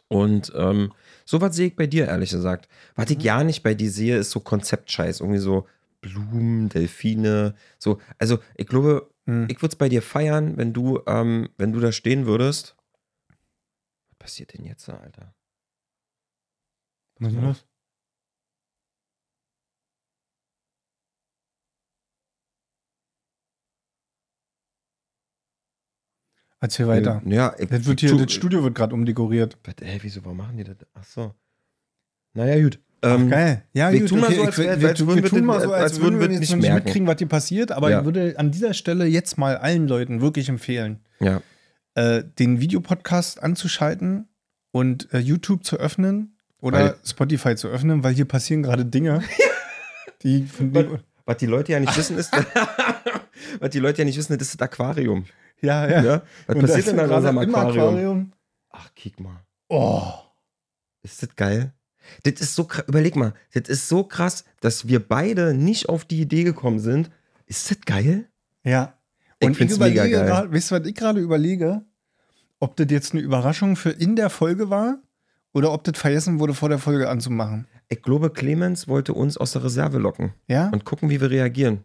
Und 0.09 0.53
ähm, 0.57 0.93
sowas 1.25 1.55
sehe 1.55 1.69
ich 1.69 1.77
bei 1.77 1.87
dir, 1.87 2.09
ehrlich 2.09 2.31
gesagt. 2.31 2.69
Was 2.97 3.09
Mhm. 3.09 3.17
ich 3.19 3.25
ja 3.25 3.45
nicht 3.45 3.63
bei 3.63 3.75
dir 3.75 3.91
sehe, 3.91 4.17
ist 4.19 4.33
so 4.33 4.41
Konzeptscheiß. 4.41 5.21
Irgendwie 5.21 5.39
so 5.39 5.67
Blumen, 6.01 6.69
Delfine, 6.69 7.55
so. 7.79 8.01
Also, 8.19 8.39
ich 8.57 8.67
glaube, 8.67 9.11
Hm. 9.27 9.47
ich 9.51 9.59
würde 9.61 9.73
es 9.73 9.77
bei 9.77 9.89
dir 9.89 10.03
feiern, 10.03 10.57
wenn 10.57 10.73
du, 10.73 11.01
ähm, 11.07 11.51
wenn 11.59 11.73
du 11.73 11.81
da 11.81 11.93
stehen 11.93 12.27
würdest. 12.27 12.77
Was 14.09 14.19
passiert 14.19 14.55
denn 14.55 14.65
jetzt, 14.65 14.89
Alter? 14.89 15.35
Was 17.19 17.29
ist 17.33 17.37
denn 17.37 17.45
das? 17.49 17.67
Erzähl 26.63 26.89
weiter. 26.89 27.23
Ja, 27.25 27.55
ich, 27.59 27.69
Das, 27.69 27.87
wird 27.87 28.01
hier, 28.01 28.11
tu- 28.11 28.19
das 28.25 28.33
Studio 28.33 28.63
wird 28.63 28.75
gerade 28.75 28.95
umdekoriert. 28.95 29.57
Hä, 29.81 29.99
wieso, 30.03 30.23
warum 30.25 30.37
machen 30.39 30.57
die 30.59 30.65
das? 30.65 30.77
Ach 30.93 31.05
so. 31.05 31.35
Naja, 32.35 32.63
gut. 32.63 32.79
Ähm, 33.03 33.31
Geil. 33.31 33.63
Ja, 33.73 33.91
wir 33.93 34.01
gut, 34.01 34.09
tun 34.11 34.21
mal 34.21 34.27
okay, 34.27 34.35
so, 34.37 34.41
ich 34.43 34.47
als 34.49 34.59
wir, 34.59 34.65
wir, 34.81 34.99
würden 35.07 35.23
wir 35.23 35.31
tun 35.31 35.39
das- 35.39 35.47
mal 35.47 35.61
so, 35.63 35.73
als, 35.73 35.83
als 35.85 36.01
würden 36.01 36.21
wir 36.21 36.29
wir 36.29 36.33
jetzt 36.37 36.51
nicht 36.51 36.57
nicht 36.63 36.73
mitkriegen, 36.75 37.07
was 37.09 37.19
hier 37.19 37.29
passiert, 37.29 37.73
aber 37.73 37.91
Ja. 37.91 38.01
ich 38.01 38.05
würde 38.05 38.35
an 38.39 38.51
dieser 38.51 38.75
Stelle 38.75 39.07
jetzt 39.07 39.39
mal 39.39 39.57
allen 39.57 39.89
Leuten 39.89 40.21
wirklich 40.21 40.49
empfehlen, 40.51 41.01
Ja. 41.19 41.41
äh, 41.95 42.23
den 42.39 42.61
Videopodcast 42.61 43.43
anzuschalten 43.43 44.29
und 44.73 45.13
äh, 45.15 45.19
YouTube 45.19 45.65
zu 45.65 45.77
öffnen 45.79 46.37
oder 46.61 46.79
Weil- 46.79 46.95
Spotify 47.05 47.57
zu 47.57 47.69
öffnen, 47.69 48.05
weil 48.05 48.13
hier 48.15 48.27
passieren 48.27 48.63
gerade 48.63 48.85
Dinge, 48.85 49.23
die, 50.23 50.45
von 50.45 50.73
denen- 50.73 50.99
Was 51.25 51.39
die 51.39 51.47
Leute 51.47 51.73
ja 51.73 51.81
nicht 51.81 51.97
wissen, 51.97 52.19
ist, 52.19 52.33
was 53.61 53.71
die 53.71 53.79
Leute 53.79 53.99
ja 54.01 54.05
nicht 54.05 54.19
wissen, 54.19 54.37
das 54.37 54.49
ist 54.49 54.61
das 54.61 54.65
Aquarium. 54.67 55.25
ja, 55.63 55.89
ja. 55.89 56.03
Ja? 56.03 56.23
Was 56.47 56.57
Und 56.57 56.63
passiert 56.63 56.87
denn 56.89 57.01
an 57.01 57.09
gerade 57.09 57.29
unserem 57.29 57.39
im 57.49 57.55
Aquarium? 57.55 57.79
Aquarium. 57.89 58.33
Ach, 58.73 58.95
kick 58.95 59.19
mal. 59.21 59.41
Oh. 59.69 60.03
Ist 61.03 61.23
das 61.23 61.35
geil? 61.35 61.73
Das 62.25 62.41
ist 62.41 62.55
so 62.55 62.65
krass. 62.65 62.85
Überleg 62.89 63.17
mal, 63.17 63.35
das 63.53 63.69
ist 63.69 63.89
so 63.89 64.05
krass, 64.05 64.45
dass 64.61 64.89
wir 64.89 65.01
beide 65.07 65.55
nicht 65.55 65.89
auf 65.89 66.05
die 66.05 66.21
Idee 66.21 66.45
gekommen 66.45 66.79
sind. 66.81 67.11
Ist 67.47 67.71
das 67.71 67.81
geil? 67.83 68.29
Ja. 68.65 68.95
Ich 69.39 69.47
Und 69.47 69.53
ich, 69.53 69.61
mega 69.61 69.75
überlege 69.75 70.11
geil. 70.17 70.27
gerade, 70.27 70.53
weißt 70.53 70.71
du, 70.71 70.75
was 70.81 70.87
ich 70.87 70.95
gerade 70.95 71.21
überlege? 71.21 71.83
Ob 72.59 72.77
das 72.77 72.87
jetzt 72.91 73.13
eine 73.13 73.23
Überraschung 73.23 73.75
für 73.77 73.91
in 73.91 74.17
der 74.17 74.29
Folge 74.31 74.69
war 74.71 74.99
oder 75.55 75.73
ob 75.73 75.83
das 75.85 75.99
vergessen 75.99 76.39
wurde, 76.39 76.53
vor 76.55 76.69
der 76.69 76.79
Folge 76.79 77.09
anzumachen. 77.09 77.67
Ich 77.89 78.03
glaube, 78.03 78.31
Clemens 78.31 78.87
wollte 78.87 79.15
uns 79.15 79.37
aus 79.39 79.53
der 79.53 79.65
Reserve 79.65 79.99
locken 79.99 80.35
Ja? 80.47 80.69
und 80.69 80.85
gucken, 80.85 81.09
wie 81.11 81.21
wir 81.21 81.31
reagieren. 81.31 81.85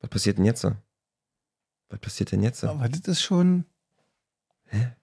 Was 0.00 0.10
passiert 0.10 0.38
denn 0.38 0.44
jetzt? 0.46 0.64
Was 0.64 1.98
passiert 2.00 2.32
denn 2.32 2.42
jetzt? 2.42 2.64
Aber 2.64 2.88
das 2.88 3.00
ist 3.06 3.22
schon. 3.22 3.64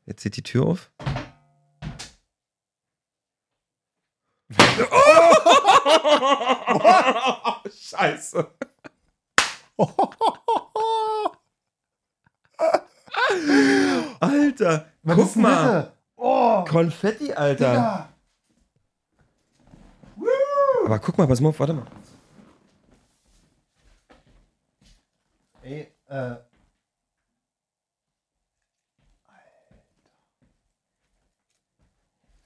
Jetzt 0.07 0.23
geht 0.23 0.35
die 0.35 0.41
Tür 0.43 0.65
auf. 0.65 0.91
Scheiße. 7.71 8.47
Alter, 14.19 14.85
Was 15.03 15.15
guck 15.15 15.35
mal. 15.37 15.93
Oh, 16.15 16.63
Konfetti, 16.65 17.33
Alter. 17.33 18.09
Aber 20.85 20.99
guck 20.99 21.17
mal, 21.17 21.27
pass 21.27 21.39
mal 21.39 21.49
auf, 21.49 21.59
warte 21.59 21.73
mal. 21.73 21.85
Ey, 25.61 25.87
äh. 26.07 26.35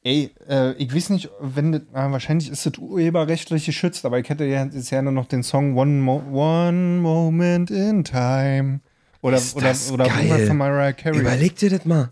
Ey, 0.05 0.31
äh, 0.49 0.73
ich 0.73 0.93
weiß 0.93 1.11
nicht, 1.11 1.29
wenn 1.39 1.71
das, 1.71 1.81
ah, 1.93 2.11
wahrscheinlich 2.11 2.49
ist 2.51 2.65
das 2.65 2.77
urheberrechtlich 2.77 3.65
geschützt, 3.65 4.05
aber 4.05 4.19
ich 4.19 4.27
hätte 4.27 4.43
ja 4.43 4.63
jetzt 4.65 4.89
ja 4.89 5.01
nur 5.01 5.13
noch 5.13 5.27
den 5.27 5.43
Song 5.43 5.77
One, 5.77 6.01
Mo 6.01 6.21
One 6.31 6.99
Moment 6.99 7.71
in 7.71 8.03
Time. 8.03 8.81
Oder, 9.21 9.37
Ist 9.37 9.55
oder, 9.55 9.67
das 9.69 9.89
oder 9.91 10.05
geil. 10.05 10.47
von 10.47 10.57
Mariah 10.57 10.91
Carey. 10.91 11.19
Überleg 11.19 11.55
dir 11.55 11.69
das 11.69 11.85
mal. 11.85 12.09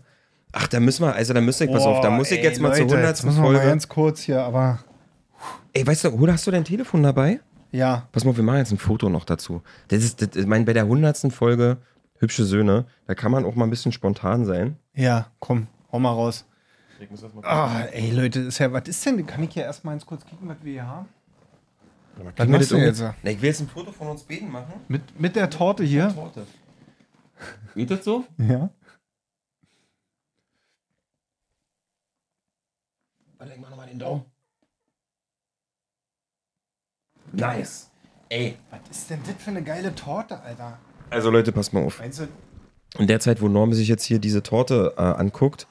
Ach, 0.52 0.66
da 0.68 0.80
müssen 0.80 1.04
wir, 1.04 1.14
also 1.14 1.34
da 1.34 1.42
müsste 1.42 1.64
ich, 1.66 1.70
pass 1.70 1.82
auf, 1.84 2.00
da 2.00 2.08
Boah, 2.08 2.16
muss 2.16 2.30
ich 2.30 2.38
ey, 2.38 2.44
jetzt 2.44 2.60
mal 2.60 2.68
Leute, 2.68 2.86
zur 2.86 2.98
jetzt 3.00 3.22
100. 3.22 3.24
müssen 3.24 3.36
wir 3.36 3.42
mal 3.42 3.54
Folge. 3.56 3.68
ganz 3.68 3.88
kurz 3.88 4.20
hier, 4.22 4.42
aber 4.42 4.78
Ey, 5.74 5.86
weißt 5.86 6.04
du, 6.04 6.08
oder 6.10 6.32
hast 6.34 6.46
du 6.46 6.50
dein 6.50 6.64
Telefon 6.64 7.02
dabei? 7.02 7.40
ja. 7.72 8.08
Pass 8.12 8.24
mal, 8.24 8.34
wir 8.36 8.42
machen 8.44 8.58
jetzt 8.58 8.70
ein 8.72 8.78
Foto 8.78 9.08
noch 9.10 9.24
dazu. 9.24 9.62
Das 9.88 10.02
ist, 10.04 10.20
das, 10.22 10.36
ich 10.36 10.46
meine, 10.46 10.64
bei 10.64 10.72
der 10.72 10.84
100. 10.84 11.30
Folge 11.32 11.78
Hübsche 12.18 12.44
Söhne, 12.44 12.84
da 13.06 13.14
kann 13.14 13.32
man 13.32 13.44
auch 13.44 13.54
mal 13.54 13.64
ein 13.64 13.70
bisschen 13.70 13.92
spontan 13.92 14.44
sein. 14.46 14.76
Ja, 14.94 15.26
komm, 15.40 15.66
hau 15.90 15.98
mal 15.98 16.10
raus. 16.12 16.46
Ah, 17.42 17.82
ey, 17.92 18.10
Leute, 18.10 18.40
ist 18.40 18.58
ja, 18.58 18.72
was 18.72 18.88
ist 18.88 19.04
denn? 19.04 19.26
Kann 19.26 19.42
ich 19.42 19.54
ja 19.54 19.62
erstmal 19.64 19.94
ganz 19.94 20.06
kurz 20.06 20.24
gucken, 20.24 20.48
was 20.48 20.56
wir 20.62 20.72
hier 20.72 20.86
haben? 20.86 21.08
Was 22.16 22.32
Was 22.36 22.48
machst 22.48 22.70
du 22.70 22.76
jetzt? 22.76 23.00
Na, 23.00 23.30
ich 23.30 23.40
will 23.40 23.48
jetzt 23.48 23.60
ein 23.60 23.68
Foto 23.68 23.92
von 23.92 24.08
uns 24.08 24.22
beiden 24.22 24.50
machen. 24.50 24.74
Mit, 24.88 25.18
mit 25.18 25.36
der 25.36 25.48
Torte 25.48 25.82
hier? 25.82 26.12
Torte. 26.14 26.46
Geht 27.74 27.90
das 27.90 28.04
so? 28.04 28.24
Ja. 28.38 28.70
Warte, 33.38 33.54
mach 33.58 33.70
nochmal 33.70 33.88
den 33.88 33.98
Daumen. 33.98 34.24
Nice. 37.32 37.90
Ey. 38.28 38.56
Was 38.70 38.80
ist 38.90 39.10
denn 39.10 39.20
das 39.26 39.42
für 39.42 39.50
eine 39.50 39.62
geile 39.62 39.94
Torte, 39.94 40.40
Alter? 40.40 40.78
Also 41.10 41.30
Leute, 41.30 41.50
passt 41.52 41.72
mal 41.72 41.84
auf. 41.84 41.98
Meinst 41.98 42.20
du? 42.20 42.28
In 42.98 43.06
der 43.06 43.20
Zeit, 43.20 43.40
wo 43.40 43.48
Norm 43.48 43.72
sich 43.72 43.88
jetzt 43.88 44.04
hier 44.04 44.18
diese 44.18 44.42
Torte 44.42 44.94
äh, 44.96 45.00
anguckt, 45.00 45.66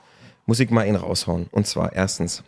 muss 0.45 0.59
ich 0.59 0.69
mal 0.69 0.87
ihn 0.87 0.95
raushauen. 0.95 1.47
Und 1.51 1.67
zwar 1.67 1.93
erstens, 1.93 2.43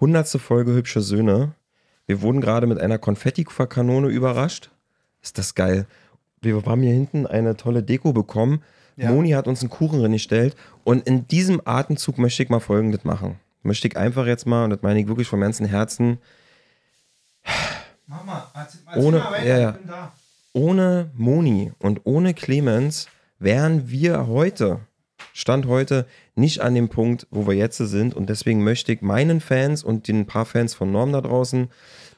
hundertste 0.00 0.38
Folge 0.38 0.72
Hübsche 0.74 1.00
Söhne. 1.00 1.52
Wir 2.06 2.20
wurden 2.22 2.40
gerade 2.40 2.66
mit 2.66 2.78
einer 2.80 2.98
Konfettikanone 2.98 4.08
überrascht. 4.08 4.70
Ist 5.22 5.38
das 5.38 5.54
geil. 5.54 5.86
Wir 6.40 6.60
haben 6.66 6.82
hier 6.82 6.92
hinten 6.92 7.26
eine 7.26 7.56
tolle 7.56 7.82
Deko 7.82 8.12
bekommen. 8.12 8.62
Ja. 8.96 9.10
Moni 9.10 9.30
hat 9.30 9.46
uns 9.46 9.60
einen 9.60 9.70
Kuchen 9.70 10.00
reingestellt. 10.00 10.56
Und 10.84 11.06
in 11.06 11.26
diesem 11.28 11.62
Atemzug 11.64 12.18
möchte 12.18 12.42
ich 12.42 12.48
mal 12.48 12.60
Folgendes 12.60 13.04
machen. 13.04 13.38
Möchte 13.62 13.86
ich 13.88 13.96
einfach 13.96 14.26
jetzt 14.26 14.46
mal, 14.46 14.64
und 14.64 14.70
das 14.70 14.82
meine 14.82 15.00
ich 15.00 15.06
wirklich 15.06 15.28
vom 15.28 15.40
ganzen 15.40 15.66
Herzen, 15.66 16.18
Mama, 18.06 18.50
erzähl, 18.54 18.80
Ohne- 18.96 19.18
mal 19.18 19.30
weiter, 19.32 19.46
ja, 19.46 19.58
ja. 19.58 19.70
ich 19.70 19.76
bin 19.78 19.86
da. 19.88 20.12
ohne 20.52 21.10
Moni 21.14 21.72
und 21.78 22.00
ohne 22.04 22.34
Clemens 22.34 23.06
wären 23.38 23.88
wir 23.88 24.26
heute, 24.26 24.80
Stand 25.32 25.66
heute, 25.66 26.06
nicht 26.34 26.60
an 26.60 26.74
dem 26.74 26.88
Punkt, 26.88 27.26
wo 27.30 27.46
wir 27.46 27.54
jetzt 27.54 27.78
sind. 27.78 28.14
Und 28.14 28.28
deswegen 28.28 28.62
möchte 28.64 28.92
ich 28.92 29.02
meinen 29.02 29.40
Fans 29.40 29.82
und 29.82 30.08
den 30.08 30.26
paar 30.26 30.44
Fans 30.44 30.74
von 30.74 30.90
Norm 30.92 31.12
da 31.12 31.20
draußen 31.20 31.68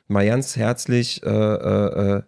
mal 0.09 0.27
ganz 0.27 0.57
herzlich, 0.57 1.23
äh, 1.23 1.29
äh, 1.29 2.17
äh, 2.17 2.23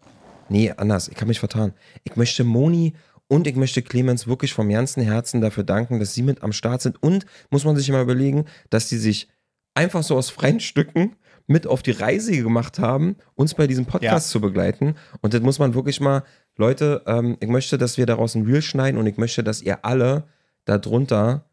nee, 0.49 0.73
anders, 0.77 1.09
ich 1.09 1.17
habe 1.17 1.27
mich 1.27 1.41
vertan. 1.41 1.75
Ich 2.05 2.17
möchte 2.17 2.45
Moni 2.45 2.95
und 3.29 3.47
ich 3.47 3.57
möchte 3.57 3.83
Clemens 3.83 4.27
wirklich 4.27 4.55
vom 4.55 4.69
ganzen 4.69 5.03
Herzen 5.03 5.41
dafür 5.41 5.65
danken, 5.65 5.99
dass 5.99 6.15
sie 6.15 6.23
mit 6.23 6.43
am 6.43 6.53
Start 6.53 6.81
sind. 6.83 7.03
Und 7.03 7.27
muss 7.51 7.65
man 7.65 7.77
sich 7.77 7.89
immer 7.89 8.01
überlegen, 8.01 8.45
dass 8.71 8.89
die 8.89 8.97
sich 8.99 9.29
einfach 9.75 10.03
so 10.03 10.17
aus 10.17 10.31
freien 10.31 10.61
Stücken 10.61 11.17
mit 11.49 11.67
auf 11.67 11.83
die 11.83 11.91
Reise 11.93 12.33
gemacht 12.33 12.79
haben, 12.79 13.17
uns 13.35 13.55
bei 13.55 13.67
diesem 13.67 13.87
Podcast 13.87 14.29
Ja. 14.29 14.33
zu 14.33 14.41
begleiten. 14.41 14.95
Und 15.21 15.35
das 15.35 15.43
muss 15.43 15.59
man 15.59 15.75
wirklich 15.75 16.01
mal, 16.01 16.23
Leute, 16.57 17.03
ähm, 17.07 17.37
ich 17.41 17.49
möchte, 17.49 17.77
dass 17.79 17.99
wir 17.99 18.07
daraus 18.07 18.35
ein 18.35 18.47
Reel 18.47 18.63
schneiden 18.63 18.99
und 18.99 19.07
ich 19.07 19.17
möchte, 19.17 19.45
dass 19.45 19.61
ihr 19.63 19.85
alle 19.85 20.25
darunter 20.67 21.45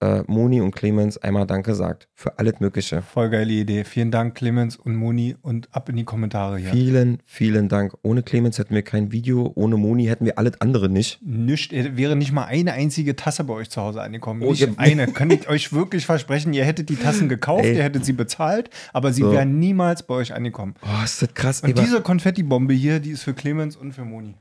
äh, 0.00 0.22
Moni 0.26 0.60
und 0.60 0.74
Clemens 0.74 1.16
einmal 1.18 1.46
Danke 1.46 1.74
sagt. 1.76 2.08
Für 2.14 2.38
alles 2.38 2.58
Mögliche. 2.58 3.00
Voll 3.00 3.30
geile 3.30 3.52
Idee. 3.52 3.84
Vielen 3.84 4.10
Dank, 4.10 4.34
Clemens 4.34 4.76
und 4.76 4.96
Moni. 4.96 5.36
Und 5.40 5.68
ab 5.72 5.88
in 5.88 5.94
die 5.96 6.04
Kommentare 6.04 6.58
hier. 6.58 6.70
Vielen, 6.70 7.22
vielen 7.24 7.68
Dank. 7.68 7.94
Ohne 8.02 8.22
Clemens 8.24 8.58
hätten 8.58 8.74
wir 8.74 8.82
kein 8.82 9.12
Video, 9.12 9.52
ohne 9.54 9.76
Moni 9.76 10.06
hätten 10.06 10.24
wir 10.26 10.36
alles 10.38 10.60
andere 10.60 10.88
nicht. 10.88 11.20
Nicht, 11.22 11.72
äh, 11.72 11.96
wäre 11.96 12.16
nicht 12.16 12.32
mal 12.32 12.44
eine 12.44 12.72
einzige 12.72 13.14
Tasse 13.14 13.44
bei 13.44 13.54
euch 13.54 13.70
zu 13.70 13.80
Hause 13.80 14.02
angekommen. 14.02 14.42
Oh, 14.42 14.50
nicht 14.50 14.68
eine. 14.78 15.06
Kann 15.06 15.30
ich 15.30 15.48
euch 15.48 15.72
wirklich 15.72 16.04
versprechen, 16.06 16.52
ihr 16.54 16.64
hättet 16.64 16.88
die 16.88 16.96
Tassen 16.96 17.28
gekauft, 17.30 17.64
Ey. 17.64 17.76
ihr 17.76 17.84
hättet 17.84 18.04
sie 18.04 18.14
bezahlt, 18.14 18.70
aber 18.92 19.12
sie 19.12 19.22
So. 19.22 19.30
wären 19.32 19.60
niemals 19.60 20.02
bei 20.02 20.14
euch 20.14 20.34
angekommen. 20.34 20.74
Oh, 20.82 21.04
ist 21.04 21.22
das 21.22 21.32
krass. 21.34 21.60
Und 21.60 21.68
Ey, 21.70 21.76
wa- 21.76 21.82
diese 21.82 22.00
Konfettibombe 22.02 22.74
hier, 22.74 22.98
die 22.98 23.10
ist 23.12 23.22
für 23.22 23.32
Clemens 23.32 23.76
und 23.76 23.92
für 23.92 24.04
Moni. 24.04 24.34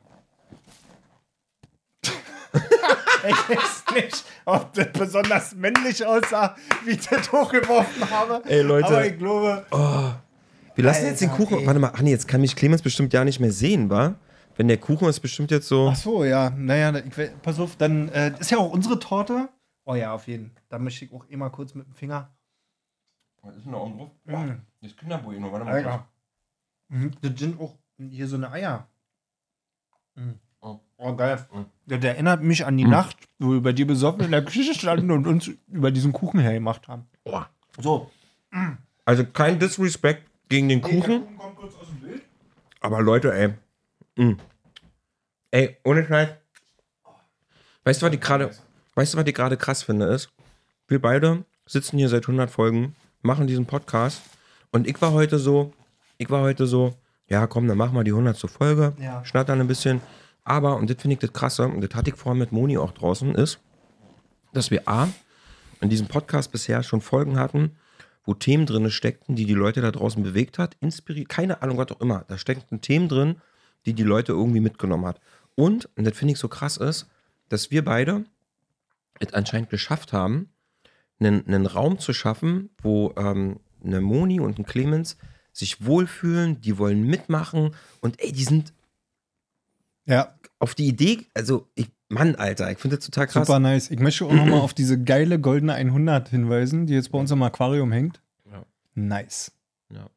ich 3.28 3.50
weiß 3.50 3.84
nicht, 3.96 4.26
ob 4.46 4.74
das 4.74 4.92
besonders 4.94 5.56
männlich 5.56 6.06
aussah, 6.06 6.56
wie 6.86 6.92
ich 6.92 7.08
das 7.08 7.32
hochgeworfen 7.32 8.10
habe. 8.10 8.42
Ey, 8.46 8.62
Leute. 8.62 8.88
Aber 8.88 9.06
ich 9.06 9.18
glaube, 9.18 9.66
wir 10.76 10.84
lassen 10.84 11.06
jetzt 11.06 11.22
den 11.22 11.30
Alter, 11.30 11.44
Kuchen. 11.44 11.60
ey. 11.60 11.66
Warte 11.68 11.80
mal, 11.80 11.92
ach 11.94 12.02
nee, 12.02 12.12
jetzt 12.12 12.28
kann 12.28 12.42
mich 12.42 12.56
Clemens 12.56 12.82
bestimmt 12.82 13.14
ja 13.14 13.24
nicht 13.24 13.40
mehr 13.40 13.52
sehen, 13.52 13.90
wa? 13.90 14.16
Wenn 14.56 14.68
der 14.68 14.78
Kuchen 14.78 15.08
ist 15.08 15.20
bestimmt 15.20 15.50
jetzt 15.52 15.68
so. 15.68 15.90
Ach 15.92 15.96
so, 15.96 16.24
ja. 16.24 16.52
Naja, 16.52 16.94
ich, 16.96 17.32
pass 17.42 17.60
auf, 17.60 17.76
dann 17.76 18.10
äh, 18.10 18.34
ist 18.40 18.52
ja 18.52 18.58
auch 18.60 18.72
unsere 18.72 19.00
Torte. 19.00 19.50
Oh 19.86 19.96
ja, 19.96 20.14
auf 20.14 20.28
jeden. 20.28 20.52
Da 20.70 20.78
möchte 20.80 21.06
ich 21.06 21.12
auch 21.14 21.26
immer 21.28 21.50
kurz 21.50 21.74
mit 21.74 21.88
dem 21.88 21.94
Finger. 21.96 22.30
Was 23.42 23.56
ist 23.58 23.66
denn 23.66 23.74
da 23.74 23.80
oben 23.80 23.98
drauf? 23.98 24.12
Mhm. 24.26 24.62
Das 24.82 24.92
ist 24.92 24.98
Kinderbueno, 24.98 25.52
warte 25.52 25.66
Alter. 25.66 26.08
Mhm, 26.90 27.12
Das 27.22 27.32
sind 27.40 27.60
auch 27.60 27.76
hier 27.98 28.28
so 28.28 28.36
eine 28.36 28.52
Eier. 28.52 28.88
Mhm. 30.16 30.40
Oh. 30.64 30.80
Oh, 30.98 31.14
geil. 31.16 31.46
Mhm. 31.54 31.66
Das 31.86 32.04
erinnert 32.04 32.42
mich 32.42 32.66
an 32.66 32.78
die 32.78 32.86
Nacht, 32.86 33.18
wo 33.38 33.52
wir 33.52 33.62
bei 33.62 33.74
dir 33.74 33.86
besoffen 33.86 34.22
in 34.24 34.32
der 34.32 34.46
Küche 34.46 34.74
standen 34.74 35.12
und 35.12 35.28
uns 35.28 35.52
über 35.68 35.92
diesen 35.92 36.14
Kuchen 36.14 36.40
hergemacht 36.40 36.88
haben. 36.88 37.06
Boah. 37.26 37.50
So. 37.78 38.10
Also 39.04 39.26
kein 39.26 39.60
Disrespect 39.60 40.24
gegen 40.48 40.70
den 40.70 40.82
Kuchen. 40.82 41.38
kommt 41.38 41.56
kurz 41.58 41.76
aus 41.76 41.88
dem 41.88 42.00
Bild. 42.00 42.22
Aber 42.80 43.02
Leute, 43.02 43.34
ey. 43.34 43.54
Mm. 44.16 44.38
Ey, 45.52 45.78
ohne 45.84 46.08
Scheiß. 46.08 46.30
Weißt 47.84 48.02
du, 48.02 48.06
was 48.06 48.14
ich 48.14 48.22
gerade, 48.22 48.52
weißt 48.96 49.14
du, 49.14 49.18
was 49.18 49.28
ich 49.28 49.34
gerade 49.36 49.58
krass 49.58 49.84
finde, 49.84 50.06
ist, 50.06 50.30
wir 50.88 51.02
beide 51.02 51.44
sitzen 51.66 51.98
hier 51.98 52.08
seit 52.08 52.24
100 52.24 52.50
Folgen, 52.50 52.96
machen 53.22 53.48
diesen 53.48 53.66
Podcast 53.66 54.22
und 54.72 54.88
ich 54.88 55.02
war 55.02 55.12
heute 55.12 55.38
so, 55.38 55.74
ich 56.18 56.30
war 56.30 56.42
heute 56.42 56.66
so, 56.66 56.96
ja 57.28 57.46
komm, 57.48 57.68
dann 57.68 57.78
machen 57.78 57.96
wir 57.96 58.04
die 58.06 58.12
100. 58.14 58.40
Folge, 58.50 58.94
Ja. 59.00 59.26
schnattern 59.26 59.60
ein 59.60 59.68
bisschen. 59.68 60.00
Aber, 60.44 60.78
und 60.78 60.90
das 60.90 61.02
finde 61.02 61.14
ich 61.14 61.20
das 61.20 61.34
krasse, 61.34 61.68
und 61.68 61.82
das 61.82 61.96
hatte 61.96 62.10
ich 62.10 62.16
vorhin 62.16 62.40
mit 62.40 62.52
Moni 62.52 62.78
auch 62.78 62.92
draußen, 62.92 63.36
ist, 63.36 63.60
dass 64.54 64.72
wir 64.72 64.88
A, 64.88 65.10
in 65.82 65.90
diesem 65.90 66.08
Podcast 66.08 66.52
bisher 66.52 66.84
schon 66.84 67.02
Folgen 67.02 67.38
hatten, 67.38 67.76
wo 68.26 68.34
Themen 68.34 68.66
drin 68.66 68.90
steckten, 68.90 69.36
die 69.36 69.46
die 69.46 69.54
Leute 69.54 69.82
da 69.82 69.92
draußen 69.92 70.24
bewegt 70.24 70.58
hat, 70.58 70.78
inspiriert, 70.80 71.30
keine 71.30 71.62
Ahnung, 71.62 71.78
was 71.78 71.92
auch 71.92 72.00
immer. 72.00 72.24
Da 72.28 72.38
steckten 72.38 72.82
Themen 72.82 73.10
drin, 73.10 73.42
die 73.86 73.94
die 73.94 74.04
Leute 74.04 74.32
irgendwie 74.32 74.62
mitgenommen 74.62 75.06
hat. 75.06 75.20
Und, 75.56 75.90
und 75.98 76.06
das 76.06 76.18
finde 76.18 76.34
ich 76.34 76.40
so 76.40 76.48
krass 76.48 76.78
ist, 76.78 77.08
dass 77.50 77.70
wir 77.70 77.84
beide 77.84 78.24
es 79.20 79.34
anscheinend 79.34 79.70
geschafft 79.70 80.14
haben, 80.14 80.50
einen, 81.20 81.46
einen 81.48 81.66
Raum 81.66 82.00
zu 82.00 82.14
schaffen, 82.14 82.70
wo 82.82 83.14
ähm, 83.18 83.60
eine 83.84 84.02
Moni 84.02 84.40
und 84.40 84.58
ein 84.58 84.66
Clemens 84.66 85.18
sich 85.52 85.86
wohlfühlen, 85.86 86.62
die 86.62 86.78
wollen 86.78 87.04
mitmachen 87.06 87.76
und 88.02 88.20
ey, 88.22 88.32
die 88.32 88.44
sind 88.44 88.74
Ja, 90.06 90.36
auf 90.60 90.76
die 90.76 90.88
Idee, 90.88 91.26
also 91.34 91.68
ich, 91.76 91.90
Mann, 92.10 92.36
Alter, 92.36 92.72
ich 92.72 92.78
finde 92.78 92.98
das 92.98 93.06
total 93.06 93.28
krass. 93.28 93.48
super 93.48 93.60
nice. 93.60 93.90
Ich 93.90 94.00
möchte 94.00 94.26
auch 94.26 94.34
nochmal 94.34 94.60
auf 94.60 94.74
diese 94.74 95.02
geile 95.02 95.40
goldene 95.40 95.74
100 95.74 96.30
hinweisen, 96.30 96.86
die 96.86 96.94
jetzt 96.94 97.12
bei 97.12 97.18
uns 97.18 97.32
im 97.32 97.42
Aquarium 97.42 97.92
hängt. 97.92 98.22
Ja. 98.52 98.64
Nice. 98.96 99.52
Ja. 99.90 100.10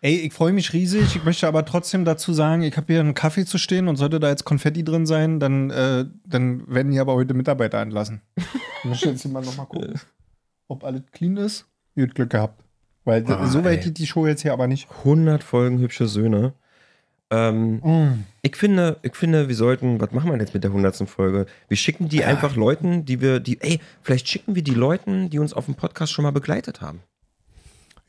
Ey, 0.00 0.16
ich 0.16 0.32
freue 0.32 0.52
mich 0.52 0.72
riesig. 0.72 1.16
Ich 1.16 1.24
möchte 1.24 1.46
aber 1.46 1.64
trotzdem 1.66 2.04
dazu 2.06 2.32
sagen, 2.32 2.62
ich 2.62 2.76
habe 2.76 2.92
hier 2.92 3.00
einen 3.00 3.12
Kaffee 3.14 3.44
zu 3.44 3.58
stehen 3.58 3.86
und 3.88 3.96
sollte 3.96 4.18
da 4.18 4.28
jetzt 4.30 4.44
Konfetti 4.44 4.82
drin 4.82 5.04
sein, 5.04 5.40
dann, 5.40 5.70
äh, 5.70 6.06
dann 6.24 6.66
werden 6.72 6.90
hier 6.92 7.02
aber 7.02 7.14
heute 7.14 7.34
Mitarbeiter 7.34 7.78
entlassen. 7.80 8.22
Ich 8.36 8.84
möchte 8.84 9.10
jetzt 9.10 9.22
hier 9.22 9.30
mal 9.30 9.42
nochmal 9.44 9.66
gucken, 9.66 10.00
ob 10.68 10.84
alles 10.84 11.02
clean 11.12 11.36
ist. 11.36 11.66
Gut 11.96 12.14
Glück 12.14 12.30
gehabt. 12.30 12.64
Weil 13.04 13.24
Ah, 13.30 13.46
so 13.46 13.62
weit 13.64 13.82
geht 13.84 13.98
die 13.98 14.06
Show 14.06 14.26
jetzt 14.26 14.42
hier 14.42 14.52
aber 14.54 14.66
nicht. 14.68 14.88
100 14.90 15.42
Folgen 15.42 15.78
hübsche 15.80 16.06
Söhne. 16.06 16.54
Ähm, 17.30 17.76
Mm. 17.82 18.24
Ich 18.42 18.56
finde, 18.56 18.96
ich 19.02 19.14
finde, 19.14 19.48
wir 19.48 19.54
sollten, 19.54 20.00
was 20.00 20.12
machen 20.12 20.30
wir 20.32 20.38
jetzt 20.38 20.54
mit 20.54 20.64
der 20.64 20.70
100. 20.70 21.08
Folge? 21.08 21.46
Wir 21.68 21.76
schicken 21.76 22.08
die 22.08 22.24
einfach 22.24 22.56
Leuten, 22.56 23.04
die 23.04 23.20
wir, 23.20 23.38
die, 23.38 23.60
ey, 23.60 23.78
vielleicht 24.02 24.26
schicken 24.28 24.54
wir 24.54 24.62
die 24.62 24.74
Leuten, 24.74 25.28
die 25.30 25.38
uns 25.38 25.52
auf 25.52 25.66
dem 25.66 25.74
Podcast 25.74 26.12
schon 26.12 26.22
mal 26.22 26.30
begleitet 26.32 26.80
haben. 26.80 27.00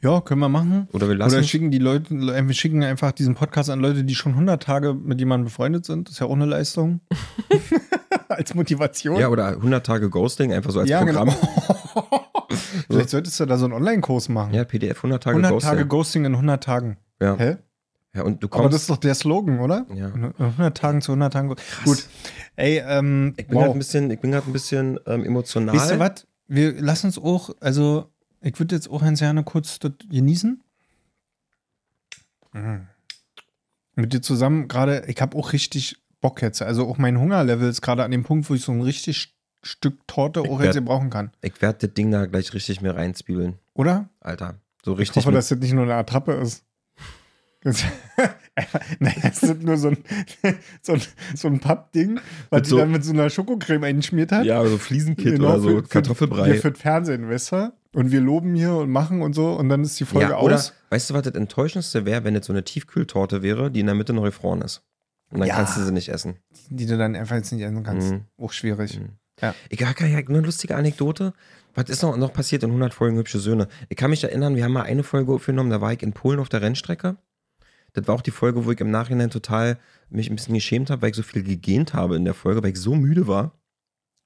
Ja, 0.03 0.19
können 0.21 0.39
wir 0.39 0.49
machen. 0.49 0.87
Oder 0.93 1.07
wir 1.09 1.15
lassen. 1.15 1.35
Oder 1.35 1.43
schicken 1.43 1.69
die 1.69 1.77
Leute, 1.77 2.13
äh, 2.15 2.47
wir 2.47 2.53
schicken 2.55 2.81
einfach 2.83 3.11
diesen 3.11 3.35
Podcast 3.35 3.69
an 3.69 3.79
Leute, 3.81 4.03
die 4.03 4.15
schon 4.15 4.31
100 4.31 4.63
Tage 4.63 4.93
mit 4.95 5.19
jemandem 5.19 5.45
befreundet 5.45 5.85
sind. 5.85 6.07
Das 6.07 6.13
ist 6.13 6.19
ja 6.19 6.25
auch 6.27 6.33
eine 6.33 6.45
Leistung. 6.45 7.01
als 8.29 8.55
Motivation. 8.55 9.19
ja, 9.19 9.27
oder 9.27 9.47
100 9.49 9.85
Tage 9.85 10.09
Ghosting, 10.09 10.53
einfach 10.53 10.71
so 10.71 10.79
als 10.79 10.89
Ja, 10.89 11.03
Programm. 11.03 11.27
genau. 11.29 12.25
Vielleicht 12.89 13.09
solltest 13.09 13.39
du 13.39 13.45
da 13.45 13.57
so 13.57 13.65
einen 13.65 13.73
Online-Kurs 13.73 14.29
machen. 14.29 14.53
Ja, 14.53 14.63
PDF 14.63 14.97
100 14.97 15.21
Tage 15.23 15.35
100 15.35 15.51
Ghosting. 15.51 15.69
Tage 15.69 15.85
Ghosting 15.87 16.25
in 16.25 16.31
100 16.33 16.63
Tagen. 16.63 16.97
ja. 17.21 17.35
Hä? 17.37 17.57
Ja, 18.15 18.23
und 18.23 18.43
du 18.43 18.47
Aber 18.47 18.57
kommst. 18.63 18.73
das 18.73 18.81
ist 18.81 18.89
doch 18.89 18.97
der 18.97 19.15
Slogan, 19.15 19.59
oder? 19.59 19.85
Ja. 19.93 20.07
100 20.37 20.75
Tagen 20.77 21.01
zu 21.01 21.11
100 21.13 21.31
Tagen. 21.33 21.47
Go- 21.49 21.55
Gut. 21.85 22.05
Ey, 22.55 22.79
ähm, 22.85 23.33
ich 23.37 23.47
bin 23.47 23.55
gerade 23.57 23.67
wow. 23.69 23.75
ein 23.75 23.79
bisschen, 23.79 24.11
ich 24.11 24.19
bin 24.19 24.31
gerade 24.31 24.47
ein 24.47 24.53
bisschen 24.53 24.99
ähm, 25.05 25.23
emotional. 25.23 25.75
Weißt 25.75 25.91
du 25.91 25.99
was? 25.99 26.27
Wir 26.47 26.73
lassen 26.81 27.07
uns 27.07 27.17
auch, 27.17 27.51
also 27.61 28.11
ich 28.41 28.59
würde 28.59 28.75
jetzt 28.75 28.89
auch 28.89 29.01
ganz 29.01 29.19
gerne 29.19 29.43
kurz 29.43 29.79
genießen. 30.09 30.61
Mhm. 32.53 32.87
Mit 33.95 34.13
dir 34.13 34.21
zusammen 34.21 34.67
gerade, 34.67 35.03
ich 35.07 35.21
habe 35.21 35.37
auch 35.37 35.53
richtig 35.53 36.01
Bock 36.21 36.41
jetzt. 36.41 36.61
Also 36.61 36.87
auch 36.87 36.97
mein 36.97 37.17
Hungerlevel 37.19 37.69
ist 37.69 37.81
gerade 37.81 38.03
an 38.03 38.11
dem 38.11 38.23
Punkt, 38.23 38.49
wo 38.49 38.53
ich 38.53 38.61
so 38.63 38.71
ein 38.71 38.81
richtig 38.81 39.35
Stück 39.63 40.05
Torte 40.07 40.41
auch 40.41 40.61
jetzt 40.61 40.83
brauchen 40.83 41.09
kann. 41.09 41.31
Ich 41.41 41.61
werde 41.61 41.87
das 41.87 41.93
Ding 41.93 42.11
da 42.11 42.25
gleich 42.25 42.53
richtig 42.53 42.81
mir 42.81 42.95
reinzwiebeln, 42.95 43.59
Oder? 43.73 44.09
Alter. 44.19 44.55
So 44.83 44.93
Ich 44.93 44.99
richtig. 44.99 45.17
hoffe, 45.17 45.29
mit- 45.29 45.37
dass 45.37 45.49
das 45.49 45.59
nicht 45.59 45.73
nur 45.73 45.83
eine 45.83 45.95
Attrappe 45.95 46.33
ist. 46.33 46.63
Nein, 48.99 49.13
das 49.21 49.43
ist 49.43 49.61
nur 49.63 49.77
so 49.77 49.89
ein, 49.89 49.97
so 50.81 50.93
ein, 50.93 51.01
so 51.35 51.47
ein 51.47 51.59
Pappding, 51.59 52.19
was 52.49 52.57
Mit 52.59 52.65
die 52.65 52.69
so- 52.69 52.77
dann 52.77 52.91
mit 52.91 53.03
so 53.03 53.13
einer 53.13 53.29
Schokocreme 53.29 53.83
eingeschmiert 53.83 54.31
hat. 54.31 54.45
ja, 54.45 54.65
so 54.65 54.77
Fliesenkit 54.77 55.35
Genau, 55.35 55.49
oder 55.49 55.59
so, 55.59 55.69
für- 55.69 55.75
für- 55.83 55.87
Kartoffelbrei. 55.89 56.45
Hier 56.45 56.61
für 56.61 56.71
das 56.71 56.81
Fernsehen, 56.81 57.29
weißt 57.29 57.51
du? 57.51 57.73
Und 57.93 58.11
wir 58.11 58.21
loben 58.21 58.55
hier 58.55 58.73
und 58.73 58.89
machen 58.89 59.21
und 59.21 59.33
so 59.33 59.51
und 59.53 59.69
dann 59.69 59.83
ist 59.83 59.99
die 59.99 60.05
Folge 60.05 60.31
ja, 60.31 60.39
oder, 60.39 60.55
aus. 60.55 60.73
weißt 60.89 61.09
du, 61.09 61.13
was 61.13 61.23
das 61.23 61.33
Enttäuschendste 61.35 62.05
wäre, 62.05 62.23
wenn 62.23 62.33
jetzt 62.35 62.47
so 62.47 62.53
eine 62.53 62.63
Tiefkühltorte 62.63 63.41
wäre, 63.43 63.69
die 63.69 63.81
in 63.81 63.85
der 63.85 63.95
Mitte 63.95 64.13
noch 64.13 64.23
gefroren 64.23 64.61
ist. 64.61 64.81
Und 65.29 65.39
dann 65.39 65.47
Ja. 65.47 65.55
kannst 65.55 65.77
du 65.77 65.81
sie 65.83 65.91
nicht 65.91 66.09
essen. 66.09 66.37
Die 66.69 66.85
du 66.85 66.97
dann 66.97 67.15
einfach 67.15 67.35
jetzt 67.35 67.51
nicht 67.51 67.61
essen 67.63 67.83
kannst. 67.83 68.11
Mhm. 68.11 68.21
Auch 68.37 68.51
schwierig. 68.53 68.99
Mhm. 68.99 69.09
Ja. 69.41 69.53
Ich 69.69 69.83
habe 69.83 70.07
ja, 70.07 70.17
eine 70.17 70.39
lustige 70.41 70.75
Anekdote. 70.75 71.33
Was 71.73 71.89
ist 71.89 72.01
noch, 72.03 72.17
noch 72.17 72.33
passiert 72.33 72.63
in 72.63 72.69
100 72.69 72.93
Folgen 72.93 73.17
Hübsche 73.17 73.39
Söhne? 73.39 73.67
Ich 73.89 73.95
kann 73.97 74.09
mich 74.09 74.23
erinnern, 74.23 74.55
wir 74.55 74.63
haben 74.65 74.73
mal 74.73 74.83
eine 74.83 75.03
Folge 75.03 75.31
aufgenommen, 75.33 75.69
da 75.69 75.79
war 75.81 75.93
ich 75.93 76.03
in 76.03 76.11
Polen 76.13 76.39
auf 76.39 76.49
der 76.49 76.61
Rennstrecke. 76.61 77.15
Das 77.93 78.07
war 78.07 78.15
auch 78.15 78.21
die 78.21 78.31
Folge, 78.31 78.65
wo 78.65 78.71
ich 78.71 78.79
im 78.79 78.91
Nachhinein 78.91 79.29
total 79.29 79.77
mich 80.09 80.29
ein 80.29 80.35
bisschen 80.35 80.53
geschämt 80.53 80.89
habe, 80.89 81.01
weil 81.01 81.09
ich 81.11 81.15
so 81.15 81.23
viel 81.23 81.43
gegähnt 81.43 81.93
habe 81.93 82.15
in 82.15 82.25
der 82.25 82.33
Folge, 82.33 82.63
weil 82.63 82.71
ich 82.71 82.77
so 82.79 82.95
müde 82.95 83.27
war. 83.27 83.57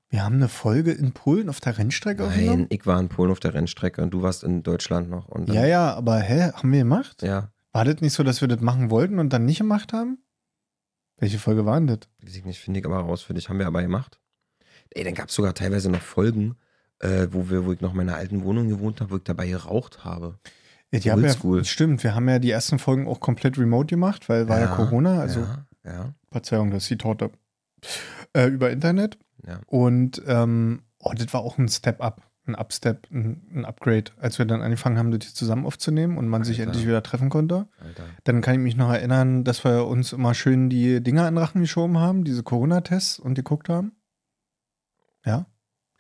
Wir 0.10 0.24
haben 0.24 0.36
eine 0.36 0.50
Folge 0.50 0.92
in 0.92 1.14
Polen 1.14 1.50
auf 1.50 1.60
der 1.60 1.78
Rennstrecke 1.78 2.22
Nein, 2.22 2.30
aufgenommen. 2.32 2.68
ich 2.70 2.86
war 2.86 3.00
in 3.00 3.10
Polen 3.10 3.32
auf 3.32 3.40
der 3.40 3.54
Rennstrecke 3.56 4.04
und 4.04 4.12
du 4.12 4.22
warst 4.22 4.44
in 4.44 4.62
Deutschland 4.62 5.10
noch. 5.10 5.28
Ja, 5.48 5.66
ja, 5.66 5.94
aber 5.94 6.20
hä, 6.20 6.52
haben 6.54 6.72
wir 6.72 6.80
gemacht? 6.80 7.24
ja, 7.24 7.52
War 7.72 7.86
das 7.86 8.02
nicht 8.02 8.14
so, 8.14 8.24
dass 8.24 8.40
wir 8.42 8.48
das 8.48 8.62
machen 8.62 8.92
wollten 8.92 9.18
und 9.20 9.34
dann 9.34 9.46
nicht 9.46 9.58
gemacht 9.58 9.94
haben? 9.94 10.20
Welche 11.18 11.40
Folge 11.40 11.66
war 11.66 11.76
denn 11.80 11.88
das? 11.88 12.00
weiß 12.22 12.36
ich 12.36 12.46
nicht, 12.46 12.60
finde 12.60 12.80
ich 12.82 12.86
aber 12.86 13.00
raus 13.00 13.24
für 13.24 13.34
dich. 13.34 13.50
Haben 13.50 13.60
wir 13.60 13.68
aber 13.68 13.82
gemacht. 13.82 14.20
Ey, 14.92 15.04
dann 15.04 15.16
gab 15.16 15.30
es 15.30 15.36
sogar 15.36 15.54
teilweise 15.54 15.90
noch 15.90 16.02
Folgen, 16.02 16.56
äh, 17.00 17.28
wo, 17.32 17.50
wir, 17.50 17.66
wo 17.66 17.72
ich 17.74 17.82
noch 17.82 17.92
in 17.92 17.98
meiner 17.98 18.16
alten 18.16 18.44
Wohnung 18.44 18.70
gewohnt 18.70 19.02
habe, 19.02 19.12
wo 19.12 19.18
ich 19.18 19.24
dabei 19.24 19.48
geraucht 19.48 20.04
habe. 20.06 20.40
Ja, 20.92 21.00
die 21.00 21.12
haben 21.12 21.24
ja, 21.26 21.64
stimmt, 21.64 22.04
wir 22.04 22.16
haben 22.16 22.30
ja 22.30 22.40
die 22.40 22.52
ersten 22.52 22.80
Folgen 22.80 23.08
auch 23.08 23.20
komplett 23.20 23.58
remote 23.58 23.88
gemacht, 23.88 24.30
weil 24.30 24.48
war 24.48 24.60
ja, 24.60 24.68
Corona, 24.68 25.20
also 25.20 25.42
Ja, 25.42 25.66
ja, 25.84 26.14
Verzeihung, 26.32 26.72
das 26.72 26.84
ist 26.84 26.90
die 26.90 26.98
Torte. 26.98 27.32
Äh, 28.34 28.48
über 28.48 28.70
Internet. 28.72 29.18
ja. 29.46 29.60
Und 29.68 30.22
ähm, 30.28 30.84
oh, 31.00 31.12
das 31.16 31.34
war 31.34 31.42
auch 31.42 31.58
ein 31.58 31.68
Step-Up, 31.68 32.22
ein 32.48 32.56
Upstep, 32.56 33.10
ein, 33.12 33.48
ein 33.54 33.66
Upgrade, 33.66 34.12
als 34.18 34.38
wir 34.40 34.46
dann 34.46 34.62
angefangen 34.62 34.98
haben, 34.98 35.12
das 35.12 35.34
zusammen 35.34 35.66
aufzunehmen 35.66 36.18
und 36.18 36.28
man 36.28 36.44
sich 36.44 36.60
Alter. 36.60 36.72
endlich 36.72 36.88
wieder 36.88 37.04
treffen 37.04 37.30
konnte. 37.30 37.68
Alter. 37.80 38.04
Dann 38.24 38.42
kann 38.42 38.56
ich 38.56 38.62
mich 38.62 38.76
noch 38.76 38.92
erinnern, 38.92 39.44
dass 39.44 39.64
wir 39.64 39.86
uns 39.88 40.14
immer 40.14 40.34
schön 40.34 40.70
die 40.70 41.02
Dinger 41.02 41.28
in 41.28 41.36
den 41.36 41.40
Rachen 41.40 41.62
geschoben 41.62 41.98
haben, 41.98 42.24
diese 42.24 42.44
Corona-Tests 42.44 43.20
und 43.20 43.36
geguckt 43.36 43.70
haben. 43.70 43.94
Ja, 45.26 45.48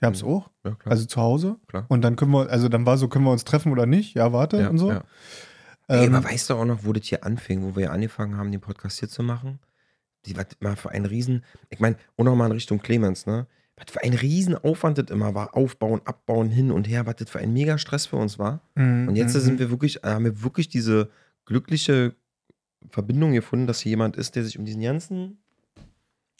wir 0.05 0.07
haben 0.07 0.13
es 0.13 0.23
Mhm. 0.23 0.29
auch, 0.29 0.49
Ja, 0.63 0.71
klar. 0.75 0.91
also 0.91 1.05
zu 1.05 1.21
Hause. 1.21 1.57
klar. 1.67 1.85
Und 1.89 2.01
dann 2.01 2.15
können 2.15 2.31
wir, 2.31 2.49
also 2.49 2.69
dann 2.69 2.85
war 2.85 2.97
so, 2.97 3.07
können 3.07 3.25
wir 3.25 3.31
uns 3.31 3.43
treffen 3.43 3.71
oder 3.71 3.85
nicht? 3.85 4.13
Ja, 4.15 4.31
warte 4.33 4.57
ja, 4.61 4.69
und 4.69 4.77
so. 4.77 4.91
Ja. 4.91 5.03
Ey, 5.87 6.05
Ähm, 6.07 6.15
aber 6.15 6.25
weißt 6.29 6.49
du 6.49 6.55
auch 6.55 6.65
noch, 6.65 6.83
wo 6.83 6.93
das 6.93 7.05
hier 7.05 7.23
anfing, 7.23 7.61
wo 7.63 7.75
wir 7.75 7.91
angefangen 7.91 8.37
haben, 8.37 8.51
den 8.51 8.61
Podcast 8.61 8.99
hier 8.99 9.09
zu 9.09 9.21
machen? 9.23 9.59
Die 10.25 10.35
war 10.35 10.45
mal 10.59 10.75
für 10.75 10.89
einen 10.89 11.05
Riesen. 11.05 11.43
Ich 11.69 11.79
meine, 11.79 11.95
und 12.15 12.25
nochmal 12.25 12.47
in 12.47 12.53
Richtung 12.53 12.79
Clemens, 12.79 13.25
ne? 13.27 13.45
Was 13.77 13.91
für 13.91 14.01
ein 14.03 14.13
Riesenaufwand 14.13 14.97
das 14.97 15.07
immer 15.11 15.35
war. 15.35 15.55
Aufbauen, 15.55 16.01
abbauen, 16.05 16.49
hin 16.49 16.71
und 16.71 16.87
her, 16.87 17.05
was 17.05 17.17
das 17.17 17.29
für 17.29 17.39
ein 17.39 17.51
mega 17.53 17.77
Stress 17.77 18.05
für 18.07 18.15
uns 18.15 18.39
war. 18.39 18.61
Mhm, 18.75 19.09
Und 19.09 19.15
jetzt 19.17 19.35
mhm. 19.35 19.39
sind 19.41 19.59
wir 19.59 19.69
wirklich, 19.69 20.03
äh, 20.03 20.07
haben 20.07 20.23
wir 20.25 20.41
wirklich 20.43 20.69
diese 20.69 21.09
glückliche 21.45 22.15
Verbindung 22.89 23.33
gefunden, 23.33 23.67
dass 23.67 23.79
hier 23.81 23.91
jemand 23.91 24.15
ist, 24.15 24.35
der 24.35 24.43
sich 24.43 24.57
um 24.57 24.65
diesen 24.65 24.81
ganzen 24.81 25.43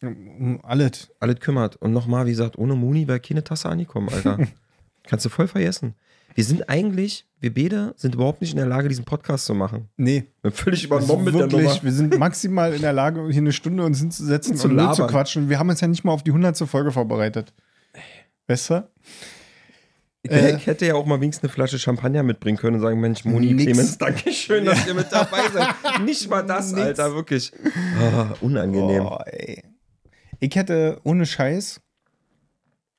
Um 0.01 0.59
alles. 0.63 1.09
alles 1.19 1.39
kümmert. 1.39 1.75
Und 1.77 1.91
nochmal, 1.93 2.25
wie 2.25 2.31
gesagt, 2.31 2.57
ohne 2.57 2.75
Muni 2.75 3.07
wäre 3.07 3.19
keine 3.19 3.43
Tasse 3.43 3.69
angekommen, 3.69 4.09
Alter. 4.09 4.39
Kannst 5.03 5.25
du 5.25 5.29
voll 5.29 5.47
vergessen. 5.47 5.93
Wir 6.33 6.43
sind 6.43 6.67
eigentlich, 6.67 7.25
wir 7.39 7.53
beide 7.53 7.93
sind 7.95 8.15
überhaupt 8.15 8.41
nicht 8.41 8.51
in 8.51 8.57
der 8.57 8.65
Lage, 8.65 8.89
diesen 8.89 9.05
Podcast 9.05 9.45
zu 9.45 9.53
machen. 9.53 9.87
Nee. 9.95 10.25
Wir 10.41 10.51
sind 10.51 10.59
völlig 10.59 10.91
Also 10.91 11.05
übernommen 11.05 11.25
mit 11.25 11.33
der 11.33 11.41
wirklich, 11.51 11.69
Nummer. 11.69 11.83
wir 11.83 11.91
sind 11.93 12.17
maximal 12.19 12.73
in 12.73 12.81
der 12.81 12.91
Lage, 12.91 13.25
hier 13.29 13.37
eine 13.41 13.53
Stunde 13.53 13.83
uns 13.85 13.99
hinzusetzen 13.99 14.53
Und 14.53 14.57
zu 14.59 14.67
und 14.67 14.95
zu 14.95 15.07
quatschen. 15.07 15.49
Wir 15.49 15.59
haben 15.59 15.69
uns 15.69 15.79
ja 15.79 15.87
nicht 15.87 16.03
mal 16.03 16.11
auf 16.11 16.23
die 16.23 16.31
100. 16.31 16.57
Folge 16.67 16.91
vorbereitet. 16.91 17.53
Du? 18.47 18.53
Ich, 20.23 20.31
Äh, 20.31 20.57
hätte 20.57 20.87
ja 20.87 20.95
auch 20.95 21.05
mal 21.05 21.21
wenigstens 21.21 21.43
eine 21.43 21.53
Flasche 21.53 21.77
Champagner 21.79 22.23
mitbringen 22.23 22.57
können 22.57 22.77
und 22.77 22.81
sagen, 22.81 22.99
Mensch, 22.99 23.23
Moni, 23.25 23.53
Nix. 23.53 23.63
Clemens, 23.63 23.97
danke 23.99 24.31
schön, 24.31 24.65
dass 24.65 24.85
ihr 24.87 24.95
mit 24.95 25.07
dabei 25.11 25.47
seid. 25.53 25.69
Nicht 26.03 26.27
mal 26.29 26.41
das, 26.41 26.71
Nix. 26.71 26.81
Alter, 26.99 27.13
wirklich. 27.13 27.51
Ah, 28.01 28.33
unangenehm. 28.41 29.03
Boah, 29.03 29.23
ey. 29.27 29.63
Ich 30.39 30.55
hätte, 30.55 30.99
ohne 31.03 31.25
Scheiß, 31.25 31.81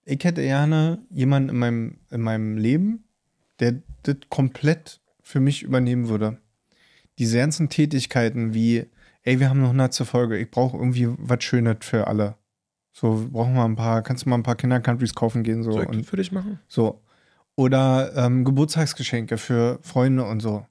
ich 0.05 0.23
hätte 0.25 0.43
gerne 0.43 0.99
jemanden 1.11 1.51
in 1.51 1.57
meinem, 1.57 1.99
in 2.11 2.21
meinem 2.21 2.57
Leben, 2.57 3.05
der 3.61 3.83
das 4.05 4.17
komplett 4.29 5.01
für 5.23 5.41
mich 5.41 5.63
übernehmen 5.63 6.09
würde. 6.09 6.39
Diese 7.19 7.39
ganzen 7.39 7.69
Tätigkeiten 7.69 8.55
wie, 8.55 8.87
ey, 9.23 9.41
wir 9.41 9.49
haben 9.49 9.59
eine 9.59 9.67
100. 9.67 9.95
Folge, 10.07 10.37
ich 10.39 10.51
brauche 10.51 10.77
irgendwie 10.77 11.09
was 11.19 11.43
Schönes 11.43 11.79
für 11.81 12.07
alle. 12.07 12.37
So, 12.93 13.23
wir 13.23 13.29
brauchen 13.31 13.55
mal 13.55 13.65
ein 13.65 13.77
paar, 13.77 14.03
kannst 14.03 14.25
du 14.25 14.29
mal 14.31 14.37
ein 14.37 14.43
paar 14.43 14.57
Kinder-Countries 14.57 15.15
kaufen 15.15 15.43
gehen, 15.43 15.63
so. 15.63 15.73
Soll 15.73 15.83
ich 15.83 15.89
und 15.89 16.05
für 16.05 16.17
dich 16.17 16.33
machen? 16.33 16.61
so. 16.69 17.03
Oder 17.59 18.13
ähm, 18.17 18.45
Geburtstagsgeschenke 18.45 19.39
für 19.39 19.79
Freunde 19.83 20.25
und 20.25 20.41
so. 20.41 20.67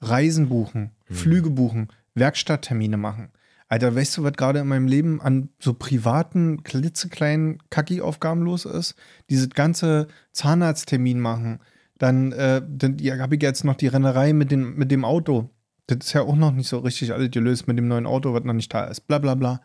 Reisen 0.00 0.48
buchen, 0.48 0.92
Hm. 1.06 1.16
Flüge 1.16 1.50
buchen, 1.50 1.88
Werkstatttermine 2.14 2.96
machen. 2.96 3.30
Alter, 3.70 3.94
weißt 3.94 4.16
du, 4.18 4.24
was 4.24 4.32
gerade 4.32 4.58
in 4.58 4.66
meinem 4.66 4.88
Leben 4.88 5.20
an 5.20 5.48
so 5.60 5.72
privaten, 5.74 6.64
klitzekleinen 6.64 7.62
Kacki-Aufgaben 7.70 8.42
los 8.42 8.64
ist? 8.64 8.96
Dieses 9.30 9.48
ganze 9.50 10.08
Zahnarzttermin 10.32 11.20
machen. 11.20 11.60
Dann, 11.96 12.32
äh, 12.32 12.60
dann 12.68 12.98
ja, 12.98 13.16
habe 13.18 13.36
ich 13.36 13.42
jetzt 13.42 13.64
noch 13.64 13.76
die 13.76 13.86
Rennerei 13.86 14.32
mit, 14.32 14.50
den, 14.50 14.74
mit 14.74 14.90
dem 14.90 15.04
Auto. 15.04 15.50
Das 15.86 15.98
ist 16.06 16.12
ja 16.14 16.22
auch 16.22 16.34
noch 16.34 16.50
nicht 16.52 16.68
so 16.68 16.80
richtig 16.80 17.12
alles 17.12 17.30
gelöst 17.30 17.68
mit 17.68 17.78
dem 17.78 17.86
neuen 17.86 18.06
Auto, 18.06 18.34
was 18.34 18.42
noch 18.42 18.54
nicht 18.54 18.74
da 18.74 18.84
ist. 18.86 19.02
Bla 19.06 19.18
bla 19.18 19.36
bla. 19.36 19.60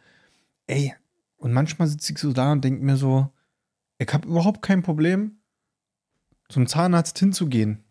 Ey, 0.68 0.94
und 1.38 1.52
manchmal 1.52 1.88
sitze 1.88 2.14
ich 2.14 2.20
so 2.20 2.32
da 2.32 2.52
und 2.52 2.64
denke 2.64 2.84
mir 2.86 2.98
so, 2.98 3.32
ich 3.98 4.14
habe 4.14 4.28
überhaupt 4.28 4.62
kein 4.62 4.84
Problem, 4.84 5.38
zum 6.48 6.68
Zahnarzt 6.68 7.18
hinzugehen. 7.18 7.84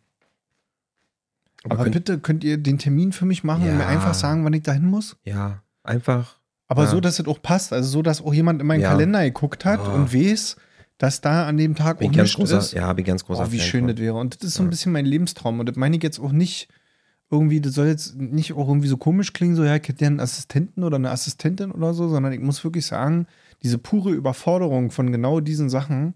Aber 1.65 1.75
Aber 1.75 1.83
könnt- 1.85 1.95
bitte 1.95 2.19
könnt 2.21 2.45
ihr 2.45 2.59
den 2.59 2.79
Termin 2.79 3.11
für 3.11 3.25
mich 3.25 3.43
machen 3.43 3.62
und 3.62 3.69
Ja. 3.71 3.75
mir 3.75 3.87
einfach 3.87 4.15
sagen, 4.15 4.45
wann 4.45 4.53
ich 4.53 4.62
da 4.62 4.73
hin 4.73 4.87
muss? 4.87 5.17
Ja, 5.25 5.62
einfach. 5.85 6.39
Aber 6.66 6.85
Ja. 6.85 6.91
so, 6.91 7.01
dass 7.01 7.18
es 7.18 7.26
auch 7.26 7.41
passt. 7.43 7.72
Also 7.72 7.89
so, 7.89 8.03
dass 8.03 8.22
auch 8.22 8.32
jemand 8.35 8.61
in 8.61 8.66
meinen 8.66 8.80
Ja. 8.80 8.91
Kalender 8.91 9.22
geguckt 9.24 9.64
hat 9.64 9.80
Ah. 9.80 9.95
und 9.95 10.12
weiß, 10.14 10.57
dass 10.99 11.20
da 11.20 11.47
an 11.47 11.57
dem 11.57 11.74
Tag 11.74 11.99
Bin 11.99 12.11
auch 12.11 12.16
nichts 12.16 12.35
großer, 12.37 12.59
ist. 12.59 12.72
ja, 12.72 12.93
bin 12.93 13.05
ganz 13.05 13.24
großer 13.24 13.47
Oh, 13.49 13.53
wie 13.53 13.59
Fan 13.59 13.66
schön 13.66 13.80
von. 13.87 13.89
das 13.89 13.99
wäre. 13.99 14.14
Und 14.14 14.37
das 14.43 14.49
ist 14.49 14.55
so 14.55 14.62
ein 14.62 14.70
bisschen 14.70 14.93
mein 14.93 15.05
Lebenstraum. 15.07 15.61
Und 15.61 15.68
das 15.68 15.76
meine 15.76 15.97
ich 15.97 16.03
jetzt 16.03 16.18
auch 16.20 16.32
nicht 16.32 16.68
irgendwie, 17.30 17.61
das 17.61 17.74
soll 17.74 17.87
jetzt 17.89 18.16
nicht 18.16 18.53
auch 18.53 18.68
irgendwie 18.68 18.87
so 18.89 18.97
komisch 18.97 19.32
klingen, 19.32 19.57
so 19.57 19.64
ja, 19.64 19.74
ich 19.76 19.89
hätte 19.89 20.03
ja 20.03 20.07
einen 20.07 20.20
Assistenten 20.20 20.85
oder 20.85 20.97
eine 20.97 21.11
Assistentin 21.11 21.72
oder 21.72 21.93
so, 21.95 22.09
sondern 22.09 22.32
ich 22.32 22.41
muss 22.41 22.62
wirklich 22.64 22.87
sagen, 22.87 23.26
diese 23.62 23.78
pure 23.78 24.12
Überforderung 24.12 24.91
von 24.91 25.11
genau 25.11 25.41
diesen 25.41 25.68
Sachen, 25.68 26.14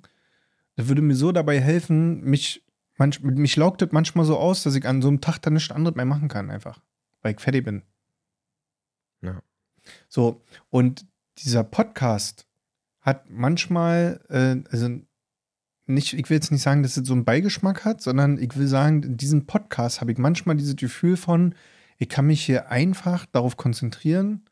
das 0.77 0.87
würde 0.87 1.03
mir 1.03 1.15
so 1.17 1.33
dabei 1.33 1.61
helfen, 1.61 2.21
mich, 2.23 2.65
manch, 2.99 3.21
mich 3.23 3.57
laugt 3.57 3.83
das 3.83 3.89
manchmal 3.91 4.25
so 4.27 4.39
aus, 4.39 4.63
dass 4.63 4.75
ich 4.77 4.87
an 4.87 5.03
so 5.03 5.09
einem 5.09 5.21
Tag 5.21 5.39
dann 5.41 5.55
nichts 5.55 5.73
anderes 5.75 5.97
mehr 5.97 6.05
machen 6.05 6.29
kann, 6.29 6.51
einfach. 6.51 6.81
Weil 7.23 7.35
ich 7.35 7.41
fertig 7.41 7.65
bin. 7.65 7.83
So, 10.09 10.43
und 10.71 11.07
dieser 11.39 11.65
Podcast 11.65 12.47
hat 13.01 13.31
manchmal, 13.31 14.21
äh, 14.29 14.69
also 14.71 15.01
nicht, 15.87 16.13
ich 16.13 16.29
will 16.29 16.37
jetzt 16.37 16.53
nicht 16.53 16.63
sagen, 16.63 16.83
dass 16.83 16.97
es 16.97 17.07
so 17.07 17.15
einen 17.15 17.25
Beigeschmack 17.25 17.85
hat, 17.85 18.03
sondern 18.03 18.39
ich 18.39 18.57
will 18.57 18.67
sagen, 18.67 19.03
in 19.03 19.17
diesem 19.17 19.47
Podcast 19.47 20.01
habe 20.01 20.13
ich 20.13 20.19
manchmal 20.19 20.57
dieses 20.57 20.77
Gefühl 20.77 21.17
von, 21.17 21.55
ich 21.99 22.09
kann 22.09 22.27
mich 22.27 22.45
hier 22.45 22.71
einfach 22.71 23.27
darauf 23.27 23.57
konzentrieren, 23.57 24.45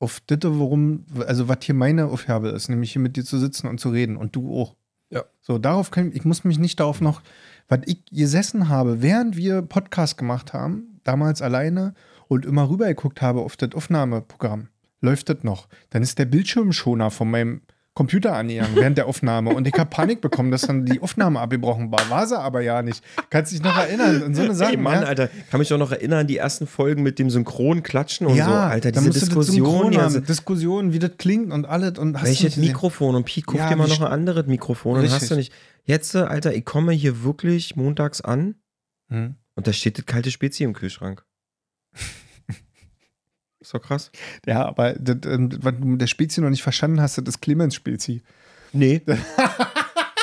auf 0.00 0.20
das, 0.26 0.38
worum, 0.42 1.06
also 1.26 1.48
was 1.48 1.58
hier 1.62 1.74
meine 1.74 2.06
Aufgabe 2.06 2.48
ist, 2.48 2.68
nämlich 2.68 2.92
hier 2.92 3.02
mit 3.02 3.16
dir 3.16 3.24
zu 3.24 3.38
sitzen 3.38 3.68
und 3.68 3.78
zu 3.78 3.90
reden 3.90 4.16
und 4.16 4.34
du 4.36 4.52
auch. 4.60 4.76
Ja. 5.10 5.24
So, 5.40 5.58
darauf 5.58 5.90
kann 5.90 6.08
ich, 6.08 6.16
ich 6.16 6.24
muss 6.24 6.44
mich 6.44 6.58
nicht 6.58 6.80
darauf 6.80 7.00
noch, 7.00 7.22
was 7.68 7.80
ich 7.86 8.04
gesessen 8.06 8.68
habe, 8.68 9.00
während 9.00 9.36
wir 9.36 9.62
Podcast 9.62 10.18
gemacht 10.18 10.52
haben, 10.52 11.00
damals 11.04 11.40
alleine 11.40 11.94
und 12.28 12.44
immer 12.46 12.68
rübergeguckt 12.68 13.20
habe 13.22 13.40
auf 13.40 13.56
das 13.56 13.74
Aufnahmeprogramm. 13.74 14.68
Läuft 15.00 15.28
das 15.28 15.38
noch? 15.42 15.68
Dann 15.90 16.02
ist 16.02 16.18
der 16.18 16.24
Bildschirmschoner 16.24 17.10
von 17.10 17.30
meinem 17.30 17.60
Computer 17.96 18.34
angegangen 18.34 18.74
während 18.74 18.98
der 18.98 19.06
Aufnahme 19.06 19.54
und 19.54 19.68
ich 19.68 19.74
habe 19.74 19.88
Panik 19.88 20.20
bekommen, 20.20 20.50
dass 20.50 20.62
dann 20.62 20.84
die 20.84 21.00
Aufnahme 21.00 21.38
abgebrochen 21.38 21.92
war. 21.92 22.10
War 22.10 22.26
sie 22.26 22.36
aber 22.36 22.60
ja 22.60 22.82
nicht. 22.82 23.04
Kannst 23.30 23.52
dich 23.52 23.62
noch 23.62 23.76
erinnern 23.78 24.20
an 24.20 24.34
so 24.34 24.42
eine 24.42 24.54
Sache. 24.56 24.72
Ey, 24.72 24.76
Mann, 24.76 25.02
ja? 25.02 25.06
Alter, 25.06 25.28
kann 25.48 25.60
mich 25.60 25.68
doch 25.68 25.78
noch 25.78 25.92
erinnern, 25.92 26.26
die 26.26 26.36
ersten 26.36 26.66
Folgen 26.66 27.04
mit 27.04 27.20
dem 27.20 27.30
Synchron 27.30 27.84
klatschen 27.84 28.26
und 28.26 28.34
ja, 28.34 28.46
so. 28.46 28.50
Alter, 28.52 28.90
da 28.90 28.98
diese 29.00 29.12
Diskussion. 29.12 29.66
synchron 29.66 29.92
Ja, 29.92 30.02
haben. 30.02 30.24
Diskussion, 30.24 30.92
wie 30.92 30.98
das 30.98 31.12
klingt 31.18 31.52
und 31.52 31.66
alles. 31.66 31.96
Und 31.98 32.14
hast 32.16 32.24
du 32.24 32.28
welches? 32.30 32.56
Mikrofon? 32.56 33.14
Und 33.14 33.26
Pete, 33.26 33.46
guck 33.46 33.60
Ja, 33.60 33.68
dir 33.68 33.76
mal 33.76 33.86
noch 33.86 34.00
ein 34.00 34.08
anderes 34.08 34.46
Mikrofon 34.48 34.98
und 34.98 35.08
hast 35.12 35.30
du 35.30 35.36
nicht. 35.36 35.52
Jetzt, 35.84 36.16
Alter, 36.16 36.52
ich 36.52 36.64
komme 36.64 36.90
hier 36.92 37.22
wirklich 37.22 37.76
montags 37.76 38.20
an 38.22 38.56
Hm. 39.08 39.36
und 39.54 39.66
da 39.68 39.72
steht 39.72 39.98
das 39.98 40.06
kalte 40.06 40.32
Spezi 40.32 40.64
im 40.64 40.72
Kühlschrank. 40.72 41.24
Ist 43.74 43.82
doch 43.82 43.88
krass. 43.88 44.10
Ja, 44.46 44.64
aber 44.66 44.92
das, 44.94 45.16
ähm, 45.26 45.50
was 45.60 45.74
du 45.80 45.86
mit 45.86 46.00
der 46.00 46.06
Spezi 46.06 46.40
noch 46.40 46.50
nicht 46.50 46.62
verstanden 46.62 47.00
hast, 47.00 47.18
das 47.18 47.24
ist 47.26 47.40
Clemens 47.40 47.74
Spezi. 47.74 48.22
Nee. 48.72 49.02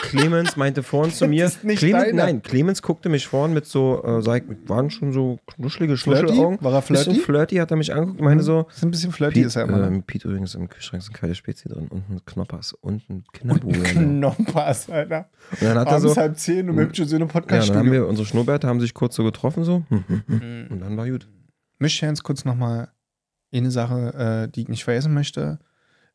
Clemens 0.03 0.57
meinte 0.57 0.83
vorhin 0.83 1.13
zu 1.13 1.27
mir, 1.27 1.45
ist 1.45 1.61
Clemens, 1.61 2.05
deine. 2.05 2.13
nein, 2.13 2.41
Clemens 2.41 2.81
guckte 2.81 3.07
mich 3.07 3.27
vorhin 3.27 3.53
mit 3.53 3.65
so, 3.65 4.03
äh, 4.03 4.21
sag 4.21 4.43
ich, 4.49 4.69
waren 4.69 4.89
schon 4.89 5.13
so 5.13 5.39
knuschelige? 5.47 5.95
Schnuschelaugen. 5.95 6.57
War 6.61 6.73
er 6.73 6.81
flirty? 6.81 7.09
Bisschen 7.09 7.23
flirty 7.23 7.55
hat 7.57 7.71
er 7.71 7.77
mich 7.77 7.93
angeguckt 7.93 8.19
und 8.19 8.25
meinte 8.25 8.43
so, 8.43 8.63
Das 8.63 8.77
ist 8.77 8.83
ein 8.83 8.91
bisschen 8.91 9.11
flirty, 9.11 9.41
ist 9.41 9.55
er 9.55 9.63
immer. 9.63 9.85
ähm, 9.85 10.03
Pete 10.03 10.27
übrigens 10.27 10.55
im 10.55 10.67
Kühlschrank 10.67 11.03
sind 11.03 11.13
keine 11.13 11.35
Spezi 11.35 11.69
drin 11.69 11.87
und 11.89 12.09
ein 12.09 12.21
Knoppers 12.25 12.73
und 12.73 13.09
ein 13.09 13.23
Kinderbuch. 13.31 13.71
Und 13.71 14.17
Knoppers, 14.17 14.89
Alter. 14.89 15.29
dann 15.59 15.77
hat 15.77 15.87
er 15.87 15.99
so, 15.99 16.15
halb 16.15 16.37
zehn 16.37 16.69
und 16.69 16.77
hübsche 16.77 17.05
Söhne 17.05 17.27
ja, 17.33 17.41
dann 17.41 17.77
haben 17.77 17.91
wir, 17.91 18.07
unsere 18.07 18.25
Schnurrbärte 18.25 18.67
haben 18.67 18.79
sich 18.79 18.93
kurz 18.93 19.15
so 19.15 19.23
getroffen 19.23 19.63
so 19.63 19.83
hm, 19.89 20.03
hm, 20.07 20.23
hm. 20.27 20.35
Mhm. 20.37 20.67
und 20.71 20.79
dann 20.79 20.97
war 20.97 21.09
gut. 21.09 21.27
Möchte 21.81 22.05
ganz 22.05 22.21
kurz 22.21 22.45
nochmal 22.45 22.89
eine 23.59 23.71
Sache, 23.71 24.13
äh, 24.47 24.51
die 24.51 24.61
ich 24.61 24.67
nicht 24.69 24.83
vergessen 24.83 25.13
möchte, 25.13 25.59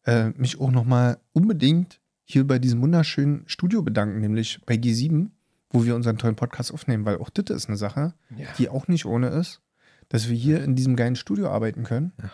äh, 0.04 0.30
mich 0.30 0.60
auch 0.60 0.70
nochmal 0.70 1.18
unbedingt 1.32 2.00
hier 2.24 2.46
bei 2.46 2.58
diesem 2.58 2.80
wunderschönen 2.82 3.44
Studio 3.48 3.82
bedanken, 3.82 4.20
nämlich 4.20 4.60
bei 4.66 4.74
G7, 4.74 5.30
wo 5.70 5.84
wir 5.84 5.94
unseren 5.94 6.18
tollen 6.18 6.36
Podcast 6.36 6.72
aufnehmen, 6.72 7.04
weil 7.04 7.18
auch 7.18 7.30
das 7.30 7.54
ist 7.54 7.68
eine 7.68 7.76
Sache, 7.76 8.14
Ja. 8.36 8.46
die 8.58 8.68
auch 8.68 8.88
nicht 8.88 9.04
ohne 9.06 9.28
ist, 9.28 9.60
dass 10.08 10.28
wir 10.28 10.36
hier 10.36 10.62
in 10.64 10.74
diesem 10.76 10.96
geilen 10.96 11.16
Studio 11.16 11.48
arbeiten 11.50 11.82
können, 11.84 12.12
Ja. 12.20 12.30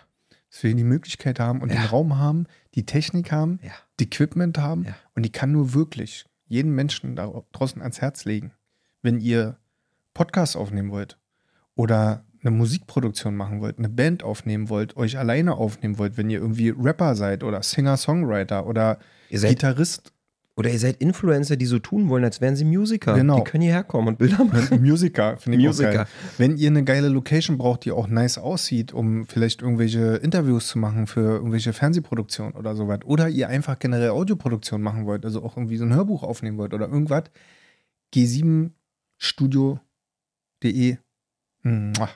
dass 0.51 0.63
wir 0.63 0.75
die 0.75 0.85
Möglichkeit 0.85 1.41
haben 1.41 1.61
und 1.63 1.71
Ja. 1.73 1.81
den 1.81 1.87
Raum 1.87 2.19
haben, 2.19 2.47
die 2.75 2.85
Technik 2.87 3.33
haben, 3.33 3.59
Ja. 3.63 3.73
die 4.01 4.05
Equipment 4.05 4.59
haben 4.59 4.87
und 5.15 5.25
ich 5.25 5.33
kann 5.33 5.53
nur 5.53 5.75
wirklich 5.75 6.25
jeden 6.47 6.75
Menschen 6.75 7.17
da 7.17 7.33
draußen 7.53 7.81
ans 7.81 8.01
Herz 8.01 8.25
legen, 8.27 8.53
wenn 9.03 9.19
ihr 9.21 9.57
Podcasts 10.15 10.57
aufnehmen 10.57 10.91
wollt 10.91 11.19
oder 11.75 12.25
eine 12.43 12.51
Musikproduktion 12.51 13.37
machen 13.37 13.61
wollt, 13.61 13.79
eine 13.79 13.89
Band 13.89 14.23
aufnehmen 14.23 14.69
wollt, 14.69 14.97
euch 14.97 15.19
alleine 15.19 15.55
aufnehmen 15.55 15.99
wollt, 15.99 16.17
wenn 16.17 16.31
ihr 16.31 16.41
irgendwie 16.41 16.71
Rapper 16.71 17.15
seid 17.15 17.45
oder 17.45 17.63
Singer-Songwriter 17.63 18.67
oder 18.67 18.99
seid, 19.31 19.51
Gitarrist, 19.51 20.13
oder 20.57 20.71
ihr 20.71 20.79
seid 20.79 21.01
Influencer, 21.01 21.57
die 21.57 21.67
so 21.67 21.79
tun 21.79 22.09
wollen, 22.09 22.25
als 22.25 22.41
wären 22.41 22.57
sie 22.57 22.65
Musiker. 22.65 23.15
Genau. 23.15 23.37
Die 23.37 23.45
können 23.45 23.63
hierher 23.63 23.85
kommen 23.85 24.09
und 24.09 24.19
Bilder 24.19 24.45
machen. 24.45 24.83
Musiker, 24.83 25.37
finde 25.39 25.59
ich 25.59 25.65
auch 25.65 25.71
Musiker. 25.71 25.93
geil. 25.93 26.07
Wenn 26.37 26.57
ihr 26.57 26.69
eine 26.69 26.85
geile 26.85 27.09
Location 27.09 27.59
braucht, 27.59 27.85
die 27.85 27.93
auch 27.93 28.09
nice 28.09 28.39
aussieht, 28.39 28.93
um 28.93 29.25
vielleicht 29.25 29.63
irgendwelche 29.63 30.17
Interviews 30.17 30.67
zu 30.69 30.79
machen 30.79 31.07
für 31.07 31.21
irgendwelche 31.21 31.73
Fernsehproduktionen 31.73 32.55
oder 32.55 32.75
sowas, 32.75 33.01
oder 33.05 33.29
ihr 33.29 33.49
einfach 33.49 33.79
generell 33.79 34.11
Audioproduktion 34.11 34.83
machen 34.83 35.07
wollt, 35.07 35.25
also 35.25 35.43
auch 35.43 35.57
irgendwie 35.57 35.79
so 35.79 35.85
ein 35.85 35.95
Hörbuch 35.95 36.23
aufnehmen 36.23 36.59
wollt 36.59 36.75
oder 36.75 36.89
irgendwas, 36.89 37.25
g7studio.de 38.15 40.99
Mua. 41.65 42.09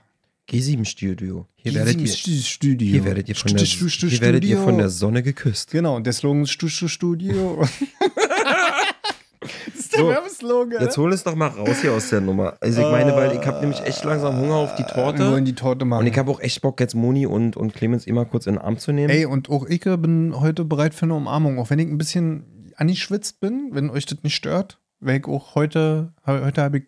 G7 0.48 0.84
Studio. 0.84 1.46
Hier 1.56 1.74
werdet 1.74 2.00
ihr, 2.00 2.06
G7 2.06 2.44
Studio. 2.44 2.88
hier 2.88 3.04
werdet 3.04 3.28
ihr 3.28 3.34
von 3.34 3.52
der, 3.52 3.64
Stu- 3.64 3.88
Stu- 3.88 4.06
hier 4.06 4.20
werdet 4.20 4.44
ihr 4.44 4.58
von 4.58 4.78
der 4.78 4.88
Sonne 4.90 5.22
geküsst. 5.22 5.70
Genau, 5.72 5.96
und 5.96 6.04
der 6.06 6.12
Slogan 6.12 6.42
ist 6.44 6.50
Stu- 6.50 6.68
Stu- 6.68 6.86
Studio. 6.88 7.60
das 9.40 9.74
ist 9.74 9.92
der 9.94 10.00
So, 10.00 10.08
Werbeslogan. 10.08 10.80
Jetzt 10.82 10.96
hol 10.98 11.12
es 11.12 11.24
doch 11.24 11.34
mal 11.34 11.48
raus 11.48 11.80
hier 11.80 11.92
aus 11.92 12.08
der 12.10 12.20
Nummer. 12.20 12.56
Also 12.60 12.80
ich 12.80 12.86
meine, 12.90 13.14
weil 13.16 13.32
ich 13.36 13.44
habe 13.46 13.60
nämlich 13.60 13.80
echt 13.82 14.04
langsam 14.04 14.36
Hunger 14.38 14.54
auf 14.54 14.74
die 14.76 14.84
Wir 14.84 14.96
wollen 14.96 15.16
Torte. 15.16 15.42
die 15.42 15.54
Torte 15.54 15.84
machen. 15.84 16.00
Und 16.00 16.06
ich 16.06 16.16
habe 16.18 16.30
auch 16.30 16.40
echt 16.40 16.62
Bock, 16.62 16.78
jetzt 16.80 16.94
Moni 16.94 17.26
und, 17.26 17.56
und 17.56 17.74
Clemens 17.74 18.06
immer 18.06 18.24
kurz 18.24 18.46
in 18.46 18.54
den 18.54 18.62
Arm 18.62 18.78
zu 18.78 18.92
nehmen. 18.92 19.10
Ey, 19.10 19.26
und 19.26 19.50
auch 19.50 19.66
ich 19.66 19.80
bin 19.80 20.32
heute 20.38 20.64
bereit 20.64 20.94
für 20.94 21.06
eine 21.06 21.14
Umarmung, 21.14 21.58
auch 21.58 21.70
wenn 21.70 21.78
ich 21.80 21.88
ein 21.88 21.98
bisschen 21.98 22.72
angeschwitzt 22.76 23.40
bin, 23.40 23.70
wenn 23.72 23.90
euch 23.90 24.06
das 24.06 24.22
nicht 24.22 24.36
stört, 24.36 24.80
weil 25.00 25.18
ich 25.18 25.24
auch 25.26 25.54
heute, 25.54 26.12
heute 26.24 26.62
habe 26.62 26.78
ich 26.78 26.84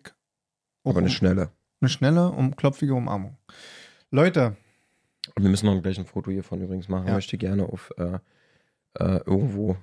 auch 0.85 0.91
Aber 0.91 0.99
eine 0.99 1.09
schnelle. 1.09 1.49
Eine 1.81 1.89
schnelle, 1.89 2.29
um, 2.31 2.55
klopfige 2.55 2.93
Umarmung. 2.93 3.37
Leute, 4.11 4.55
Und 5.35 5.43
wir 5.43 5.49
müssen 5.49 5.65
noch 5.67 5.81
gleich 5.81 5.97
ein 5.99 6.05
Foto 6.05 6.31
hiervon 6.31 6.61
übrigens 6.61 6.89
machen. 6.89 7.05
Ja. 7.07 7.11
Ich 7.13 7.15
möchte 7.17 7.37
gerne 7.37 7.63
auf 7.65 7.91
äh, 7.97 8.19
äh, 8.99 9.21
irgendwo 9.25 9.77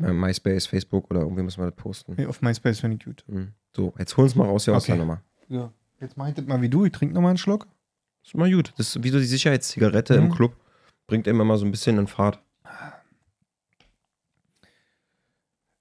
äh, 0.00 0.12
MySpace, 0.12 0.66
Facebook 0.66 1.10
oder 1.10 1.20
irgendwie 1.20 1.42
müssen 1.42 1.60
wir 1.62 1.70
das 1.70 1.76
posten. 1.76 2.14
nee, 2.16 2.26
auf 2.26 2.40
MySpace 2.42 2.80
finde 2.80 2.96
ich 2.98 3.04
gut. 3.04 3.24
Mhm. 3.26 3.52
So, 3.74 3.92
jetzt 3.98 4.16
hol 4.16 4.24
uns 4.24 4.34
mal 4.34 4.44
raus 4.46 4.64
hier 4.64 4.74
aus 4.76 4.84
Okay. 4.84 4.92
der 4.92 4.98
Nummer. 5.00 5.22
Ja. 5.48 5.72
Jetzt 6.00 6.16
mache 6.16 6.30
ich 6.30 6.34
das 6.34 6.46
mal 6.46 6.60
wie 6.62 6.68
du. 6.68 6.84
Ich 6.84 6.92
trinke 6.92 7.14
nochmal 7.14 7.30
einen 7.30 7.38
Schluck. 7.38 7.66
Das 8.22 8.28
ist 8.30 8.34
mal 8.36 8.50
gut. 8.50 8.72
Das 8.76 8.94
ist 8.96 9.02
wie 9.04 9.10
so 9.10 9.18
die 9.18 9.24
Sicherheitszigarette 9.24 10.18
Mhm. 10.20 10.26
im 10.26 10.32
Club. 10.32 10.56
Bringt 11.06 11.26
immer 11.26 11.44
mal 11.44 11.58
so 11.58 11.64
ein 11.64 11.70
bisschen 11.70 11.98
in 11.98 12.06
Fahrt. 12.06 12.40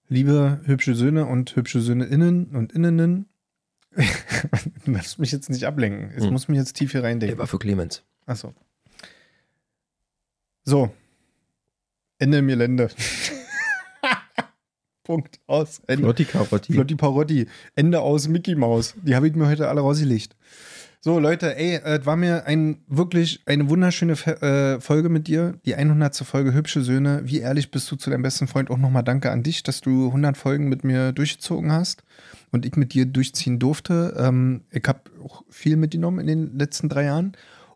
Liebe 0.10 0.62
hübsche 0.66 0.96
Söhne 0.96 1.26
und 1.26 1.56
hübsche 1.56 1.80
Söhne 1.82 2.06
innen 2.06 2.48
und 2.56 2.74
innenen. 2.74 3.28
Lass 4.86 5.18
mich 5.18 5.32
jetzt 5.32 5.50
nicht 5.50 5.66
ablenken. 5.66 6.12
Es 6.16 6.26
Hm. 6.26 6.32
muss 6.32 6.48
mich 6.48 6.58
jetzt 6.58 6.74
tief 6.74 6.92
hier 6.92 7.02
Der 7.02 7.10
reindenken. 7.10 7.38
war 7.38 7.48
für 7.48 7.60
Clemens. 7.60 8.04
Achso. 8.26 8.54
So. 10.66 10.92
Ende 12.20 12.38
im 12.40 12.48
Gelände. 12.48 12.90
Punkt. 15.04 15.40
Aus. 15.48 15.82
Ende. 15.88 16.04
Flotti 16.04 16.24
Karotti. 16.26 16.74
Flotti 16.74 16.96
Parotti. 16.96 17.48
Ende 17.76 18.00
aus 18.00 18.28
Mickey 18.30 18.56
Mouse. 18.56 18.94
Die 19.04 19.16
habe 19.16 19.28
ich 19.28 19.36
mir 19.36 19.48
heute 19.48 19.68
alle 19.68 19.82
rausgelegt. 19.82 20.36
So, 21.06 21.20
Leute, 21.20 21.58
ey, 21.58 21.76
äh, 21.76 22.00
es 22.00 22.06
war 22.06 22.16
mir 22.16 22.46
ein 22.46 22.78
wirklich 22.88 23.42
eine 23.46 23.70
wunderschöne 23.70 24.14
äh, 24.14 24.80
Folge 24.80 25.10
mit 25.10 25.28
dir. 25.28 25.60
Die 25.66 25.76
100. 25.76 26.16
Folge 26.16 26.54
Hübsche 26.54 26.82
Söhne. 26.82 27.24
Wie 27.26 27.40
ehrlich 27.40 27.72
bist 27.72 27.92
du 27.92 27.98
zu 27.98 28.10
deinem 28.10 28.22
besten 28.22 28.48
Freund? 28.48 28.72
Auch 28.72 28.78
nochmal 28.78 29.04
danke 29.04 29.30
an 29.30 29.44
dich, 29.44 29.64
dass 29.64 29.82
du 29.82 30.08
100 30.08 30.38
Folgen 30.38 30.70
mit 30.70 30.86
mir 30.86 31.12
durchgezogen 31.12 31.74
hast 31.74 32.06
und 32.54 32.66
ich 32.66 32.78
mit 32.78 32.94
dir 32.94 33.06
durchziehen 33.06 33.60
durfte. 33.60 34.16
Ähm, 34.18 34.62
ich 34.72 34.88
habe 34.88 35.02
auch 35.22 35.44
viel 35.50 35.76
mitgenommen 35.76 36.20
in 36.20 36.28
den 36.28 36.58
letzten 36.58 36.88
drei 36.88 37.04
Jahren. 37.04 37.34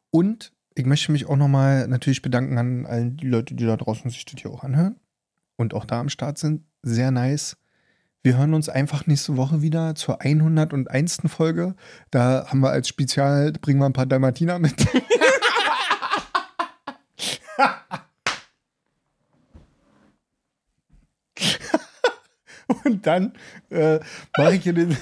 Und 0.09 0.53
ich 0.75 0.85
möchte 0.85 1.11
mich 1.11 1.25
auch 1.25 1.35
nochmal 1.35 1.85
natürlich 1.89 2.21
bedanken 2.21 2.57
an 2.57 2.85
allen 2.85 3.17
die 3.17 3.27
Leute, 3.27 3.55
die 3.55 3.65
da 3.65 3.75
draußen 3.75 4.09
sich 4.09 4.23
das 4.23 4.41
hier 4.41 4.51
auch 4.51 4.63
anhören 4.63 4.95
und 5.57 5.73
auch 5.73 5.83
da 5.83 5.99
am 5.99 6.07
Start 6.07 6.37
sind. 6.37 6.63
Sehr 6.81 7.11
nice. 7.11 7.57
Wir 8.23 8.37
hören 8.37 8.53
uns 8.53 8.67
einfach 8.67 9.05
nächste 9.07 9.37
Woche 9.37 9.61
wieder 9.61 9.95
zur 9.95 10.21
101. 10.21 11.19
Folge. 11.27 11.75
Da 12.11 12.47
haben 12.47 12.59
wir 12.59 12.71
als 12.71 12.87
Spezial, 12.87 13.53
bringen 13.53 13.79
wir 13.79 13.85
ein 13.85 13.93
paar 13.93 14.05
Dalmatiner 14.05 14.59
mit. 14.59 14.75
Und 22.83 23.05
dann 23.05 23.33
äh, 23.69 23.99
mache 24.37 24.55
ich, 24.55 24.65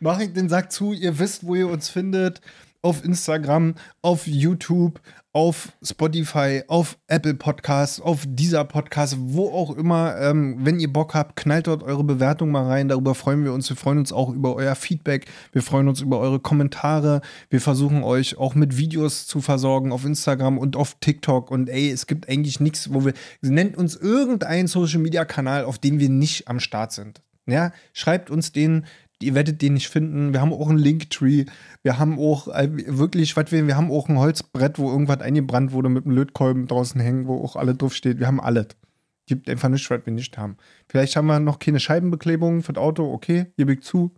mach 0.00 0.20
ich 0.20 0.32
den 0.32 0.48
Sack 0.48 0.72
zu. 0.72 0.92
Ihr 0.92 1.18
wisst, 1.18 1.46
wo 1.46 1.54
ihr 1.54 1.68
uns 1.68 1.88
findet. 1.88 2.40
Auf 2.80 3.04
Instagram, 3.04 3.76
auf 4.02 4.26
YouTube, 4.26 5.00
auf 5.32 5.72
Spotify, 5.82 6.62
auf 6.68 6.98
Apple 7.06 7.34
Podcasts, 7.34 8.00
auf 8.00 8.24
dieser 8.28 8.64
Podcast, 8.64 9.16
wo 9.18 9.48
auch 9.48 9.74
immer. 9.76 10.16
Ähm, 10.20 10.58
wenn 10.60 10.78
ihr 10.78 10.92
Bock 10.92 11.14
habt, 11.14 11.36
knallt 11.36 11.66
dort 11.66 11.82
eure 11.82 12.04
Bewertung 12.04 12.50
mal 12.50 12.66
rein. 12.66 12.88
Darüber 12.88 13.14
freuen 13.14 13.42
wir 13.44 13.52
uns. 13.52 13.68
Wir 13.68 13.76
freuen 13.76 13.98
uns 13.98 14.12
auch 14.12 14.28
über 14.28 14.54
euer 14.54 14.74
Feedback. 14.74 15.26
Wir 15.52 15.62
freuen 15.62 15.88
uns 15.88 16.02
über 16.02 16.18
eure 16.18 16.38
Kommentare. 16.38 17.22
Wir 17.48 17.62
versuchen 17.62 18.02
euch 18.04 18.36
auch 18.36 18.54
mit 18.54 18.76
Videos 18.76 19.26
zu 19.26 19.40
versorgen 19.40 19.90
auf 19.90 20.04
Instagram 20.04 20.58
und 20.58 20.76
auf 20.76 20.96
TikTok. 21.00 21.50
Und 21.50 21.70
ey, 21.70 21.90
es 21.90 22.06
gibt 22.06 22.28
eigentlich 22.28 22.60
nichts, 22.60 22.92
wo 22.92 23.06
wir. 23.06 23.14
Nennt 23.40 23.78
uns 23.78 23.96
irgendeinen 23.96 24.68
Social 24.68 25.00
Media 25.00 25.24
Kanal, 25.24 25.64
auf 25.64 25.78
dem 25.78 25.98
wir 25.98 26.10
nicht 26.10 26.48
am 26.48 26.60
Start 26.60 26.92
sind. 26.92 27.22
Ja, 27.46 27.72
schreibt 27.92 28.30
uns 28.30 28.52
den. 28.52 28.84
Ihr 29.22 29.34
werdet 29.34 29.62
den 29.62 29.74
nicht 29.74 29.88
finden. 29.88 30.32
Wir 30.32 30.40
haben 30.40 30.52
auch 30.52 30.68
einen 30.68 30.78
Linktree. 30.78 31.46
Wir 31.82 31.98
haben 31.98 32.18
auch 32.18 32.48
äh, 32.48 32.68
wirklich, 32.98 33.36
was 33.36 33.52
wir, 33.52 33.66
wir 33.66 33.76
haben 33.76 33.90
auch 33.90 34.08
ein 34.08 34.18
Holzbrett, 34.18 34.78
wo 34.78 34.90
irgendwas 34.90 35.20
eingebrannt 35.20 35.72
wurde 35.72 35.88
mit 35.88 36.04
einem 36.04 36.14
Lötkolben 36.14 36.66
draußen 36.66 37.00
hängen, 37.00 37.26
wo 37.26 37.42
auch 37.42 37.56
alles 37.56 37.78
drauf 37.78 37.94
steht. 37.94 38.18
Wir 38.18 38.26
haben 38.26 38.40
alles. 38.40 38.68
Gibt 39.26 39.48
einfach 39.48 39.68
nichts, 39.68 39.88
was 39.88 40.04
wir 40.04 40.12
nicht 40.12 40.36
haben. 40.36 40.56
Vielleicht 40.88 41.16
haben 41.16 41.26
wir 41.26 41.38
noch 41.40 41.58
keine 41.58 41.80
Scheibenbeklebung 41.80 42.62
für 42.62 42.72
das 42.72 42.82
Auto. 42.82 43.12
Okay, 43.12 43.46
gebe 43.56 43.74
ich 43.74 43.82
zu. 43.82 44.12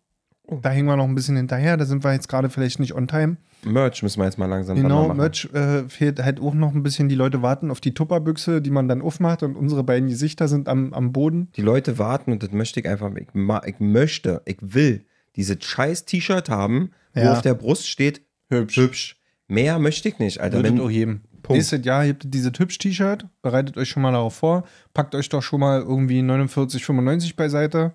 Da 0.47 0.69
hängen 0.71 0.87
wir 0.87 0.97
noch 0.97 1.05
ein 1.09 1.15
bisschen 1.15 1.37
hinterher. 1.37 1.77
Da 1.77 1.87
sind 1.87 2.05
wir 2.05 2.13
jetzt 2.13 2.29
gerade 2.29 2.51
vielleicht 2.51 2.79
nicht 2.79 2.95
on 2.95 3.09
time. 3.09 3.37
Merch 3.65 4.03
müssen 4.03 4.21
wir 4.21 4.27
jetzt 4.27 4.39
mal 4.39 4.45
langsam 4.47 4.77
Genau, 4.77 5.09
machen. 5.09 5.17
Merch 5.17 5.49
äh, 5.55 5.89
fehlt 5.89 6.23
halt 6.23 6.39
auch 6.39 6.53
noch 6.53 6.75
ein 6.75 6.83
bisschen. 6.83 7.09
Die 7.09 7.15
Leute 7.15 7.41
warten 7.41 7.71
auf 7.71 7.81
die 7.81 7.95
Tupperbüchse, 7.95 8.61
die 8.61 8.71
man 8.71 8.87
dann 8.87 9.01
aufmacht 9.01 9.43
und 9.43 9.57
unsere 9.57 9.83
beiden 9.85 10.09
Gesichter 10.11 10.47
sind 10.49 10.69
am, 10.69 10.93
am 10.93 11.13
Boden. 11.13 11.49
Die 11.57 11.63
Leute 11.63 11.99
warten 11.99 12.31
und 12.33 12.43
das 12.43 12.53
möchte 12.53 12.81
ich 12.81 12.87
einfach. 12.89 13.11
Ich, 13.17 13.29
ich 13.67 13.81
möchte, 13.81 14.43
ich 14.45 14.59
will 14.61 15.07
dieses 15.37 15.57
scheiß 15.65 16.05
T-Shirt 16.05 16.51
haben, 16.51 16.91
wo 17.15 17.21
Ja. 17.23 17.33
auf 17.33 17.41
der 17.43 17.55
Brust 17.55 17.89
steht, 17.89 18.21
Hübsch. 18.51 18.77
hübsch. 18.77 19.17
Mehr 19.49 19.79
möchte 19.79 20.09
ich 20.11 20.19
nicht, 20.19 20.41
Alter. 20.41 20.59
Würdet 20.59 20.73
Wenn, 20.75 20.81
auch 20.81 20.91
jedem. 20.91 21.21
Punkt. 21.43 21.59
Nächstes 21.59 21.85
Jahr 21.85 22.07
habt 22.07 22.25
ihr 22.25 22.31
dieses 22.31 22.53
Hübsch-T-Shirt. 22.59 23.27
Bereitet 23.43 23.77
euch 23.77 23.89
schon 23.91 24.03
mal 24.03 24.13
darauf 24.13 24.35
vor. 24.35 24.65
Packt 24.95 25.15
euch 25.15 25.29
doch 25.29 25.43
schon 25.43 25.61
mal 25.61 25.81
irgendwie 25.83 26.21
49,95 26.21 27.37
beiseite. 27.37 27.93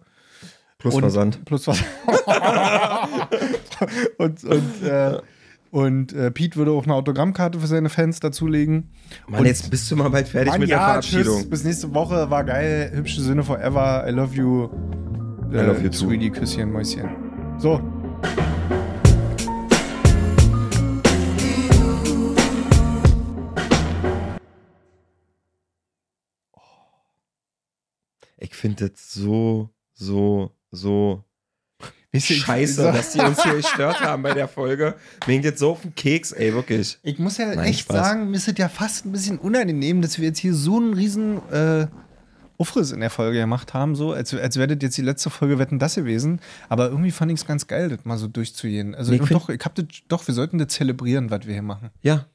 Plus 0.80 0.96
und, 0.96 1.02
Versand. 1.02 1.46
Plus 1.46 1.68
was. 1.68 1.78
und 4.18 4.44
und, 4.44 4.84
äh, 4.84 5.20
und 5.72 6.14
äh, 6.14 6.32
Pete 6.32 6.56
würde 6.56 6.72
auch 6.72 6.86
eine 6.86 6.96
Autogrammkarte 6.96 7.60
für 7.60 7.68
seine 7.68 7.90
Fans 7.90 8.20
dazulegen. 8.20 8.90
Mann, 9.28 9.42
und- 9.42 9.46
jetzt 9.46 9.70
bist 9.70 9.92
du 9.92 9.96
mal 9.96 10.10
bald 10.10 10.28
fertig 10.28 10.52
Mann, 10.52 10.62
mit 10.62 10.70
der 10.70 10.78
ja, 10.78 10.86
Verabschiedung. 10.86 11.38
Tschüss, 11.38 11.50
bis 11.50 11.64
nächste 11.64 11.94
Woche. 11.94 12.30
War 12.32 12.44
geil. 12.44 12.92
Hübsche 12.94 13.22
Sinne 13.22 13.44
forever. 13.44 14.06
I 14.08 14.12
love 14.12 14.36
you. 14.36 14.70
Äh, 15.52 15.64
I 15.64 15.68
love 15.68 15.82
you 15.82 15.90
too. 15.90 16.08
Sweetie, 16.08 16.32
Küsschen, 16.32 16.72
Mäuschen. 16.72 17.08
So. 17.60 17.80
Ich 28.42 28.56
finde 28.56 28.90
das 28.90 29.14
so, 29.14 29.70
so, 29.94 30.56
so 30.72 31.24
ich- 32.12 32.26
scheiße, 32.26 32.82
dass 32.84 33.12
die 33.14 33.20
uns 33.20 33.44
hier 33.44 33.56
gestört 33.56 34.02
haben 34.02 34.24
bei 34.24 34.34
der 34.34 34.48
Folge. 34.48 34.96
Mir 35.28 35.34
hängt 35.34 35.46
jetzt 35.46 35.60
so 35.60 35.72
auf 35.72 35.82
den 35.82 35.94
Keks, 35.96 36.32
ey, 36.32 36.54
wirklich. 36.54 36.98
Ich 37.04 37.20
muss 37.20 37.38
ja 37.38 37.48
Nein, 37.48 37.60
echt 37.66 37.82
Spaß. 37.82 37.96
sagen, 37.96 38.32
mir 38.32 38.38
ist 38.38 38.48
es 38.48 38.58
ja 38.58 38.68
fast 38.70 39.06
ein 39.06 39.12
bisschen 39.12 39.38
unangenehm, 39.38 40.02
dass 40.02 40.18
wir 40.18 40.26
jetzt 40.26 40.40
hier 40.40 40.54
so 40.56 40.78
einen 40.78 40.94
riesen 40.94 41.38
äh, 41.52 41.88
Aufriss 42.58 42.92
in 42.92 43.00
der 43.00 43.10
Folge 43.10 43.38
gemacht 43.40 43.74
haben, 43.74 43.96
so 43.96 44.12
als, 44.12 44.34
als 44.34 44.58
wäre 44.58 44.68
das 44.76 44.80
jetzt 44.82 44.98
die 44.98 45.02
letzte 45.04 45.30
Folge 45.30 45.60
Wetten 45.60 45.80
das 45.80 45.96
gewesen. 45.96 46.42
Aber 46.68 46.90
irgendwie 46.90 47.12
fand 47.12 47.32
ich 47.32 47.40
es 47.40 47.46
ganz 47.46 47.68
geil, 47.68 47.90
das 47.90 48.04
mal 48.04 48.18
so 48.18 48.28
durchzugehen. 48.28 48.96
Also 48.96 49.12
Nee, 49.12 49.20
ich 49.24 49.30
doch, 49.30 49.48
ich 49.50 49.64
hab 49.64 49.76
das, 49.76 49.86
doch, 50.10 50.28
wir 50.28 50.34
sollten 50.34 50.58
das 50.58 50.68
zelebrieren, 50.70 51.30
was 51.32 51.46
wir 51.46 51.54
hier 51.54 51.62
machen. 51.62 51.90
Ja, 52.02 52.26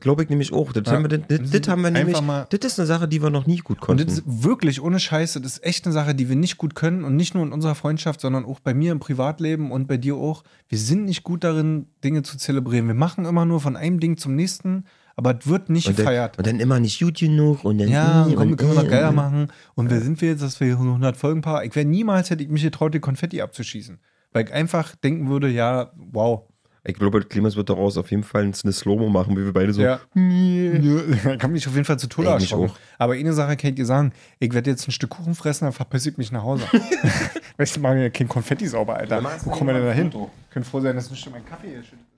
glaube 0.00 0.22
ich 0.22 0.28
nämlich 0.28 0.52
auch. 0.52 0.72
Das, 0.72 0.84
Ja. 0.86 0.92
haben 0.92 1.10
wir, 1.10 1.18
das, 1.18 1.50
das, 1.50 1.68
haben 1.68 1.82
wir 1.82 1.90
nämlich. 1.90 2.16
Das 2.16 2.60
ist 2.72 2.78
eine 2.78 2.86
Sache, 2.86 3.08
die 3.08 3.22
wir 3.22 3.30
noch 3.30 3.46
nie 3.46 3.58
gut 3.58 3.78
Und 3.78 3.80
konnten. 3.80 4.06
das 4.06 4.18
ist 4.18 4.24
wirklich 4.26 4.80
ohne 4.82 4.98
Scheiße, 5.00 5.40
das 5.40 5.52
ist 5.58 5.64
echt 5.64 5.84
eine 5.86 5.92
Sache, 5.92 6.14
die 6.14 6.28
wir 6.28 6.36
nicht 6.36 6.58
gut 6.58 6.74
können 6.74 7.04
und 7.04 7.16
nicht 7.16 7.34
nur 7.34 7.44
in 7.44 7.52
unserer 7.52 7.74
Freundschaft, 7.74 8.20
sondern 8.20 8.44
auch 8.44 8.60
bei 8.60 8.74
mir 8.74 8.92
im 8.92 9.00
Privatleben 9.00 9.70
und 9.72 9.86
bei 9.86 9.96
dir 9.96 10.16
auch. 10.16 10.44
Wir 10.68 10.78
sind 10.78 11.04
nicht 11.04 11.22
gut 11.24 11.44
darin, 11.44 11.86
Dinge 12.02 12.22
zu 12.22 12.36
zelebrieren. 12.38 12.86
Wir 12.86 12.94
machen 12.94 13.24
immer 13.24 13.44
nur 13.44 13.60
von 13.60 13.76
einem 13.76 14.00
Ding 14.00 14.16
zum 14.16 14.34
nächsten, 14.34 14.84
aber 15.16 15.38
es 15.38 15.46
wird 15.46 15.70
nicht 15.70 15.86
und, 15.88 15.98
dann, 15.98 16.04
gefeiert. 16.06 16.38
und 16.38 16.46
dann 16.46 16.60
immer 16.60 16.80
nicht 16.80 16.98
gut 17.00 17.18
genug 17.18 17.64
und 17.64 17.78
dann. 17.78 17.88
Ja, 17.88 18.26
äh, 18.26 18.34
komm, 18.34 18.46
wir 18.46 18.50
und, 18.52 18.56
können 18.56 18.74
wir 18.76 18.82
noch 18.82 18.90
geiler 18.90 19.10
und- 19.10 19.14
machen. 19.16 19.48
Und 19.74 19.90
wer 19.90 20.00
sind 20.00 20.20
wir 20.20 20.30
jetzt, 20.30 20.42
dass 20.42 20.58
wir 20.60 20.66
hier 20.68 20.78
100 20.78 21.16
Folgen 21.16 21.40
paar? 21.40 21.64
Ich 21.64 21.74
wäre 21.76 21.86
niemals, 21.86 22.30
hätte 22.30 22.42
ich 22.42 22.48
mich 22.48 22.62
getraut, 22.62 22.94
die 22.94 23.00
Konfetti 23.00 23.40
abzuschießen. 23.42 23.98
Weil 24.32 24.46
ich 24.46 24.52
einfach 24.52 24.96
denken 24.96 25.28
würde, 25.28 25.48
ja, 25.48 25.92
wow. 25.94 26.42
Ich 26.86 26.94
glaube, 26.94 27.22
Clemens 27.22 27.56
wird 27.56 27.70
daraus 27.70 27.96
auf 27.96 28.10
jeden 28.10 28.24
Fall 28.24 28.42
eine 28.42 28.72
Slow-Mo 28.72 29.08
machen, 29.08 29.34
wie 29.38 29.44
wir 29.44 29.54
beide 29.54 29.72
so. 29.72 29.80
Ja. 29.80 30.00
Ich 30.14 31.22
kann 31.38 31.50
mich 31.50 31.66
auf 31.66 31.72
jeden 31.72 31.86
Fall 31.86 31.98
zu 31.98 32.08
Tode 32.08 32.28
erschrocken. 32.28 32.72
Aber 32.98 33.14
eine 33.14 33.32
Sache 33.32 33.56
kann 33.56 33.70
ich 33.70 33.76
dir 33.76 33.86
sagen, 33.86 34.12
ich 34.38 34.52
werde 34.52 34.70
jetzt 34.70 34.86
ein 34.86 34.92
Stück 34.92 35.10
Kuchen 35.10 35.34
fressen, 35.34 35.64
dann 35.64 35.72
verpiss 35.72 36.04
ich 36.04 36.18
mich 36.18 36.30
nach 36.30 36.42
Hause. 36.42 36.64
weißt 37.56 37.76
du, 37.76 37.80
machen 37.80 38.00
ja 38.00 38.10
kein 38.10 38.28
Konfetti 38.28 38.66
sauber, 38.66 38.96
Alter. 38.96 39.24
Wo 39.44 39.50
kommen 39.50 39.68
wir 39.68 39.74
denn 39.74 39.86
da 39.86 39.92
hin? 39.92 40.12
Können 40.50 40.64
froh 40.66 40.80
sein, 40.80 40.94
dass 40.94 41.10
nicht 41.10 41.24
schon 41.24 41.32
mein 41.32 41.46
Kaffee 41.46 41.68
hier 41.68 41.82
schüttet. 41.82 42.13